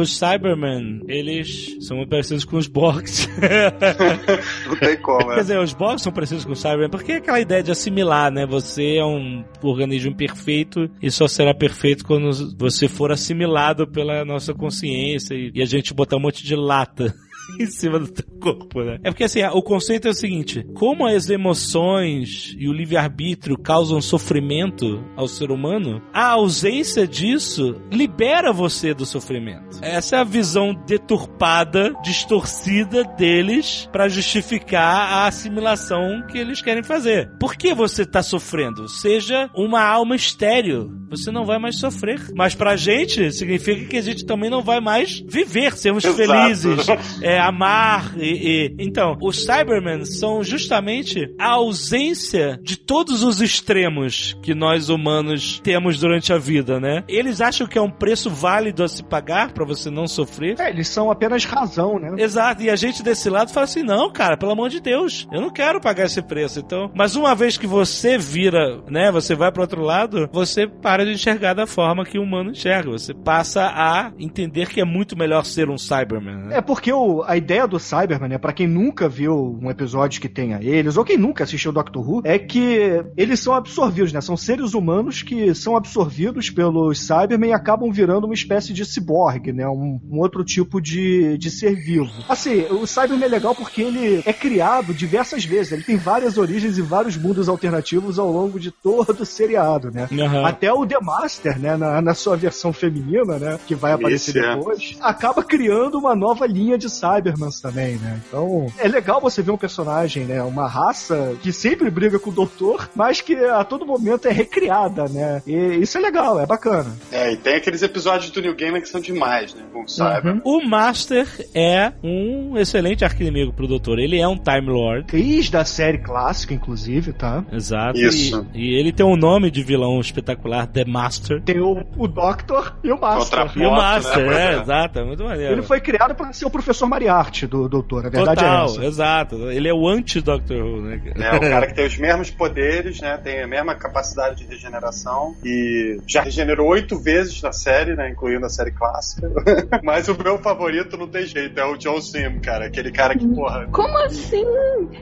Os 0.01 0.17
Cybermen, 0.17 1.03
eles 1.07 1.77
são 1.81 1.99
muito 1.99 2.09
parecidos 2.09 2.45
com 2.45 2.57
os 2.57 2.67
Borgs. 2.67 3.29
Não 4.67 4.77
tem 4.77 4.97
como, 4.97 5.19
Quer 5.19 5.29
né? 5.29 5.41
dizer, 5.43 5.59
os 5.59 5.75
Borgs 5.75 6.03
são 6.03 6.11
parecidos 6.11 6.45
com 6.45 6.53
os 6.53 6.59
Cybermen 6.59 6.89
porque 6.89 7.13
é 7.13 7.17
aquela 7.17 7.39
ideia 7.39 7.63
de 7.63 7.71
assimilar, 7.71 8.31
né? 8.33 8.47
Você 8.47 8.97
é 8.97 9.05
um 9.05 9.45
organismo 9.63 10.15
perfeito 10.15 10.91
e 11.03 11.11
só 11.11 11.29
será 11.29 11.53
perfeito 11.53 12.05
quando 12.05 12.31
você 12.57 12.89
for 12.89 13.13
assimilado 13.13 13.87
pela 13.87 14.25
nossa 14.25 14.55
consciência 14.55 15.35
e, 15.35 15.53
e 15.55 15.63
a 15.63 15.67
gente 15.67 15.93
botar 15.93 16.17
um 16.17 16.21
monte 16.21 16.45
de 16.45 16.57
lata. 16.57 17.15
Em 17.59 17.67
cima 17.67 17.99
do 17.99 18.09
teu 18.09 18.25
corpo, 18.41 18.83
né? 18.83 18.99
É 19.03 19.11
porque 19.11 19.25
assim, 19.25 19.43
o 19.45 19.63
conceito 19.63 20.09
é 20.09 20.11
o 20.11 20.15
seguinte: 20.15 20.65
como 20.75 21.07
as 21.07 21.29
emoções 21.29 22.55
e 22.59 22.69
o 22.69 22.73
livre-arbítrio 22.73 23.59
causam 23.59 24.01
sofrimento 24.01 25.05
ao 25.17 25.27
ser 25.27 25.51
humano, 25.51 26.03
a 26.13 26.31
ausência 26.31 27.07
disso 27.07 27.81
libera 27.91 28.53
você 28.53 28.95
do 28.95 29.05
sofrimento. 29.05 29.79
Essa 29.83 30.17
é 30.17 30.19
a 30.21 30.25
visão 30.25 30.75
deturpada, 30.87 31.93
distorcida 32.03 33.05
deles 33.05 33.89
para 33.93 34.09
justificar 34.09 35.13
a 35.13 35.27
assimilação 35.27 36.23
que 36.31 36.39
eles 36.39 36.63
querem 36.63 36.83
fazer. 36.83 37.31
Por 37.39 37.55
que 37.55 37.75
você 37.75 38.07
tá 38.07 38.23
sofrendo? 38.23 38.89
Seja 38.89 39.51
uma 39.55 39.83
alma 39.83 40.17
estéreo, 40.17 40.91
você 41.09 41.31
não 41.31 41.45
vai 41.45 41.59
mais 41.59 41.79
sofrer. 41.79 42.21
Mas 42.35 42.55
pra 42.55 42.77
gente, 42.77 43.33
significa 43.33 43.85
que 43.87 43.97
a 43.97 44.03
gente 44.03 44.25
também 44.25 44.49
não 44.49 44.63
vai 44.63 44.81
mais 44.81 45.21
viver, 45.21 45.77
sermos 45.77 46.05
Exato. 46.05 46.17
felizes, 46.17 46.87
é, 47.21 47.40
amar 47.41 48.15
e, 48.19 48.71
e- 48.71 48.75
Então, 48.79 49.17
os 49.23 49.45
Cybermen 49.45 50.05
são 50.05 50.43
justamente 50.43 51.33
a 51.39 51.51
ausência 51.91 52.59
de 52.63 52.77
todos 52.77 53.23
os 53.23 53.41
extremos 53.41 54.37
que 54.43 54.55
nós 54.55 54.89
humanos 54.89 55.61
temos 55.63 55.99
durante 55.99 56.33
a 56.33 56.39
vida, 56.39 56.79
né? 56.81 57.03
Eles 57.09 57.41
acham 57.41 57.67
que 57.67 57.79
é 57.79 57.83
um 57.83 57.91
preço 57.91 58.29
válido 58.31 58.83
a 58.85 58.89
se 58.89 59.03
pagar 59.03 59.53
pra 59.53 59.65
você 59.65 59.91
não 59.91 60.07
sofrer. 60.07 60.59
É, 60.61 60.71
eles 60.71 60.89
são 60.89 61.11
apenas 61.11 61.45
razão, 61.45 61.99
né? 61.99 62.15
Exato, 62.23 62.63
e 62.63 62.71
a 62.71 62.77
gente 62.77 63.03
desse 63.03 63.29
lado 63.31 63.51
fala 63.53 63.65
assim: 63.65 63.83
não, 63.83 64.13
cara, 64.13 64.37
pelo 64.37 64.53
amor 64.53 64.69
de 64.69 64.81
Deus, 64.81 65.27
eu 65.33 65.41
não 65.41 65.51
quero 65.51 65.81
pagar 65.81 66.07
esse 66.07 66.23
preço. 66.23 66.61
Então, 66.61 66.91
mas 66.95 67.17
uma 67.17 67.35
vez 67.35 67.57
que 67.57 67.67
você 67.67 68.19
vira, 68.19 68.81
né, 68.89 69.11
você 69.11 69.35
vai 69.35 69.51
pro 69.51 69.63
outro 69.63 69.83
lado, 69.83 70.29
você 70.33 70.67
para 70.67 71.05
de 71.05 71.13
enxergar 71.13 71.55
da 71.55 71.67
forma 71.67 72.05
que 72.05 72.19
o 72.19 72.23
humano 72.23 72.51
enxerga. 72.51 72.91
Você 72.91 73.15
passa 73.15 73.67
a 73.67 74.13
entender 74.19 74.69
que 74.69 74.81
é 74.81 74.85
muito 74.85 75.17
melhor 75.17 75.45
ser 75.45 75.69
um 75.71 75.79
Cyberman. 75.79 76.37
Né? 76.49 76.59
É 76.59 76.61
porque 76.61 76.93
o, 76.93 77.20
a 77.27 77.37
ideia 77.37 77.67
do 77.67 77.79
Cyberman, 77.79 78.29
né, 78.29 78.39
pra 78.39 78.53
quem 78.53 78.67
nunca 78.67 79.09
viu 79.09 79.59
um 79.61 79.71
episódio 79.71 80.21
que 80.21 80.29
tenha 80.29 80.59
eles, 80.63 80.97
ou 80.97 81.05
quem 81.05 81.17
nunca 81.17 81.45
assistiu 81.45 81.73
Doctor 81.73 82.09
Who, 82.09 82.23
é 82.25 82.39
que 82.39 83.03
eles 83.17 83.41
são 83.41 83.55
absorvidos, 83.55 84.13
né? 84.13 84.21
São 84.21 84.37
seres 84.37 84.75
humanos 84.75 85.23
que 85.23 85.55
são 85.55 85.77
absorvidos 85.77 86.51
pelos 86.51 87.01
Cybermen 87.01 87.51
e 87.51 87.53
acabam 87.53 87.91
virando 87.91 88.25
uma 88.25 88.35
espécie 88.35 88.73
de 88.73 88.85
ciborgue, 88.85 89.53
né? 89.53 89.67
Um, 89.69 90.01
um 90.11 90.19
outro 90.19 90.45
tipo 90.45 90.81
de, 90.81 91.37
de 91.39 91.51
ser 91.51 91.75
vivo. 91.75 92.11
Assim, 92.29 92.65
o 92.71 92.87
Cyberman 92.87 93.25
é 93.25 93.29
legal 93.29 93.55
porque 93.55 93.83
ele 93.83 94.23
é 94.25 94.33
criado 94.33 94.93
diversas 94.95 95.45
vezes. 95.45 95.73
Ele 95.73 95.83
tem 95.83 95.97
várias 95.97 96.39
origens 96.39 96.79
e 96.79 96.83
vários 96.83 97.17
mundos 97.17 97.49
alternativos 97.49 98.19
ao 98.19 98.31
longo 98.31 98.59
de 98.59 98.71
todo 98.71 99.21
o 99.21 99.27
seriado, 99.27 99.91
né? 99.91 100.09
Aham. 100.13 100.45
Até 100.45 100.73
o 100.73 100.87
The 100.87 100.99
Master, 101.01 101.59
né, 101.59 101.77
na, 101.77 102.01
na 102.01 102.15
sua 102.15 102.37
versão 102.37 102.73
feminina, 102.73 103.39
né, 103.39 103.59
que 103.67 103.75
vai 103.75 103.93
aparecer 103.93 104.31
Isso, 104.31 104.39
é. 104.39 104.57
depois, 104.57 104.97
acaba 105.01 105.43
criando 105.43 105.99
uma 105.99 106.15
nova 106.15 106.47
linha 106.47 106.77
de 106.77 106.89
Cybermans 107.15 107.61
também, 107.61 107.97
né? 107.97 108.21
Então, 108.29 108.67
é 108.79 108.89
legal 108.89 109.21
você 109.21 109.43
ver 109.43 109.51
um 109.51 109.57
personagem, 109.57 110.25
né, 110.25 110.43
uma 110.43 110.69
raça 110.69 111.37
que 111.43 111.53
sempre 111.53 111.91
briga 111.91 112.19
com 112.19 112.31
o 112.31 112.33
doutor, 112.33 112.89
mas 112.95 113.21
que 113.21 113.35
a 113.35 113.65
todo 113.65 113.87
momento 113.87 114.29
é 114.29 114.33
recriada, 114.33 115.07
né? 115.09 115.43
E 115.47 115.55
isso 115.81 115.99
é 115.99 116.01
legal, 116.01 116.41
é 116.41 116.47
bacana. 116.47 116.97
É, 117.11 117.33
e 117.33 117.37
tem 117.37 117.57
aqueles 117.57 117.83
episódios 117.83 118.31
do 118.31 118.41
New 118.41 118.55
Game 118.55 118.81
que 118.81 118.89
são 118.89 119.01
demais, 119.01 119.55
né? 119.55 119.63
Com 119.73 119.83
o 119.83 119.89
Cyber. 119.89 120.41
O 120.45 120.65
Master 120.67 121.27
é 121.55 121.93
um 122.03 122.57
excelente 122.57 123.05
arquinimigo 123.05 123.53
pro 123.53 123.67
Doutor. 123.67 123.99
Ele 123.99 124.19
é 124.19 124.27
um 124.27 124.37
Time 124.37 124.69
Lord. 124.69 125.07
Cris 125.07 125.51
da 125.51 125.65
série 125.65 125.99
clássica, 125.99 126.55
inclusive, 126.55 127.13
tá? 127.13 127.45
Exato. 127.53 127.99
Isso. 127.99 128.47
E, 128.55 128.71
e 128.71 128.75
ele 128.79 128.93
tem 128.93 129.05
um 129.05 129.17
nome 129.17 129.51
de 129.51 129.63
vilão 129.63 130.01
espetacular, 130.01 130.67
The 130.67 130.85
Master. 130.85 131.43
Tem 131.43 131.61
o, 131.61 131.85
o 131.97 132.09
Doctor 132.09 132.77
e 132.83 132.93
o 132.93 133.01
Master. 133.01 133.41
Outra 133.41 133.61
E 133.61 133.67
o 133.67 133.71
Moto, 133.71 133.81
Master, 133.81 134.27
né? 134.27 134.41
É, 134.41 134.55
é. 134.55 134.61
exato, 134.61 134.99
é 134.99 135.05
muito 135.05 135.25
maneiro. 135.25 135.53
Ele 135.55 135.63
foi 135.63 135.81
criado 135.81 136.15
para 136.15 136.33
ser 136.33 136.47
o 136.47 136.51
professor 136.51 136.87
Mariarte 137.01 137.47
do 137.47 137.69
doutor, 137.69 138.07
a 138.07 138.11
verdade 138.11 138.41
Total, 138.41 138.67
é 138.67 138.71
essa. 138.71 138.85
exato. 138.85 139.51
Ele 139.51 139.69
é 139.69 139.73
o 139.73 139.89
anti-Doctor 139.89 140.57
Who, 140.57 140.83
né? 140.83 141.01
É, 141.17 141.37
o 141.37 141.41
cara 141.41 141.67
que 141.67 141.75
tem 141.75 141.87
os 141.87 141.97
mesmos 141.97 142.31
poderes, 142.31 143.01
né? 143.01 143.17
Tem 143.17 143.43
a 143.43 143.47
mesma 143.47 143.75
capacidade 143.75 144.37
de 144.37 144.45
regeneração 144.45 145.35
e 145.43 145.99
já 146.07 146.23
regenerou 146.23 146.69
oito 146.69 146.99
vezes 146.99 147.41
na 147.41 147.53
série, 147.53 147.95
né? 147.95 148.11
Incluindo 148.11 148.45
a 148.45 148.51
série 148.51 148.71
clássica. 148.71 149.29
Mas 149.83 150.09
o 150.09 150.17
meu 150.23 150.39
favorito 150.39 150.97
não 150.97 151.09
tem 151.09 151.25
jeito, 151.25 151.59
é 151.59 151.65
o 151.65 151.77
John 151.77 152.01
Sim, 152.01 152.39
cara. 152.41 152.67
Aquele 152.67 152.93
cara 152.93 153.17
que, 153.17 153.27
porra. 153.27 153.67
Como 153.73 153.97
assim? 153.99 154.45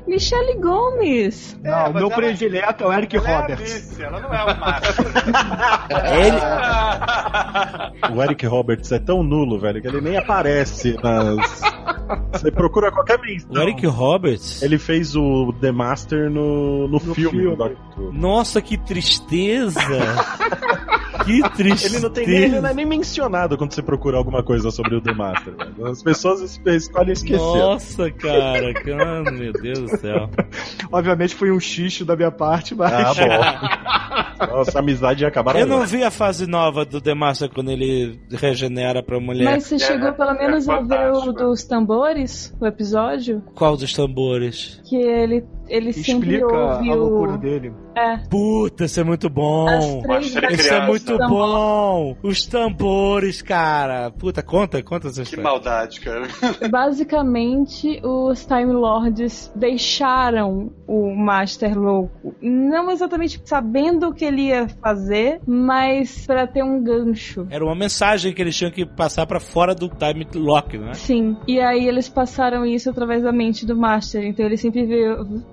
Michele 0.07 0.55
Gomes. 0.61 1.59
Não, 1.63 1.71
É, 1.71 1.89
o 1.89 1.93
meu 1.95 2.07
ela- 2.07 2.15
predileto 2.15 2.85
é 2.85 2.87
o 2.87 2.93
Eric 2.93 3.17
Ela 3.17 3.29
é 3.31 3.37
Roberts. 3.41 3.73
Alice, 3.73 4.03
ela 4.03 4.21
não 4.21 4.33
é 4.35 4.45
o 4.45 4.61
Master. 4.61 5.07
O 8.15 8.23
Eric 8.23 8.47
Roberts 8.47 8.91
é 8.93 8.99
tão 8.99 9.23
nulo, 9.23 9.59
velho, 9.59 9.81
que 9.83 9.89
ele 9.89 10.01
nem 10.01 10.17
aparece 10.17 10.97
nas. 11.03 11.61
Você 12.33 12.51
procura 12.51 12.91
qualquer 12.91 13.19
menção. 13.21 13.51
O 13.53 13.59
Eric 13.59 13.87
Roberts? 13.87 14.63
Ele 14.63 14.79
fez 14.79 15.15
o 15.15 15.53
The 15.61 15.73
Master 15.73 16.31
no, 16.31 16.89
no, 16.89 16.99
filme. 17.01 17.41
filme. 17.41 17.77
Who. 17.97 18.13
Nossa, 18.13 18.63
que 18.63 18.79
tristeza! 18.79 19.81
que 21.43 21.51
tristeza! 21.57 21.95
Ele 21.99 22.03
não, 22.03 22.11
tem 22.11 22.27
nem, 22.27 22.37
ele 22.37 22.61
não 22.61 22.69
é 22.69 22.75
nem 22.75 22.87
mencionado 22.87 23.57
quando 23.57 23.73
você 23.73 23.83
procura 23.83 24.17
alguma 24.17 24.43
coisa 24.43 24.71
sobre 24.71 24.97
o 24.97 25.01
The 25.01 25.13
Master. 25.13 25.55
velho. 25.57 25.87
As 25.87 26.03
pessoas 26.03 26.41
es- 26.41 26.61
escolhem 26.67 27.13
esquecer. 27.13 27.39
Nossa, 27.39 28.11
cara, 28.11 28.73
cara, 28.75 29.31
meu 29.31 29.53
Deus 29.53 29.79
do 29.81 29.89
céu. 29.99 30.29
Obviamente 30.91 31.35
foi 31.35 31.51
um 31.51 31.61
xixo 31.61 32.05
da 32.05 32.17
minha 32.17 32.31
parte, 32.31 32.75
mas. 32.75 32.93
Ah, 32.93 33.15
bom. 33.15 34.47
Nossa, 34.59 34.79
a 34.79 34.81
amizade 34.81 35.25
ia 35.25 35.29
acabar 35.29 35.57
Eu 35.57 35.67
não 35.67 35.85
vi 35.85 36.03
a 36.05 36.11
fase 36.11 36.47
nova 36.47 36.85
do 36.85 37.01
The 37.01 37.13
Master 37.15 37.51
quando 37.51 37.71
ele 37.71 38.21
regenera 38.31 39.03
pra 39.03 39.19
mulher. 39.19 39.45
Mas 39.45 39.65
você 39.65 39.79
chegou 39.79 40.13
pelo 40.13 40.33
menos 40.35 40.69
é 40.69 40.73
a 40.73 40.81
ver 40.81 41.11
o 41.13 41.33
dos 41.33 41.65
tambores, 41.65 42.55
o 42.61 42.67
episódio? 42.67 43.43
Qual 43.55 43.77
dos 43.77 43.93
tambores? 43.93 44.81
Que 44.89 44.97
ele, 44.97 45.45
ele 45.69 45.93
sempre 45.93 46.37
Explica 46.37 46.57
ouve 46.57 46.91
a 46.91 46.95
loucura 46.95 47.33
o. 47.33 47.39
dele. 47.39 47.73
É, 47.97 48.17
Puta, 48.31 48.85
isso 48.85 49.01
é 49.01 49.05
muito 49.05 49.29
bom! 49.29 49.67
Isso 50.21 50.73
é 50.73 50.87
muito 50.87 51.19
bom! 51.19 52.17
Os 52.23 52.47
tambores, 52.47 53.43
cara! 53.43 54.11
Puta, 54.13 54.41
conta, 54.43 54.81
conta 54.83 55.09
essa 55.09 55.17
Que 55.23 55.29
história. 55.31 55.43
maldade, 55.43 56.01
cara. 56.01 56.29
Basicamente, 56.71 58.01
os 58.05 58.45
Time 58.45 58.73
Lords 58.73 59.51
deixaram 59.57 60.71
o 60.87 61.15
Master 61.15 61.77
louco. 61.79 62.35
Não 62.41 62.91
exatamente 62.91 63.41
sabendo 63.45 64.09
o 64.09 64.15
que 64.15 64.25
ele 64.25 64.43
ia 64.49 64.69
fazer, 64.81 65.41
mas 65.47 66.25
pra 66.27 66.47
ter 66.47 66.63
um 66.63 66.83
gancho. 66.83 67.47
Era 67.51 67.65
uma 67.65 67.75
mensagem 67.75 68.33
que 68.33 68.41
eles 68.41 68.57
tinham 68.57 68.71
que 68.71 68.87
passar 68.87 69.27
pra 69.27 69.41
fora 69.41 69.75
do 69.75 69.89
time 69.89 70.27
lock, 70.35 70.79
né? 70.79 70.95
Sim. 70.95 71.37
E 71.47 71.59
aí 71.61 71.87
eles 71.89 72.09
passaram 72.09 72.65
isso 72.65 72.91
através 72.91 73.23
da 73.23 73.33
mente 73.33 73.67
do 73.67 73.77
Master. 73.77 74.25
Então 74.25 74.47
ele 74.47 74.57
sempre 74.57 74.85
vê, 74.87 75.05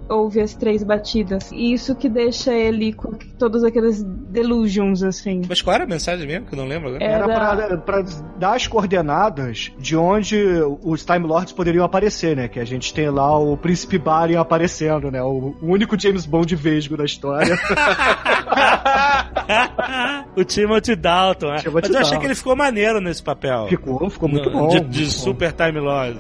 ouve 0.10 0.42
as 0.42 0.54
três 0.54 0.84
batidas. 0.84 1.52
E 1.52 1.74
isso 1.74 1.96
que 1.96 2.10
deixa 2.10 2.54
ele 2.54 2.94
com 2.94 3.12
todos 3.38 3.64
aqueles 3.64 4.04
delusions, 4.04 5.04
assim. 5.04 5.42
Mas 5.48 5.62
qual 5.62 5.76
era 5.76 5.84
a 5.84 5.88
mensagem 5.88 6.28
mesmo? 6.28 6.48
Que 6.48 6.54
eu 6.54 6.58
não 6.58 6.66
lembro 6.68 6.90
agora. 6.90 7.04
Era- 7.04 7.26
Era 7.26 7.78
pra, 7.78 7.80
pra 8.02 8.04
dar 8.38 8.56
as 8.56 8.68
coordenadas 8.68 9.72
de 9.80 9.96
onde 9.96 10.36
os 10.84 11.04
Time 11.06 11.26
Lords 11.26 11.52
poderiam 11.54 11.86
aparecer, 11.86 12.36
né? 12.36 12.48
Que 12.48 12.60
a 12.60 12.66
gente 12.66 12.94
tem 12.94 13.10
lá 13.10 13.38
o 13.38 13.56
Príncipe 13.58 13.98
Baren 13.98 14.38
aparecendo, 14.38 15.10
né? 15.12 15.22
O, 15.24 15.56
único 15.62 16.00
James 16.00 16.26
Bond 16.26 16.56
vesgo 16.56 16.98
da 16.98 17.06
história. 17.06 17.58
o 20.36 20.44
Timothy 20.44 20.96
Dalton, 20.96 21.54
é. 21.54 21.58
Timothy 21.58 21.88
Mas 21.88 21.96
eu 21.96 22.00
achei 22.00 22.12
Dalton. 22.12 22.20
que 22.20 22.26
ele 22.28 22.36
ficou 22.36 22.56
maneiro 22.56 23.00
nesse 23.02 23.24
papel. 23.24 23.68
ficou, 23.68 24.10
ficou 24.10 24.30
muito 24.30 24.50
No- 24.50 24.60
bom. 24.60 24.68
De, 24.68 24.76
muito 24.80 24.90
de 24.92 25.04
bom. 25.06 25.10
Super 25.12 25.52
Time 25.54 25.80
Lord. 25.80 26.20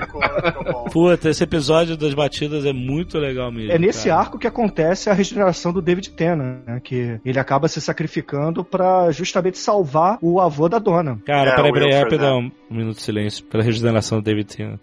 Ficou, 0.00 0.22
ficou 0.22 0.64
bom. 0.64 0.84
Puta, 0.90 1.30
esse 1.30 1.42
episódio 1.44 1.96
das 1.96 2.14
batidas 2.14 2.64
é 2.64 2.72
muito 2.72 3.05
legal 3.18 3.50
mesmo. 3.52 3.72
É 3.72 3.78
nesse 3.78 4.08
cara. 4.08 4.20
arco 4.20 4.38
que 4.38 4.46
acontece 4.46 5.10
a 5.10 5.12
regeneração 5.12 5.72
do 5.72 5.82
David 5.82 6.10
Tennant, 6.10 6.58
né? 6.66 6.80
Que 6.82 7.20
ele 7.24 7.38
acaba 7.38 7.68
se 7.68 7.80
sacrificando 7.80 8.64
pra 8.64 9.10
justamente 9.10 9.58
salvar 9.58 10.18
o 10.20 10.40
avô 10.40 10.68
da 10.68 10.78
dona. 10.78 11.18
Cara, 11.24 11.50
É, 11.50 11.56
peraí, 11.56 11.70
o 11.70 11.74
peraí, 11.74 11.92
rapidão. 11.92 12.50
Um 12.70 12.74
minuto 12.74 12.96
de 12.96 13.02
silêncio 13.02 13.44
pela 13.44 13.62
regeneração 13.62 14.18
do 14.18 14.24
David 14.24 14.56
Tennant. 14.56 14.80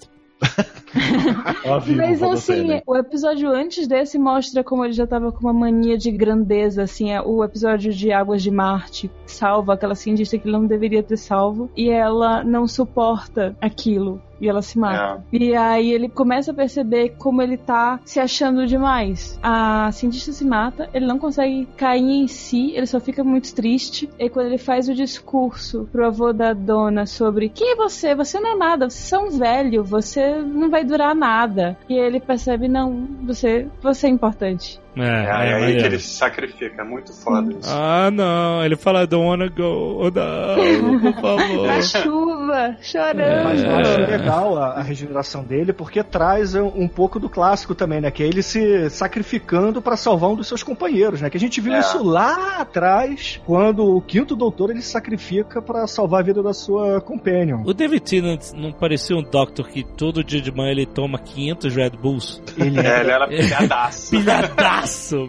Ó, 1.65 1.79
vivo 1.79 1.97
Mas 1.97 2.21
assim, 2.21 2.55
você, 2.55 2.63
né? 2.63 2.81
o 2.85 2.97
episódio 2.97 3.49
antes 3.49 3.87
desse 3.87 4.17
mostra 4.17 4.63
como 4.63 4.83
ele 4.83 4.93
já 4.93 5.07
tava 5.07 5.31
com 5.31 5.39
uma 5.39 5.53
mania 5.53 5.97
de 5.97 6.11
grandeza, 6.11 6.83
assim, 6.83 7.11
é 7.11 7.21
o 7.21 7.43
episódio 7.43 7.91
de 7.93 8.11
Águas 8.11 8.41
de 8.41 8.51
Marte 8.51 9.09
salva 9.25 9.73
aquela 9.73 9.95
cientista 9.95 10.37
que 10.37 10.47
ele 10.47 10.57
não 10.57 10.65
deveria 10.65 11.01
ter 11.01 11.17
salvo 11.17 11.69
e 11.75 11.89
ela 11.89 12.43
não 12.43 12.67
suporta 12.67 13.55
aquilo. 13.61 14.21
E 14.39 14.49
ela 14.49 14.61
se 14.61 14.77
mata. 14.77 15.23
E 15.31 15.55
aí 15.55 15.91
ele 15.91 16.09
começa 16.09 16.51
a 16.51 16.53
perceber 16.53 17.15
como 17.17 17.41
ele 17.41 17.57
tá 17.57 17.99
se 18.03 18.19
achando 18.19 18.65
demais. 18.65 19.39
A 19.41 19.91
cientista 19.91 20.31
se 20.31 20.45
mata, 20.45 20.89
ele 20.93 21.05
não 21.05 21.19
consegue 21.19 21.67
cair 21.77 22.03
em 22.03 22.27
si, 22.27 22.71
ele 22.75 22.85
só 22.85 22.99
fica 22.99 23.23
muito 23.23 23.53
triste. 23.53 24.09
E 24.19 24.29
quando 24.29 24.47
ele 24.47 24.57
faz 24.57 24.89
o 24.89 24.95
discurso 24.95 25.87
pro 25.91 26.05
avô 26.05 26.33
da 26.33 26.53
dona 26.53 27.05
sobre 27.05 27.49
quem 27.49 27.71
é 27.71 27.75
você? 27.75 28.15
Você 28.15 28.39
não 28.39 28.51
é 28.51 28.55
nada, 28.55 28.89
você 28.89 29.15
é 29.15 29.19
um 29.19 29.29
velho, 29.29 29.83
você 29.83 30.39
não 30.39 30.69
vai 30.69 30.83
durar 30.83 31.15
nada. 31.15 31.77
E 31.87 31.93
ele 31.93 32.19
percebe, 32.19 32.67
não, 32.67 33.07
você, 33.23 33.67
você 33.81 34.07
é 34.07 34.09
importante. 34.09 34.81
É, 34.95 35.01
É, 35.01 35.05
é, 35.05 35.31
aí 35.31 35.51
maneiro. 35.53 35.79
que 35.81 35.85
ele 35.87 35.99
se 35.99 36.15
sacrifica. 36.15 36.81
É 36.81 36.85
muito 36.85 37.13
foda 37.13 37.51
isso. 37.53 37.69
Ah, 37.69 38.09
não. 38.11 38.63
Ele 38.63 38.75
fala, 38.75 39.05
don't 39.07 39.25
wanna 39.27 39.47
go. 39.49 40.11
Não, 40.11 40.99
por 40.99 41.21
favor. 41.21 41.67
Na 41.67 41.81
chuva, 41.81 42.75
chorando. 42.81 43.43
Mas 43.43 43.63
eu 43.63 43.75
acho 43.75 43.99
legal 44.01 44.57
a, 44.57 44.67
a 44.73 44.81
regeneração 44.81 45.43
dele, 45.43 45.73
porque 45.73 46.03
traz 46.03 46.53
um, 46.55 46.67
um 46.67 46.87
pouco 46.87 47.19
do 47.19 47.29
clássico 47.29 47.73
também, 47.75 48.01
né? 48.01 48.11
Que 48.11 48.23
é 48.23 48.27
ele 48.27 48.41
se 48.43 48.89
sacrificando 48.89 49.81
pra 49.81 49.95
salvar 49.97 50.29
um 50.29 50.35
dos 50.35 50.47
seus 50.47 50.63
companheiros, 50.63 51.21
né? 51.21 51.29
Que 51.29 51.37
a 51.37 51.39
gente 51.39 51.59
viu 51.59 51.73
É. 51.73 51.79
isso 51.79 52.03
lá 52.03 52.57
atrás, 52.59 53.39
quando 53.45 53.85
o 53.95 54.01
quinto 54.01 54.35
doutor 54.35 54.69
ele 54.69 54.81
se 54.81 54.89
sacrifica 54.91 55.61
pra 55.61 55.87
salvar 55.87 56.19
a 56.21 56.23
vida 56.23 56.43
da 56.43 56.53
sua 56.53 57.01
companion. 57.01 57.61
O 57.65 57.73
David 57.73 58.01
Tennant 58.03 58.41
não 58.55 58.71
parecia 58.71 59.15
um 59.15 59.23
Doctor 59.23 59.67
que 59.69 59.83
todo 59.83 60.23
dia 60.23 60.41
de 60.41 60.51
manhã 60.51 60.71
ele 60.71 60.85
toma 60.85 61.17
500 61.17 61.75
Red 61.75 61.89
Bulls? 61.91 62.41
Ele 62.57 62.79
É, 62.79 62.97
é. 62.97 62.99
ele 63.01 63.11
era 63.11 63.27
pilhadaço. 63.29 64.11
Pilhadaço! 64.11 64.82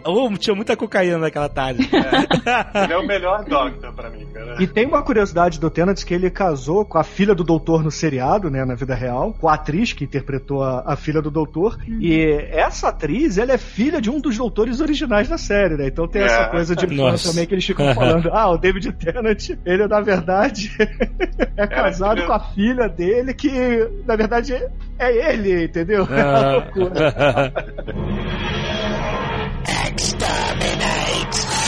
Oh, 0.05 0.29
tinha 0.37 0.55
muita 0.55 0.75
cocaína 0.75 1.17
naquela 1.17 1.49
tarde. 1.49 1.89
ele 2.83 2.93
é 2.93 2.97
o 2.97 3.05
melhor 3.05 3.43
Doctor 3.45 3.93
pra 3.93 4.09
mim, 4.09 4.25
cara. 4.33 4.55
E 4.61 4.67
tem 4.67 4.85
uma 4.85 5.01
curiosidade 5.01 5.59
do 5.59 5.69
Tennant 5.69 6.03
que 6.03 6.13
ele 6.13 6.29
casou 6.29 6.85
com 6.85 6.97
a 6.97 7.03
filha 7.03 7.33
do 7.35 7.43
doutor 7.43 7.83
no 7.83 7.91
seriado, 7.91 8.49
né, 8.49 8.63
na 8.65 8.75
vida 8.75 8.93
real, 8.95 9.33
com 9.33 9.47
a 9.47 9.53
atriz 9.55 9.93
que 9.93 10.03
interpretou 10.03 10.63
a, 10.63 10.83
a 10.85 10.95
filha 10.95 11.21
do 11.21 11.31
doutor. 11.31 11.77
E 11.87 12.21
essa 12.51 12.89
atriz, 12.89 13.37
ela 13.37 13.53
é 13.53 13.57
filha 13.57 14.01
de 14.01 14.09
um 14.09 14.19
dos 14.19 14.37
doutores 14.37 14.79
originais 14.81 15.27
da 15.29 15.37
série, 15.37 15.75
né? 15.75 15.87
Então 15.87 16.07
tem 16.07 16.21
É. 16.21 16.25
essa 16.25 16.45
coisa 16.49 16.75
de 16.75 16.87
Nossa. 16.87 17.29
também 17.29 17.45
que 17.45 17.53
eles 17.53 17.65
ficam 17.65 17.93
falando. 17.93 18.29
Ah, 18.35 18.49
o 18.51 18.57
David 18.57 18.91
Tennant, 18.93 19.49
ele 19.65 19.87
na 19.87 20.01
verdade 20.01 20.71
é 21.55 21.67
casado 21.67 22.15
filha- 22.15 22.27
com 22.27 22.33
a 22.33 22.39
filha 22.39 22.89
dele, 22.89 23.33
que 23.33 23.49
na 24.05 24.15
verdade 24.15 24.53
é 24.99 25.31
ele, 25.33 25.65
entendeu? 25.65 26.05
É 26.11 26.23
uma 26.25 26.51
loucura. 26.55 27.53
Exterminate. 29.67 31.64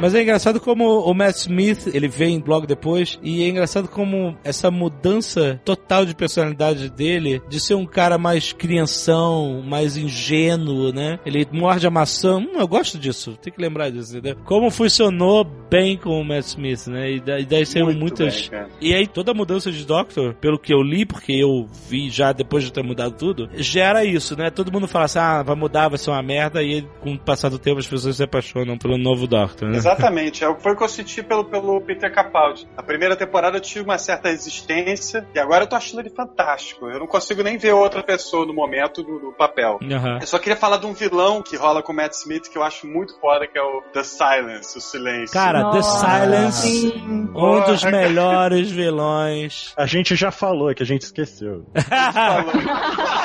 Mas 0.00 0.14
é 0.14 0.22
engraçado 0.22 0.60
como 0.60 1.00
o 1.00 1.12
Matt 1.12 1.34
Smith, 1.38 1.88
ele 1.92 2.06
vem 2.06 2.42
logo 2.46 2.66
depois, 2.68 3.18
e 3.20 3.42
é 3.42 3.48
engraçado 3.48 3.88
como 3.88 4.36
essa 4.44 4.70
mudança 4.70 5.60
total 5.64 6.06
de 6.06 6.14
personalidade 6.14 6.88
dele, 6.88 7.42
de 7.48 7.58
ser 7.58 7.74
um 7.74 7.84
cara 7.84 8.16
mais 8.16 8.52
crianção, 8.52 9.60
mais 9.66 9.96
ingênuo, 9.96 10.92
né? 10.92 11.18
Ele 11.26 11.44
morde 11.52 11.84
a 11.84 11.90
maçã. 11.90 12.36
Hum, 12.36 12.52
eu 12.60 12.68
gosto 12.68 12.96
disso, 12.96 13.36
tem 13.42 13.52
que 13.52 13.60
lembrar 13.60 13.90
disso, 13.90 14.16
entendeu? 14.16 14.36
Como 14.44 14.70
funcionou 14.70 15.44
bem 15.68 15.96
com 15.96 16.10
o 16.20 16.24
Matt 16.24 16.44
Smith, 16.46 16.86
né? 16.86 17.14
E 17.14 17.20
da- 17.20 17.40
e 17.40 17.44
daí 17.44 17.66
saíram 17.66 17.88
Muito 17.88 17.98
muitas. 18.20 18.48
bem. 18.48 18.66
E 18.80 18.94
aí 18.94 19.04
toda 19.06 19.32
a 19.32 19.34
mudança 19.34 19.72
de 19.72 19.84
Doctor, 19.84 20.34
pelo 20.34 20.60
que 20.60 20.72
eu 20.72 20.80
li, 20.80 21.04
porque 21.04 21.32
eu 21.32 21.66
vi 21.90 22.08
já 22.08 22.30
depois 22.32 22.62
de 22.62 22.72
ter 22.72 22.84
mudado 22.84 23.16
tudo, 23.16 23.48
gera 23.56 24.04
isso, 24.04 24.36
né? 24.38 24.48
Todo 24.48 24.70
mundo 24.72 24.86
fala 24.86 25.06
assim, 25.06 25.18
ah, 25.18 25.42
vai 25.42 25.56
mudar, 25.56 25.88
vai 25.88 25.98
ser 25.98 26.10
uma 26.10 26.22
merda, 26.22 26.62
e 26.62 26.82
com 27.00 27.14
o 27.14 27.18
passar 27.18 27.48
do 27.48 27.58
tempo 27.58 27.80
as 27.80 27.86
pessoas 27.86 28.14
se 28.16 28.22
apaixonam 28.22 28.78
pelo 28.78 28.96
novo 28.96 29.26
Doctor, 29.26 29.68
né? 29.68 29.87
Exatamente, 29.92 30.44
é 30.44 30.48
o 30.48 30.54
que 30.54 30.62
foi 30.62 30.72
o 30.72 30.76
que 30.76 30.84
eu 30.84 30.88
senti 30.88 31.22
pelo, 31.22 31.44
pelo 31.44 31.80
Peter 31.80 32.12
Capaldi. 32.12 32.68
A 32.76 32.82
primeira 32.82 33.16
temporada 33.16 33.56
eu 33.56 33.60
tive 33.60 33.84
uma 33.84 33.98
certa 33.98 34.28
resistência 34.28 35.26
e 35.34 35.38
agora 35.38 35.64
eu 35.64 35.68
tô 35.68 35.76
achando 35.76 36.00
ele 36.00 36.10
fantástico. 36.10 36.86
Eu 36.86 37.00
não 37.00 37.06
consigo 37.06 37.42
nem 37.42 37.56
ver 37.56 37.72
outra 37.72 38.02
pessoa 38.02 38.46
no 38.46 38.54
momento 38.54 39.02
do, 39.02 39.18
do 39.18 39.32
papel. 39.32 39.78
Aham. 39.82 40.18
Eu 40.20 40.26
só 40.26 40.38
queria 40.38 40.56
falar 40.56 40.78
de 40.78 40.86
um 40.86 40.92
vilão 40.92 41.42
que 41.42 41.56
rola 41.56 41.82
com 41.82 41.92
o 41.92 41.96
Matt 41.96 42.12
Smith 42.12 42.48
que 42.48 42.58
eu 42.58 42.62
acho 42.62 42.86
muito 42.86 43.18
foda, 43.20 43.46
que 43.46 43.58
é 43.58 43.62
o 43.62 43.82
The 43.92 44.02
Silence, 44.02 44.76
o 44.76 44.80
silêncio. 44.80 45.32
Cara, 45.32 45.70
The 45.70 45.76
Nossa, 45.76 46.06
Silence, 46.06 46.68
sim. 46.68 47.30
um 47.34 47.60
dos 47.64 47.84
melhores 47.84 48.70
vilões. 48.70 49.72
A 49.76 49.86
gente 49.86 50.14
já 50.14 50.30
falou, 50.30 50.70
é 50.70 50.74
que 50.74 50.82
a 50.82 50.86
gente 50.86 51.02
esqueceu. 51.02 51.64
Falou. 52.12 52.52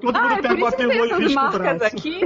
Todo 0.00 0.16
Ah, 0.16 0.22
mundo 0.22 0.32
é 0.32 0.36
por 0.36 0.42
pega 0.42 0.54
uma 0.54 0.72
pilô 0.72 1.04
e 1.04 1.12
risca 1.18 1.40
o 1.40 1.44
marcas 1.44 1.60
braço. 1.78 1.84
aqui. 1.96 2.20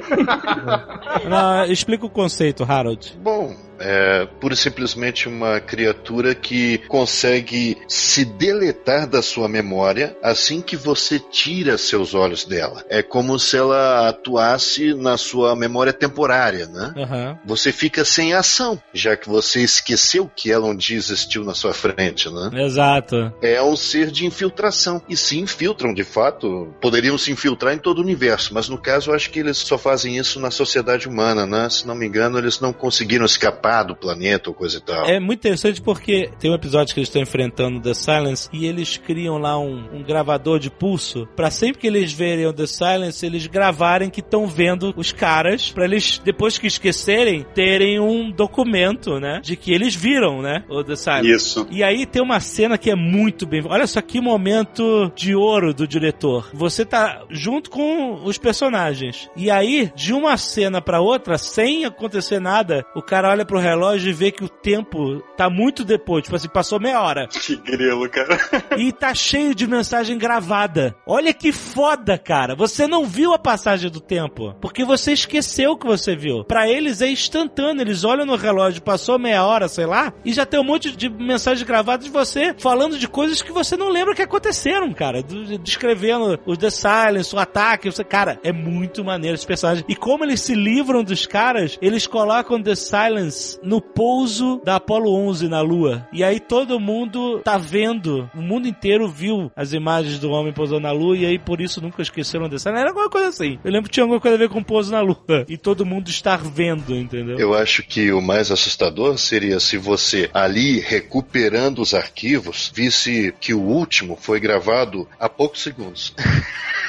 Não, 1.29 1.65
explica 1.65 2.07
o 2.07 2.11
conceito, 2.11 2.65
Harold. 2.65 3.19
Bom, 3.21 3.55
é 3.81 4.27
pura 4.39 4.55
e 4.55 4.57
simplesmente 4.57 5.29
uma 5.29 5.59
criatura 5.59 6.35
que 6.35 6.79
consegue 6.87 7.79
se 7.89 8.25
deletar 8.25 9.07
da 9.07 9.23
sua 9.23 9.49
memória 9.49 10.17
assim 10.23 10.61
que 10.61 10.77
você 10.77 11.19
tira 11.19 11.79
seus 11.79 12.15
olhos 12.15 12.45
dela. 12.45 12.85
É 12.89 13.03
como 13.03 13.39
se 13.39 13.57
ela 13.57 14.09
atuasse 14.09 14.95
na 14.95 15.17
sua 15.17 15.57
memória 15.57 15.93
temporária, 15.93 16.67
né? 16.67 16.93
Aham. 16.97 17.39
Você 17.45 17.73
fica 17.73 18.05
sem 18.05 18.35
ação, 18.35 18.81
já 18.93 19.17
que 19.17 19.29
você 19.29 19.61
esqueceu 19.61 20.31
que 20.35 20.53
ela 20.53 20.67
um 20.67 20.77
dia 20.77 20.97
existiu 20.97 21.45
na 21.45 21.55
sua 21.55 21.73
frente, 21.73 22.29
né? 22.29 22.51
Exato. 22.65 23.33
É 23.41 23.63
um 23.63 23.77
ser 23.77 24.11
de 24.11 24.27
infiltração. 24.27 25.03
E 25.09 25.17
se 25.17 25.39
infiltram, 25.39 25.95
de 25.95 26.05
fato, 26.05 26.75
poderiam 26.81 27.17
se 27.17 27.33
infiltrar 27.33 27.75
em 27.75 27.79
todo 27.79 27.99
o 27.99 28.03
universo, 28.03 28.53
mas 28.53 28.69
no 28.69 28.79
caso 28.79 29.11
eu 29.11 29.15
acho 29.15 29.31
que 29.31 29.41
eles 29.41 29.59
só 29.59 29.79
fazem 29.79 30.19
isso 30.19 30.39
na 30.39 30.51
sociedade 30.51 31.09
humana, 31.09 31.47
né? 31.47 31.69
Se 31.71 31.87
não 31.87 31.95
me 31.95 32.07
engano, 32.07 32.39
eles 32.39 32.61
não 32.61 32.73
conseguiram 32.73 33.25
escapar 33.25 33.70
do 33.83 33.95
planeta 33.95 34.51
ou 34.51 34.55
coisa 34.55 34.79
e 34.79 34.81
tal. 34.81 35.05
É 35.07 35.19
muito 35.19 35.41
interessante 35.41 35.81
porque 35.81 36.31
tem 36.39 36.51
um 36.51 36.55
episódio 36.55 36.93
que 36.95 37.01
eles 37.01 37.09
estão 37.09 37.23
enfrentando 37.23 37.81
The 37.81 37.95
Silence 37.95 38.49
e 38.53 38.67
eles 38.67 38.97
criam 38.97 39.39
lá 39.39 39.59
um, 39.59 39.85
um 39.93 40.03
gravador 40.03 40.59
de 40.59 40.71
pulso 40.71 41.29
pra 41.37 41.51
sempre 41.51 41.81
que 41.81 41.87
eles 41.87 42.13
verem 42.13 42.47
o 42.47 42.53
The 42.53 42.67
Silence, 42.67 43.25
eles 43.25 43.47
gravarem 43.47 44.11
que 44.11 44.21
estão 44.21 44.47
vendo 44.47 44.93
os 44.97 45.13
caras, 45.13 45.71
pra 45.71 45.85
eles, 45.85 46.21
depois 46.25 46.59
que 46.59 46.67
esquecerem, 46.67 47.47
terem 47.55 48.01
um 48.01 48.31
documento, 48.31 49.19
né? 49.21 49.41
De 49.43 49.57
que 49.57 49.73
eles 49.73 49.95
viram, 49.95 50.43
né? 50.43 50.65
O 50.69 50.83
The 50.83 50.97
Silence. 50.97 51.31
Isso. 51.31 51.67
E 51.71 51.83
aí 51.83 52.07
tem 52.07 52.23
uma 52.23 52.41
cena 52.41 52.77
que 52.77 52.91
é 52.91 52.95
muito 52.95 53.47
bem. 53.47 53.63
Olha 53.67 53.87
só 53.87 54.01
que 54.01 54.21
momento 54.21 55.13
de 55.15 55.35
ouro 55.35 55.73
do 55.73 55.87
diretor. 55.87 56.51
Você 56.53 56.85
tá 56.85 57.25
junto 57.31 57.71
com 57.71 58.25
os 58.25 58.39
personagens. 58.39 59.29
E 59.37 59.51
aí, 59.51 59.91
de 59.95 60.13
uma 60.13 60.37
cena 60.37 60.81
pra 60.81 61.01
outra, 61.01 61.39
sem 61.39 61.85
acontecer 61.85 62.41
nada, 62.41 62.85
o 62.95 63.03
cara 63.03 63.31
olha 63.31 63.45
pro 63.45 63.60
relógio 63.61 64.11
e 64.11 64.13
vê 64.13 64.31
que 64.31 64.45
o 64.45 64.49
tempo 64.49 65.21
tá 65.37 65.49
muito 65.51 65.85
depois. 65.85 66.25
Tipo 66.25 66.37
assim, 66.37 66.49
passou 66.49 66.81
meia 66.81 67.01
hora. 67.03 67.29
Que 67.51 67.57
grilo, 67.57 68.09
cara. 68.09 68.39
E 68.77 68.93
tá 68.93 69.15
cheio 69.15 69.55
de 69.55 69.67
mensagem 69.67 70.17
gravada. 70.19 70.95
Olha 71.07 71.33
que 71.35 71.53
foda, 71.53 72.17
cara. 72.19 72.55
Você 72.55 72.87
não 72.87 73.05
viu 73.07 73.33
a 73.33 73.39
passagem 73.39 73.91
do 73.91 74.01
tempo. 74.01 74.55
Porque 74.61 74.85
você 74.85 75.13
esqueceu 75.13 75.73
o 75.73 75.77
que 75.77 75.87
você 75.87 76.15
viu. 76.15 76.45
Pra 76.45 76.69
eles 76.69 77.01
é 77.03 77.09
instantâneo. 77.09 77.83
Eles 77.83 78.05
olham 78.05 78.25
no 78.27 78.37
relógio, 78.37 78.83
passou 78.83 79.19
meia 79.19 79.45
hora, 79.45 79.69
sei 79.69 79.87
lá, 79.87 80.13
e 80.25 80.33
já 80.33 80.47
tem 80.47 80.61
um 80.61 80.65
monte 80.65 80.95
de 80.95 81.09
mensagens 81.09 81.67
gravadas 81.67 82.05
de 82.07 82.11
você 82.11 82.55
falando 82.59 82.99
de 82.99 83.09
coisas 83.09 83.43
que 83.43 83.53
você 83.53 83.77
não 83.77 83.89
lembra 83.89 84.15
que 84.15 84.23
aconteceram, 84.23 84.93
cara. 84.93 85.23
Do- 85.23 85.59
Descrevendo 85.59 86.39
o 86.47 86.57
The 86.57 86.71
Silence, 86.71 87.35
o 87.35 87.39
ataque. 87.39 87.91
Você, 87.91 88.05
cara, 88.05 88.39
é 88.45 88.53
muito 88.53 89.05
maneiro 89.05 89.35
esse 89.35 89.47
personagem. 89.47 89.85
E 89.89 89.97
como 89.97 90.25
eles 90.25 90.41
se 90.41 90.55
livram 90.55 91.03
dos 91.03 91.27
caras, 91.27 91.79
eles 91.83 92.07
colocam 92.07 92.63
The 92.63 92.75
Silence 92.75 93.50
no 93.63 93.81
pouso 93.81 94.61
da 94.65 94.77
Apollo 94.77 95.13
11 95.13 95.49
na 95.49 95.61
Lua. 95.61 96.07
E 96.13 96.23
aí 96.23 96.39
todo 96.41 96.79
mundo 96.79 97.41
tá 97.41 97.57
vendo, 97.59 98.31
o 98.35 98.43
mundo 98.43 98.69
inteiro 98.69 99.09
viu 99.09 99.51
as 99.57 99.73
imagens 99.73 100.19
do 100.19 100.31
homem 100.31 100.53
pousando 100.53 100.81
na 100.81 100.93
Lua 100.93 101.17
e 101.17 101.27
aí 101.27 101.39
por 101.39 101.61
isso 101.61 101.81
nunca 101.81 102.03
esqueceram 102.03 102.51
Silence. 102.59 102.69
Era 102.69 102.91
alguma 102.91 103.11
coisa 103.11 103.29
assim. 103.29 103.59
Eu 103.65 103.71
lembro 103.71 103.89
que 103.89 103.95
tinha 103.95 104.05
alguma 104.05 104.21
coisa 104.21 104.37
a 104.37 104.39
ver 104.39 104.49
com 104.49 104.63
pouso 104.63 104.91
na 104.91 105.01
Lua. 105.01 105.45
E 105.49 105.57
todo 105.57 105.87
mundo 105.87 106.09
estar 106.09 106.39
vendo, 106.39 106.95
entendeu? 106.95 107.39
Eu 107.39 107.55
acho 107.55 107.83
que 107.83 108.13
o 108.13 108.21
mais 108.21 108.51
assustador 108.51 109.19
seria 109.19 109.61
se 109.61 109.77
você, 109.77 110.31
ali 110.33 110.81
recuperando 110.81 111.81
os 111.81 111.95
arquivos, 111.95 112.71
visse 112.75 113.35
que 113.41 113.55
o 113.55 113.61
último 113.61 114.17
foi 114.17 114.41
gravado 114.41 115.07
há 115.19 115.29
poucos 115.29 115.63
segundos. 115.63 116.15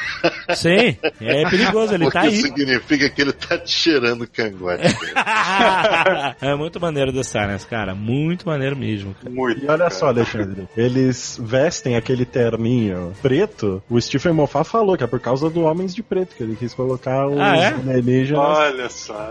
Sim, 0.56 0.98
é 1.20 1.50
perigoso, 1.50 1.94
ele 1.94 2.04
Porque 2.06 2.18
tá 2.20 2.24
aí. 2.26 2.36
significa 2.42 3.10
que 3.10 3.22
ele 3.22 3.32
tá 3.32 3.58
te 3.58 3.72
cheirando 3.72 4.28
cangote. 4.28 4.84
é 6.42 6.56
muito 6.56 6.80
maneiro 6.80 7.12
The 7.14 7.24
Silence, 7.24 7.66
cara. 7.66 7.96
Muito 7.96 8.46
maneiro 8.48 8.76
mesmo. 8.76 9.14
Cara. 9.16 9.30
Muito. 9.34 9.60
E 9.64 9.68
olha 9.68 9.78
cara. 9.78 9.90
só, 9.90 10.08
Alexandre, 10.08 10.68
eles 10.76 11.40
vestem 11.42 11.96
aquele 11.96 12.26
terninho 12.26 13.14
preto. 13.22 13.82
O 13.90 14.00
Stephen 14.00 14.34
Moffat 14.34 14.68
falou 14.70 14.98
que 14.98 15.04
é 15.04 15.08
por 15.08 15.20
causa 15.20 15.50
do 15.50 15.62
Homens 15.64 15.94
de 15.96 16.04
Preto, 16.04 16.36
que 16.36 16.44
ele 16.44 16.56
quis 16.56 16.74
colocar 16.74 17.28
os 17.28 17.40
Ah, 17.40 17.56
é? 17.58 17.68
alienígenas. 17.68 18.40
Olha 18.42 18.90
só. 18.90 19.30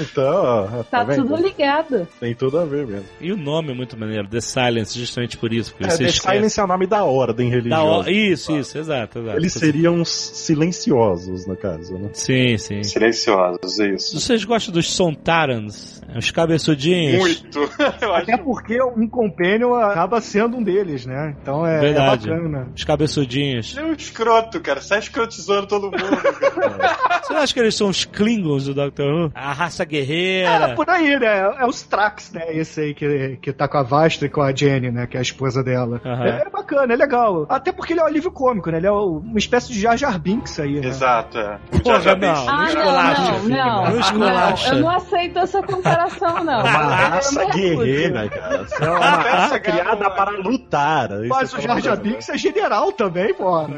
Então, 0.00 0.28
ó, 0.34 0.82
Tá 0.84 1.04
vendo? 1.04 1.26
tudo 1.28 1.42
ligado. 1.42 2.06
Tem 2.20 2.34
tudo 2.34 2.58
a 2.58 2.64
ver 2.64 2.86
mesmo. 2.86 3.04
E 3.20 3.32
o 3.32 3.36
nome 3.36 3.70
é 3.72 3.74
muito 3.74 3.96
maneiro, 3.98 4.26
The 4.28 4.40
Silence, 4.40 4.98
justamente 4.98 5.36
por 5.36 5.52
isso. 5.52 5.74
É, 5.80 5.86
The 5.86 6.04
esquece. 6.06 6.18
Silence 6.20 6.60
é 6.60 6.64
o 6.64 6.66
nome 6.66 6.86
da 6.86 7.04
ordem 7.04 7.48
Da 7.50 7.56
religiosa. 7.56 8.08
o... 8.08 8.12
Isso, 8.12 8.56
isso, 8.56 8.78
exato, 8.78 9.18
exato. 9.18 9.36
Eles 9.38 9.52
seriam 9.88 10.04
silenciosos, 10.04 11.46
no 11.46 11.56
caso, 11.56 11.94
né? 11.98 12.10
Sim, 12.12 12.56
sim. 12.58 12.82
Silenciosos, 12.82 13.78
isso. 13.78 14.20
Vocês 14.20 14.44
gostam 14.44 14.72
dos 14.74 14.90
Sontarans? 14.92 15.98
Os 16.16 16.30
cabeçudinhos? 16.30 17.18
Muito. 17.18 17.58
Eu 18.00 18.14
acho 18.14 18.22
Até 18.32 18.36
porque 18.38 18.82
um 18.82 19.06
companion 19.08 19.74
acaba 19.74 20.20
sendo 20.20 20.56
um 20.56 20.62
deles, 20.62 21.04
né? 21.04 21.36
Então 21.40 21.66
é, 21.66 21.76
é 21.76 21.80
Verdade. 21.80 22.28
bacana. 22.30 22.68
Os 22.74 22.82
cabeçudinhos. 22.84 23.76
Ele 23.76 23.86
é 23.86 23.90
um 23.90 23.92
escroto, 23.94 24.58
cara. 24.60 24.80
Sai 24.80 25.00
escrotizando 25.00 25.66
todo 25.66 25.84
mundo. 25.90 25.96
cara. 25.98 27.20
Você 27.22 27.34
acha 27.34 27.54
que 27.54 27.60
eles 27.60 27.74
são 27.74 27.88
os 27.90 28.04
Klingons 28.06 28.64
do 28.64 28.74
Doctor 28.74 29.06
Who? 29.06 29.32
A 29.34 29.52
raça 29.52 29.82
É, 29.82 29.86
guerreira? 29.86 30.74
por 30.74 30.88
aí, 30.88 31.18
né? 31.18 31.40
É 31.60 31.66
os 31.66 31.82
Trax, 31.82 32.32
né? 32.32 32.56
Esse 32.56 32.80
aí 32.80 32.94
que, 32.94 33.38
que 33.42 33.52
tá 33.52 33.68
com 33.68 33.76
a 33.76 33.82
Vastra 33.82 34.26
e 34.26 34.30
com 34.30 34.40
a 34.40 34.54
Jenny, 34.54 34.90
né? 34.90 35.06
Que 35.06 35.16
é 35.16 35.20
a 35.20 35.22
esposa 35.22 35.62
dela. 35.62 36.00
Aham. 36.04 36.24
É, 36.24 36.42
é 36.46 36.50
bacana, 36.50 36.92
é 36.94 36.96
legal. 36.96 37.44
Até 37.50 37.70
porque 37.70 37.92
ele 37.92 38.00
é 38.00 38.02
um 38.02 38.06
alívio 38.06 38.30
cômico, 38.32 38.70
né? 38.70 38.78
Ele 38.78 38.86
é 38.86 38.90
uma 38.90 39.38
espécie 39.38 39.72
de 39.72 39.77
Jar 39.80 39.96
Jar 39.96 40.18
Binks 40.18 40.58
aí, 40.60 40.80
né? 40.80 40.88
Exato, 40.88 41.38
é. 41.38 41.58
O 41.72 41.80
Porra, 41.80 42.00
Jar 42.00 42.02
Jar 42.02 42.18
não. 42.18 42.34
Binks. 42.34 42.48
Ah, 42.48 42.56
não, 42.56 43.40
filho, 43.40 43.56
não, 43.56 43.84
não 43.84 43.90
não. 43.90 44.00
esculacha. 44.00 44.74
Eu 44.74 44.80
não 44.80 44.90
aceito 44.90 45.38
essa 45.38 45.62
comparação, 45.62 46.44
não. 46.44 46.60
Uma 46.60 46.94
raça 46.94 47.42
não 47.44 47.50
guerreira, 47.50 48.28
cara. 48.28 48.64
Você 48.64 48.84
é 48.84 48.88
uma 48.90 48.98
Ah, 48.98 49.10
raça 49.16 49.44
essa 49.46 49.60
criada 49.60 50.10
para 50.10 50.30
lutar. 50.32 51.08
Mas 51.28 51.48
Isso 51.48 51.56
o 51.56 51.58
é 51.58 51.62
Jar 51.62 51.80
Jar 51.80 51.96
Binks 51.96 52.28
é 52.28 52.38
general 52.38 52.92
também, 52.92 53.34
pô. 53.34 53.62
Não, 53.62 53.68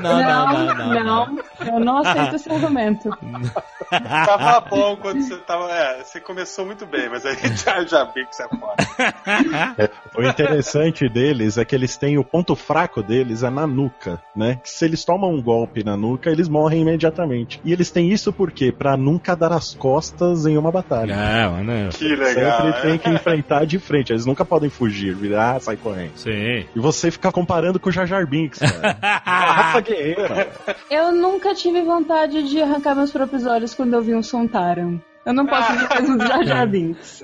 não, 0.00 0.22
não, 0.22 0.52
não, 0.52 0.74
não. 0.74 1.04
não. 1.04 1.38
Eu 1.66 1.80
não 1.80 1.98
aceito 1.98 2.36
esse 2.36 2.50
argumento. 2.50 3.10
Tava 3.90 4.60
bom 4.68 4.96
quando 4.96 5.22
você 5.22 5.36
tava. 5.38 5.70
É, 5.70 6.02
você 6.02 6.20
começou 6.20 6.66
muito 6.66 6.84
bem, 6.86 7.08
mas 7.08 7.24
aí 7.24 7.36
vi 7.36 8.26
que 8.26 8.34
você 8.36 8.42
é 8.42 8.48
foda. 8.48 9.90
O 10.16 10.22
interessante 10.22 11.08
deles 11.08 11.58
é 11.58 11.64
que 11.64 11.74
eles 11.74 11.96
têm 11.96 12.18
o 12.18 12.24
ponto 12.24 12.56
fraco 12.56 13.02
deles 13.02 13.42
é 13.42 13.50
na 13.50 13.66
nuca, 13.66 14.20
né? 14.34 14.58
Que 14.62 14.68
se 14.70 14.84
eles 14.84 15.04
tomam 15.04 15.25
um 15.26 15.40
golpe 15.40 15.84
na 15.84 15.96
nuca, 15.96 16.30
eles 16.30 16.48
morrem 16.48 16.82
imediatamente. 16.82 17.60
E 17.64 17.72
eles 17.72 17.90
têm 17.90 18.12
isso 18.12 18.32
por 18.32 18.50
quê? 18.50 18.72
Pra 18.72 18.96
nunca 18.96 19.34
dar 19.34 19.52
as 19.52 19.74
costas 19.74 20.46
em 20.46 20.56
uma 20.56 20.70
batalha. 20.70 21.14
Ah, 21.16 21.50
mano. 21.50 21.90
Que 21.90 22.14
legal. 22.14 22.62
Sempre 22.62 22.82
tem 22.82 22.92
é. 22.92 22.98
que 22.98 23.10
enfrentar 23.10 23.64
de 23.64 23.78
frente. 23.78 24.12
Eles 24.12 24.26
nunca 24.26 24.44
podem 24.44 24.70
fugir, 24.70 25.14
virar, 25.14 25.60
sair 25.60 25.76
correndo. 25.76 26.16
Sim. 26.16 26.64
E 26.74 26.78
você 26.78 27.10
fica 27.10 27.30
comparando 27.32 27.78
com 27.78 27.88
o 27.88 27.92
Jar 27.92 28.06
Jar 28.06 28.26
Binks, 28.26 28.58
cara. 28.58 28.98
Uma 29.26 29.32
raça 29.52 29.80
guerreira. 29.80 30.48
Eu 30.90 31.12
nunca 31.12 31.54
tive 31.54 31.82
vontade 31.82 32.48
de 32.48 32.60
arrancar 32.60 32.94
meus 32.94 33.10
próprios 33.10 33.46
olhos 33.46 33.74
quando 33.74 33.94
eu 33.94 34.02
vi 34.02 34.14
um 34.14 34.22
Sontaran. 34.22 34.98
Eu 35.26 35.34
não 35.34 35.44
posso 35.44 35.72
ver 35.72 35.88
coisas 35.88 36.18
do 36.18 36.24
Jar 36.24 36.44
Jar 36.44 36.66
Binks. 36.70 37.20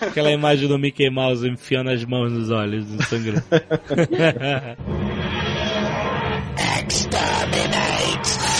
Aquela 0.00 0.32
imagem 0.32 0.66
do 0.66 0.76
Mickey 0.76 1.08
Mouse 1.08 1.48
enfiando 1.48 1.90
as 1.90 2.04
mãos 2.04 2.32
nos 2.32 2.50
olhos 2.50 2.84
do 2.86 2.98
exterminate. 6.90 8.59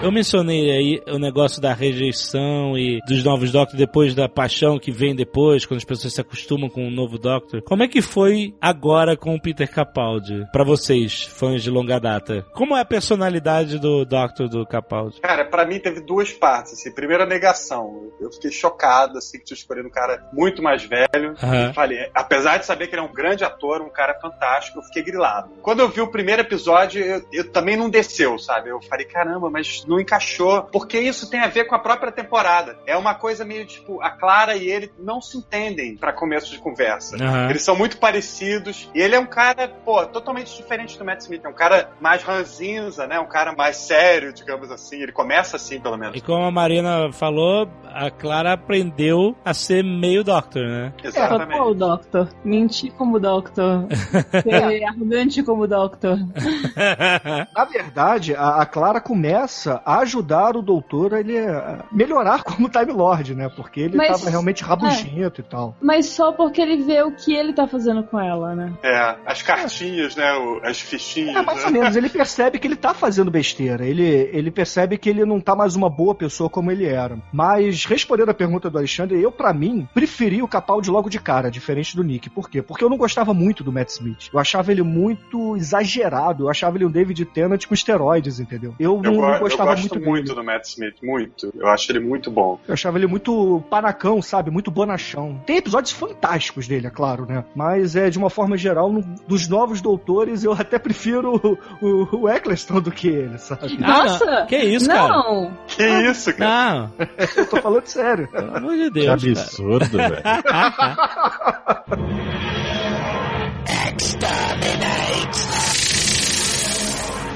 Eu 0.00 0.12
mencionei 0.12 0.70
aí 0.70 1.02
o 1.12 1.18
negócio 1.18 1.60
da 1.60 1.74
rejeição 1.74 2.78
e 2.78 3.00
dos 3.08 3.24
novos 3.24 3.50
Doctors 3.50 3.76
depois 3.76 4.14
da 4.14 4.28
paixão 4.28 4.78
que 4.78 4.92
vem 4.92 5.14
depois, 5.14 5.66
quando 5.66 5.78
as 5.78 5.84
pessoas 5.84 6.14
se 6.14 6.20
acostumam 6.20 6.70
com 6.70 6.86
o 6.86 6.90
novo 6.90 7.18
Doctor. 7.18 7.60
Como 7.62 7.82
é 7.82 7.88
que 7.88 8.00
foi 8.00 8.54
agora 8.60 9.16
com 9.16 9.34
o 9.34 9.42
Peter 9.42 9.68
Capaldi? 9.68 10.46
Pra 10.52 10.62
vocês, 10.62 11.24
fãs 11.24 11.64
de 11.64 11.70
longa 11.70 11.98
data. 11.98 12.46
Como 12.54 12.76
é 12.76 12.80
a 12.80 12.84
personalidade 12.84 13.80
do 13.80 14.04
Doctor 14.04 14.48
do 14.48 14.64
Capaldi? 14.64 15.20
Cara, 15.20 15.44
pra 15.44 15.66
mim 15.66 15.80
teve 15.80 16.00
duas 16.00 16.32
partes. 16.32 16.74
Assim. 16.74 16.92
Primeiro, 16.92 17.24
a 17.24 17.26
negação. 17.26 18.12
Eu 18.20 18.30
fiquei 18.30 18.52
chocado, 18.52 19.18
assim, 19.18 19.38
que 19.38 19.46
tinha 19.46 19.56
escolhido 19.56 19.88
um 19.88 19.92
cara 19.92 20.24
muito 20.32 20.62
mais 20.62 20.84
velho. 20.84 21.34
Aham. 21.42 21.72
Falei, 21.74 22.08
apesar 22.14 22.58
de 22.58 22.66
saber 22.66 22.86
que 22.86 22.94
ele 22.94 23.02
é 23.02 23.04
um 23.04 23.12
grande 23.12 23.42
ator, 23.42 23.82
um 23.82 23.90
cara 23.90 24.14
fantástico, 24.20 24.78
eu 24.78 24.82
fiquei 24.84 25.02
grilado. 25.02 25.50
Quando 25.60 25.80
eu 25.80 25.88
vi 25.88 26.00
o 26.00 26.06
primeiro 26.06 26.42
episódio, 26.42 27.04
eu, 27.04 27.22
eu 27.32 27.50
também 27.50 27.76
não 27.76 27.90
desceu, 27.90 28.38
sabe? 28.38 28.70
Eu 28.70 28.80
falei, 28.82 29.04
caramba, 29.04 29.50
mas 29.50 29.87
não 29.88 30.00
encaixou. 30.00 30.62
Porque 30.62 30.98
isso 30.98 31.30
tem 31.30 31.40
a 31.40 31.48
ver 31.48 31.64
com 31.64 31.74
a 31.74 31.78
própria 31.78 32.12
temporada. 32.12 32.78
É 32.86 32.96
uma 32.96 33.14
coisa 33.14 33.44
meio 33.44 33.66
tipo, 33.66 34.00
a 34.00 34.10
Clara 34.10 34.56
e 34.56 34.68
ele 34.68 34.92
não 34.98 35.20
se 35.20 35.38
entendem 35.38 35.96
pra 35.96 36.12
começo 36.12 36.50
de 36.50 36.58
conversa. 36.58 37.16
Aham. 37.16 37.50
Eles 37.50 37.62
são 37.62 37.76
muito 37.76 37.98
parecidos. 37.98 38.88
E 38.94 39.00
ele 39.00 39.14
é 39.14 39.18
um 39.18 39.26
cara, 39.26 39.68
pô, 39.84 40.04
totalmente 40.06 40.56
diferente 40.56 40.98
do 40.98 41.04
Matt 41.04 41.20
Smith. 41.20 41.44
É 41.44 41.48
um 41.48 41.54
cara 41.54 41.90
mais 42.00 42.22
ranzinza, 42.22 43.06
né? 43.06 43.18
Um 43.18 43.26
cara 43.26 43.52
mais 43.52 43.76
sério, 43.76 44.32
digamos 44.32 44.70
assim. 44.70 45.02
Ele 45.02 45.12
começa 45.12 45.56
assim, 45.56 45.80
pelo 45.80 45.96
menos. 45.96 46.16
E 46.16 46.20
como 46.20 46.44
a 46.44 46.50
Marina 46.50 47.10
falou, 47.12 47.68
a 47.86 48.10
Clara 48.10 48.52
aprendeu 48.52 49.34
a 49.44 49.54
ser 49.54 49.82
meio 49.82 50.22
Doctor, 50.22 50.62
né? 50.62 50.92
Exatamente. 51.02 51.58
Total 51.58 51.74
Doctor. 51.74 52.28
Mentir 52.44 52.92
como 52.92 53.18
Doctor. 53.18 53.86
Ser 54.42 54.84
arrogante 54.84 55.42
como 55.42 55.66
Doctor. 55.66 56.18
Na 57.54 57.64
verdade, 57.64 58.34
a, 58.34 58.60
a 58.60 58.66
Clara 58.66 59.00
começa 59.00 59.77
a 59.84 59.98
ajudar 60.00 60.56
o 60.56 60.62
doutor 60.62 61.14
a 61.14 61.20
ele 61.20 61.38
a 61.38 61.84
melhorar 61.92 62.42
como 62.42 62.68
Time 62.68 62.92
Lord, 62.92 63.34
né? 63.34 63.48
Porque 63.54 63.80
ele 63.80 63.96
Mas- 63.96 64.08
tava 64.18 64.30
realmente 64.30 64.62
rabugento 64.64 65.40
e 65.40 65.44
tal. 65.44 65.76
Mas 65.80 66.06
só 66.06 66.32
porque 66.32 66.60
ele 66.60 66.82
vê 66.82 67.02
o 67.02 67.12
que 67.12 67.34
ele 67.34 67.52
tá 67.52 67.66
fazendo 67.66 68.02
com 68.02 68.18
ela, 68.20 68.54
né? 68.54 68.72
É, 68.82 69.16
as 69.26 69.42
cartinhas, 69.42 70.14
né? 70.16 70.32
o- 70.34 70.60
as 70.64 70.80
fichinhas. 70.80 71.36
É, 71.36 71.42
mais 71.42 71.58
né? 71.58 71.64
ou 71.66 71.72
menos, 71.72 71.96
ele 71.96 72.08
percebe 72.08 72.58
que 72.58 72.66
ele 72.66 72.76
tá 72.76 72.92
fazendo 72.94 73.30
besteira. 73.30 73.84
Ele, 73.86 74.02
ele 74.32 74.50
percebe 74.50 74.96
que 74.98 75.08
ele 75.08 75.24
não 75.24 75.40
tá 75.40 75.54
mais 75.54 75.74
uma 75.76 75.88
boa 75.90 76.14
pessoa 76.14 76.48
como 76.50 76.70
ele 76.70 76.84
era. 76.86 77.18
Mas, 77.32 77.84
respondendo 77.84 78.30
a 78.30 78.34
pergunta 78.34 78.68
do 78.70 78.78
Alexandre, 78.78 79.20
eu, 79.20 79.30
pra 79.32 79.52
mim, 79.52 79.88
preferi 79.94 80.42
o 80.42 80.48
Capaldi 80.48 80.90
logo 80.90 81.08
de 81.08 81.18
cara, 81.18 81.50
diferente 81.50 81.96
do 81.96 82.02
Nick. 82.04 82.28
Por 82.30 82.48
quê? 82.50 82.62
Porque 82.62 82.84
eu 82.84 82.90
não 82.90 82.96
gostava 82.96 83.32
muito 83.34 83.62
do 83.64 83.72
Matt 83.72 83.88
Smith. 83.90 84.28
Eu 84.32 84.38
achava 84.38 84.70
ele 84.72 84.82
muito 84.82 85.56
exagerado. 85.56 86.44
Eu 86.44 86.50
achava 86.50 86.76
ele 86.76 86.84
um 86.84 86.90
David 86.90 87.24
Tennant 87.26 87.66
com 87.66 87.74
esteroides, 87.74 88.40
entendeu? 88.40 88.74
Eu, 88.78 89.00
Eu, 89.04 89.12
não, 89.12 89.20
não 89.32 89.38
gostava 89.38 89.67
gosto 89.74 90.00
muito 90.00 90.34
do 90.34 90.44
Matt 90.44 90.64
Smith, 90.66 90.96
muito. 91.02 91.52
Eu 91.56 91.68
acho 91.68 91.90
ele 91.92 92.00
muito 92.00 92.30
bom. 92.30 92.58
Eu 92.66 92.74
achava 92.74 92.98
ele 92.98 93.06
muito 93.06 93.62
panacão, 93.70 94.20
sabe? 94.22 94.50
Muito 94.50 94.70
bonachão. 94.70 95.40
Tem 95.46 95.56
episódios 95.56 95.92
fantásticos 95.92 96.66
dele, 96.68 96.86
é 96.86 96.90
claro, 96.90 97.26
né? 97.26 97.44
Mas 97.54 97.96
é 97.96 98.10
de 98.10 98.18
uma 98.18 98.30
forma 98.30 98.56
geral, 98.56 98.90
no- 98.92 99.02
dos 99.26 99.48
novos 99.48 99.80
doutores, 99.80 100.44
eu 100.44 100.52
até 100.52 100.78
prefiro 100.78 101.58
o, 101.82 101.86
o, 101.86 102.20
o 102.22 102.28
Eccleston 102.28 102.80
do 102.80 102.90
que 102.90 103.08
ele, 103.08 103.38
sabe? 103.38 103.76
Nossa! 103.78 104.24
não. 104.24 104.46
Que 104.46 104.56
isso, 104.56 104.88
cara? 104.88 105.08
Não! 105.08 105.52
Que 105.66 105.86
isso, 105.86 106.32
cara? 106.34 106.90
Não, 106.98 107.08
Eu 107.36 107.46
tô 107.46 107.56
falando 107.60 107.86
sério. 107.86 108.28
pelo 108.28 108.56
amor 108.56 108.76
de 108.76 108.84
Que 108.84 108.90
Deus, 108.90 109.22
cara. 109.22 109.40
absurdo, 109.40 109.96
velho. 109.96 110.22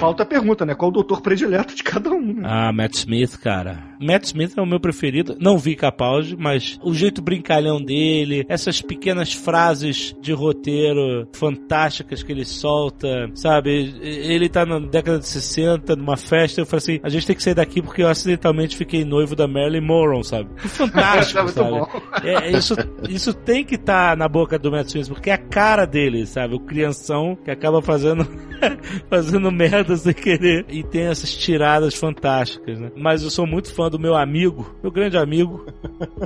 Falta 0.03 0.25
a 0.25 0.27
pergunta, 0.27 0.67
né? 0.67 0.75
Qual 0.75 0.91
o 0.91 0.93
doutor 0.93 1.21
predileto 1.21 1.77
de 1.77 1.85
cada 1.85 2.11
um, 2.11 2.35
né? 2.35 2.43
Ah, 2.45 2.73
Matt 2.73 2.97
Smith, 2.97 3.39
cara. 3.39 3.85
Matt 4.03 4.25
Smith 4.25 4.53
é 4.57 4.61
o 4.61 4.67
meu 4.67 4.81
preferido. 4.81 5.37
Não 5.41 5.57
vi 5.59 5.75
Capaldi, 5.77 6.37
mas 6.39 6.79
o 6.83 6.93
jeito 6.95 7.23
brincalhão 7.23 7.81
dele, 7.81 8.45
essas 8.49 8.81
pequenas 8.83 9.33
frases 9.33 10.15
de 10.21 10.33
roteiro 10.33 11.29
fantásticas 11.33 12.23
que 12.23 12.33
ele 12.33 12.45
solta, 12.45 13.31
sabe? 13.35 13.95
Ele 14.03 14.49
tá 14.49 14.65
na 14.67 14.79
década 14.79 15.19
de 15.19 15.27
60, 15.29 15.97
numa 15.97 16.17
festa, 16.17 16.61
eu 16.61 16.67
falei 16.67 16.79
assim, 16.79 17.01
a 17.03 17.09
gente 17.09 17.27
tem 17.27 17.37
que 17.37 17.43
sair 17.43 17.55
daqui 17.55 17.81
porque 17.83 18.03
eu 18.03 18.09
acidentalmente 18.09 18.77
fiquei 18.77 19.05
noivo 19.05 19.35
da 19.37 19.47
Marilyn 19.47 19.81
Monroe, 19.87 20.25
sabe? 20.25 20.49
Fantástico, 20.59 21.41
É 21.41 21.49
sabe? 21.49 21.71
bom. 21.71 21.89
É, 22.23 22.51
isso, 22.51 22.75
isso 23.09 23.33
tem 23.35 23.65
que 23.65 23.75
estar 23.77 24.17
na 24.17 24.29
boca 24.29 24.59
do 24.59 24.71
Matt 24.71 24.89
Smith, 24.89 25.09
porque 25.09 25.31
é 25.31 25.35
a 25.35 25.39
cara 25.39 25.85
dele, 25.87 26.27
sabe? 26.27 26.55
O 26.55 26.61
crianção 26.61 27.37
que 27.45 27.51
acaba 27.51 27.81
fazendo, 27.83 28.27
fazendo 29.09 29.51
merda 29.51 29.97
sem 29.97 30.15
querer. 30.15 30.65
E 30.69 30.83
tem 30.83 31.03
essas 31.03 31.35
tiradas 31.35 31.95
fantásticas, 31.95 32.79
né? 32.81 32.91
Mas 32.97 33.23
eu 33.23 33.31
sou 33.31 33.47
muito 33.47 33.73
fã 33.75 33.89
do 33.93 33.99
meu 33.99 34.15
amigo, 34.15 34.75
meu 34.83 34.91
grande 34.91 35.19
amigo, 35.19 35.67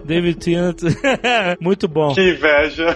David 0.04 0.38
Tennant. 0.38 0.80
muito 1.60 1.88
bom. 1.88 2.14
Que 2.14 2.30
inveja. 2.30 2.86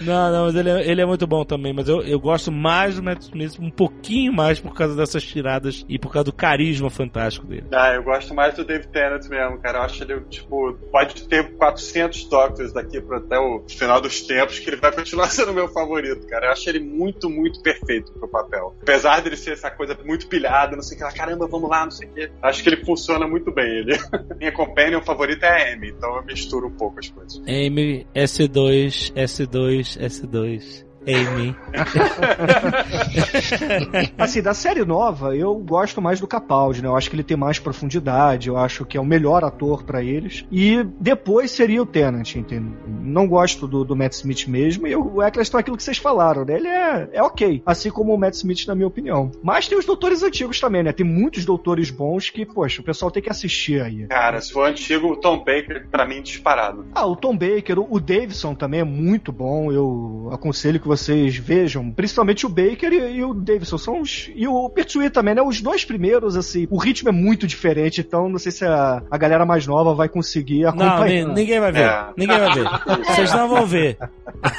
Não, 0.00 0.32
não, 0.32 0.44
mas 0.46 0.54
ele 0.54 0.70
é, 0.70 0.90
ele 0.90 1.00
é 1.02 1.06
muito 1.06 1.26
bom 1.26 1.44
também. 1.44 1.72
Mas 1.72 1.88
eu, 1.88 2.00
eu 2.02 2.18
gosto 2.18 2.50
mais 2.50 2.96
do 2.96 3.02
Matt 3.02 3.22
Smith, 3.22 3.58
um 3.60 3.70
pouquinho 3.70 4.32
mais 4.32 4.58
por 4.58 4.74
causa 4.74 4.96
dessas 4.96 5.22
tiradas 5.22 5.84
e 5.88 5.98
por 5.98 6.10
causa 6.10 6.24
do 6.24 6.32
carisma 6.32 6.88
fantástico 6.88 7.46
dele. 7.46 7.66
Ah, 7.72 7.92
eu 7.94 8.02
gosto 8.02 8.34
mais 8.34 8.54
do 8.54 8.64
David 8.64 8.88
Tennant 8.88 9.28
mesmo, 9.28 9.58
cara. 9.58 9.78
Eu 9.78 9.82
acho 9.82 10.02
ele, 10.02 10.20
tipo, 10.22 10.72
pode 10.90 11.28
ter 11.28 11.56
400 11.56 12.24
Doctors 12.28 12.72
daqui 12.72 13.00
pra 13.00 13.18
até 13.18 13.38
o 13.38 13.64
final 13.68 14.00
dos 14.00 14.22
tempos, 14.22 14.58
que 14.58 14.70
ele 14.70 14.76
vai 14.76 14.92
continuar 14.92 15.28
sendo 15.30 15.52
meu 15.52 15.68
favorito, 15.68 16.26
cara. 16.26 16.46
Eu 16.46 16.52
acho 16.52 16.68
ele 16.68 16.80
muito, 16.80 17.28
muito 17.28 17.60
perfeito 17.62 18.12
pro 18.12 18.28
papel. 18.28 18.74
Apesar 18.82 19.20
dele 19.20 19.36
ser 19.36 19.52
essa 19.52 19.70
coisa 19.70 19.96
muito 20.04 20.26
pilhada, 20.28 20.76
não 20.76 20.82
sei 20.82 20.96
o 20.96 20.98
que 20.98 21.04
lá, 21.04 21.12
caramba, 21.12 21.46
vamos 21.46 21.68
lá, 21.68 21.84
não 21.84 21.90
sei 21.90 22.08
o 22.08 22.12
que. 22.12 22.30
Acho 22.42 22.62
que 22.62 22.68
ele 22.70 22.84
funciona 22.84 23.26
muito 23.26 23.52
bem, 23.52 23.66
ele. 23.66 23.98
Minha 24.38 24.52
companion 24.52 25.00
favorita 25.02 25.46
é 25.46 25.70
a 25.70 25.74
Amy, 25.74 25.90
então 25.90 26.16
eu 26.16 26.24
misturo 26.24 26.68
um 26.68 26.76
pouco 26.76 26.98
as 26.98 27.08
coisas. 27.08 27.40
Amy, 27.46 28.06
S2, 28.14 29.12
S2, 29.14 29.98
S2. 29.98 30.83
Amy. 31.06 31.56
Assim, 34.18 34.42
da 34.42 34.54
série 34.54 34.84
nova, 34.84 35.34
eu 35.34 35.54
gosto 35.56 36.02
mais 36.02 36.20
do 36.20 36.26
Capaldi, 36.26 36.82
né? 36.82 36.88
Eu 36.88 36.96
acho 36.96 37.08
que 37.08 37.16
ele 37.16 37.22
tem 37.22 37.36
mais 37.36 37.58
profundidade, 37.58 38.48
eu 38.48 38.56
acho 38.56 38.84
que 38.84 38.96
é 38.96 39.00
o 39.00 39.04
melhor 39.04 39.42
ator 39.42 39.84
pra 39.84 40.02
eles. 40.02 40.44
E 40.52 40.84
depois 41.00 41.50
seria 41.50 41.82
o 41.82 41.86
Tennant, 41.86 42.36
entende? 42.36 42.74
Não 42.86 43.26
gosto 43.26 43.66
do, 43.66 43.84
do 43.84 43.96
Matt 43.96 44.12
Smith 44.12 44.46
mesmo, 44.46 44.86
e 44.86 44.94
o 44.94 45.22
Eccleston 45.22 45.58
é 45.58 45.60
aquilo 45.60 45.76
que 45.76 45.82
vocês 45.82 45.98
falaram, 45.98 46.44
né? 46.44 46.56
Ele 46.56 46.68
é, 46.68 47.08
é 47.14 47.22
ok, 47.22 47.62
assim 47.64 47.90
como 47.90 48.14
o 48.14 48.18
Matt 48.18 48.34
Smith, 48.34 48.66
na 48.66 48.74
minha 48.74 48.86
opinião. 48.86 49.30
Mas 49.42 49.66
tem 49.66 49.78
os 49.78 49.86
doutores 49.86 50.22
antigos 50.22 50.60
também, 50.60 50.82
né? 50.82 50.92
Tem 50.92 51.06
muitos 51.06 51.44
doutores 51.44 51.90
bons 51.90 52.28
que, 52.28 52.44
poxa, 52.44 52.82
o 52.82 52.84
pessoal 52.84 53.10
tem 53.10 53.22
que 53.22 53.30
assistir 53.30 53.80
aí. 53.80 54.06
Cara, 54.08 54.40
se 54.40 54.52
for 54.52 54.68
antigo, 54.68 55.08
o 55.08 55.16
Tom 55.16 55.38
Baker, 55.38 55.88
pra 55.90 56.06
mim, 56.06 56.22
disparado. 56.22 56.86
Ah, 56.94 57.06
o 57.06 57.16
Tom 57.16 57.36
Baker, 57.36 57.78
o 57.78 57.94
o 57.94 58.00
Davidson 58.00 58.56
também 58.56 58.80
é 58.80 58.84
muito 58.84 59.30
bom, 59.30 59.70
eu 59.70 60.28
aconselho 60.32 60.80
que 60.80 60.88
vocês 60.96 61.36
vejam, 61.36 61.90
principalmente 61.90 62.46
o 62.46 62.48
Baker 62.48 62.92
e, 62.92 63.16
e 63.16 63.24
o 63.24 63.34
Davidson, 63.34 63.78
são 63.78 64.00
os, 64.00 64.30
e 64.34 64.46
o 64.46 64.68
Pertwee 64.70 65.10
também, 65.10 65.34
né? 65.34 65.42
Os 65.42 65.60
dois 65.60 65.84
primeiros, 65.84 66.36
assim, 66.36 66.66
o 66.70 66.76
ritmo 66.78 67.08
é 67.08 67.12
muito 67.12 67.46
diferente, 67.46 68.00
então 68.00 68.28
não 68.28 68.38
sei 68.38 68.52
se 68.52 68.64
a, 68.64 69.02
a 69.10 69.18
galera 69.18 69.44
mais 69.44 69.66
nova 69.66 69.94
vai 69.94 70.08
conseguir 70.08 70.62
Não, 70.62 70.68
acompanhar. 70.70 71.28
ni- 71.28 71.34
ninguém 71.34 71.60
vai 71.60 71.72
ver. 71.72 71.82
É. 71.88 72.06
Ninguém 72.16 72.38
vai 72.38 72.54
ver. 72.54 72.64
Vocês 73.06 73.32
não 73.32 73.48
vão 73.48 73.66
ver. 73.66 73.98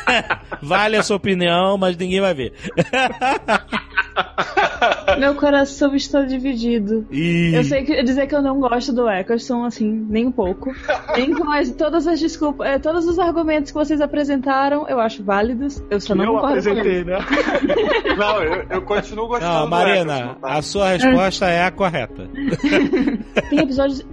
vale 0.62 0.98
a 0.98 1.04
sua 1.04 1.18
opinião, 1.18 1.78
mas 1.78 1.96
ninguém 1.98 2.22
vai 2.22 2.34
ver. 2.34 2.54
Meu 5.18 5.36
coração 5.36 5.96
está 5.96 6.22
dividido. 6.22 7.06
E... 7.12 7.52
Eu 7.54 7.64
sei 7.64 7.84
que 7.84 8.04
dizer 8.04 8.28
que 8.28 8.36
eu 8.36 8.42
não 8.42 8.60
gosto 8.60 8.94
do 8.94 9.10
Eccleston, 9.10 9.66
assim, 9.66 9.90
nem 10.10 10.28
um 10.28 10.32
pouco. 10.32 10.74
Nem 11.16 11.34
com 11.34 11.52
as, 11.52 11.72
todas 11.72 12.08
as 12.08 12.20
desculpas, 12.20 12.68
eh, 12.68 12.80
todos 12.80 13.06
os 13.06 13.20
argumentos 13.20 13.72
que 13.72 13.78
vocês 13.78 14.02
apresentaram, 14.02 14.88
eu 14.88 15.00
acho 15.00 15.24
válidos. 15.24 15.84
Eu 15.90 16.00
só 16.00 16.16
não 16.16 16.26
eu 16.26 16.34
concordo 16.34 16.64
com 16.64 16.70
apresentei, 16.70 17.04
né? 17.04 17.20
Não, 18.18 18.42
eu, 18.42 18.66
eu 18.70 18.82
continuo 18.82 19.28
gostando 19.28 19.54
Não, 19.54 19.64
do 19.66 19.70
Marina, 19.70 20.18
Eccleston, 20.18 20.40
tá? 20.40 20.54
a 20.54 20.62
sua 20.62 20.90
resposta 20.90 21.46
é 21.48 21.64
a 21.64 21.72
correta. 21.72 22.30
Tem 23.50 23.60
episódios 23.60 24.06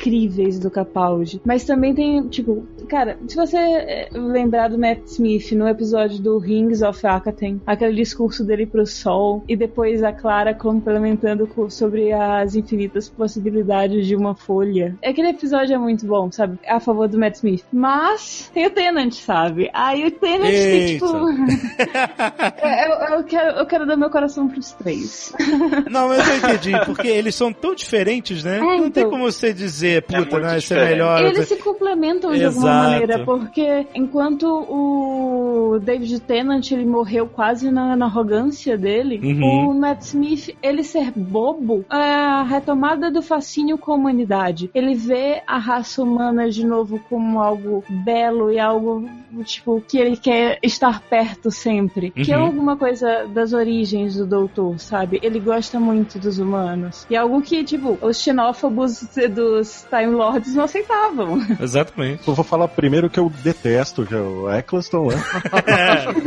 incríveis 0.00 0.58
do 0.58 0.70
Capaldi, 0.70 1.40
mas 1.44 1.64
também 1.64 1.94
tem, 1.94 2.28
tipo, 2.28 2.66
cara, 2.90 3.16
se 3.28 3.36
você 3.36 3.56
eh, 3.56 4.08
lembrar 4.12 4.68
do 4.68 4.76
Matt 4.76 5.06
Smith 5.06 5.52
no 5.52 5.68
episódio 5.68 6.18
do 6.20 6.38
Rings 6.38 6.82
of 6.82 7.06
Akaten, 7.06 7.60
aquele 7.64 7.94
discurso 7.94 8.44
dele 8.44 8.66
pro 8.66 8.84
sol, 8.84 9.44
e 9.48 9.56
depois 9.56 10.02
a 10.02 10.12
Clara 10.12 10.52
complementando 10.52 11.46
co- 11.46 11.70
sobre 11.70 12.12
as 12.12 12.56
infinitas 12.56 13.08
possibilidades 13.08 14.06
de 14.08 14.16
uma 14.16 14.34
folha. 14.34 14.96
Aquele 15.04 15.28
episódio 15.28 15.72
é 15.74 15.78
muito 15.78 16.04
bom, 16.04 16.32
sabe? 16.32 16.58
A 16.66 16.80
favor 16.80 17.06
do 17.06 17.16
Matt 17.16 17.36
Smith. 17.36 17.64
Mas 17.72 18.50
tem 18.52 18.66
o 18.66 18.70
Tenant, 18.70 19.12
sabe? 19.12 19.70
Aí 19.72 20.04
o 20.06 20.10
Tenant 20.10 20.50
tem, 20.50 20.90
Eita. 20.90 21.06
tipo. 21.06 21.30
É, 22.62 22.86
eu, 22.88 23.18
eu 23.18 23.24
quero, 23.24 23.58
eu 23.58 23.66
quero 23.66 23.86
dar 23.86 23.96
meu 23.96 24.10
coração 24.10 24.48
pros 24.48 24.72
três. 24.72 25.32
Não, 25.90 26.08
mas 26.08 26.26
eu 26.28 26.36
entendi, 26.36 26.72
porque 26.84 27.08
eles 27.08 27.34
são 27.34 27.52
tão 27.52 27.74
diferentes, 27.74 28.42
né? 28.42 28.58
não 28.58 28.90
tem 28.90 29.02
então. 29.04 29.10
como 29.10 29.24
você 29.30 29.52
dizer, 29.52 30.02
puta, 30.02 30.18
muito 30.18 30.38
não, 30.38 30.56
esse 30.56 30.74
é 30.74 30.84
melhor. 30.84 31.22
Eles 31.22 31.48
se 31.48 31.56
complementam 31.56 32.32
de 32.32 32.44
alguma 32.44 32.68
Exato. 32.70 32.79
Maneira, 32.82 33.24
porque 33.24 33.86
enquanto 33.94 34.44
o 34.46 35.78
David 35.78 36.20
Tennant 36.20 36.70
ele 36.70 36.84
morreu 36.86 37.26
quase 37.26 37.70
na, 37.70 37.96
na 37.96 38.06
arrogância 38.06 38.76
dele, 38.76 39.20
Uhum. 39.22 39.70
o 39.70 39.74
Matt 39.74 40.02
Smith 40.02 40.56
ele 40.62 40.82
ser 40.82 41.10
bobo 41.14 41.84
é 41.90 41.96
a 42.14 42.42
retomada 42.42 43.10
do 43.10 43.22
fascínio 43.22 43.78
com 43.78 43.92
a 43.92 43.94
humanidade. 43.94 44.70
Ele 44.74 44.94
vê 44.94 45.42
a 45.46 45.58
raça 45.58 46.02
humana 46.02 46.48
de 46.50 46.64
novo 46.66 47.00
como 47.08 47.40
algo 47.40 47.84
belo 47.88 48.50
e 48.50 48.58
algo 48.58 49.08
tipo 49.44 49.80
que 49.86 49.98
ele 49.98 50.16
quer 50.16 50.58
estar 50.62 51.00
perto 51.02 51.50
sempre, 51.50 52.10
que 52.10 52.32
é 52.32 52.36
Uhum. 52.38 52.46
alguma 52.46 52.76
coisa 52.76 53.26
das 53.26 53.52
origens 53.52 54.16
do 54.16 54.26
Doutor, 54.26 54.78
sabe? 54.78 55.18
Ele 55.22 55.38
gosta 55.40 55.78
muito 55.78 56.18
dos 56.18 56.38
humanos 56.38 57.06
e 57.10 57.14
é 57.14 57.18
algo 57.18 57.40
que 57.42 57.62
tipo 57.64 57.98
os 58.02 58.16
xenófobos 58.22 59.00
dos 59.34 59.86
Time 59.90 60.12
Lords 60.14 60.54
não 60.54 60.64
aceitavam. 60.64 61.38
Exatamente. 61.60 62.26
Eu 62.26 62.34
vou 62.34 62.44
falar 62.44 62.68
primeiro 62.76 63.08
que 63.10 63.18
eu 63.18 63.30
detesto, 63.42 64.04
que 64.06 64.14
é 64.14 64.18
o 64.18 64.50
Eccleston, 64.52 65.08
né? 65.08 65.16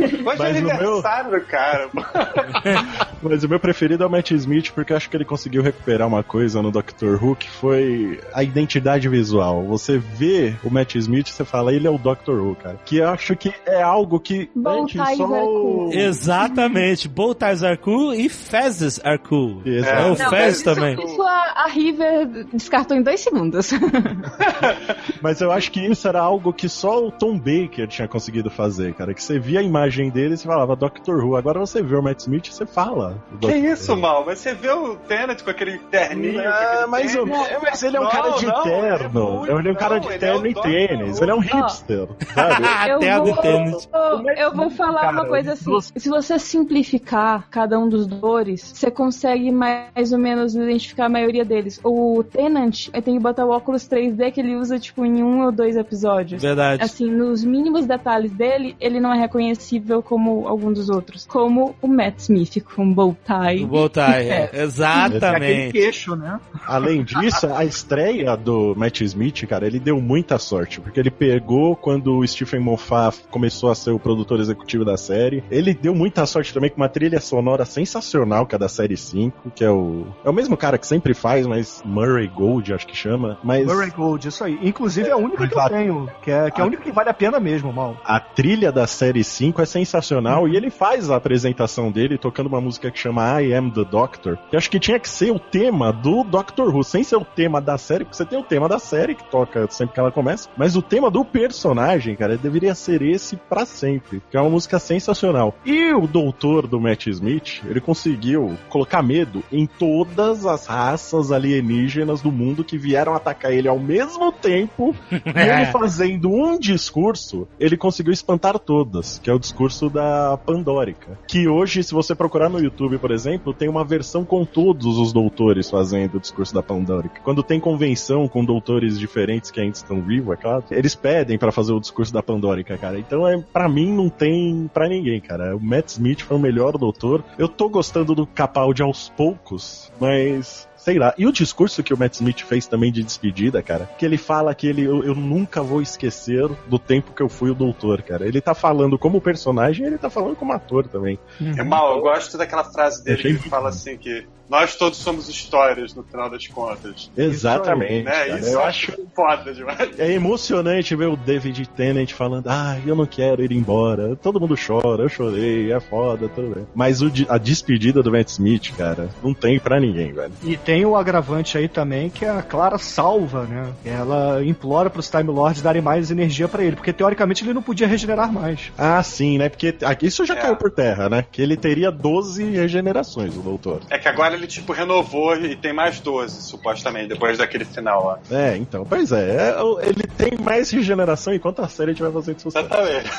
Hoje 0.00 0.22
Mas 0.38 0.40
é 0.40 0.60
no 0.60 0.66
meu- 0.68 0.76
aniversário 0.76 1.30
do 1.30 1.40
cara. 1.46 1.88
Mas 3.22 3.42
o 3.44 3.48
meu 3.48 3.58
preferido 3.60 4.04
é 4.04 4.06
o 4.06 4.10
Matt 4.10 4.30
Smith, 4.32 4.70
porque 4.72 4.92
eu 4.92 4.96
acho 4.96 5.08
que 5.10 5.16
ele 5.16 5.24
conseguiu 5.24 5.62
recuperar 5.62 6.06
uma 6.06 6.22
coisa 6.22 6.60
no 6.62 6.70
Doctor 6.70 7.22
Who 7.22 7.36
que 7.36 7.50
foi 7.50 8.20
a 8.32 8.42
identidade 8.42 9.08
visual. 9.08 9.64
Você 9.64 9.98
vê 9.98 10.54
o 10.62 10.70
Matt 10.70 10.94
Smith 10.96 11.28
e 11.28 11.32
você 11.32 11.44
fala, 11.44 11.72
ele 11.72 11.86
é 11.86 11.90
o 11.90 11.98
Doctor 11.98 12.40
Who, 12.40 12.54
cara. 12.56 12.78
Que 12.84 12.98
eu 12.98 13.08
acho 13.08 13.34
que 13.36 13.52
é 13.66 13.82
algo 13.82 14.20
que 14.20 14.50
Bow 14.54 14.82
antes 14.82 15.00
ties 15.00 15.16
só 15.18 15.26
cool. 15.26 15.92
Exatamente. 15.92 17.08
Bow 17.08 17.34
ties 17.34 17.62
are 17.62 17.76
cool 17.78 18.14
e 18.14 18.28
fezes 18.28 19.00
are 19.04 19.18
cool. 19.18 19.62
Exato. 19.64 19.94
É 19.98 20.04
o 20.12 20.18
Não, 20.18 20.30
fez 20.30 20.56
isso- 20.56 20.64
também. 20.64 20.94
Isso 21.02 21.22
a, 21.22 21.52
a 21.64 21.66
River 21.68 22.26
descartou 22.52 22.96
em 22.96 23.02
dois 23.02 23.20
segundos. 23.20 23.70
Mas 25.20 25.40
eu 25.40 25.50
acho 25.50 25.70
que 25.70 25.80
isso 25.80 26.06
era 26.08 26.20
algo 26.24 26.52
que 26.52 26.68
só 26.68 27.04
o 27.06 27.10
Tom 27.10 27.38
Baker 27.38 27.86
tinha 27.86 28.08
conseguido 28.08 28.50
fazer, 28.50 28.94
cara. 28.94 29.14
Que 29.14 29.22
você 29.22 29.38
via 29.38 29.60
a 29.60 29.62
imagem 29.62 30.10
dele 30.10 30.34
e 30.34 30.36
você 30.36 30.46
falava 30.46 30.74
Doctor 30.76 31.24
Who. 31.24 31.36
Agora 31.36 31.60
você 31.60 31.82
vê 31.82 31.96
o 31.96 32.02
Matt 32.02 32.20
Smith 32.20 32.46
e 32.48 32.52
você 32.54 32.66
fala. 32.66 33.22
Que 33.40 33.46
Dr. 33.48 33.54
isso, 33.56 33.92
Who. 33.92 34.00
mal? 34.00 34.24
Mas 34.26 34.38
você 34.38 34.54
vê 34.54 34.70
o 34.70 34.96
Tennant 34.96 35.42
com 35.42 35.50
aquele 35.50 35.78
terninho. 35.78 36.40
Ah, 36.44 36.86
menos. 36.88 37.30
Mas 37.62 37.82
ele 37.82 37.96
é 37.96 38.00
um 38.00 38.04
Não, 38.04 38.10
cara 38.10 38.30
de 38.30 38.46
não, 38.46 38.60
é 38.60 38.62
terno. 38.62 39.46
ele 39.58 39.68
é 39.68 39.72
um 39.72 39.74
cara 39.74 39.94
não, 39.96 40.00
de 40.02 40.12
é 40.12 40.18
terno 40.18 40.46
e 40.46 40.54
tênis. 40.54 41.20
Ele 41.20 41.30
é 41.30 41.34
um 41.34 41.38
hipster, 41.40 42.08
sabe? 42.34 42.64
Até 42.66 43.10
a 43.12 43.18
do 43.18 43.26
vou- 43.26 43.36
tênis. 43.42 43.88
Eu, 44.36 44.54
vou 44.54 44.70
falar 44.70 45.00
Cara, 45.00 45.12
uma 45.12 45.26
coisa 45.26 45.52
assim. 45.52 45.70
Se 45.96 46.08
você 46.08 46.38
simplificar 46.38 47.48
cada 47.50 47.78
um 47.78 47.88
dos 47.88 48.06
dores, 48.06 48.72
você 48.74 48.90
consegue 48.90 49.50
mais 49.52 50.12
ou 50.12 50.18
menos 50.18 50.54
identificar 50.54 51.06
a 51.06 51.08
maioria 51.08 51.44
deles. 51.44 51.80
O 51.84 52.22
Tenant, 52.24 52.88
eu 52.92 53.02
tenho 53.02 53.16
que 53.18 53.22
botar 53.22 53.44
o 53.44 53.50
óculos 53.50 53.88
3D 53.88 54.32
que 54.32 54.40
ele 54.40 54.56
usa, 54.56 54.78
tipo, 54.78 55.04
em 55.04 55.22
um 55.22 55.44
ou 55.44 55.52
dois 55.52 55.76
episódios. 55.76 56.13
Verdade. 56.22 56.82
Assim, 56.82 57.10
nos 57.10 57.44
mínimos 57.44 57.86
detalhes 57.86 58.32
dele, 58.32 58.76
ele 58.80 59.00
não 59.00 59.12
é 59.12 59.18
reconhecível 59.18 60.02
como 60.02 60.46
algum 60.46 60.72
dos 60.72 60.88
outros. 60.88 61.26
Como 61.26 61.74
o 61.80 61.88
Matt 61.88 62.20
Smith 62.20 62.62
com 62.62 62.92
bow 62.92 63.16
tie. 63.24 63.64
O 63.64 63.66
bow 63.66 63.88
tie, 63.88 64.02
é. 64.02 64.44
Aquele 64.54 64.62
Exatamente. 64.62 65.72
queixo, 65.72 66.16
né? 66.16 66.40
Além 66.66 67.02
disso, 67.02 67.46
a 67.46 67.64
estreia 67.64 68.36
do 68.36 68.74
Matt 68.76 69.00
Smith, 69.02 69.46
cara, 69.46 69.66
ele 69.66 69.78
deu 69.78 70.00
muita 70.00 70.38
sorte, 70.38 70.80
porque 70.80 71.00
ele 71.00 71.10
pegou 71.10 71.76
quando 71.76 72.18
o 72.18 72.26
Stephen 72.26 72.60
Moffat 72.60 73.18
começou 73.30 73.70
a 73.70 73.74
ser 73.74 73.90
o 73.90 73.98
produtor 73.98 74.40
executivo 74.40 74.84
da 74.84 74.96
série. 74.96 75.42
Ele 75.50 75.74
deu 75.74 75.94
muita 75.94 76.26
sorte 76.26 76.52
também 76.52 76.70
com 76.70 76.76
uma 76.76 76.88
trilha 76.88 77.20
sonora 77.20 77.64
sensacional, 77.64 78.46
que 78.46 78.54
é 78.54 78.58
da 78.58 78.68
série 78.68 78.96
5, 78.96 79.50
que 79.54 79.64
é 79.64 79.70
o 79.70 80.06
é 80.24 80.30
o 80.30 80.32
mesmo 80.32 80.56
cara 80.56 80.78
que 80.78 80.86
sempre 80.86 81.14
faz, 81.14 81.46
mas 81.46 81.82
Murray 81.84 82.28
Gold, 82.28 82.72
acho 82.72 82.86
que 82.86 82.96
chama, 82.96 83.38
mas 83.42 83.66
Murray 83.66 83.90
Gold, 83.90 84.28
isso 84.28 84.44
aí. 84.44 84.58
Inclusive 84.62 85.08
é 85.08 85.12
a 85.12 85.16
única 85.16 85.46
que 85.46 85.54
eu 85.54 85.58
Exato. 85.58 86.03
Que 86.22 86.30
é, 86.30 86.50
que 86.50 86.60
é 86.60 86.64
a 86.64 86.66
única 86.66 86.82
que 86.82 86.92
vale 86.92 87.10
a 87.10 87.14
pena 87.14 87.40
mesmo, 87.40 87.72
mal. 87.72 87.96
a 88.04 88.20
trilha 88.20 88.70
da 88.70 88.86
série 88.86 89.24
5 89.24 89.60
é 89.62 89.66
sensacional 89.66 90.48
e 90.48 90.56
ele 90.56 90.70
faz 90.70 91.10
a 91.10 91.16
apresentação 91.16 91.90
dele 91.90 92.18
tocando 92.18 92.46
uma 92.46 92.60
música 92.60 92.90
que 92.90 92.98
chama 92.98 93.40
I 93.42 93.54
Am 93.54 93.70
the 93.70 93.84
Doctor. 93.84 94.38
Que 94.50 94.56
acho 94.56 94.70
que 94.70 94.80
tinha 94.80 94.98
que 94.98 95.08
ser 95.08 95.30
o 95.30 95.38
tema 95.38 95.92
do 95.92 96.24
Doctor 96.24 96.74
Who, 96.74 96.82
sem 96.82 97.02
ser 97.02 97.16
o 97.16 97.24
tema 97.24 97.60
da 97.60 97.78
série, 97.78 98.04
porque 98.04 98.16
você 98.16 98.24
tem 98.24 98.38
o 98.38 98.42
tema 98.42 98.68
da 98.68 98.78
série 98.78 99.14
que 99.14 99.24
toca 99.30 99.66
sempre 99.70 99.94
que 99.94 100.00
ela 100.00 100.12
começa, 100.12 100.48
mas 100.56 100.76
o 100.76 100.82
tema 100.82 101.10
do 101.10 101.24
personagem, 101.24 102.16
cara, 102.16 102.36
deveria 102.36 102.74
ser 102.74 103.02
esse 103.02 103.36
pra 103.36 103.64
sempre, 103.64 104.22
que 104.30 104.36
é 104.36 104.40
uma 104.40 104.50
música 104.50 104.78
sensacional. 104.78 105.54
E 105.64 105.92
o 105.92 106.06
doutor 106.06 106.66
do 106.66 106.80
Matt 106.80 107.06
Smith, 107.06 107.62
ele 107.64 107.80
conseguiu 107.80 108.56
colocar 108.68 109.02
medo 109.02 109.42
em 109.52 109.66
todas 109.66 110.46
as 110.46 110.66
raças 110.66 111.30
alienígenas 111.32 112.20
do 112.20 112.32
mundo 112.32 112.64
que 112.64 112.78
vieram 112.78 113.14
atacar 113.14 113.52
ele 113.52 113.68
ao 113.68 113.78
mesmo 113.78 114.32
tempo 114.32 114.94
e 115.10 115.16
ele 115.16 115.66
fazendo 115.94 116.28
um 116.28 116.58
discurso, 116.58 117.46
ele 117.58 117.76
conseguiu 117.76 118.12
espantar 118.12 118.58
todas, 118.58 119.20
que 119.20 119.30
é 119.30 119.32
o 119.32 119.38
discurso 119.38 119.88
da 119.88 120.36
Pandórica. 120.36 121.16
Que 121.28 121.46
hoje, 121.46 121.84
se 121.84 121.94
você 121.94 122.16
procurar 122.16 122.48
no 122.48 122.58
YouTube, 122.58 122.98
por 122.98 123.12
exemplo, 123.12 123.54
tem 123.54 123.68
uma 123.68 123.84
versão 123.84 124.24
com 124.24 124.44
todos 124.44 124.98
os 124.98 125.12
doutores 125.12 125.70
fazendo 125.70 126.16
o 126.16 126.20
discurso 126.20 126.52
da 126.52 126.64
Pandorica. 126.64 127.20
Quando 127.22 127.44
tem 127.44 127.60
convenção 127.60 128.26
com 128.26 128.44
doutores 128.44 128.98
diferentes 128.98 129.52
que 129.52 129.60
ainda 129.60 129.76
estão 129.76 130.02
vivos, 130.02 130.34
é 130.34 130.36
claro, 130.36 130.64
eles 130.68 130.96
pedem 130.96 131.38
pra 131.38 131.52
fazer 131.52 131.72
o 131.72 131.78
discurso 131.78 132.12
da 132.12 132.22
Pandorica, 132.22 132.76
cara. 132.76 132.98
Então, 132.98 133.26
é, 133.28 133.40
para 133.52 133.68
mim, 133.68 133.94
não 133.94 134.08
tem 134.08 134.68
pra 134.74 134.88
ninguém, 134.88 135.20
cara. 135.20 135.56
O 135.56 135.60
Matt 135.60 135.90
Smith 135.90 136.22
foi 136.22 136.36
o 136.36 136.40
melhor 136.40 136.76
doutor. 136.76 137.22
Eu 137.38 137.46
tô 137.46 137.68
gostando 137.68 138.16
do 138.16 138.26
Capaldi 138.26 138.82
aos 138.82 139.10
poucos, 139.10 139.92
mas 140.00 140.66
sei 140.84 140.98
lá. 140.98 141.14
E 141.16 141.26
o 141.26 141.32
discurso 141.32 141.82
que 141.82 141.94
o 141.94 141.98
Matt 141.98 142.16
Smith 142.16 142.42
fez 142.42 142.66
também 142.66 142.92
de 142.92 143.02
despedida, 143.02 143.62
cara, 143.62 143.88
que 143.98 144.04
ele 144.04 144.18
fala 144.18 144.54
que 144.54 144.66
ele, 144.66 144.84
eu, 144.84 145.02
eu 145.02 145.14
nunca 145.14 145.62
vou 145.62 145.80
esquecer 145.80 146.46
do 146.68 146.78
tempo 146.78 147.12
que 147.12 147.22
eu 147.22 147.28
fui 147.28 147.50
o 147.50 147.54
doutor, 147.54 148.02
cara. 148.02 148.26
Ele 148.28 148.38
tá 148.38 148.54
falando 148.54 148.98
como 148.98 149.18
personagem 149.18 149.84
e 149.84 149.88
ele 149.88 149.98
tá 149.98 150.10
falando 150.10 150.36
como 150.36 150.52
ator 150.52 150.86
também. 150.86 151.18
É 151.56 151.62
mal, 151.62 151.96
eu 151.96 152.02
gosto 152.02 152.36
daquela 152.36 152.64
frase 152.64 153.02
dele 153.02 153.18
Achei 153.18 153.32
que 153.34 153.40
ele 153.40 153.48
fala 153.48 153.70
assim 153.70 153.96
que 153.96 154.26
nós 154.48 154.76
todos 154.76 154.98
somos 154.98 155.28
histórias 155.28 155.94
no 155.94 156.02
final 156.02 156.28
das 156.30 156.46
contas. 156.46 157.10
Exatamente. 157.16 158.04
Né? 158.04 158.10
cara. 158.10 158.38
Isso 158.40 158.50
eu 158.50 158.62
acho 158.62 158.92
foda 159.14 159.52
demais. 159.52 159.98
é 159.98 160.12
emocionante 160.12 160.94
ver 160.96 161.08
o 161.08 161.16
David 161.16 161.66
Tennant 161.70 162.12
falando, 162.12 162.48
ah, 162.48 162.76
eu 162.86 162.94
não 162.94 163.06
quero 163.06 163.42
ir 163.42 163.52
embora. 163.52 164.16
Todo 164.16 164.40
mundo 164.40 164.54
chora, 164.56 165.02
eu 165.02 165.08
chorei, 165.08 165.72
é 165.72 165.80
foda, 165.80 166.28
tudo 166.28 166.54
bem. 166.54 166.66
Mas 166.74 167.00
o 167.02 167.10
a 167.28 167.38
despedida 167.38 168.02
do 168.02 168.10
Matt 168.10 168.28
Smith, 168.28 168.72
cara, 168.76 169.08
não 169.22 169.32
tem 169.32 169.58
pra 169.58 169.80
ninguém, 169.80 170.12
velho. 170.12 170.32
E 170.42 170.56
tem 170.56 170.84
o 170.84 170.96
agravante 170.96 171.56
aí 171.56 171.68
também 171.68 172.10
que 172.10 172.24
a 172.24 172.42
Clara 172.42 172.78
salva, 172.78 173.44
né? 173.44 173.72
Ela 173.84 174.44
implora 174.44 174.90
pros 174.90 175.08
Time 175.08 175.30
Lords 175.30 175.62
darem 175.62 175.80
mais 175.82 176.10
energia 176.10 176.48
pra 176.48 176.62
ele, 176.64 176.76
porque 176.76 176.92
teoricamente 176.92 177.44
ele 177.44 177.52
não 177.54 177.62
podia 177.62 177.86
regenerar 177.86 178.32
mais. 178.32 178.72
Ah, 178.76 179.02
sim, 179.02 179.38
né? 179.38 179.48
Porque 179.48 179.74
aqui 179.82 180.06
isso 180.06 180.24
já 180.24 180.34
É. 180.34 180.40
caiu 180.40 180.56
por 180.56 180.70
terra, 180.70 181.08
né? 181.08 181.24
Que 181.30 181.40
ele 181.42 181.56
teria 181.56 181.90
12 181.90 182.44
regenerações, 182.44 183.36
o 183.36 183.40
doutor. 183.40 183.80
É 183.90 183.98
que 183.98 184.08
agora 184.08 184.33
ele, 184.34 184.46
tipo, 184.46 184.72
renovou 184.72 185.34
e 185.36 185.56
tem 185.56 185.72
mais 185.72 186.00
12, 186.00 186.42
supostamente, 186.42 187.08
depois 187.08 187.38
daquele 187.38 187.64
final 187.64 188.04
lá. 188.06 188.18
É, 188.30 188.56
então, 188.56 188.84
pois 188.84 189.12
é, 189.12 189.50
é, 189.50 189.56
ele 189.88 190.02
tem 190.16 190.32
mais 190.38 190.70
regeneração 190.70 191.32
enquanto 191.34 191.60
a 191.60 191.68
série 191.68 191.92
estiver 191.92 192.12
fazendo 192.12 192.40
sucesso. 192.40 192.66
Exatamente. 192.66 193.10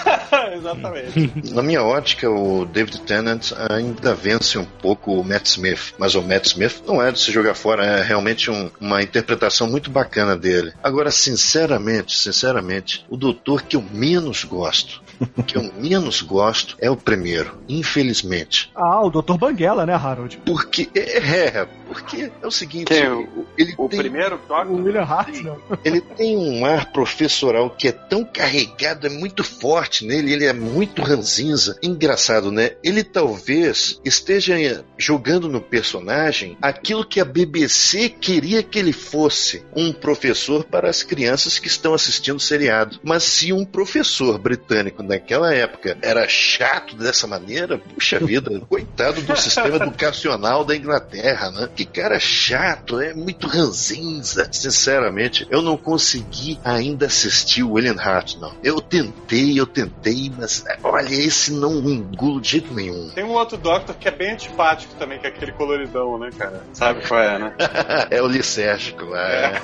Exatamente. 0.56 1.54
Na 1.54 1.62
minha 1.62 1.84
ótica, 1.84 2.30
o 2.30 2.66
David 2.66 3.00
Tennant 3.02 3.52
ainda 3.70 4.14
vence 4.14 4.58
um 4.58 4.66
pouco 4.66 5.14
o 5.20 5.24
Matt 5.24 5.46
Smith, 5.48 5.94
mas 5.98 6.16
o 6.16 6.22
Matt 6.22 6.46
Smith 6.48 6.82
não 6.86 7.02
é 7.02 7.12
de 7.12 7.20
se 7.20 7.32
jogar 7.32 7.56
fora, 7.56 7.86
é 7.86 8.04
realmente 8.04 8.50
um- 8.50 8.70
uma 8.80 9.02
interpretação 9.02 9.68
muito 9.68 9.90
bacana 9.90 10.36
dele. 10.36 10.74
Agora, 10.84 11.12
sinceramente, 11.12 12.18
sinceramente, 12.18 13.06
o 13.10 13.18
doutor 13.18 13.64
que 13.64 13.76
eu 13.76 13.84
menos 13.92 14.44
gosto, 14.44 15.02
que 15.48 15.58
eu 15.58 15.72
menos 15.80 16.22
gosto 16.22 16.76
é 16.80 16.90
o 16.90 16.96
primeiro, 16.98 17.58
infelizmente. 17.68 18.72
Ah, 18.76 19.02
o 19.06 19.10
Dr. 19.10 19.38
Banguela, 19.38 19.86
né, 19.86 19.94
Harold? 19.94 20.38
Porque 20.46 20.90
é, 20.96 21.18
é, 21.60 21.68
porque 21.88 22.32
é 22.42 22.48
o 22.48 22.52
seguinte, 22.52 22.86
Quem? 22.88 23.08
O- 23.08 23.46
ele 23.58 23.74
O 23.78 23.88
tem 23.88 24.00
primeiro 24.00 24.36
O 24.36 24.40
Doctor 24.48 24.72
William 24.72 25.04
Hart, 25.04 25.36
não. 25.42 25.58
ele 25.84 26.02
tem 26.02 26.36
um 26.38 26.66
ar 26.66 26.92
professoral 26.92 27.70
que 27.70 27.88
é 27.88 27.92
tão 27.92 28.24
carregado, 28.26 29.08
é 29.08 29.10
muito 29.10 29.44
forte 29.44 30.06
nele, 30.06 30.34
ele 30.34 30.46
é 30.46 30.54
muito 30.54 31.02
ranzinza. 31.02 31.78
Engraçado, 31.82 32.52
né? 32.52 32.72
Ele 32.84 33.04
talvez 33.04 34.00
esteja 34.04 34.56
jogando 34.98 35.48
no 35.48 35.62
personagem 35.62 36.58
aquilo 36.62 37.06
que 37.06 37.20
a 37.20 37.26
BBC 37.26 38.10
queria 38.10 38.64
que 38.64 38.80
ele 38.80 38.94
fosse, 38.94 39.64
um 39.76 39.92
professor 39.94 40.64
para 40.64 40.90
as 40.90 41.04
crianças 41.04 41.60
que 41.60 41.68
estão 41.68 41.94
assistindo 41.94 42.38
o 42.38 42.40
seriado. 42.40 43.00
Mas 43.04 43.24
se 43.24 43.52
um 43.54 43.64
professor 43.66 44.38
britânico 44.38 45.04
naquela 45.06 45.54
época 45.54 45.98
era 46.02 46.28
chato 46.28 46.96
dessa 46.96 47.28
maneira, 47.28 47.78
puxa 47.78 48.20
vida, 48.20 48.60
coitado 48.68 49.22
do 49.22 49.36
sistema 49.36 49.78
educacional 49.78 50.66
da 50.66 50.76
Inglaterra, 50.76 51.52
né? 51.52 51.70
Que 51.74 51.86
cara 51.86 52.20
chato, 52.20 53.00
é 53.00 53.14
muito 53.14 53.48
ranzinza. 53.48 54.48
Sinceramente, 54.52 55.48
eu 55.50 55.62
não 55.62 55.78
consegui 55.78 56.60
ainda 56.64 57.06
assistir 57.06 57.64
o 57.64 57.74
William 57.74 58.00
Hart, 58.00 58.36
não. 58.38 58.54
Eu 58.64 58.82
tentei, 58.82 59.60
eu 59.60 59.66
tentei, 59.66 60.32
mas 60.36 60.64
olha, 60.84 61.14
esse 61.14 61.52
não 61.52 61.90
engulo 61.90 62.42
de 62.42 62.50
jeito 62.52 62.74
nenhum. 62.74 63.10
Tem 63.10 63.24
um 63.24 63.32
outro 63.32 63.58
Doctor 63.58 63.96
que 63.96 64.08
é 64.08 64.12
bem 64.12 64.34
antipático 64.34 64.94
também, 64.96 65.20
que 65.20 65.26
é 65.26 65.30
aquele 65.30 65.52
coloridão, 65.52 66.18
né, 66.18 66.30
cara? 66.38 66.64
Sabe 66.74 67.08
qual 67.08 67.20
é, 67.20 67.40
né? 67.40 67.54
é 68.12 68.22
o 68.22 68.28
Licérgico 68.28 69.06
lá. 69.06 69.30
É. 69.30 69.62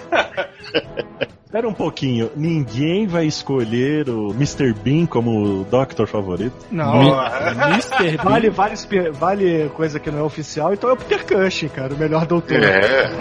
Espera 1.51 1.67
um 1.67 1.73
pouquinho, 1.73 2.31
ninguém 2.33 3.05
vai 3.05 3.25
escolher 3.25 4.07
o 4.07 4.29
Mr. 4.29 4.71
Bean 4.73 5.05
como 5.05 5.30
o 5.31 5.63
Doctor 5.65 6.07
favorito? 6.07 6.53
Não. 6.71 7.23
Mr. 7.71 8.17
Vale, 8.23 8.49
vale, 8.49 8.75
vale 9.11 9.69
coisa 9.75 9.99
que 9.99 10.11
não 10.11 10.19
é 10.19 10.23
oficial, 10.23 10.73
então 10.73 10.89
é 10.89 10.93
o 10.93 10.97
Peter 10.97 11.25
Cushing, 11.25 11.69
cara, 11.69 11.93
o 11.93 11.97
melhor 11.97 12.25
doutor. 12.25 12.63
É. 12.63 13.11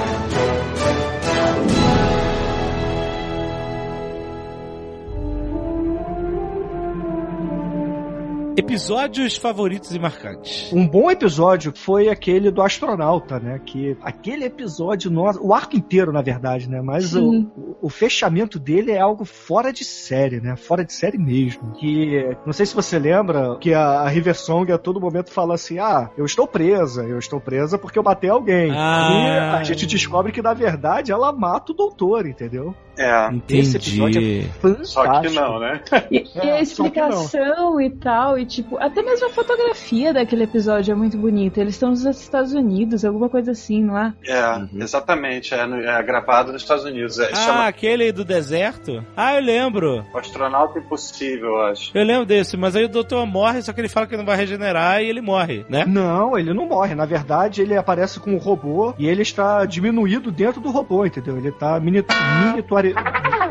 Episódios 8.57 9.37
favoritos 9.37 9.95
e 9.95 9.99
marcantes. 9.99 10.71
Um 10.73 10.85
bom 10.85 11.09
episódio 11.09 11.71
foi 11.75 12.09
aquele 12.09 12.51
do 12.51 12.61
astronauta, 12.61 13.39
né? 13.39 13.59
Que 13.65 13.97
aquele 14.01 14.43
episódio, 14.45 15.09
nossa, 15.09 15.39
o 15.41 15.53
arco 15.53 15.75
inteiro, 15.77 16.11
na 16.11 16.21
verdade, 16.21 16.69
né? 16.69 16.81
Mas 16.81 17.15
o, 17.15 17.49
o, 17.81 17.89
fechamento 17.89 18.59
dele 18.59 18.91
é 18.91 18.99
algo 18.99 19.23
fora 19.23 19.71
de 19.71 19.85
série, 19.85 20.41
né? 20.41 20.55
Fora 20.57 20.83
de 20.83 20.91
série 20.91 21.17
mesmo. 21.17 21.71
Que 21.71 22.35
não 22.45 22.51
sei 22.51 22.65
se 22.65 22.75
você 22.75 22.99
lembra 22.99 23.57
que 23.59 23.73
a, 23.73 24.01
a 24.01 24.09
River 24.09 24.35
Song 24.35 24.69
a 24.71 24.77
todo 24.77 24.99
momento 24.99 25.31
fala 25.31 25.55
assim: 25.55 25.79
Ah, 25.79 26.09
eu 26.17 26.25
estou 26.25 26.45
presa, 26.45 27.03
eu 27.03 27.19
estou 27.19 27.39
presa 27.39 27.77
porque 27.77 27.97
eu 27.97 28.03
matei 28.03 28.29
alguém. 28.29 28.71
Ah. 28.71 29.09
E 29.11 29.59
a 29.59 29.63
gente 29.63 29.85
descobre 29.85 30.31
que, 30.31 30.41
na 30.41 30.53
verdade, 30.53 31.11
ela 31.11 31.31
mata 31.31 31.71
o 31.71 31.75
doutor, 31.75 32.25
entendeu? 32.25 32.75
É. 32.97 33.29
Esse 33.49 33.77
episódio 33.77 34.21
é 34.21 34.43
fantástico. 34.59 34.85
Só 34.85 35.21
que 35.21 35.29
não, 35.29 35.59
né? 35.59 35.81
E, 36.11 36.17
e 36.17 36.39
É, 36.39 36.51
a 36.51 36.55
não. 36.55 36.61
explicação 36.61 37.81
e 37.81 37.89
tal, 37.89 38.37
e 38.37 38.45
tipo, 38.51 38.77
até 38.77 39.01
mesmo 39.01 39.27
a 39.27 39.29
fotografia 39.29 40.13
daquele 40.13 40.43
episódio 40.43 40.91
é 40.91 40.95
muito 40.95 41.17
bonita. 41.17 41.59
Eles 41.61 41.73
estão 41.75 41.89
nos 41.89 42.05
Estados 42.05 42.53
Unidos, 42.53 43.03
alguma 43.05 43.29
coisa 43.29 43.51
assim, 43.51 43.83
não 43.83 43.97
é? 43.97 44.13
É, 44.27 44.61
exatamente. 44.83 45.53
É, 45.53 45.65
no- 45.65 45.77
é 45.81 46.03
gravado 46.03 46.51
nos 46.51 46.61
Estados 46.61 46.83
Unidos. 46.85 47.17
É, 47.19 47.31
Ah, 47.31 47.35
chama 47.35 47.67
aquele 47.67 48.11
do 48.11 48.23
deserto? 48.25 49.03
Ah, 49.15 49.35
eu 49.35 49.41
lembro. 49.41 50.05
O 50.13 50.17
Astronauta 50.17 50.79
Impossível, 50.79 51.49
eu 51.49 51.61
acho. 51.65 51.91
Eu 51.97 52.03
lembro 52.03 52.25
desse, 52.25 52.55
mas 52.57 52.75
aí 52.75 52.85
o 52.85 52.89
doutor 52.89 53.25
morre, 53.25 53.61
só 53.61 53.71
que 53.73 53.81
ele 53.81 53.89
fala 53.89 54.05
que 54.07 54.17
não 54.17 54.25
vai 54.25 54.35
regenerar 54.37 55.01
e 55.01 55.09
ele 55.09 55.21
morre, 55.21 55.65
né? 55.69 55.85
Não, 55.87 56.37
ele 56.37 56.53
não 56.53 56.67
morre. 56.67 56.93
Na 56.95 57.05
verdade, 57.05 57.61
ele 57.61 57.75
aparece 57.77 58.19
com 58.19 58.31
um 58.33 58.37
robô 58.37 58.93
e 58.97 59.07
ele 59.07 59.21
está 59.21 59.65
diminuído 59.65 60.31
dentro 60.31 60.59
do 60.61 60.69
robô, 60.71 61.05
entendeu? 61.05 61.37
Ele 61.37 61.49
está 61.49 61.79
mini, 61.79 62.03
miniatuari... 62.45 62.93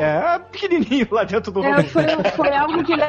É, 0.01 0.39
pequenininho 0.39 1.07
lá 1.11 1.25
dentro 1.25 1.53
do 1.53 1.65
É, 1.65 1.83
foi, 1.85 2.05
foi 2.37 2.49
algo 2.57 2.83
que 2.85 2.93
ele 2.93 3.03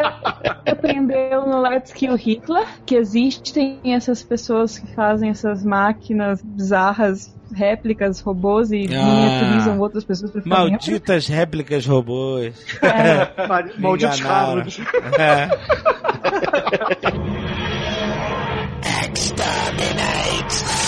aprendeu 0.65 1.45
no 1.47 1.61
Let's 1.61 1.91
Kill 1.93 2.15
Hitler, 2.15 2.65
que 2.85 2.95
existem 2.95 3.79
essas 3.85 4.21
pessoas 4.23 4.77
que 4.77 4.93
fazem 4.93 5.29
essas 5.29 5.63
máquinas 5.63 6.41
bizarras, 6.43 7.33
réplicas, 7.53 8.19
robôs 8.21 8.71
e 8.71 8.87
Ah. 8.93 9.03
miniaturizam 9.03 9.79
outras 9.79 10.03
pessoas 10.03 10.31
pra. 10.31 10.41
Malditas 10.45 11.27
réplicas 11.27 11.85
robôs. 11.85 12.53
É, 12.81 13.47
Mal- 13.47 13.63
Malditos. 13.77 14.25
Harold. 14.25 14.81
É. 15.17 15.49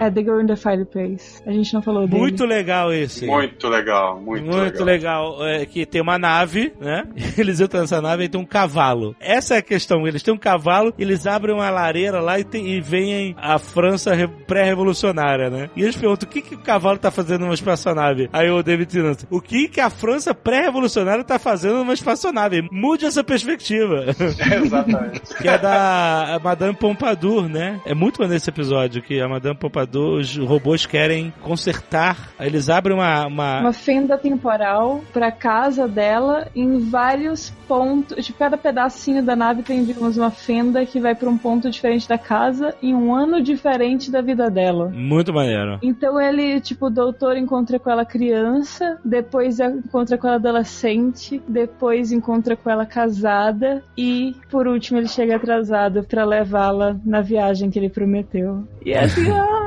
é 0.00 0.10
The 0.10 0.22
Girl 0.22 0.40
in 0.40 0.46
the 0.46 0.56
Fireplace. 0.56 1.42
A 1.46 1.50
gente 1.52 1.72
não 1.74 1.82
falou 1.82 2.06
dele. 2.06 2.18
Muito 2.20 2.44
legal 2.44 2.92
esse. 2.92 3.26
Muito 3.26 3.68
legal, 3.68 4.20
muito, 4.20 4.44
Muito 4.44 4.84
legal. 4.84 5.38
legal. 5.38 5.46
É, 5.46 5.64
que 5.66 5.86
tem 5.86 6.00
uma 6.02 6.18
nave, 6.18 6.72
né? 6.80 7.04
Eles 7.38 7.60
entram 7.60 7.80
nessa 7.80 8.00
nave 8.00 8.24
e 8.24 8.28
tem 8.28 8.40
um 8.40 8.44
cavalo. 8.44 9.14
Essa 9.20 9.54
é 9.54 9.58
a 9.58 9.62
questão. 9.62 10.06
Eles 10.06 10.22
têm 10.22 10.32
um 10.34 10.38
cavalo, 10.38 10.92
eles 10.98 11.26
abrem 11.26 11.54
uma 11.54 11.70
lareira 11.70 12.20
lá 12.20 12.38
e, 12.38 12.44
tem, 12.44 12.66
e 12.68 12.80
vem 12.80 13.34
a 13.38 13.58
França 13.58 14.14
re- 14.14 14.28
pré-revolucionária, 14.46 15.48
né? 15.50 15.70
E 15.76 15.82
eles 15.82 15.96
perguntam 15.96 16.28
o 16.28 16.32
que, 16.32 16.42
que 16.42 16.54
o 16.54 16.58
cavalo 16.58 16.98
tá 16.98 17.10
fazendo 17.10 17.40
numa 17.42 17.54
espaçonave. 17.54 18.28
Aí 18.32 18.50
o 18.50 18.62
David 18.62 18.90
Tennant, 18.92 19.22
o 19.30 19.40
que, 19.40 19.68
que 19.68 19.80
a 19.80 19.88
França 19.90 20.34
pré-revolucionária 20.34 21.24
tá 21.24 21.38
fazendo 21.38 21.78
numa 21.78 21.94
espaçonave? 21.94 22.66
Mude 22.70 23.06
essa 23.06 23.24
perspectiva. 23.24 24.04
Exatamente. 24.64 25.34
que 25.40 25.48
é 25.48 25.58
da 25.58 26.40
Madame 26.42 26.74
Pompadour, 26.74 27.48
né? 27.48 27.80
É 27.86 27.94
muito 27.94 28.20
maneiro 28.20 28.36
esse 28.36 28.50
episódio, 28.50 29.02
que 29.02 29.20
a 29.20 29.28
Madame 29.28 29.56
Pompadour 29.56 29.85
computador, 29.86 30.20
os 30.20 30.36
robôs 30.36 30.84
querem 30.84 31.32
consertar. 31.42 32.30
Eles 32.38 32.68
abrem 32.68 32.96
uma. 32.96 33.26
uma... 33.26 33.60
Uma 33.60 33.72
fenda 33.72 34.18
temporal 34.18 35.02
pra 35.12 35.30
casa 35.30 35.86
dela 35.88 36.48
em 36.54 36.78
vários 36.78 37.50
pontos. 37.68 38.24
De 38.24 38.32
cada 38.32 38.56
pedacinho 38.56 39.22
da 39.22 39.36
nave 39.36 39.62
tem, 39.62 39.84
digamos, 39.84 40.16
uma 40.16 40.30
fenda 40.30 40.84
que 40.84 41.00
vai 41.00 41.14
pra 41.14 41.28
um 41.28 41.38
ponto 41.38 41.70
diferente 41.70 42.08
da 42.08 42.18
casa 42.18 42.74
em 42.82 42.94
um 42.94 43.14
ano 43.14 43.40
diferente 43.40 44.10
da 44.10 44.20
vida 44.20 44.50
dela. 44.50 44.88
Muito 44.88 45.32
maneiro. 45.32 45.78
Então 45.82 46.20
ele, 46.20 46.60
tipo, 46.60 46.86
o 46.86 46.90
doutor 46.90 47.36
encontra 47.36 47.78
com 47.78 47.90
ela 47.90 48.04
criança, 48.04 48.98
depois 49.04 49.60
encontra 49.60 50.18
com 50.18 50.26
ela 50.26 50.36
adolescente, 50.36 51.42
depois 51.46 52.12
encontra 52.12 52.56
com 52.56 52.68
ela 52.68 52.86
casada 52.86 53.82
e, 53.96 54.34
por 54.50 54.66
último, 54.66 54.98
ele 54.98 55.08
chega 55.08 55.36
atrasado 55.36 56.02
pra 56.04 56.24
levá-la 56.24 56.96
na 57.04 57.20
viagem 57.20 57.70
que 57.70 57.78
ele 57.78 57.88
prometeu. 57.88 58.64
E 58.84 58.92
é 58.92 59.04
assim, 59.04 59.30
ah, 59.30 59.62
é 59.64 59.65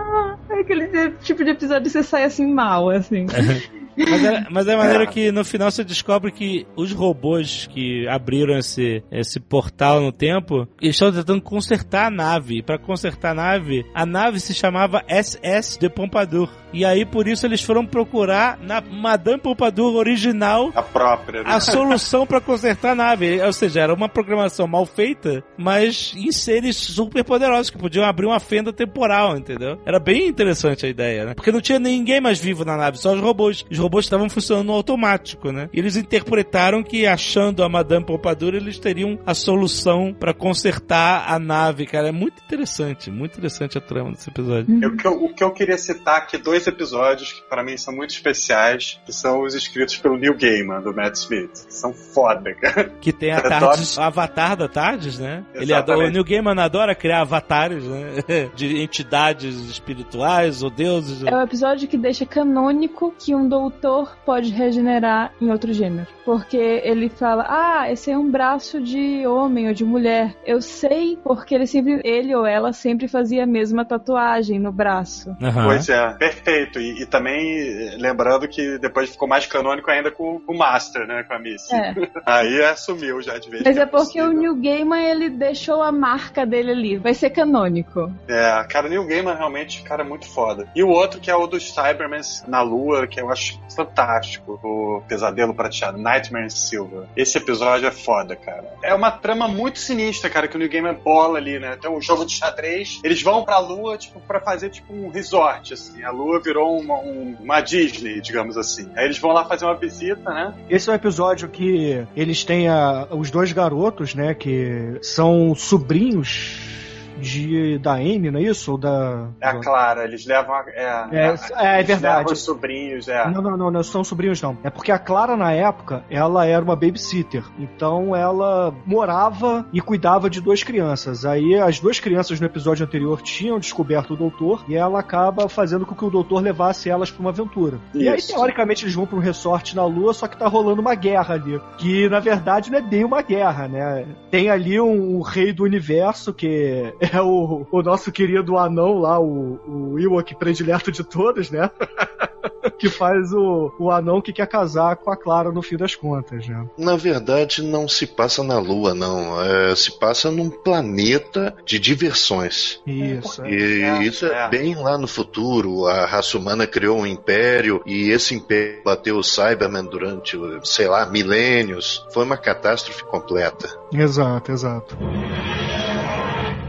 aquele 0.62 1.12
tipo 1.22 1.44
de 1.44 1.52
episódio 1.52 1.84
que 1.84 1.90
você 1.90 2.04
sai 2.04 2.24
assim 2.24 2.48
mal, 2.52 2.90
assim. 2.90 3.26
Mas 4.08 4.24
é, 4.24 4.46
mas 4.50 4.68
é 4.68 4.76
maneiro 4.76 5.08
que 5.08 5.32
no 5.32 5.44
final 5.44 5.70
você 5.70 5.84
descobre 5.84 6.32
que 6.32 6.66
os 6.76 6.92
robôs 6.92 7.68
que 7.68 8.08
abriram 8.08 8.58
esse, 8.58 9.04
esse 9.12 9.40
portal 9.40 10.02
no 10.02 10.12
tempo, 10.12 10.68
estão 10.82 11.12
tentando 11.12 11.42
consertar 11.42 12.08
a 12.08 12.12
nave. 12.12 12.62
Para 12.62 12.78
consertar 12.78 13.32
a 13.32 13.36
nave, 13.36 13.86
a 13.94 14.06
nave 14.06 14.40
se 14.40 14.54
chamava 14.54 15.04
SS 15.08 15.78
de 15.80 15.90
Pompadour. 15.90 16.50
E 16.72 16.86
aí, 16.86 17.04
por 17.04 17.28
isso, 17.28 17.46
eles 17.46 17.64
foram 17.64 17.86
procurar 17.86 18.60
na 18.62 18.80
Madame 18.80 19.40
Pompadour 19.40 19.96
original 19.96 20.72
A 20.76 20.84
própria, 20.84 21.44
né? 21.44 21.50
a 21.50 21.60
solução 21.60 22.28
para 22.28 22.40
consertar 22.40 22.92
a 22.92 22.96
nave. 22.96 23.42
Ou 23.42 23.54
seja, 23.54 23.82
era 23.82 23.94
uma 23.94 24.08
programação 24.08 24.68
mal 24.68 24.86
feita, 24.86 25.44
mas 25.58 26.14
em 26.16 26.32
seres 26.32 26.76
super 26.76 27.24
poderosos 27.24 27.70
que 27.72 27.78
podiam 27.78 28.06
abrir 28.06 28.28
uma 28.28 28.40
fenda 28.40 28.72
temporal, 28.72 29.36
entendeu? 29.36 29.80
Era 29.86 30.00
bem 30.00 30.28
interessante 30.28 30.86
a 30.86 30.90
ideia, 30.90 31.26
né? 31.26 31.34
Porque 31.34 31.52
não 31.52 31.62
tinha 31.62 31.80
ninguém 31.80 32.22
mais 32.22 32.40
vivo 32.40 32.64
na 32.64 32.78
nave, 32.78 32.98
só 32.98 33.14
os 33.14 33.20
robôs. 33.20 33.66
Os 33.70 33.78
robôs 33.78 33.89
estavam 33.98 34.30
funcionando 34.30 34.68
no 34.68 34.74
automático, 34.74 35.52
né? 35.52 35.70
E 35.74 35.80
eles 35.80 35.96
interpretaram 35.96 36.84
que 36.84 37.08
achando 37.08 37.64
a 37.64 37.70
Madame 37.70 38.06
Pompadour, 38.06 38.54
eles 38.56 38.78
teriam 38.78 39.18
a 39.26 39.34
solução 39.34 40.14
para 40.18 40.34
consertar 40.34 41.26
a 41.32 41.40
nave, 41.40 41.86
cara. 41.86 42.10
É 42.10 42.12
muito 42.12 42.44
interessante, 42.44 43.10
muito 43.10 43.34
interessante 43.38 43.78
a 43.78 43.82
trama 43.82 44.12
desse 44.12 44.30
episódio. 44.30 44.80
Eu- 44.82 44.90
o, 44.90 44.98
que 44.98 45.08
eu, 45.08 45.24
o 45.24 45.34
que 45.34 45.44
eu 45.44 45.52
queria 45.52 45.78
citar 45.78 46.18
aqui, 46.18 46.38
dois 46.38 46.68
episódios 46.68 47.34
que 47.34 47.42
para 47.50 47.64
mim 47.64 47.78
são 47.78 47.96
muito 47.96 48.12
especiais, 48.12 49.00
que 49.06 49.14
são 49.14 49.44
os 49.44 49.54
escritos 49.56 49.98
pelo 49.98 50.18
Neil 50.18 50.36
Gaiman, 50.38 50.82
do 50.82 50.94
Matt 50.94 51.16
Smith. 51.16 51.66
Que 51.68 51.74
são 51.74 51.94
foda, 51.94 52.54
cara. 52.56 52.92
Que 53.02 53.12
tem 53.14 53.32
a 53.32 53.42
Tardes, 53.42 53.98
o 53.98 54.02
avatar 54.02 54.56
da 54.58 54.68
Tardes, 54.68 55.18
né? 55.20 55.44
Ele 55.54 55.74
adora, 55.74 56.08
o. 56.08 56.10
Neil 56.10 56.24
Gaiman 56.24 56.60
adora 56.60 56.94
criar 56.94 57.22
avatares, 57.22 57.84
né? 57.84 58.50
De 58.56 58.82
entidades 58.82 59.56
espirituais 59.70 60.62
ou 60.64 60.70
deuses. 60.70 61.24
É 61.24 61.36
o 61.36 61.42
episódio 61.42 61.88
que 61.88 61.98
deixa 61.98 62.26
canônico 62.26 63.14
que 63.18 63.34
um 63.34 63.48
doutor 63.48 63.79
pode 64.26 64.52
regenerar 64.52 65.32
em 65.42 65.52
outro 65.52 65.74
gênero. 65.74 66.08
Porque 66.26 66.58
ele 66.58 67.10
fala, 67.10 67.46
ah, 67.48 67.92
esse 67.92 68.12
é 68.12 68.18
um 68.18 68.30
braço 68.30 68.82
de 68.82 69.26
homem 69.26 69.68
ou 69.68 69.74
de 69.74 69.84
mulher. 69.84 70.36
Eu 70.46 70.62
sei 70.62 71.18
porque 71.24 71.56
ele 71.56 71.66
sempre, 71.66 72.02
ele 72.04 72.36
ou 72.36 72.46
ela 72.46 72.74
sempre 72.74 73.08
fazia 73.08 73.44
a 73.44 73.48
mesma 73.48 73.84
tatuagem 73.84 74.60
no 74.60 74.72
braço. 74.72 75.36
Aham. 75.42 75.66
Pois 75.66 75.90
é, 75.90 76.14
perfeito. 76.14 76.80
E, 76.80 77.02
e 77.02 77.06
também 77.06 77.60
eh, 77.60 77.98
lembrando 77.98 78.48
que 78.48 78.78
depois 78.78 79.10
ficou 79.10 79.28
mais 79.28 79.46
canônico 79.46 79.90
ainda 79.90 80.12
com 80.12 80.42
o 80.48 80.58
Master, 80.58 81.08
né? 81.08 81.24
Com 81.24 81.34
a 81.34 81.40
Missy. 81.40 81.76
É. 81.76 81.94
Aí 82.26 82.64
assumiu 82.64 83.22
já 83.22 83.38
de 83.38 83.50
vez. 83.50 83.64
Mas 83.64 83.78
é 83.78 83.86
porque 83.86 84.22
o 84.22 84.26
possível. 84.26 84.34
Neil 84.34 84.56
Gaiman, 84.56 85.04
ele 85.04 85.30
deixou 85.30 85.82
a 85.82 85.92
marca 85.92 86.46
dele 86.46 86.72
ali. 86.72 86.98
Vai 86.98 87.14
ser 87.14 87.30
canônico. 87.30 88.12
É, 88.28 88.64
cara, 88.70 88.88
o 88.88 88.90
Neil 88.90 89.08
Gaiman 89.08 89.36
realmente, 89.36 89.82
cara, 89.84 90.04
é 90.04 90.06
muito 90.06 90.28
foda. 90.28 90.68
E 90.76 90.84
o 90.84 90.90
outro 90.90 91.20
que 91.20 91.30
é 91.30 91.36
o 91.36 91.48
dos 91.48 91.72
Cybermen 91.74 92.22
na 92.48 92.62
Lua, 92.62 93.08
que 93.08 93.20
eu 93.20 93.30
acho 93.30 93.60
fantástico. 93.76 94.60
O 94.64 95.02
Pesadelo 95.08 95.54
Prateado, 95.54 95.98
Nightmare 95.98 96.46
in 96.46 96.50
Silver. 96.50 97.04
Esse 97.16 97.38
episódio 97.38 97.88
é 97.88 97.92
foda, 97.92 98.36
cara. 98.36 98.66
É 98.84 98.94
uma 98.94 99.12
trama 99.12 99.48
muito 99.48 99.80
sinistra, 99.80 100.30
cara, 100.30 100.48
que 100.48 100.56
o 100.56 100.60
Neil 100.60 100.72
Gaiman 100.72 100.94
bola 100.94 101.38
ali, 101.38 101.60
né? 101.60 101.78
Tem 101.82 101.90
um 101.90 102.02
jogo 102.02 102.26
de 102.26 102.34
xadrez. 102.34 103.00
Eles 103.04 103.22
vão 103.22 103.44
pra 103.44 103.58
Lua, 103.60 103.98
tipo, 103.98 104.20
pra 104.22 104.40
fazer, 104.40 104.70
tipo, 104.70 104.94
um 104.94 105.10
resort, 105.10 105.74
assim. 105.74 106.04
A 106.04 106.12
Lua 106.12 106.40
virou 106.42 106.78
uma, 106.80 106.96
um- 107.00 107.36
uma 107.40 107.62
Disney, 107.62 108.22
digamos 108.22 108.58
assim. 108.58 108.90
Aí 108.96 109.06
eles 109.06 109.18
vão 109.18 109.32
lá 109.32 109.46
fazer 109.46 109.66
uma 109.66 109.76
visita, 109.76 110.30
né? 110.30 110.54
Esse 110.70 110.90
é 110.90 110.94
o 110.94 110.96
episódio 110.96 111.48
que 111.50 112.06
eles 112.16 112.44
têm 112.44 112.68
a- 112.70 113.08
os 113.12 113.30
dois 113.32 113.52
garotos, 113.52 114.14
né? 114.16 114.34
Que 114.34 114.98
são 115.02 115.54
sobrinhos 115.56 116.79
de 117.20 117.78
da 117.80 117.94
Amy, 117.94 118.32
não 118.32 118.40
é 118.40 118.44
isso? 118.44 118.72
Ou 118.72 118.78
da. 118.78 119.30
É 119.42 119.48
a 119.48 119.60
Clara, 119.60 120.04
eles 120.04 120.26
levam 120.26 120.54
a. 120.56 120.64
É, 120.70 121.08
É, 121.12 121.26
é 121.26 121.76
eles 121.76 121.88
verdade. 121.88 122.18
levam 122.18 122.34
os 122.34 122.40
sobrinhos, 122.44 123.08
é. 123.08 123.30
Não, 123.30 123.42
não, 123.42 123.58
não, 123.58 123.72
não 123.72 123.84
são 123.84 124.04
sobrinhos, 124.04 124.42
não. 124.42 124.58
É 124.64 124.70
porque 124.70 124.92
a 124.92 125.00
Clara, 125.00 125.36
na 125.36 125.52
época, 125.52 126.04
ela 126.10 126.46
era 126.46 126.64
uma 126.64 126.76
babysitter. 126.76 127.44
Então 127.58 128.16
ela 128.16 128.74
morava 128.86 129.66
e 129.74 129.82
cuidava 129.82 130.30
de 130.30 130.42
duas 130.42 130.64
crianças. 130.64 131.26
Aí 131.26 131.56
as 131.56 131.80
duas 131.80 132.00
crianças 132.00 132.40
no 132.40 132.46
episódio 132.46 132.86
anterior 132.86 133.22
tinham 133.22 133.60
descoberto 133.60 134.12
o 134.14 134.18
doutor 134.18 134.64
e 134.68 134.76
ela 134.76 135.00
acaba 135.00 135.48
fazendo 135.50 135.86
com 135.86 135.96
que 135.96 136.06
o 136.06 136.10
doutor 136.10 136.42
levasse 136.42 136.90
elas 136.90 137.12
pra 137.12 137.22
uma 137.22 137.30
aventura. 137.30 137.78
E 137.94 138.08
aí, 138.08 138.18
Isso. 138.18 138.34
teoricamente, 138.34 138.86
eles 138.86 138.96
vão 138.96 139.06
pra 139.06 139.18
um 139.18 139.22
resort 139.22 139.76
na 139.76 139.86
Lua, 139.86 140.14
só 140.14 140.28
que 140.28 140.38
tá 140.38 140.48
rolando 140.48 140.82
uma 140.82 140.96
guerra 140.96 141.36
ali. 141.36 141.60
Que 141.78 142.08
na 142.10 142.20
verdade 142.20 142.72
não 142.72 142.80
é 142.80 142.82
bem 142.82 143.04
uma 143.04 143.22
guerra, 143.22 143.68
né? 143.68 144.06
Tem 144.32 144.50
ali 144.50 144.80
um, 144.80 145.18
um 145.18 145.22
rei 145.22 145.52
do 145.52 145.64
universo 145.64 146.34
que 146.34 146.94
é 147.16 147.22
o, 147.22 147.66
o 147.72 147.82
nosso 147.82 148.12
querido 148.12 148.58
anão 148.58 149.00
lá, 149.00 149.20
o, 149.20 149.60
o 149.68 150.00
Ewok 150.00 150.36
predileto 150.36 150.92
de 150.92 151.04
todos, 151.04 151.50
né? 151.50 151.70
que 152.78 152.90
faz 152.90 153.32
o, 153.34 153.72
o 153.78 153.92
anão 153.92 154.22
que 154.22 154.34
quer 154.34 154.48
casar 154.48 154.96
com 154.96 155.12
a 155.12 155.18
Clara 155.18 155.52
no 155.52 155.62
fim 155.62 155.78
das 155.78 155.96
contas, 155.96 156.48
né? 156.48 156.66
Na 156.78 156.96
verdade, 156.96 157.62
não 157.62 157.88
se 157.88 158.08
passa 158.08 158.44
na 158.44 158.60
Lua, 158.60 158.94
não. 158.94 159.42
É, 159.42 159.76
se 159.76 159.98
passa 160.00 160.32
num 160.32 160.50
planeta 160.50 161.56
de 161.66 161.80
diversões. 161.80 162.82
Isso. 162.86 163.46
E 163.46 163.84
É, 163.84 164.04
isso 164.04 164.26
é, 164.26 164.46
é. 164.46 164.50
bem 164.50 164.76
lá 164.76 164.98
no 164.98 165.08
futuro. 165.08 165.86
A 165.88 166.06
raça 166.06 166.38
humana 166.38 166.66
criou 166.66 167.00
um 167.00 167.08
império 167.08 167.82
e 167.86 168.10
esse 168.10 168.34
império 168.34 168.82
bateu 168.84 169.18
o 169.18 169.24
Cyberman 169.24 169.86
durante, 169.86 170.38
sei 170.64 170.88
lá, 170.88 171.06
milênios. 171.06 172.06
Foi 172.14 172.24
uma 172.24 172.38
catástrofe 172.38 173.04
completa. 173.04 173.70
Exato, 173.94 174.52
exato. 174.52 174.98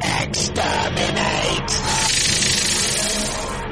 Exterminate! 0.03 1.90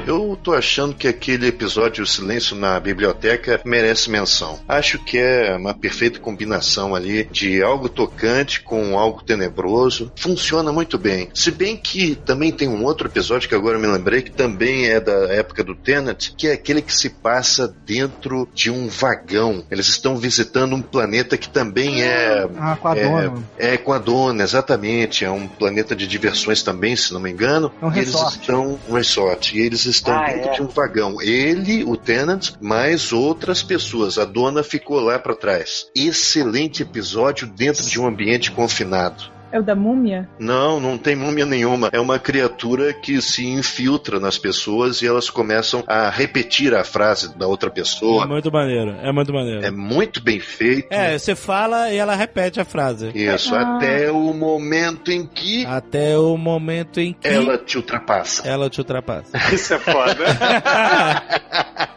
Eu 0.09 0.35
tô 0.41 0.55
achando 0.55 0.95
que 0.95 1.07
aquele 1.07 1.45
episódio 1.45 2.03
O 2.03 2.07
Silêncio 2.07 2.55
na 2.55 2.79
Biblioteca 2.79 3.61
merece 3.63 4.09
menção. 4.09 4.59
Acho 4.67 4.97
que 4.97 5.19
é 5.19 5.55
uma 5.55 5.71
perfeita 5.71 6.19
combinação 6.19 6.95
ali 6.95 7.25
de 7.31 7.61
algo 7.61 7.87
tocante 7.87 8.59
com 8.63 8.97
algo 8.97 9.21
tenebroso. 9.23 10.11
Funciona 10.15 10.71
muito 10.73 10.97
bem. 10.97 11.29
Se 11.35 11.51
bem 11.51 11.77
que 11.77 12.15
também 12.15 12.51
tem 12.51 12.67
um 12.67 12.83
outro 12.83 13.07
episódio 13.07 13.47
que 13.47 13.53
agora 13.53 13.77
eu 13.77 13.81
me 13.81 13.85
lembrei 13.85 14.23
que 14.23 14.31
também 14.31 14.87
é 14.87 14.99
da 14.99 15.11
época 15.31 15.63
do 15.63 15.75
Tenet, 15.75 16.33
que 16.35 16.47
é 16.47 16.53
aquele 16.53 16.81
que 16.81 16.91
se 16.95 17.11
passa 17.11 17.71
dentro 17.85 18.49
de 18.51 18.71
um 18.71 18.87
vagão. 18.87 19.63
Eles 19.69 19.89
estão 19.89 20.17
visitando 20.17 20.75
um 20.75 20.81
planeta 20.81 21.37
que 21.37 21.47
também 21.49 22.01
é 22.01 22.49
Ah, 22.57 22.75
com 22.81 22.87
a 22.87 22.97
É, 22.97 23.03
dona. 23.07 23.43
É 23.59 23.77
com 23.77 23.93
a 23.93 23.99
dona, 23.99 24.41
exatamente. 24.43 25.23
É 25.23 25.29
um 25.29 25.47
planeta 25.47 25.95
de 25.95 26.07
diversões 26.07 26.63
também, 26.63 26.95
se 26.95 27.13
não 27.13 27.19
me 27.19 27.29
engano. 27.29 27.71
É 27.79 27.85
um 27.85 27.93
e 27.93 27.99
eles 27.99 28.11
resort. 28.15 28.39
estão 28.41 28.79
um 28.89 28.93
resort. 28.95 29.55
E 29.55 29.61
eles 29.61 29.98
estão 29.99 30.13
Ah, 30.13 30.27
dentro 30.27 30.49
é. 30.49 30.53
de 30.53 30.61
um 30.61 30.67
vagão. 30.67 31.21
Ele, 31.21 31.83
o 31.83 31.95
Tenant, 31.95 32.51
mais 32.59 33.13
outras 33.13 33.61
pessoas. 33.63 34.17
A 34.17 34.25
dona 34.25 34.63
ficou 34.63 34.99
lá 34.99 35.17
pra 35.19 35.35
trás. 35.35 35.87
Excelente 35.95 36.83
episódio 36.83 37.47
dentro 37.47 37.85
de 37.85 37.99
um 37.99 38.07
ambiente 38.07 38.51
confinado. 38.51 39.23
É 39.51 39.59
o 39.59 39.63
da 39.63 39.75
múmia? 39.75 40.29
Não, 40.37 40.79
não 40.79 40.97
tem 40.97 41.15
múmia 41.15 41.45
nenhuma. 41.45 41.89
É 41.91 41.99
uma 41.99 42.19
criatura 42.19 42.93
que 42.93 43.19
se 43.21 43.45
infiltra 43.47 44.19
nas 44.19 44.37
pessoas 44.37 45.01
e 45.01 45.07
elas 45.07 45.29
começam 45.29 45.83
a 45.87 46.09
repetir 46.09 46.73
a 46.75 46.83
frase 46.83 47.35
da 47.37 47.47
outra 47.47 47.69
É 47.69 47.71
pessoa. 47.71 48.27
muito 48.27 48.51
maneiro, 48.51 48.95
é 49.01 49.11
muito 49.11 49.33
maneiro. 49.33 49.65
É 49.65 49.71
muito 49.71 50.21
bem 50.21 50.39
feito. 50.39 50.87
É, 50.91 51.17
você 51.17 51.35
fala 51.35 51.91
e 51.91 51.97
ela 51.97 52.15
repete 52.15 52.59
a 52.59 52.65
frase. 52.65 53.11
Isso, 53.15 53.55
Ah. 53.55 53.77
até 53.77 54.11
o 54.11 54.33
momento 54.33 55.11
em 55.11 55.25
que 55.25 55.65
Até 55.65 56.17
o 56.17 56.37
momento 56.37 56.99
em 56.99 57.13
que 57.13 57.27
ela 57.27 57.57
te 57.57 57.77
ultrapassa. 57.77 58.47
ela 58.47 58.69
te 58.69 58.79
ultrapassa. 58.79 59.31
Isso 59.53 59.73
é 59.73 59.79
foda. 59.79 60.25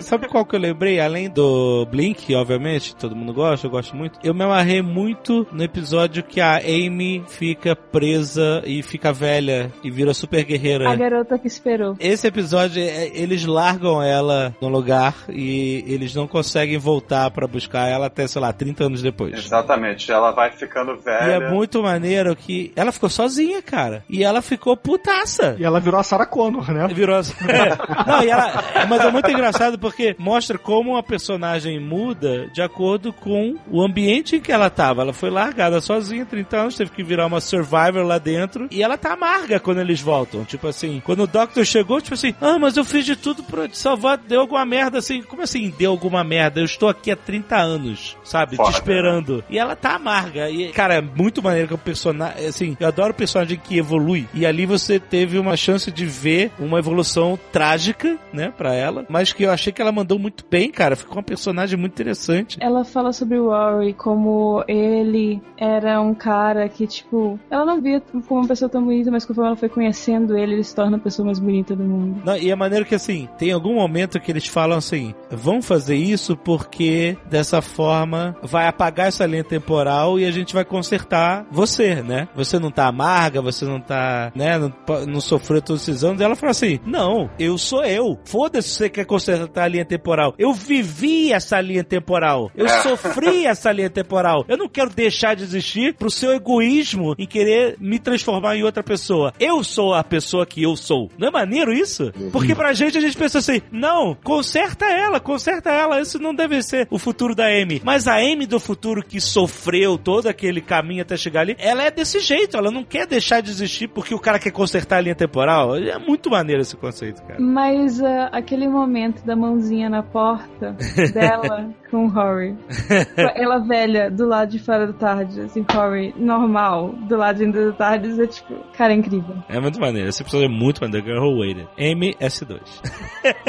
Sabe 0.00 0.28
qual 0.28 0.44
que 0.44 0.54
eu 0.56 0.60
lembrei? 0.60 1.00
Além 1.00 1.28
do 1.30 1.86
Blink, 1.90 2.34
obviamente, 2.34 2.94
todo 2.96 3.14
mundo 3.16 3.32
gosta, 3.32 3.66
eu 3.66 3.70
gosto 3.70 3.94
muito. 3.96 4.18
Eu 4.22 4.34
me 4.34 4.44
amarrei 4.44 4.82
muito 4.82 5.46
no 5.52 5.62
episódio 5.62 6.22
que 6.22 6.40
a 6.40 6.56
Amy 6.58 7.22
fica 7.28 7.74
presa 7.76 8.62
e 8.64 8.82
fica 8.82 9.12
velha 9.12 9.70
e 9.82 9.90
vira 9.90 10.14
super 10.14 10.44
guerreira. 10.44 10.90
A 10.90 10.96
garota 10.96 11.38
que 11.38 11.46
esperou. 11.46 11.96
Esse 12.00 12.26
episódio, 12.26 12.82
é, 12.82 13.08
eles 13.14 13.44
largam 13.44 14.02
ela 14.02 14.54
no 14.60 14.68
lugar 14.68 15.14
e 15.28 15.84
eles 15.86 16.14
não 16.14 16.26
conseguem 16.26 16.78
voltar 16.78 17.30
pra 17.30 17.46
buscar 17.46 17.88
ela 17.88 18.06
até, 18.06 18.26
sei 18.26 18.40
lá, 18.40 18.52
30 18.52 18.84
anos 18.84 19.02
depois. 19.02 19.34
Exatamente, 19.38 20.10
ela 20.10 20.30
vai 20.32 20.50
ficando 20.50 20.92
E 20.92 21.04
velha. 21.04 21.32
é 21.44 21.50
muito 21.50 21.82
maneiro 21.82 22.34
que 22.34 22.72
ela 22.74 22.92
ficou 22.92 23.08
sozinha, 23.08 23.60
cara. 23.62 24.04
E 24.08 24.24
ela 24.24 24.40
ficou 24.42 24.76
putaça. 24.76 25.56
E 25.58 25.64
ela 25.64 25.80
virou 25.80 26.00
a 26.00 26.02
Sarah 26.02 26.26
Connor, 26.26 26.70
né? 26.70 26.86
Virou 26.88 27.16
assim. 27.16 27.34
Não, 28.06 28.22
e 28.22 28.28
ela. 28.30 28.62
Mas 28.88 29.00
é 29.04 29.10
muito 29.10 29.30
engraçado 29.30 29.78
porque 29.78 29.89
mostra 30.18 30.58
como 30.58 30.96
a 30.96 31.02
personagem 31.02 31.80
muda 31.80 32.48
de 32.52 32.62
acordo 32.62 33.12
com 33.12 33.56
o 33.70 33.82
ambiente 33.82 34.36
em 34.36 34.40
que 34.40 34.52
ela 34.52 34.70
tava. 34.70 35.02
Ela 35.02 35.12
foi 35.12 35.30
largada 35.30 35.80
sozinha, 35.80 36.26
30 36.26 36.56
anos, 36.56 36.76
teve 36.76 36.90
que 36.90 37.02
virar 37.02 37.26
uma 37.26 37.40
survivor 37.40 38.02
lá 38.04 38.18
dentro. 38.18 38.68
E 38.70 38.82
ela 38.82 38.96
tá 38.96 39.12
amarga 39.12 39.60
quando 39.60 39.80
eles 39.80 40.00
voltam. 40.00 40.44
Tipo 40.44 40.68
assim, 40.68 41.00
quando 41.04 41.24
o 41.24 41.26
Doctor 41.26 41.64
chegou, 41.64 42.00
tipo 42.00 42.14
assim, 42.14 42.34
ah, 42.40 42.58
mas 42.58 42.76
eu 42.76 42.84
fiz 42.84 43.04
de 43.04 43.16
tudo 43.16 43.42
pra 43.42 43.68
te 43.68 43.78
salvar, 43.78 44.18
deu 44.18 44.40
alguma 44.40 44.64
merda 44.64 44.98
assim. 44.98 45.22
Como 45.22 45.42
assim 45.42 45.72
deu 45.76 45.90
alguma 45.90 46.22
merda? 46.24 46.60
Eu 46.60 46.64
estou 46.64 46.88
aqui 46.88 47.10
há 47.10 47.16
30 47.16 47.56
anos, 47.56 48.16
sabe? 48.24 48.56
Foda. 48.56 48.70
Te 48.70 48.74
esperando. 48.74 49.44
E 49.48 49.58
ela 49.58 49.76
tá 49.76 49.94
amarga. 49.94 50.50
E, 50.50 50.68
cara, 50.72 50.94
é 50.94 51.00
muito 51.00 51.42
maneiro 51.42 51.68
que 51.68 51.74
o 51.74 51.78
personagem. 51.78 52.46
Assim, 52.46 52.76
eu 52.78 52.88
adoro 52.88 53.14
personagem 53.14 53.58
que 53.58 53.78
evolui. 53.78 54.28
E 54.34 54.46
ali 54.46 54.66
você 54.66 54.98
teve 54.98 55.38
uma 55.38 55.56
chance 55.56 55.90
de 55.90 56.04
ver 56.06 56.50
uma 56.58 56.78
evolução 56.78 57.38
trágica, 57.52 58.18
né, 58.32 58.52
pra 58.56 58.74
ela. 58.74 59.04
Mas 59.08 59.32
que 59.32 59.44
eu 59.44 59.50
achei 59.50 59.72
que 59.72 59.79
ela 59.82 59.92
mandou 59.92 60.18
muito 60.18 60.44
bem, 60.48 60.70
cara. 60.70 60.96
Ficou 60.96 61.16
uma 61.16 61.22
personagem 61.22 61.78
muito 61.78 61.92
interessante. 61.92 62.58
Ela 62.60 62.84
fala 62.84 63.12
sobre 63.12 63.38
o 63.38 63.50
Rory 63.50 63.94
como 63.94 64.64
ele 64.66 65.40
era 65.58 66.00
um 66.00 66.14
cara 66.14 66.68
que, 66.68 66.86
tipo, 66.86 67.38
ela 67.50 67.64
não 67.64 67.80
via 67.80 68.00
como 68.00 68.40
uma 68.40 68.48
pessoa 68.48 68.68
tão 68.68 68.84
bonita, 68.84 69.10
mas 69.10 69.24
conforme 69.24 69.48
ela 69.48 69.56
foi 69.56 69.68
conhecendo 69.68 70.36
ele, 70.36 70.54
ele 70.54 70.64
se 70.64 70.74
torna 70.74 70.96
a 70.96 71.00
pessoa 71.00 71.26
mais 71.26 71.38
bonita 71.38 71.74
do 71.76 71.84
mundo. 71.84 72.22
Não, 72.24 72.36
e 72.36 72.50
é 72.50 72.56
maneiro 72.56 72.84
que 72.84 72.94
assim, 72.94 73.28
tem 73.38 73.52
algum 73.52 73.74
momento 73.74 74.20
que 74.20 74.30
eles 74.30 74.46
falam 74.46 74.78
assim: 74.78 75.14
vão 75.30 75.62
fazer 75.62 75.96
isso 75.96 76.36
porque 76.36 77.16
dessa 77.28 77.62
forma 77.62 78.36
vai 78.42 78.66
apagar 78.66 79.08
essa 79.08 79.26
linha 79.26 79.44
temporal 79.44 80.18
e 80.18 80.24
a 80.24 80.30
gente 80.30 80.54
vai 80.54 80.64
consertar 80.64 81.46
você, 81.50 82.02
né? 82.02 82.28
Você 82.34 82.58
não 82.58 82.70
tá 82.70 82.86
amarga, 82.86 83.42
você 83.42 83.64
não 83.64 83.80
tá, 83.80 84.32
né? 84.34 84.58
Não, 84.58 84.72
não 85.06 85.20
sofreu 85.20 85.62
todos 85.62 85.82
esses 85.88 86.04
anos. 86.04 86.20
E 86.20 86.24
ela 86.24 86.36
fala 86.36 86.50
assim: 86.50 86.78
não, 86.84 87.30
eu 87.38 87.56
sou 87.58 87.84
eu. 87.84 88.18
Foda-se 88.24 88.70
se 88.70 88.76
você 88.76 88.88
quer 88.88 89.04
consertar 89.04 89.64
a 89.64 89.68
linha 89.70 89.84
temporal. 89.84 90.34
Eu 90.38 90.52
vivi 90.52 91.32
essa 91.32 91.60
linha 91.60 91.84
temporal. 91.84 92.50
Eu 92.54 92.68
sofri 92.68 93.46
essa 93.48 93.72
linha 93.72 93.90
temporal. 93.90 94.44
Eu 94.48 94.56
não 94.56 94.68
quero 94.68 94.90
deixar 94.90 95.34
de 95.34 95.42
existir 95.42 95.94
pro 95.94 96.10
seu 96.10 96.32
egoísmo 96.32 97.14
em 97.18 97.26
querer 97.26 97.76
me 97.78 97.98
transformar 97.98 98.56
em 98.56 98.62
outra 98.62 98.82
pessoa. 98.82 99.32
Eu 99.38 99.62
sou 99.62 99.94
a 99.94 100.02
pessoa 100.02 100.44
que 100.44 100.62
eu 100.62 100.76
sou. 100.76 101.08
Não 101.18 101.28
é 101.28 101.30
maneiro 101.30 101.72
isso? 101.72 102.12
Porque 102.32 102.54
pra 102.54 102.72
gente 102.72 102.98
a 102.98 103.00
gente 103.00 103.16
pensa 103.16 103.38
assim: 103.38 103.60
não, 103.70 104.14
conserta 104.22 104.86
ela, 104.86 105.20
conserta 105.20 105.70
ela. 105.70 106.00
Isso 106.00 106.18
não 106.18 106.34
deve 106.34 106.62
ser 106.62 106.88
o 106.90 106.98
futuro 106.98 107.34
da 107.34 107.46
Amy. 107.46 107.80
Mas 107.84 108.08
a 108.08 108.16
Amy 108.16 108.46
do 108.46 108.58
futuro 108.58 109.02
que 109.02 109.20
sofreu 109.20 109.96
todo 109.96 110.28
aquele 110.28 110.60
caminho 110.60 111.02
até 111.02 111.16
chegar 111.16 111.42
ali, 111.42 111.56
ela 111.58 111.84
é 111.84 111.90
desse 111.90 112.20
jeito. 112.20 112.56
Ela 112.56 112.70
não 112.70 112.84
quer 112.84 113.06
deixar 113.06 113.40
de 113.40 113.50
existir 113.50 113.88
porque 113.88 114.14
o 114.14 114.18
cara 114.18 114.38
quer 114.38 114.50
consertar 114.50 114.98
a 114.98 115.00
linha 115.00 115.14
temporal. 115.14 115.76
É 115.76 115.98
muito 115.98 116.30
maneiro 116.30 116.62
esse 116.62 116.76
conceito, 116.76 117.22
cara. 117.22 117.40
Mas 117.40 118.02
ah, 118.02 118.30
aquele 118.32 118.68
momento 118.68 119.24
da 119.24 119.36
mãozinha 119.50 119.90
na 119.90 120.02
porta 120.02 120.76
dela 121.12 121.70
com 121.90 122.06
o 122.06 122.08
Rory. 122.08 122.56
Ela 123.34 123.58
velha 123.58 124.10
do 124.10 124.26
lado 124.26 124.50
de 124.50 124.58
fora 124.58 124.86
do 124.86 124.92
tarde, 124.92 125.40
assim, 125.40 125.64
Rory 125.72 126.14
normal 126.16 126.88
do 127.08 127.16
lado 127.16 127.38
de 127.38 127.44
dentro 127.46 127.64
do 127.66 127.72
tarde, 127.72 128.20
é 128.22 128.26
tipo, 128.26 128.54
cara, 128.76 128.92
é 128.92 128.96
incrível. 128.96 129.34
É 129.48 129.58
muito 129.60 129.80
maneiro. 129.80 130.08
Esse 130.08 130.22
episódio 130.22 130.46
é 130.46 130.48
muito 130.48 130.80
maneiro. 130.80 131.06
Girl 131.06 131.22
Who 131.24 131.40
Waited. 131.40 131.68
Amy 131.78 132.14
S2. 132.20 132.60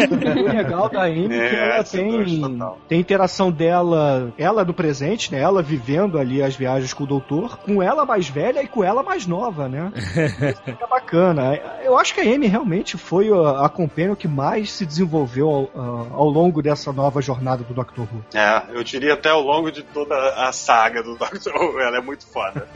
O 0.09 0.53
legal 0.55 0.89
da 0.89 1.03
Amy 1.03 1.26
é 1.26 1.27
que 1.49 1.55
É, 1.55 1.65
ela 1.65 1.76
dois, 1.77 1.91
tem, 1.91 2.41
total. 2.41 2.77
tem 2.88 2.99
interação 2.99 3.51
dela, 3.51 4.31
ela 4.38 4.63
do 4.63 4.73
presente, 4.73 5.31
né? 5.31 5.39
Ela 5.39 5.61
vivendo 5.61 6.18
ali 6.18 6.41
as 6.41 6.55
viagens 6.55 6.93
com 6.93 7.03
o 7.03 7.07
doutor, 7.07 7.57
com 7.59 7.81
ela 7.81 8.05
mais 8.05 8.27
velha 8.30 8.63
e 8.63 8.68
com 8.68 8.84
ela 8.84 9.03
mais 9.03 9.27
nova, 9.27 9.68
né? 9.68 9.91
Isso 9.95 10.61
fica 10.65 10.88
bacana. 10.88 11.55
Eu 11.84 11.97
acho 11.97 12.13
que 12.13 12.22
a 12.22 12.23
Amy 12.23 12.47
realmente 12.47 12.97
foi 12.97 13.30
a, 13.31 13.65
a 13.65 13.69
companion 13.69 14.15
que 14.15 14.27
mais 14.27 14.72
se 14.72 14.85
desenvolveu 14.85 15.49
ao, 15.49 16.11
ao 16.13 16.30
longo 16.30 16.61
dessa 16.61 16.91
nova 16.91 17.22
jornada 17.22 17.63
do 17.63 17.73
Doctor 17.73 18.05
Who. 18.11 18.23
É, 18.34 18.64
eu 18.74 18.84
diria 18.84 19.14
até 19.14 19.30
ao 19.30 19.41
longo 19.41 19.72
de 19.72 19.84
toda 19.84 20.16
a 20.36 20.52
saga 20.52 21.03
do 21.03 21.16
Doctor 21.16 21.53
Who, 21.56 21.80
ela 21.80 21.98
é 21.98 22.02
muito 22.02 22.26
foda. 22.26 22.68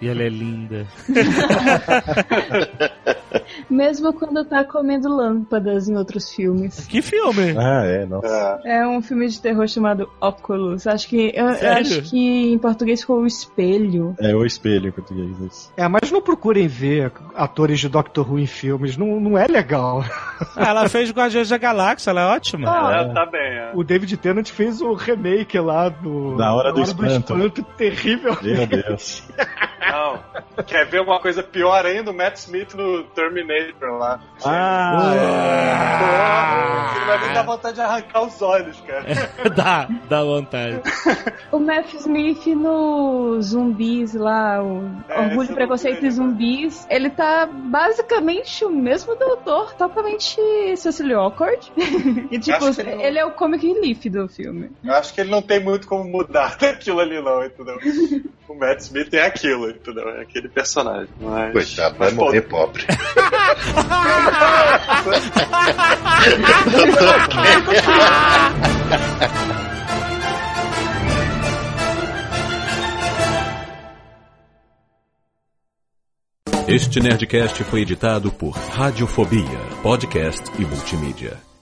E 0.00 0.08
ela 0.08 0.22
é 0.24 0.28
linda. 0.28 0.86
Mesmo 3.70 4.12
quando 4.12 4.44
tá 4.44 4.64
comendo 4.64 5.08
lâmpadas 5.08 5.88
em 5.88 5.96
outros 5.96 6.32
filmes. 6.32 6.86
Que 6.86 7.00
filme? 7.00 7.54
Ah, 7.56 7.84
é, 7.84 8.04
nossa. 8.04 8.60
É. 8.64 8.78
É 8.78 8.86
um 8.88 9.00
filme 9.00 9.26
de 9.28 9.40
terror 9.40 9.66
chamado 9.68 10.10
Oculus. 10.20 10.86
Acho 10.86 11.08
que 11.08 11.32
eu, 11.34 11.46
eu 11.48 11.72
acho 11.74 12.02
que 12.02 12.52
em 12.52 12.58
português 12.58 13.00
ficou 13.00 13.20
o 13.20 13.26
espelho. 13.26 14.14
É 14.18 14.34
o 14.34 14.44
espelho 14.44 14.88
em 14.88 14.92
português. 14.92 15.38
Isso. 15.40 15.72
É, 15.76 15.86
mas 15.88 16.10
não 16.10 16.20
procurem 16.20 16.66
ver 16.66 17.12
atores 17.34 17.80
de 17.80 17.88
Doctor 17.88 18.30
Who 18.30 18.38
em 18.38 18.46
filmes, 18.46 18.96
não, 18.96 19.20
não 19.20 19.38
é 19.38 19.46
legal. 19.46 20.04
Ah, 20.56 20.68
ela 20.70 20.88
fez 20.88 21.10
Guardiões 21.10 21.48
da 21.48 21.58
Galáxia, 21.58 22.10
ela 22.10 22.22
é 22.22 22.36
ótima. 22.36 22.68
Ah, 22.68 23.02
É, 23.02 23.12
tá 23.12 23.26
bem, 23.26 23.40
é. 23.40 23.70
O 23.74 23.84
David 23.84 24.16
Tennant 24.16 24.48
fez 24.50 24.63
o 24.80 24.94
remake 24.94 25.58
lá 25.58 25.88
do. 25.88 26.36
Da 26.36 26.54
Hora 26.54 26.72
do 26.72 26.80
Espanto. 26.82 27.32
Espanto 27.34 27.62
terrível. 27.76 28.36
Meu 28.42 28.66
Deus. 28.66 29.22
Não. 29.90 30.18
Quer 30.66 30.86
ver 30.86 31.00
uma 31.02 31.20
coisa 31.20 31.42
pior 31.42 31.84
ainda? 31.86 32.10
O 32.10 32.14
Matt 32.14 32.36
Smith 32.36 32.74
no 32.74 33.04
Terminator 33.04 33.98
lá. 33.98 34.20
Ah, 34.44 35.14
Ele 36.96 37.04
vai 37.04 37.28
me 37.28 37.34
dar 37.34 37.42
vontade 37.42 37.74
de 37.76 37.80
arrancar 37.80 38.22
os 38.22 38.40
olhos, 38.42 38.80
cara. 38.80 39.04
dá, 39.54 39.88
dá 40.08 40.24
vontade. 40.24 40.80
O 41.52 41.58
Matt 41.58 41.92
Smith 41.94 42.46
no 42.46 43.40
Zumbis 43.40 44.14
lá, 44.14 44.62
o 44.62 44.90
É, 45.08 45.20
Orgulho, 45.20 45.54
Preconceito 45.54 45.98
e 45.98 46.02
vi, 46.02 46.10
Zumbis, 46.10 46.86
ele 46.90 47.10
tá 47.10 47.46
basicamente 47.46 48.64
o 48.64 48.70
mesmo 48.70 49.14
doutor, 49.16 49.74
totalmente 49.74 50.36
Cecily 50.76 51.14
Awkward. 51.14 51.72
e 52.30 52.38
tipo, 52.38 52.60
não. 52.60 53.00
ele 53.00 53.18
é 53.18 53.24
o 53.24 53.32
comic 53.32 53.66
relief 53.66 54.08
do 54.08 54.28
filme. 54.28 54.53
Eu 54.84 54.94
acho 54.94 55.14
que 55.14 55.20
ele 55.20 55.30
não 55.30 55.42
tem 55.42 55.62
muito 55.62 55.86
como 55.86 56.04
mudar 56.04 56.56
daquilo 56.60 57.00
ali, 57.00 57.20
não, 57.20 57.44
entendeu? 57.44 57.78
O 58.48 58.54
Matt 58.54 58.80
Smith 58.80 59.12
é 59.14 59.26
aquilo, 59.26 59.70
entendeu? 59.70 60.08
É 60.10 60.22
aquele 60.22 60.48
personagem. 60.48 61.08
Mas... 61.20 61.52
Coitado, 61.52 61.96
vai 61.96 62.08
mas, 62.08 62.16
morrer 62.16 62.42
pobre. 62.42 62.84
Este 76.66 76.98
Nerdcast 76.98 77.62
foi 77.64 77.82
editado 77.82 78.32
por 78.32 78.52
Radiofobia, 78.52 79.58
podcast 79.82 80.50
e 80.58 80.64
multimídia. 80.64 81.53